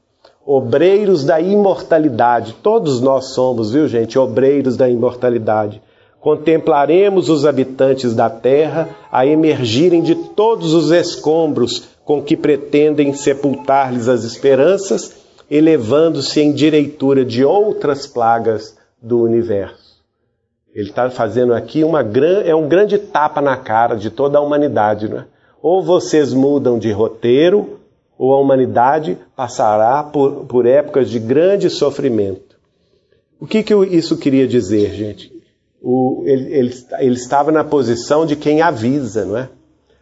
obreiros 0.48 1.26
da 1.26 1.42
imortalidade. 1.42 2.56
Todos 2.64 3.02
nós 3.02 3.34
somos, 3.34 3.74
viu 3.74 3.86
gente, 3.86 4.18
obreiros 4.18 4.78
da 4.78 4.90
imortalidade. 4.90 5.82
Contemplaremos 6.22 7.28
os 7.28 7.46
habitantes 7.46 8.16
da 8.16 8.30
terra 8.30 8.90
a 9.12 9.26
emergirem 9.26 10.02
de 10.02 10.16
todos 10.16 10.74
os 10.74 10.90
escombros 10.90 11.90
com 12.06 12.22
que 12.24 12.38
pretendem 12.38 13.12
sepultar-lhes 13.12 14.08
as 14.08 14.24
esperanças, 14.24 15.14
elevando-se 15.52 16.40
em 16.40 16.54
direitura 16.54 17.26
de 17.26 17.44
outras 17.44 18.08
plagas 18.08 18.78
do 19.02 19.22
universo. 19.22 19.98
Ele 20.74 20.90
está 20.90 21.10
fazendo 21.10 21.54
aqui 21.54 21.84
uma 21.84 22.02
gran... 22.02 22.42
é 22.44 22.56
um 22.56 22.70
grande 22.70 22.98
tapa 22.98 23.42
na 23.42 23.58
cara 23.58 23.96
de 23.96 24.10
toda 24.10 24.38
a 24.38 24.42
humanidade, 24.42 25.10
não 25.10 25.20
é? 25.20 25.26
Ou 25.62 25.82
vocês 25.82 26.34
mudam 26.34 26.80
de 26.80 26.92
roteiro, 26.92 27.77
ou 28.18 28.34
a 28.34 28.40
humanidade 28.40 29.18
passará 29.36 30.04
por, 30.04 30.46
por 30.46 30.66
épocas 30.66 31.10
de 31.10 31.20
grande 31.20 31.70
sofrimento. 31.70 32.58
O 33.40 33.46
que, 33.46 33.62
que 33.62 33.74
isso 33.74 34.18
queria 34.18 34.48
dizer, 34.48 34.94
gente? 34.94 35.32
O, 35.82 36.24
ele, 36.26 36.54
ele, 36.54 36.74
ele 37.00 37.16
estava 37.16 37.52
na 37.52 37.64
posição 37.64 38.26
de 38.26 38.36
quem 38.36 38.62
avisa, 38.62 39.26
não 39.26 39.38
é? 39.38 39.50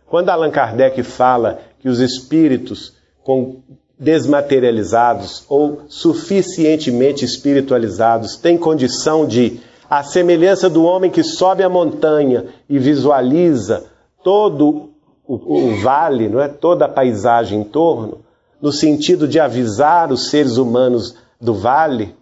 Quando 0.07 0.29
Allan 0.29 0.51
Kardec 0.51 1.03
fala 1.03 1.59
que 1.79 1.89
os 1.89 1.99
espíritos 1.99 2.93
com 3.23 3.57
desmaterializados 3.97 5.45
ou 5.49 5.83
suficientemente 5.87 7.23
espiritualizados 7.23 8.35
têm 8.35 8.57
condição 8.57 9.25
de, 9.25 9.59
à 9.89 10.03
semelhança 10.03 10.69
do 10.69 10.83
homem 10.83 11.09
que 11.09 11.23
sobe 11.23 11.63
a 11.63 11.69
montanha 11.69 12.45
e 12.69 12.77
visualiza 12.77 13.85
todo 14.23 14.94
o, 15.27 15.35
o 15.35 15.75
vale, 15.81 16.29
não 16.29 16.41
é? 16.41 16.47
toda 16.47 16.85
a 16.85 16.89
paisagem 16.89 17.61
em 17.61 17.63
torno, 17.63 18.19
no 18.61 18.71
sentido 18.71 19.27
de 19.27 19.39
avisar 19.39 20.11
os 20.11 20.29
seres 20.29 20.57
humanos 20.57 21.15
do 21.39 21.53
vale, 21.53 22.15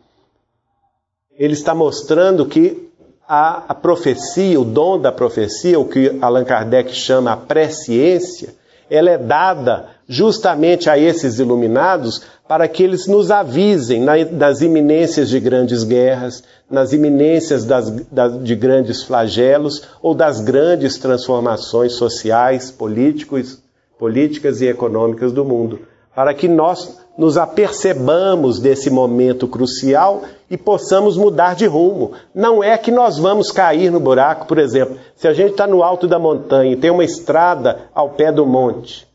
ele 1.37 1.53
está 1.53 1.73
mostrando 1.73 2.45
que 2.45 2.89
a, 3.27 3.63
a 3.69 3.75
profecia, 3.75 4.59
o 4.59 4.65
dom 4.65 4.99
da 4.99 5.11
profecia, 5.11 5.79
o 5.79 5.87
que 5.87 6.17
Allan 6.21 6.43
Kardec 6.43 6.93
chama 6.93 7.31
a 7.31 7.37
presciência, 7.37 8.53
ela 8.89 9.09
é 9.09 9.17
dada 9.17 9.89
justamente 10.07 10.89
a 10.89 10.97
esses 10.97 11.39
iluminados 11.39 12.21
para 12.53 12.67
que 12.67 12.83
eles 12.83 13.07
nos 13.07 13.31
avisem 13.31 13.99
nas 13.99 14.61
iminências 14.61 15.27
de 15.27 15.39
grandes 15.39 15.83
guerras, 15.83 16.43
nas 16.69 16.93
iminências 16.93 17.65
das, 17.65 17.89
das, 18.11 18.43
de 18.43 18.55
grandes 18.55 19.01
flagelos 19.01 19.81
ou 20.03 20.13
das 20.13 20.39
grandes 20.39 20.99
transformações 20.99 21.93
sociais, 21.93 22.69
políticos, 22.69 23.59
políticas 23.97 24.61
e 24.61 24.67
econômicas 24.67 25.31
do 25.31 25.43
mundo, 25.43 25.79
para 26.15 26.31
que 26.31 26.47
nós 26.47 26.95
nos 27.17 27.39
apercebamos 27.39 28.59
desse 28.59 28.91
momento 28.91 29.47
crucial 29.47 30.21
e 30.47 30.55
possamos 30.55 31.17
mudar 31.17 31.55
de 31.55 31.65
rumo. 31.65 32.11
Não 32.35 32.63
é 32.63 32.77
que 32.77 32.91
nós 32.91 33.17
vamos 33.17 33.51
cair 33.51 33.91
no 33.91 33.99
buraco, 33.99 34.45
por 34.45 34.59
exemplo, 34.59 34.99
se 35.15 35.27
a 35.27 35.33
gente 35.33 35.53
está 35.53 35.65
no 35.65 35.81
alto 35.81 36.07
da 36.07 36.19
montanha 36.19 36.73
e 36.73 36.77
tem 36.77 36.91
uma 36.91 37.03
estrada 37.03 37.89
ao 37.95 38.11
pé 38.11 38.31
do 38.31 38.45
monte, 38.45 39.11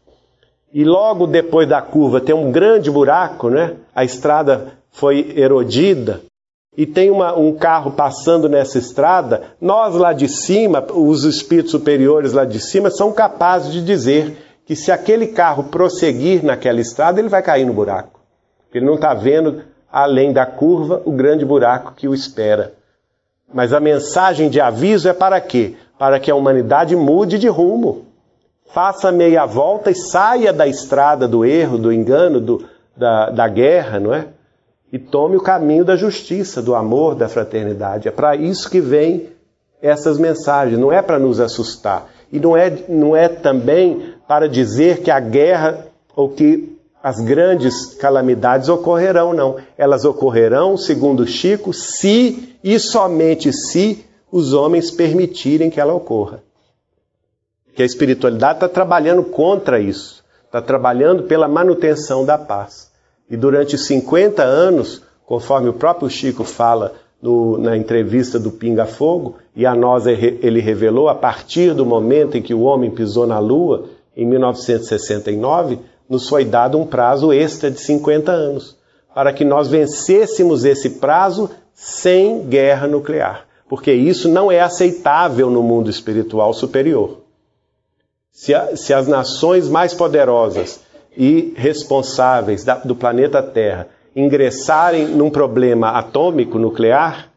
e 0.72 0.84
logo 0.84 1.26
depois 1.26 1.68
da 1.68 1.80
curva 1.80 2.20
tem 2.20 2.34
um 2.34 2.52
grande 2.52 2.90
buraco, 2.90 3.48
né? 3.48 3.76
A 3.94 4.04
estrada 4.04 4.72
foi 4.90 5.32
erodida 5.36 6.20
e 6.76 6.86
tem 6.86 7.10
uma, 7.10 7.36
um 7.36 7.52
carro 7.54 7.90
passando 7.90 8.48
nessa 8.48 8.78
estrada. 8.78 9.42
Nós 9.60 9.94
lá 9.94 10.12
de 10.12 10.28
cima, 10.28 10.84
os 10.92 11.24
espíritos 11.24 11.72
superiores 11.72 12.32
lá 12.32 12.44
de 12.44 12.60
cima, 12.60 12.90
são 12.90 13.12
capazes 13.12 13.72
de 13.72 13.82
dizer 13.82 14.36
que 14.64 14.76
se 14.76 14.92
aquele 14.92 15.28
carro 15.28 15.64
prosseguir 15.64 16.44
naquela 16.44 16.80
estrada, 16.80 17.18
ele 17.18 17.28
vai 17.28 17.42
cair 17.42 17.64
no 17.64 17.72
buraco. 17.72 18.20
Ele 18.72 18.84
não 18.84 18.94
está 18.94 19.14
vendo 19.14 19.62
além 19.90 20.32
da 20.32 20.44
curva 20.44 21.00
o 21.04 21.12
grande 21.12 21.44
buraco 21.44 21.94
que 21.96 22.06
o 22.06 22.14
espera. 22.14 22.74
Mas 23.52 23.72
a 23.72 23.80
mensagem 23.80 24.50
de 24.50 24.60
aviso 24.60 25.08
é 25.08 25.14
para 25.14 25.40
quê? 25.40 25.74
Para 25.98 26.20
que 26.20 26.30
a 26.30 26.34
humanidade 26.34 26.94
mude 26.94 27.38
de 27.38 27.48
rumo 27.48 28.07
faça 28.72 29.10
meia 29.10 29.46
volta 29.46 29.90
e 29.90 29.94
saia 29.94 30.52
da 30.52 30.66
estrada 30.66 31.26
do 31.26 31.44
erro, 31.44 31.78
do 31.78 31.92
engano, 31.92 32.40
do, 32.40 32.64
da, 32.96 33.30
da 33.30 33.48
guerra, 33.48 33.98
não 33.98 34.14
é? 34.14 34.26
E 34.92 34.98
tome 34.98 35.36
o 35.36 35.42
caminho 35.42 35.84
da 35.84 35.96
justiça, 35.96 36.62
do 36.62 36.74
amor, 36.74 37.14
da 37.14 37.28
fraternidade. 37.28 38.08
É 38.08 38.10
para 38.10 38.36
isso 38.36 38.70
que 38.70 38.80
vem 38.80 39.28
essas 39.82 40.18
mensagens, 40.18 40.78
não 40.78 40.90
é 40.92 41.02
para 41.02 41.18
nos 41.18 41.40
assustar. 41.40 42.08
E 42.32 42.40
não 42.40 42.56
é, 42.56 42.72
não 42.88 43.14
é 43.14 43.28
também 43.28 44.14
para 44.26 44.48
dizer 44.48 45.02
que 45.02 45.10
a 45.10 45.20
guerra 45.20 45.86
ou 46.16 46.30
que 46.30 46.76
as 47.02 47.20
grandes 47.20 47.94
calamidades 47.94 48.68
ocorrerão, 48.68 49.32
não. 49.32 49.56
Elas 49.76 50.04
ocorrerão, 50.04 50.76
segundo 50.76 51.26
Chico, 51.26 51.72
se 51.72 52.56
e 52.64 52.78
somente 52.78 53.52
se 53.52 54.04
os 54.32 54.52
homens 54.52 54.90
permitirem 54.90 55.70
que 55.70 55.80
ela 55.80 55.94
ocorra 55.94 56.42
que 57.78 57.82
a 57.84 57.86
espiritualidade 57.86 58.54
está 58.54 58.68
trabalhando 58.68 59.22
contra 59.22 59.78
isso, 59.78 60.24
está 60.44 60.60
trabalhando 60.60 61.22
pela 61.22 61.46
manutenção 61.46 62.24
da 62.24 62.36
paz. 62.36 62.90
E 63.30 63.36
durante 63.36 63.78
50 63.78 64.42
anos, 64.42 65.00
conforme 65.24 65.68
o 65.68 65.72
próprio 65.72 66.10
Chico 66.10 66.42
fala 66.42 66.94
no, 67.22 67.56
na 67.56 67.76
entrevista 67.76 68.36
do 68.36 68.50
Pinga 68.50 68.84
Fogo, 68.84 69.36
e 69.54 69.64
a 69.64 69.76
nós 69.76 70.08
ele 70.08 70.58
revelou, 70.58 71.08
a 71.08 71.14
partir 71.14 71.72
do 71.72 71.86
momento 71.86 72.36
em 72.36 72.42
que 72.42 72.52
o 72.52 72.62
homem 72.62 72.90
pisou 72.90 73.28
na 73.28 73.38
Lua, 73.38 73.84
em 74.16 74.26
1969, 74.26 75.78
nos 76.08 76.28
foi 76.28 76.44
dado 76.44 76.76
um 76.76 76.84
prazo 76.84 77.32
extra 77.32 77.70
de 77.70 77.78
50 77.78 78.32
anos, 78.32 78.76
para 79.14 79.32
que 79.32 79.44
nós 79.44 79.68
vencêssemos 79.68 80.64
esse 80.64 80.98
prazo 80.98 81.48
sem 81.72 82.44
guerra 82.48 82.88
nuclear, 82.88 83.46
porque 83.68 83.92
isso 83.92 84.28
não 84.28 84.50
é 84.50 84.58
aceitável 84.58 85.48
no 85.48 85.62
mundo 85.62 85.88
espiritual 85.88 86.52
superior. 86.52 87.27
Se, 88.38 88.54
a, 88.54 88.76
se 88.76 88.94
as 88.94 89.08
nações 89.08 89.68
mais 89.68 89.92
poderosas 89.92 90.78
e 91.16 91.52
responsáveis 91.56 92.62
da, 92.62 92.76
do 92.76 92.94
planeta 92.94 93.42
Terra 93.42 93.88
ingressarem 94.14 95.08
num 95.08 95.28
problema 95.28 95.88
atômico 95.88 96.56
nuclear, 96.56 97.32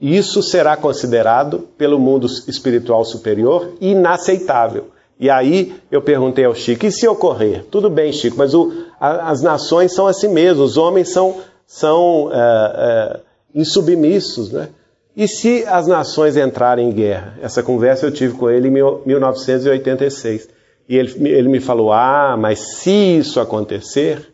isso 0.00 0.42
será 0.42 0.78
considerado 0.78 1.68
pelo 1.76 1.98
mundo 2.00 2.26
espiritual 2.48 3.04
superior 3.04 3.74
inaceitável. 3.82 4.86
E 5.18 5.28
aí 5.28 5.74
eu 5.90 6.00
perguntei 6.00 6.46
ao 6.46 6.54
Chico: 6.54 6.86
e 6.86 6.90
se 6.90 7.06
ocorrer? 7.06 7.66
Tudo 7.70 7.90
bem, 7.90 8.10
Chico, 8.10 8.38
mas 8.38 8.54
o, 8.54 8.86
a, 8.98 9.30
as 9.30 9.42
nações 9.42 9.92
são 9.92 10.06
assim 10.06 10.28
mesmo, 10.28 10.64
os 10.64 10.78
homens 10.78 11.10
são, 11.10 11.36
são 11.66 12.30
é, 12.32 12.36
é, 12.38 13.20
insubmissos, 13.54 14.50
né? 14.50 14.70
E 15.20 15.28
se 15.28 15.66
as 15.66 15.86
nações 15.86 16.34
entrarem 16.34 16.88
em 16.88 16.92
guerra? 16.92 17.34
Essa 17.42 17.62
conversa 17.62 18.06
eu 18.06 18.10
tive 18.10 18.32
com 18.38 18.48
ele 18.48 18.68
em 18.68 18.70
1986. 18.70 20.48
E 20.88 20.96
ele, 20.96 21.28
ele 21.28 21.48
me 21.50 21.60
falou: 21.60 21.92
ah, 21.92 22.38
mas 22.38 22.78
se 22.78 23.18
isso 23.18 23.38
acontecer, 23.38 24.32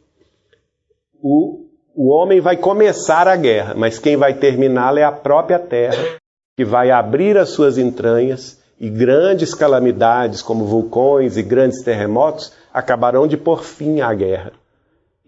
o, 1.20 1.66
o 1.92 2.06
homem 2.06 2.40
vai 2.40 2.56
começar 2.56 3.26
a 3.26 3.34
guerra, 3.34 3.74
mas 3.76 3.98
quem 3.98 4.16
vai 4.16 4.34
terminá-la 4.34 5.00
é 5.00 5.02
a 5.02 5.10
própria 5.10 5.58
terra, 5.58 6.20
que 6.56 6.64
vai 6.64 6.92
abrir 6.92 7.36
as 7.36 7.48
suas 7.48 7.78
entranhas 7.78 8.62
e 8.78 8.88
grandes 8.88 9.54
calamidades, 9.54 10.40
como 10.40 10.66
vulcões 10.66 11.36
e 11.36 11.42
grandes 11.42 11.82
terremotos, 11.82 12.52
acabarão 12.72 13.26
de 13.26 13.36
pôr 13.36 13.64
fim 13.64 14.02
à 14.02 14.14
guerra. 14.14 14.52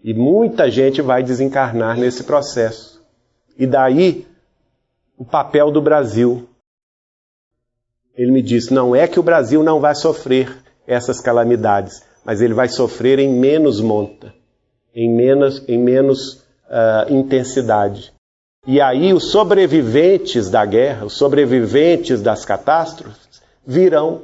E 0.01 0.13
muita 0.13 0.71
gente 0.71 1.01
vai 1.01 1.21
desencarnar 1.21 1.97
nesse 1.97 2.23
processo. 2.23 3.03
E 3.57 3.67
daí 3.67 4.25
o 5.19 5.25
papel 5.25 5.69
do 5.69 5.81
Brasil. 5.81 6.47
Ele 8.15 8.31
me 8.31 8.41
disse: 8.41 8.73
não 8.73 8.95
é 8.95 9.05
que 9.05 9.19
o 9.19 9.23
Brasil 9.23 9.61
não 9.61 9.81
vai 9.81 9.93
sofrer 9.93 10.57
essas 10.87 11.19
calamidades, 11.19 12.01
mas 12.23 12.41
ele 12.41 12.53
vai 12.53 12.69
sofrer 12.69 13.19
em 13.19 13.29
menos 13.29 13.81
monta, 13.81 14.33
em 14.95 15.13
menos, 15.13 15.61
em 15.67 15.77
menos 15.77 16.45
uh, 16.69 17.13
intensidade. 17.13 18.13
E 18.65 18.79
aí 18.79 19.13
os 19.13 19.31
sobreviventes 19.31 20.49
da 20.49 20.65
guerra, 20.65 21.05
os 21.05 21.13
sobreviventes 21.13 22.21
das 22.21 22.45
catástrofes, 22.45 23.41
virão, 23.65 24.23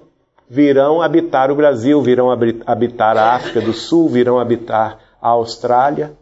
virão 0.49 1.01
habitar 1.01 1.51
o 1.51 1.55
Brasil, 1.55 2.01
virão 2.01 2.29
habitar 2.65 3.17
a 3.17 3.35
África 3.35 3.61
do 3.61 3.73
Sul, 3.73 4.09
virão 4.09 4.39
habitar 4.39 4.99
a 5.21 5.29
Austrália, 5.29 6.13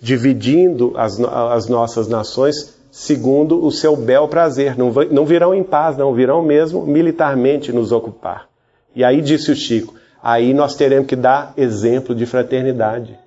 dividindo 0.00 0.94
as, 0.96 1.20
as 1.20 1.68
nossas 1.68 2.08
nações 2.08 2.79
segundo 2.90 3.64
o 3.64 3.70
seu 3.70 3.96
bel 3.96 4.28
prazer. 4.28 4.76
Não, 4.76 4.92
não 5.10 5.24
virão 5.24 5.54
em 5.54 5.62
paz, 5.62 5.96
não, 5.96 6.14
virão 6.14 6.42
mesmo 6.42 6.86
militarmente 6.86 7.72
nos 7.72 7.92
ocupar. 7.92 8.48
E 8.94 9.04
aí 9.04 9.20
disse 9.20 9.50
o 9.50 9.56
Chico: 9.56 9.94
aí 10.22 10.52
nós 10.52 10.74
teremos 10.74 11.06
que 11.06 11.16
dar 11.16 11.52
exemplo 11.56 12.14
de 12.14 12.26
fraternidade 12.26 13.18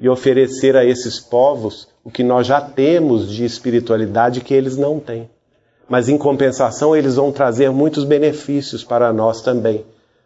e 0.00 0.08
oferecer 0.08 0.76
a 0.76 0.84
esses 0.84 1.18
povos 1.18 1.88
o 2.04 2.10
que 2.10 2.22
nós 2.22 2.46
já 2.46 2.60
temos 2.60 3.28
de 3.28 3.44
espiritualidade 3.44 4.40
que 4.40 4.54
eles 4.54 4.76
não 4.76 5.00
têm. 5.00 5.28
Mas 5.88 6.08
em 6.08 6.18
compensação, 6.18 6.94
eles 6.94 7.16
vão 7.16 7.32
trazer 7.32 7.70
muitos 7.70 8.04
benefícios 8.04 8.84
para 8.84 9.12
nós 9.12 9.42
também, 9.42 9.84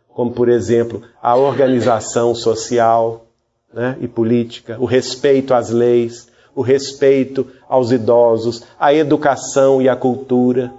como 0.09 0.33
por 0.33 0.49
exemplo 0.49 1.03
a 1.23 1.37
organização 1.37 2.35
social 2.35 3.27
né, 3.73 3.97
e 4.01 4.09
política, 4.09 4.77
o 4.79 4.85
respeito 4.85 5.55
às 5.55 5.71
leis, 5.71 6.29
o 6.55 6.63
respeito 6.63 7.47
aos 7.69 7.91
idosos, 7.91 8.65
a 8.79 8.93
educação 8.93 9.81
e 9.81 9.89
a 9.89 9.97
cultura. 9.97 10.73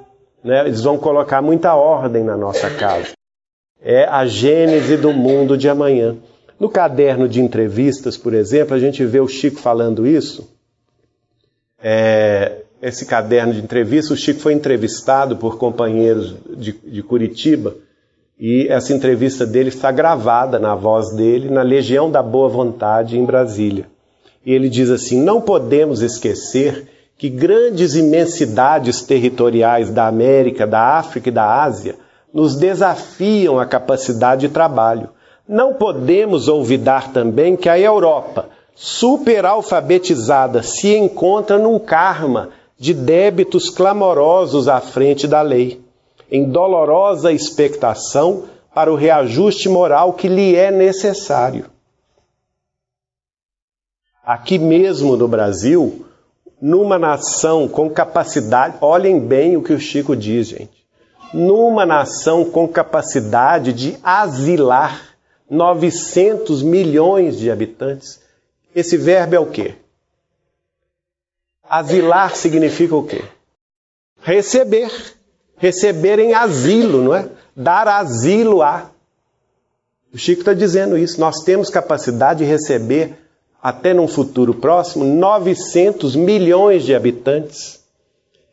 Né? 0.44 0.68
Eles 0.68 0.82
vão 0.82 0.98
colocar 0.98 1.42
muita 1.42 1.76
ordem 1.76 2.24
na 2.24 2.38
nossa 2.38 2.70
casa. 2.70 3.14
É 3.82 4.06
a 4.06 4.26
gênese 4.26 4.98
do 4.98 5.12
mundo 5.12 5.58
de 5.58 5.68
amanhã. 5.68 6.16
No 6.60 6.70
caderno 6.70 7.28
de 7.28 7.42
entrevistas, 7.42 8.16
por 8.16 8.34
exemplo, 8.34 8.76
a 8.76 8.80
gente 8.80 9.04
vê 9.06 9.20
o 9.20 9.28
Chico 9.28 9.60
falando 9.60 10.08
isso. 10.08 10.50
É, 11.82 12.62
esse 12.82 13.06
caderno 13.06 13.54
de 13.54 13.62
entrevista, 13.62 14.14
o 14.14 14.18
Chico 14.18 14.40
foi 14.40 14.54
entrevistado 14.54 15.36
por 15.36 15.58
companheiros 15.58 16.36
de, 16.56 16.72
de 16.72 17.04
Curitiba 17.04 17.76
e 18.40 18.68
essa 18.68 18.94
entrevista 18.94 19.46
dele 19.46 19.70
está 19.70 19.92
gravada 19.92 20.60
na 20.60 20.76
voz 20.76 21.14
dele 21.14 21.50
na 21.50 21.62
Legião 21.62 22.10
da 22.10 22.22
Boa 22.22 22.50
Vontade 22.50 23.18
em 23.18 23.26
Brasília. 23.26 23.86
E 24.46 24.54
ele 24.54 24.70
diz 24.70 24.90
assim: 24.90 25.22
não 25.22 25.42
podemos 25.42 26.02
esquecer 26.02 26.88
que 27.18 27.30
grandes 27.30 27.96
imensidades 27.96 29.02
territoriais 29.02 29.90
da 29.90 30.08
América, 30.08 30.68
da 30.68 30.98
África 30.98 31.30
e 31.30 31.32
da 31.32 31.64
Ásia 31.64 31.96
nos 32.34 32.56
desafiam 32.56 33.60
a 33.60 33.66
capacidade 33.66 34.48
de 34.48 34.54
trabalho. 34.54 35.10
Não 35.48 35.74
podemos 35.74 36.48
olvidar 36.48 37.14
também 37.14 37.56
que 37.56 37.70
a 37.70 37.80
Europa, 37.80 38.50
superalfabetizada, 38.76 40.64
se 40.64 40.96
encontra 40.96 41.58
num 41.58 41.78
karma 41.78 42.50
de 42.78 42.94
débitos 42.94 43.70
clamorosos 43.70 44.68
à 44.68 44.82
frente 44.82 45.28
da 45.28 45.42
lei, 45.42 45.80
em 46.32 46.50
dolorosa 46.50 47.32
expectação 47.32 48.44
para 48.74 48.92
o 48.92 48.96
reajuste 48.96 49.70
moral 49.70 50.14
que 50.14 50.28
lhe 50.28 50.56
é 50.56 50.72
necessário. 50.72 51.66
Aqui 54.26 54.58
mesmo 54.58 55.18
no 55.18 55.28
Brasil, 55.28 56.06
numa 56.62 56.98
nação 56.98 57.68
com 57.68 57.90
capacidade, 57.90 58.78
olhem 58.80 59.20
bem 59.20 59.58
o 59.58 59.62
que 59.62 59.74
o 59.74 59.80
Chico 59.80 60.16
diz, 60.16 60.48
gente. 60.48 60.84
Numa 61.34 61.86
nação 61.86 62.46
com 62.46 62.68
capacidade 62.68 63.74
de 63.74 63.98
asilar 64.02 65.14
900 65.50 66.64
milhões 66.64 67.38
de 67.38 67.52
habitantes. 67.52 68.22
Esse 68.74 68.96
verbo 68.98 69.36
é 69.36 69.40
o 69.40 69.46
quê? 69.46 69.76
Asilar 71.70 72.36
significa 72.36 72.96
o 72.96 73.06
quê? 73.06 73.24
Receber. 74.22 74.90
Receber 75.58 76.20
em 76.20 76.34
asilo, 76.34 77.04
não 77.04 77.16
é? 77.16 77.30
Dar 77.56 77.88
asilo 77.88 78.62
a. 78.62 78.90
O 80.14 80.18
Chico 80.18 80.42
está 80.42 80.54
dizendo 80.54 80.98
isso. 80.98 81.20
Nós 81.20 81.44
temos 81.44 81.70
capacidade 81.70 82.40
de 82.40 82.46
receber, 82.46 83.18
até 83.64 83.94
num 83.94 84.10
futuro 84.10 84.54
próximo, 84.54 85.06
900 85.06 86.18
milhões 86.18 86.84
de 86.84 86.94
habitantes. 86.94 87.80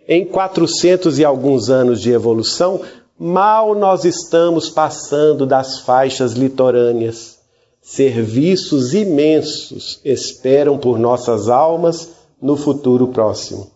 Em 0.07 0.25
400 0.25 1.19
e 1.19 1.25
alguns 1.25 1.69
anos 1.69 2.01
de 2.01 2.13
evolução, 2.13 2.81
mal 3.19 3.75
nós 3.75 4.05
estamos 4.05 4.71
passando 4.71 5.45
das 5.45 5.81
faixas 5.81 6.35
litorâneas. 6.35 7.41
Serviços 7.83 8.95
imensos 8.95 10.01
esperam 10.05 10.79
por 10.79 10.97
nossas 10.97 11.49
almas 11.49 12.11
no 12.41 12.57
futuro 12.57 13.09
próximo. 13.09 13.69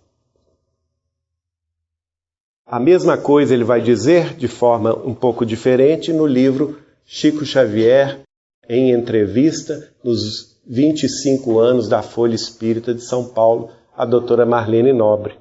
A 2.64 2.78
mesma 2.78 3.16
coisa 3.16 3.52
ele 3.52 3.64
vai 3.64 3.80
dizer 3.80 4.36
de 4.36 4.46
forma 4.46 4.94
um 5.04 5.14
pouco 5.14 5.44
diferente 5.44 6.12
no 6.12 6.26
livro 6.26 6.78
Chico 7.04 7.44
Xavier 7.44 8.20
em 8.68 8.92
entrevista 8.92 9.90
nos 10.02 10.53
25 10.66 11.58
anos 11.58 11.88
da 11.88 12.02
Folha 12.02 12.34
Espírita 12.34 12.94
de 12.94 13.02
São 13.02 13.24
Paulo, 13.24 13.70
a 13.96 14.04
doutora 14.04 14.46
Marlene 14.46 14.92
Nobre. 14.92 15.34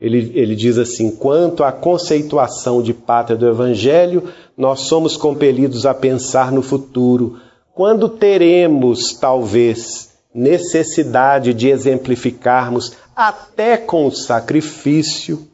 Ele, 0.00 0.32
ele 0.34 0.56
diz 0.56 0.78
assim: 0.78 1.10
quanto 1.10 1.62
à 1.62 1.70
conceituação 1.70 2.82
de 2.82 2.92
pátria 2.92 3.36
do 3.36 3.46
Evangelho, 3.46 4.24
nós 4.56 4.80
somos 4.80 5.16
compelidos 5.16 5.86
a 5.86 5.94
pensar 5.94 6.50
no 6.50 6.62
futuro, 6.62 7.36
quando 7.74 8.08
teremos, 8.08 9.14
talvez, 9.14 10.10
necessidade 10.34 11.54
de 11.54 11.68
exemplificarmos, 11.68 12.92
até 13.14 13.76
com 13.76 14.10
sacrifício, 14.10 15.46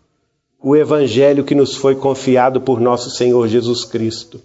o 0.62 0.74
Evangelho 0.74 1.44
que 1.44 1.54
nos 1.54 1.76
foi 1.76 1.94
confiado 1.94 2.60
por 2.60 2.80
nosso 2.80 3.10
Senhor 3.10 3.46
Jesus 3.48 3.84
Cristo. 3.84 4.40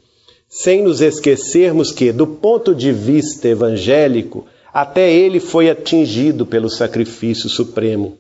Sem 0.50 0.84
nos 0.84 1.02
esquecermos 1.02 1.92
que, 1.92 2.12
do 2.12 2.28
ponto 2.28 2.76
de 2.76 2.92
vista 2.92 3.48
evangélico, 3.48 4.46
até 4.74 5.12
ele 5.12 5.40
foi 5.40 5.70
atingido 5.70 6.46
pelo 6.46 6.70
sacrifício 6.70 7.48
supremo. 7.48 8.18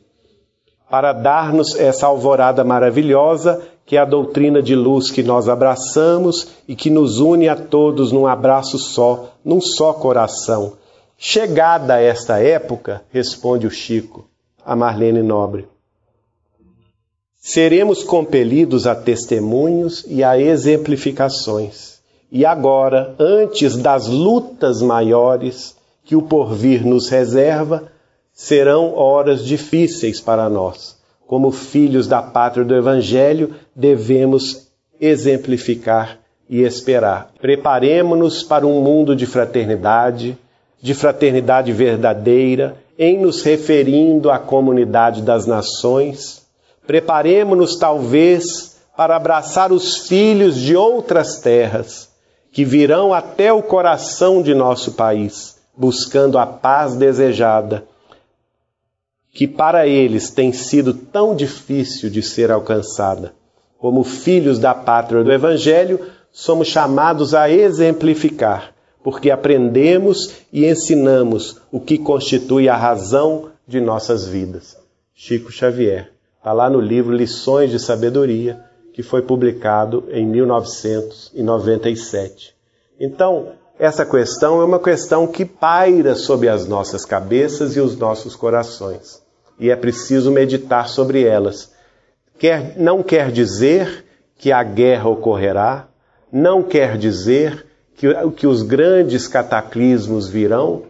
Para 0.89 1.11
dar-nos 1.11 1.75
essa 1.75 2.05
alvorada 2.05 2.63
maravilhosa, 2.63 3.61
que 3.85 3.97
é 3.97 3.99
a 3.99 4.05
doutrina 4.05 4.61
de 4.61 4.75
luz 4.75 5.09
que 5.09 5.23
nós 5.23 5.49
abraçamos 5.49 6.49
e 6.67 6.75
que 6.75 6.91
nos 6.91 7.19
une 7.19 7.49
a 7.49 7.55
todos 7.55 8.11
num 8.11 8.27
abraço 8.27 8.77
só, 8.77 9.33
num 9.43 9.59
só 9.59 9.93
coração. 9.93 10.73
Chegada 11.17 11.99
esta 11.99 12.39
época, 12.39 13.01
responde 13.09 13.65
o 13.65 13.71
Chico, 13.71 14.25
a 14.63 14.75
Marlene 14.75 15.23
Nobre, 15.23 15.67
seremos 17.39 18.03
compelidos 18.03 18.85
a 18.87 18.95
testemunhos 18.95 20.05
e 20.07 20.23
a 20.23 20.39
exemplificações. 20.39 21.99
E 22.31 22.45
agora, 22.45 23.15
antes 23.19 23.75
das 23.75 24.07
lutas 24.07 24.81
maiores 24.81 25.72
que 26.03 26.15
o 26.15 26.21
porvir 26.21 26.85
nos 26.85 27.09
reserva, 27.09 27.91
serão 28.31 28.95
horas 28.95 29.43
difíceis 29.43 30.19
para 30.19 30.49
nós. 30.49 30.97
Como 31.27 31.51
filhos 31.51 32.07
da 32.07 32.21
pátria 32.21 32.65
do 32.65 32.75
Evangelho, 32.75 33.55
devemos 33.75 34.67
exemplificar 34.99 36.19
e 36.49 36.61
esperar. 36.61 37.31
Preparemos-nos 37.39 38.43
para 38.43 38.67
um 38.67 38.81
mundo 38.81 39.15
de 39.15 39.25
fraternidade, 39.25 40.37
de 40.81 40.93
fraternidade 40.93 41.71
verdadeira, 41.71 42.75
em 42.97 43.19
nos 43.19 43.41
referindo 43.41 44.29
à 44.29 44.37
comunidade 44.37 45.21
das 45.21 45.45
nações 45.45 46.43
Preparemos-nos, 46.85 47.77
talvez, 47.77 48.75
para 48.95 49.15
abraçar 49.15 49.71
os 49.71 50.07
filhos 50.07 50.59
de 50.59 50.75
outras 50.75 51.39
terras 51.39 52.09
que 52.51 52.65
virão 52.65 53.13
até 53.13 53.51
o 53.51 53.63
coração 53.63 54.43
de 54.43 54.53
nosso 54.53 54.91
país, 54.91 55.52
buscando 55.75 56.37
a 56.37 56.45
paz 56.45 56.95
desejada, 56.95 57.85
que 59.31 59.47
para 59.47 59.87
eles 59.87 60.29
tem 60.29 60.53
sido 60.53 60.93
tão 60.93 61.35
difícil 61.35 62.07
de 62.09 62.21
ser 62.21 62.51
alcançada. 62.51 63.33
Como 63.79 64.03
filhos 64.03 64.59
da 64.59 64.75
pátria 64.75 65.23
do 65.23 65.31
Evangelho, 65.31 65.99
somos 66.31 66.67
chamados 66.67 67.33
a 67.33 67.49
exemplificar, 67.49 68.73
porque 69.03 69.31
aprendemos 69.31 70.35
e 70.51 70.65
ensinamos 70.65 71.57
o 71.71 71.79
que 71.79 71.97
constitui 71.97 72.69
a 72.69 72.77
razão 72.77 73.49
de 73.67 73.81
nossas 73.81 74.27
vidas. 74.27 74.77
Chico 75.13 75.51
Xavier. 75.51 76.11
Está 76.37 76.51
lá 76.51 76.69
no 76.69 76.81
livro 76.81 77.15
Lições 77.15 77.71
de 77.71 77.79
Sabedoria, 77.79 78.61
que 78.93 79.01
foi 79.01 79.21
publicado 79.21 80.03
em 80.11 80.25
1997. 80.25 82.53
Então, 82.99 83.53
essa 83.77 84.05
questão 84.05 84.61
é 84.61 84.65
uma 84.65 84.79
questão 84.79 85.27
que 85.27 85.43
paira 85.43 86.15
sobre 86.15 86.47
as 86.47 86.67
nossas 86.67 87.05
cabeças 87.05 87.75
e 87.75 87.79
os 87.79 87.97
nossos 87.97 88.35
corações. 88.35 89.21
E 89.59 89.69
é 89.69 89.75
preciso 89.75 90.31
meditar 90.31 90.87
sobre 90.87 91.23
elas. 91.23 91.71
Quer, 92.37 92.77
não 92.77 93.01
quer 93.01 93.31
dizer 93.31 94.05
que 94.37 94.51
a 94.51 94.63
guerra 94.63 95.09
ocorrerá, 95.09 95.87
não 96.31 96.63
quer 96.63 96.97
dizer 96.97 97.65
que, 97.95 98.07
que 98.31 98.47
os 98.47 98.61
grandes 98.61 99.27
cataclismos 99.27 100.27
virão, 100.27 100.83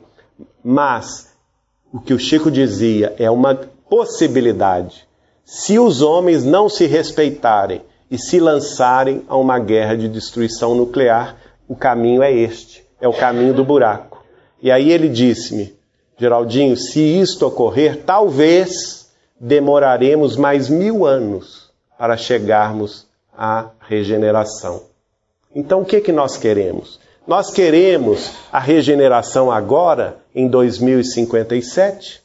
mas 0.64 1.30
o 1.92 2.00
que 2.00 2.14
o 2.14 2.20
Chico 2.20 2.50
dizia 2.50 3.14
é 3.18 3.30
uma 3.30 3.56
possibilidade 3.90 5.08
se 5.46 5.78
os 5.78 6.02
homens 6.02 6.44
não 6.44 6.70
se 6.70 6.86
respeitarem 6.86 7.82
e 8.10 8.18
se 8.18 8.40
lançarem 8.40 9.24
a 9.28 9.36
uma 9.38 9.60
guerra 9.60 9.96
de 9.96 10.08
destruição 10.08 10.74
nuclear, 10.74 11.36
o 11.68 11.76
caminho 11.76 12.22
é 12.22 12.32
este, 12.32 12.86
é 13.00 13.08
o 13.08 13.14
caminho 13.14 13.54
do 13.54 13.64
buraco. 13.64 14.24
E 14.62 14.72
aí 14.72 14.92
ele 14.92 15.10
disse-me, 15.10 15.76
Geraldinho, 16.18 16.78
se 16.78 17.00
isto 17.00 17.46
ocorrer, 17.46 18.04
talvez 18.06 19.10
demoraremos 19.40 20.38
mais 20.38 20.70
mil 20.70 21.06
anos 21.06 21.70
para 21.98 22.16
chegarmos 22.16 23.08
à 23.38 23.70
regeneração. 23.80 24.84
Então 25.54 25.82
o 25.82 25.86
que, 25.86 26.02
que 26.02 26.12
nós 26.12 26.38
queremos? 26.38 27.00
Nós 27.28 27.52
queremos 27.52 28.32
a 28.52 28.60
regeneração 28.60 29.52
agora, 29.52 30.18
em 30.36 30.48
2057? 30.48 32.24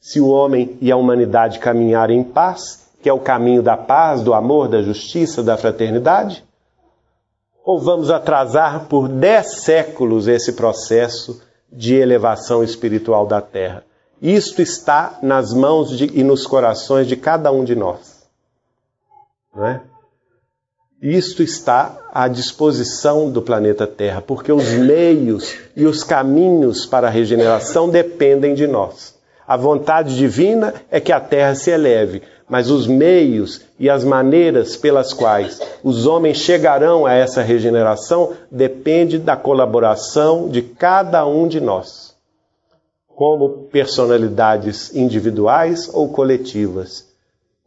se 0.00 0.18
o 0.18 0.28
homem 0.28 0.78
e 0.80 0.90
a 0.90 0.96
humanidade 0.96 1.58
caminharem 1.58 2.20
em 2.20 2.24
paz, 2.24 2.88
que 3.02 3.08
é 3.08 3.12
o 3.12 3.20
caminho 3.20 3.62
da 3.62 3.76
paz, 3.76 4.22
do 4.22 4.32
amor, 4.32 4.68
da 4.68 4.82
justiça, 4.82 5.42
da 5.42 5.56
fraternidade? 5.56 6.42
Ou 7.64 7.78
vamos 7.78 8.10
atrasar 8.10 8.86
por 8.86 9.08
dez 9.08 9.60
séculos 9.62 10.26
esse 10.28 10.54
processo 10.54 11.42
de 11.70 11.94
elevação 11.94 12.64
espiritual 12.64 13.26
da 13.26 13.40
Terra? 13.40 13.84
Isto 14.20 14.60
está 14.60 15.18
nas 15.22 15.54
mãos 15.54 15.96
de, 15.96 16.06
e 16.18 16.22
nos 16.22 16.46
corações 16.46 17.06
de 17.06 17.16
cada 17.16 17.50
um 17.50 17.64
de 17.64 17.74
nós. 17.74 18.28
Não 19.54 19.66
é? 19.66 19.82
Isto 21.02 21.42
está 21.42 21.98
à 22.12 22.28
disposição 22.28 23.30
do 23.30 23.40
planeta 23.40 23.86
Terra, 23.86 24.20
porque 24.20 24.52
os 24.52 24.68
meios 24.72 25.56
e 25.74 25.86
os 25.86 26.04
caminhos 26.04 26.84
para 26.84 27.06
a 27.06 27.10
regeneração 27.10 27.88
dependem 27.88 28.54
de 28.54 28.66
nós. 28.66 29.18
A 29.50 29.56
vontade 29.56 30.16
divina 30.16 30.74
é 30.92 31.00
que 31.00 31.10
a 31.10 31.18
terra 31.18 31.56
se 31.56 31.72
eleve, 31.72 32.22
mas 32.48 32.70
os 32.70 32.86
meios 32.86 33.62
e 33.80 33.90
as 33.90 34.04
maneiras 34.04 34.76
pelas 34.76 35.12
quais 35.12 35.60
os 35.82 36.06
homens 36.06 36.36
chegarão 36.36 37.04
a 37.04 37.14
essa 37.14 37.42
regeneração 37.42 38.32
depende 38.48 39.18
da 39.18 39.36
colaboração 39.36 40.48
de 40.48 40.62
cada 40.62 41.26
um 41.26 41.48
de 41.48 41.60
nós, 41.60 42.14
como 43.08 43.64
personalidades 43.72 44.94
individuais 44.94 45.90
ou 45.92 46.10
coletivas, 46.10 47.08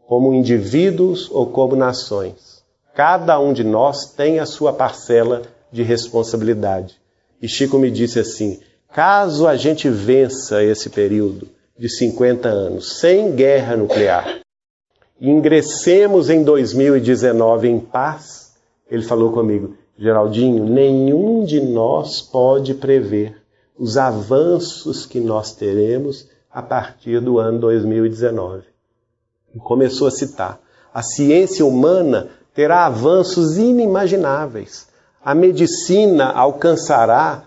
como 0.08 0.34
indivíduos 0.34 1.30
ou 1.30 1.48
como 1.48 1.76
nações. 1.76 2.64
Cada 2.96 3.38
um 3.42 3.52
de 3.52 3.66
nós 3.66 4.06
tem 4.06 4.40
a 4.40 4.46
sua 4.46 4.72
parcela 4.72 5.42
de 5.70 5.84
responsabilidade. 5.84 6.96
E 7.42 7.50
Chico 7.50 7.78
me 7.78 7.92
disse 7.92 8.22
assim: 8.22 8.62
caso 8.94 9.46
a 9.46 9.58
gente 9.58 9.90
vença 9.90 10.64
esse 10.64 10.90
período, 10.90 11.50
de 11.78 11.90
50 11.90 12.48
anos, 12.48 13.00
sem 13.00 13.36
guerra 13.36 13.76
nuclear, 13.76 14.42
ingressemos 15.20 16.30
em 16.30 16.44
2019 16.44 17.68
em 17.68 17.80
paz, 17.80 18.54
ele 18.90 19.04
falou 19.04 19.32
comigo, 19.32 19.76
Geraldinho, 19.98 20.66
nenhum 20.66 21.46
de 21.46 21.62
nós 21.62 22.22
pode 22.22 22.74
prever 22.74 23.38
os 23.78 23.98
avanços 23.98 25.06
que 25.06 25.20
nós 25.20 25.54
teremos 25.54 26.28
a 26.52 26.62
partir 26.62 27.20
do 27.20 27.40
ano 27.40 27.60
2019. 27.60 28.64
E 29.56 29.60
começou 29.60 30.08
a 30.08 30.12
citar: 30.12 30.60
a 30.94 31.02
ciência 31.02 31.66
humana 31.66 32.30
terá 32.54 32.86
avanços 32.86 33.58
inimagináveis. 33.58 34.88
A 35.24 35.34
medicina 35.34 36.32
alcançará 36.32 37.44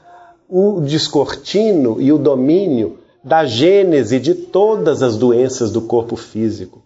o 0.48 0.81
descortino 0.81 2.01
e 2.01 2.12
o 2.12 2.19
domínio 2.19 2.98
da 3.27 3.44
gênese 3.44 4.20
de 4.20 4.35
todas 4.35 5.03
as 5.03 5.16
doenças 5.16 5.73
do 5.73 5.81
corpo 5.81 6.15
físico. 6.15 6.85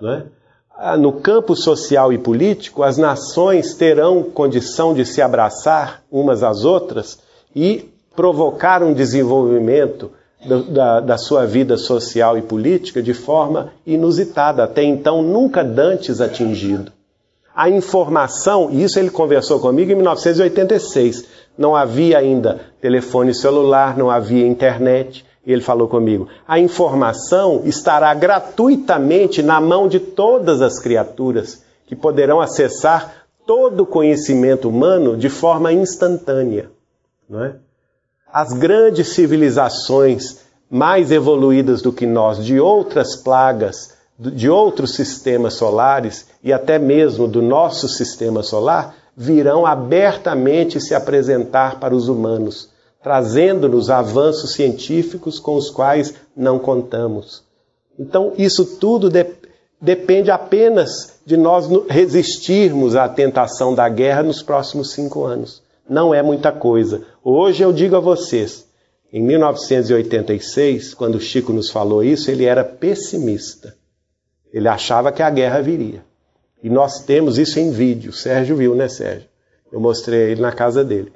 É? 0.00 0.96
No 0.96 1.14
campo 1.14 1.56
social 1.56 2.12
e 2.12 2.18
político, 2.18 2.84
as 2.84 2.96
nações 2.96 3.74
terão 3.74 4.22
condição 4.22 4.94
de 4.94 5.04
se 5.04 5.20
abraçar 5.20 6.04
umas 6.08 6.44
às 6.44 6.64
outras 6.64 7.18
e 7.54 7.90
provocar 8.14 8.80
um 8.80 8.94
desenvolvimento 8.94 10.12
da, 10.70 11.00
da, 11.00 11.18
sua 11.18 11.46
vida 11.46 11.76
social 11.76 12.38
e 12.38 12.42
política 12.42 13.02
de 13.02 13.12
forma 13.12 13.72
inusitada, 13.84 14.62
até 14.62 14.84
então 14.84 15.20
nunca 15.20 15.64
dantes 15.64 16.20
atingido. 16.20 16.92
A 17.54 17.68
informação, 17.68 18.70
e 18.70 18.84
isso 18.84 19.00
ele 19.00 19.10
conversou 19.10 19.58
comigo 19.58 19.90
em 19.90 19.96
1986, 19.96 21.26
não 21.58 21.74
havia 21.74 22.18
ainda 22.18 22.60
telefone 22.80 23.34
celular, 23.34 23.96
não 23.96 24.10
havia 24.10 24.46
internet. 24.46 25.24
Ele 25.46 25.60
falou 25.60 25.88
comigo: 25.88 26.28
a 26.46 26.58
informação 26.58 27.62
estará 27.64 28.14
gratuitamente 28.14 29.42
na 29.42 29.60
mão 29.60 29.88
de 29.88 29.98
todas 29.98 30.62
as 30.62 30.78
criaturas 30.78 31.62
que 31.86 31.96
poderão 31.96 32.40
acessar 32.40 33.26
todo 33.46 33.82
o 33.82 33.86
conhecimento 33.86 34.68
humano 34.68 35.16
de 35.16 35.28
forma 35.28 35.72
instantânea. 35.72 36.70
Não 37.28 37.44
é? 37.44 37.56
As 38.32 38.52
grandes 38.52 39.08
civilizações 39.08 40.40
mais 40.70 41.10
evoluídas 41.10 41.82
do 41.82 41.92
que 41.92 42.06
nós, 42.06 42.42
de 42.42 42.58
outras 42.58 43.14
plagas, 43.14 43.94
de 44.18 44.48
outros 44.48 44.94
sistemas 44.94 45.54
solares 45.54 46.28
e 46.42 46.52
até 46.52 46.78
mesmo 46.78 47.28
do 47.28 47.42
nosso 47.42 47.88
sistema 47.88 48.42
solar, 48.42 48.94
virão 49.14 49.66
abertamente 49.66 50.80
se 50.80 50.94
apresentar 50.94 51.78
para 51.78 51.94
os 51.94 52.08
humanos, 52.08 52.70
trazendo-nos 53.02 53.90
avanços 53.90 54.52
científicos 54.52 55.38
com 55.38 55.56
os 55.56 55.70
quais 55.70 56.14
não 56.36 56.58
contamos. 56.58 57.42
Então, 57.98 58.32
isso 58.38 58.78
tudo 58.78 59.10
de, 59.10 59.26
depende 59.80 60.30
apenas 60.30 61.20
de 61.26 61.36
nós 61.36 61.68
resistirmos 61.88 62.96
à 62.96 63.08
tentação 63.08 63.74
da 63.74 63.88
guerra 63.88 64.22
nos 64.22 64.42
próximos 64.42 64.92
cinco 64.92 65.24
anos. 65.24 65.62
Não 65.88 66.14
é 66.14 66.22
muita 66.22 66.52
coisa. 66.52 67.02
Hoje 67.24 67.62
eu 67.62 67.72
digo 67.72 67.96
a 67.96 68.00
vocês, 68.00 68.66
em 69.12 69.20
1986, 69.20 70.94
quando 70.94 71.16
o 71.16 71.20
Chico 71.20 71.52
nos 71.52 71.70
falou 71.70 72.02
isso, 72.02 72.30
ele 72.30 72.44
era 72.44 72.64
pessimista. 72.64 73.74
Ele 74.52 74.68
achava 74.68 75.10
que 75.12 75.22
a 75.22 75.30
guerra 75.30 75.60
viria. 75.60 76.04
E 76.62 76.70
nós 76.70 77.00
temos 77.00 77.38
isso 77.38 77.58
em 77.58 77.70
vídeo. 77.72 78.12
Sérgio 78.12 78.56
viu, 78.56 78.74
né, 78.74 78.88
Sérgio? 78.88 79.28
Eu 79.70 79.80
mostrei 79.80 80.30
ele 80.30 80.40
na 80.40 80.52
casa 80.52 80.84
dele. 80.84 81.12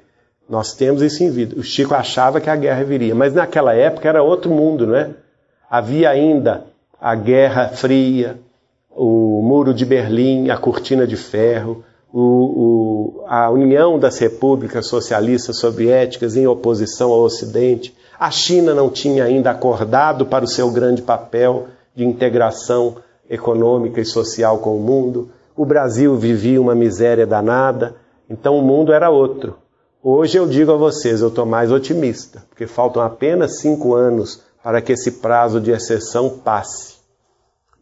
Nós 0.49 0.73
temos 0.73 1.01
isso 1.01 1.23
em 1.23 1.29
vídeo. 1.29 1.59
O 1.59 1.63
Chico 1.63 1.93
achava 1.93 2.39
que 2.39 2.49
a 2.49 2.55
guerra 2.55 2.83
viria, 2.83 3.13
mas 3.13 3.33
naquela 3.33 3.73
época 3.73 4.07
era 4.07 4.23
outro 4.23 4.49
mundo, 4.49 4.87
não 4.87 4.95
é? 4.95 5.11
Havia 5.69 6.09
ainda 6.09 6.65
a 6.99 7.13
Guerra 7.15 7.69
Fria, 7.69 8.39
o 8.89 9.41
Muro 9.43 9.73
de 9.73 9.85
Berlim, 9.85 10.49
a 10.49 10.57
Cortina 10.57 11.05
de 11.05 11.17
Ferro, 11.17 11.83
o, 12.13 12.21
o, 12.21 13.23
a 13.27 13.49
União 13.49 13.99
das 13.99 14.17
Repúblicas 14.17 14.87
Socialistas 14.87 15.57
Soviéticas 15.57 16.37
em 16.37 16.47
oposição 16.47 17.11
ao 17.11 17.19
Ocidente. 17.19 17.93
A 18.17 18.31
China 18.31 18.73
não 18.73 18.89
tinha 18.89 19.25
ainda 19.25 19.51
acordado 19.51 20.25
para 20.25 20.45
o 20.45 20.47
seu 20.47 20.71
grande 20.71 21.01
papel 21.01 21.67
de 21.93 22.05
integração 22.05 22.95
econômica 23.29 23.99
e 23.99 24.05
social 24.05 24.59
com 24.59 24.77
o 24.77 24.79
mundo 24.79 25.29
o 25.57 25.65
Brasil 25.65 26.15
vivia 26.15 26.61
uma 26.61 26.75
miséria 26.75 27.25
danada, 27.25 27.95
então 28.29 28.59
o 28.59 28.61
mundo 28.61 28.93
era 28.93 29.09
outro. 29.09 29.57
Hoje 30.09 30.37
eu 30.37 30.47
digo 30.47 30.71
a 30.71 30.77
vocês, 30.77 31.19
eu 31.19 31.27
estou 31.27 31.45
mais 31.45 31.69
otimista, 31.69 32.41
porque 32.47 32.65
faltam 32.65 33.01
apenas 33.01 33.59
cinco 33.59 33.93
anos 33.93 34.41
para 34.63 34.81
que 34.81 34.93
esse 34.93 35.11
prazo 35.11 35.59
de 35.59 35.71
exceção 35.71 36.29
passe. 36.29 36.93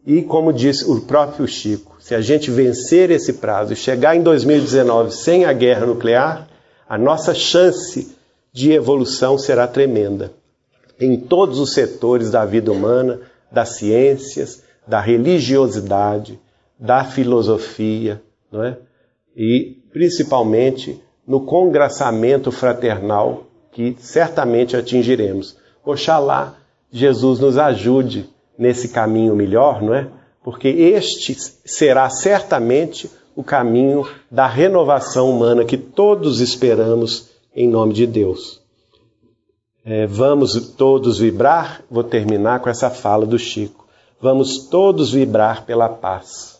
E 0.04 0.22
como 0.22 0.52
disse 0.52 0.90
o 0.90 1.02
próprio 1.02 1.46
Chico, 1.46 1.94
se 2.00 2.16
a 2.16 2.20
gente 2.20 2.50
vencer 2.50 3.12
esse 3.12 3.34
prazo 3.34 3.74
e 3.74 3.76
chegar 3.76 4.16
em 4.16 4.24
2019 4.24 5.12
sem 5.12 5.44
a 5.44 5.52
guerra 5.52 5.86
nuclear, 5.86 6.48
a 6.88 6.98
nossa 6.98 7.32
chance 7.32 8.16
de 8.52 8.72
evolução 8.72 9.38
será 9.38 9.68
tremenda. 9.68 10.32
Em 10.98 11.16
todos 11.16 11.60
os 11.60 11.74
setores 11.74 12.32
da 12.32 12.44
vida 12.44 12.72
humana, 12.72 13.20
das 13.52 13.76
ciências, 13.76 14.64
da 14.84 15.00
religiosidade, 15.00 16.40
da 16.76 17.04
filosofia, 17.04 18.20
não 18.50 18.64
é? 18.64 18.76
E 19.36 19.76
principalmente 19.92 21.05
no 21.26 21.40
congraçamento 21.40 22.52
fraternal 22.52 23.44
que 23.72 23.96
certamente 23.98 24.76
atingiremos. 24.76 25.56
Oxalá 25.84 26.54
Jesus 26.90 27.40
nos 27.40 27.58
ajude 27.58 28.30
nesse 28.56 28.88
caminho 28.88 29.34
melhor, 29.34 29.82
não 29.82 29.94
é? 29.94 30.08
Porque 30.42 30.68
este 30.68 31.34
será 31.64 32.08
certamente 32.08 33.10
o 33.34 33.42
caminho 33.42 34.08
da 34.30 34.46
renovação 34.46 35.30
humana 35.30 35.64
que 35.64 35.76
todos 35.76 36.40
esperamos 36.40 37.28
em 37.54 37.68
nome 37.68 37.92
de 37.92 38.06
Deus. 38.06 38.62
É, 39.84 40.06
vamos 40.06 40.74
todos 40.74 41.18
vibrar, 41.18 41.82
vou 41.90 42.02
terminar 42.02 42.60
com 42.60 42.70
essa 42.70 42.88
fala 42.88 43.26
do 43.26 43.38
Chico. 43.38 43.86
Vamos 44.20 44.68
todos 44.68 45.12
vibrar 45.12 45.64
pela 45.66 45.88
paz 45.88 46.55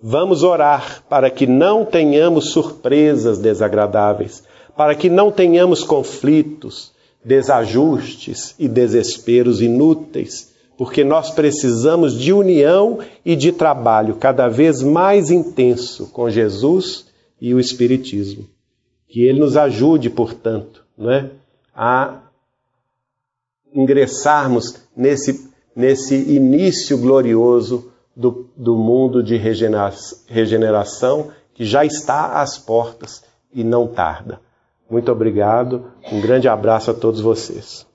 Vamos 0.00 0.42
orar 0.42 1.02
para 1.08 1.30
que 1.30 1.46
não 1.46 1.84
tenhamos 1.84 2.50
surpresas 2.50 3.38
desagradáveis, 3.38 4.42
para 4.76 4.94
que 4.94 5.08
não 5.08 5.32
tenhamos 5.32 5.82
conflitos, 5.82 6.92
desajustes 7.24 8.54
e 8.58 8.68
desesperos 8.68 9.62
inúteis, 9.62 10.54
porque 10.76 11.02
nós 11.02 11.30
precisamos 11.30 12.18
de 12.18 12.32
união 12.32 12.98
e 13.24 13.34
de 13.34 13.50
trabalho 13.50 14.16
cada 14.16 14.48
vez 14.48 14.82
mais 14.82 15.30
intenso 15.30 16.06
com 16.12 16.28
Jesus 16.28 17.06
e 17.40 17.54
o 17.54 17.58
Espiritismo. 17.58 18.46
Que 19.08 19.22
Ele 19.22 19.40
nos 19.40 19.56
ajude, 19.56 20.10
portanto, 20.10 20.84
não 20.96 21.10
é, 21.10 21.30
a 21.74 22.20
ingressarmos 23.74 24.76
nesse, 24.94 25.50
nesse 25.74 26.14
início 26.14 26.98
glorioso 26.98 27.90
do, 28.16 28.48
do 28.56 28.74
mundo 28.74 29.22
de 29.22 29.36
regeneração 29.36 31.30
que 31.52 31.64
já 31.64 31.84
está 31.84 32.40
às 32.40 32.58
portas 32.58 33.22
e 33.52 33.62
não 33.62 33.86
tarda. 33.86 34.40
Muito 34.88 35.12
obrigado, 35.12 35.92
um 36.10 36.20
grande 36.20 36.48
abraço 36.48 36.90
a 36.90 36.94
todos 36.94 37.20
vocês. 37.20 37.85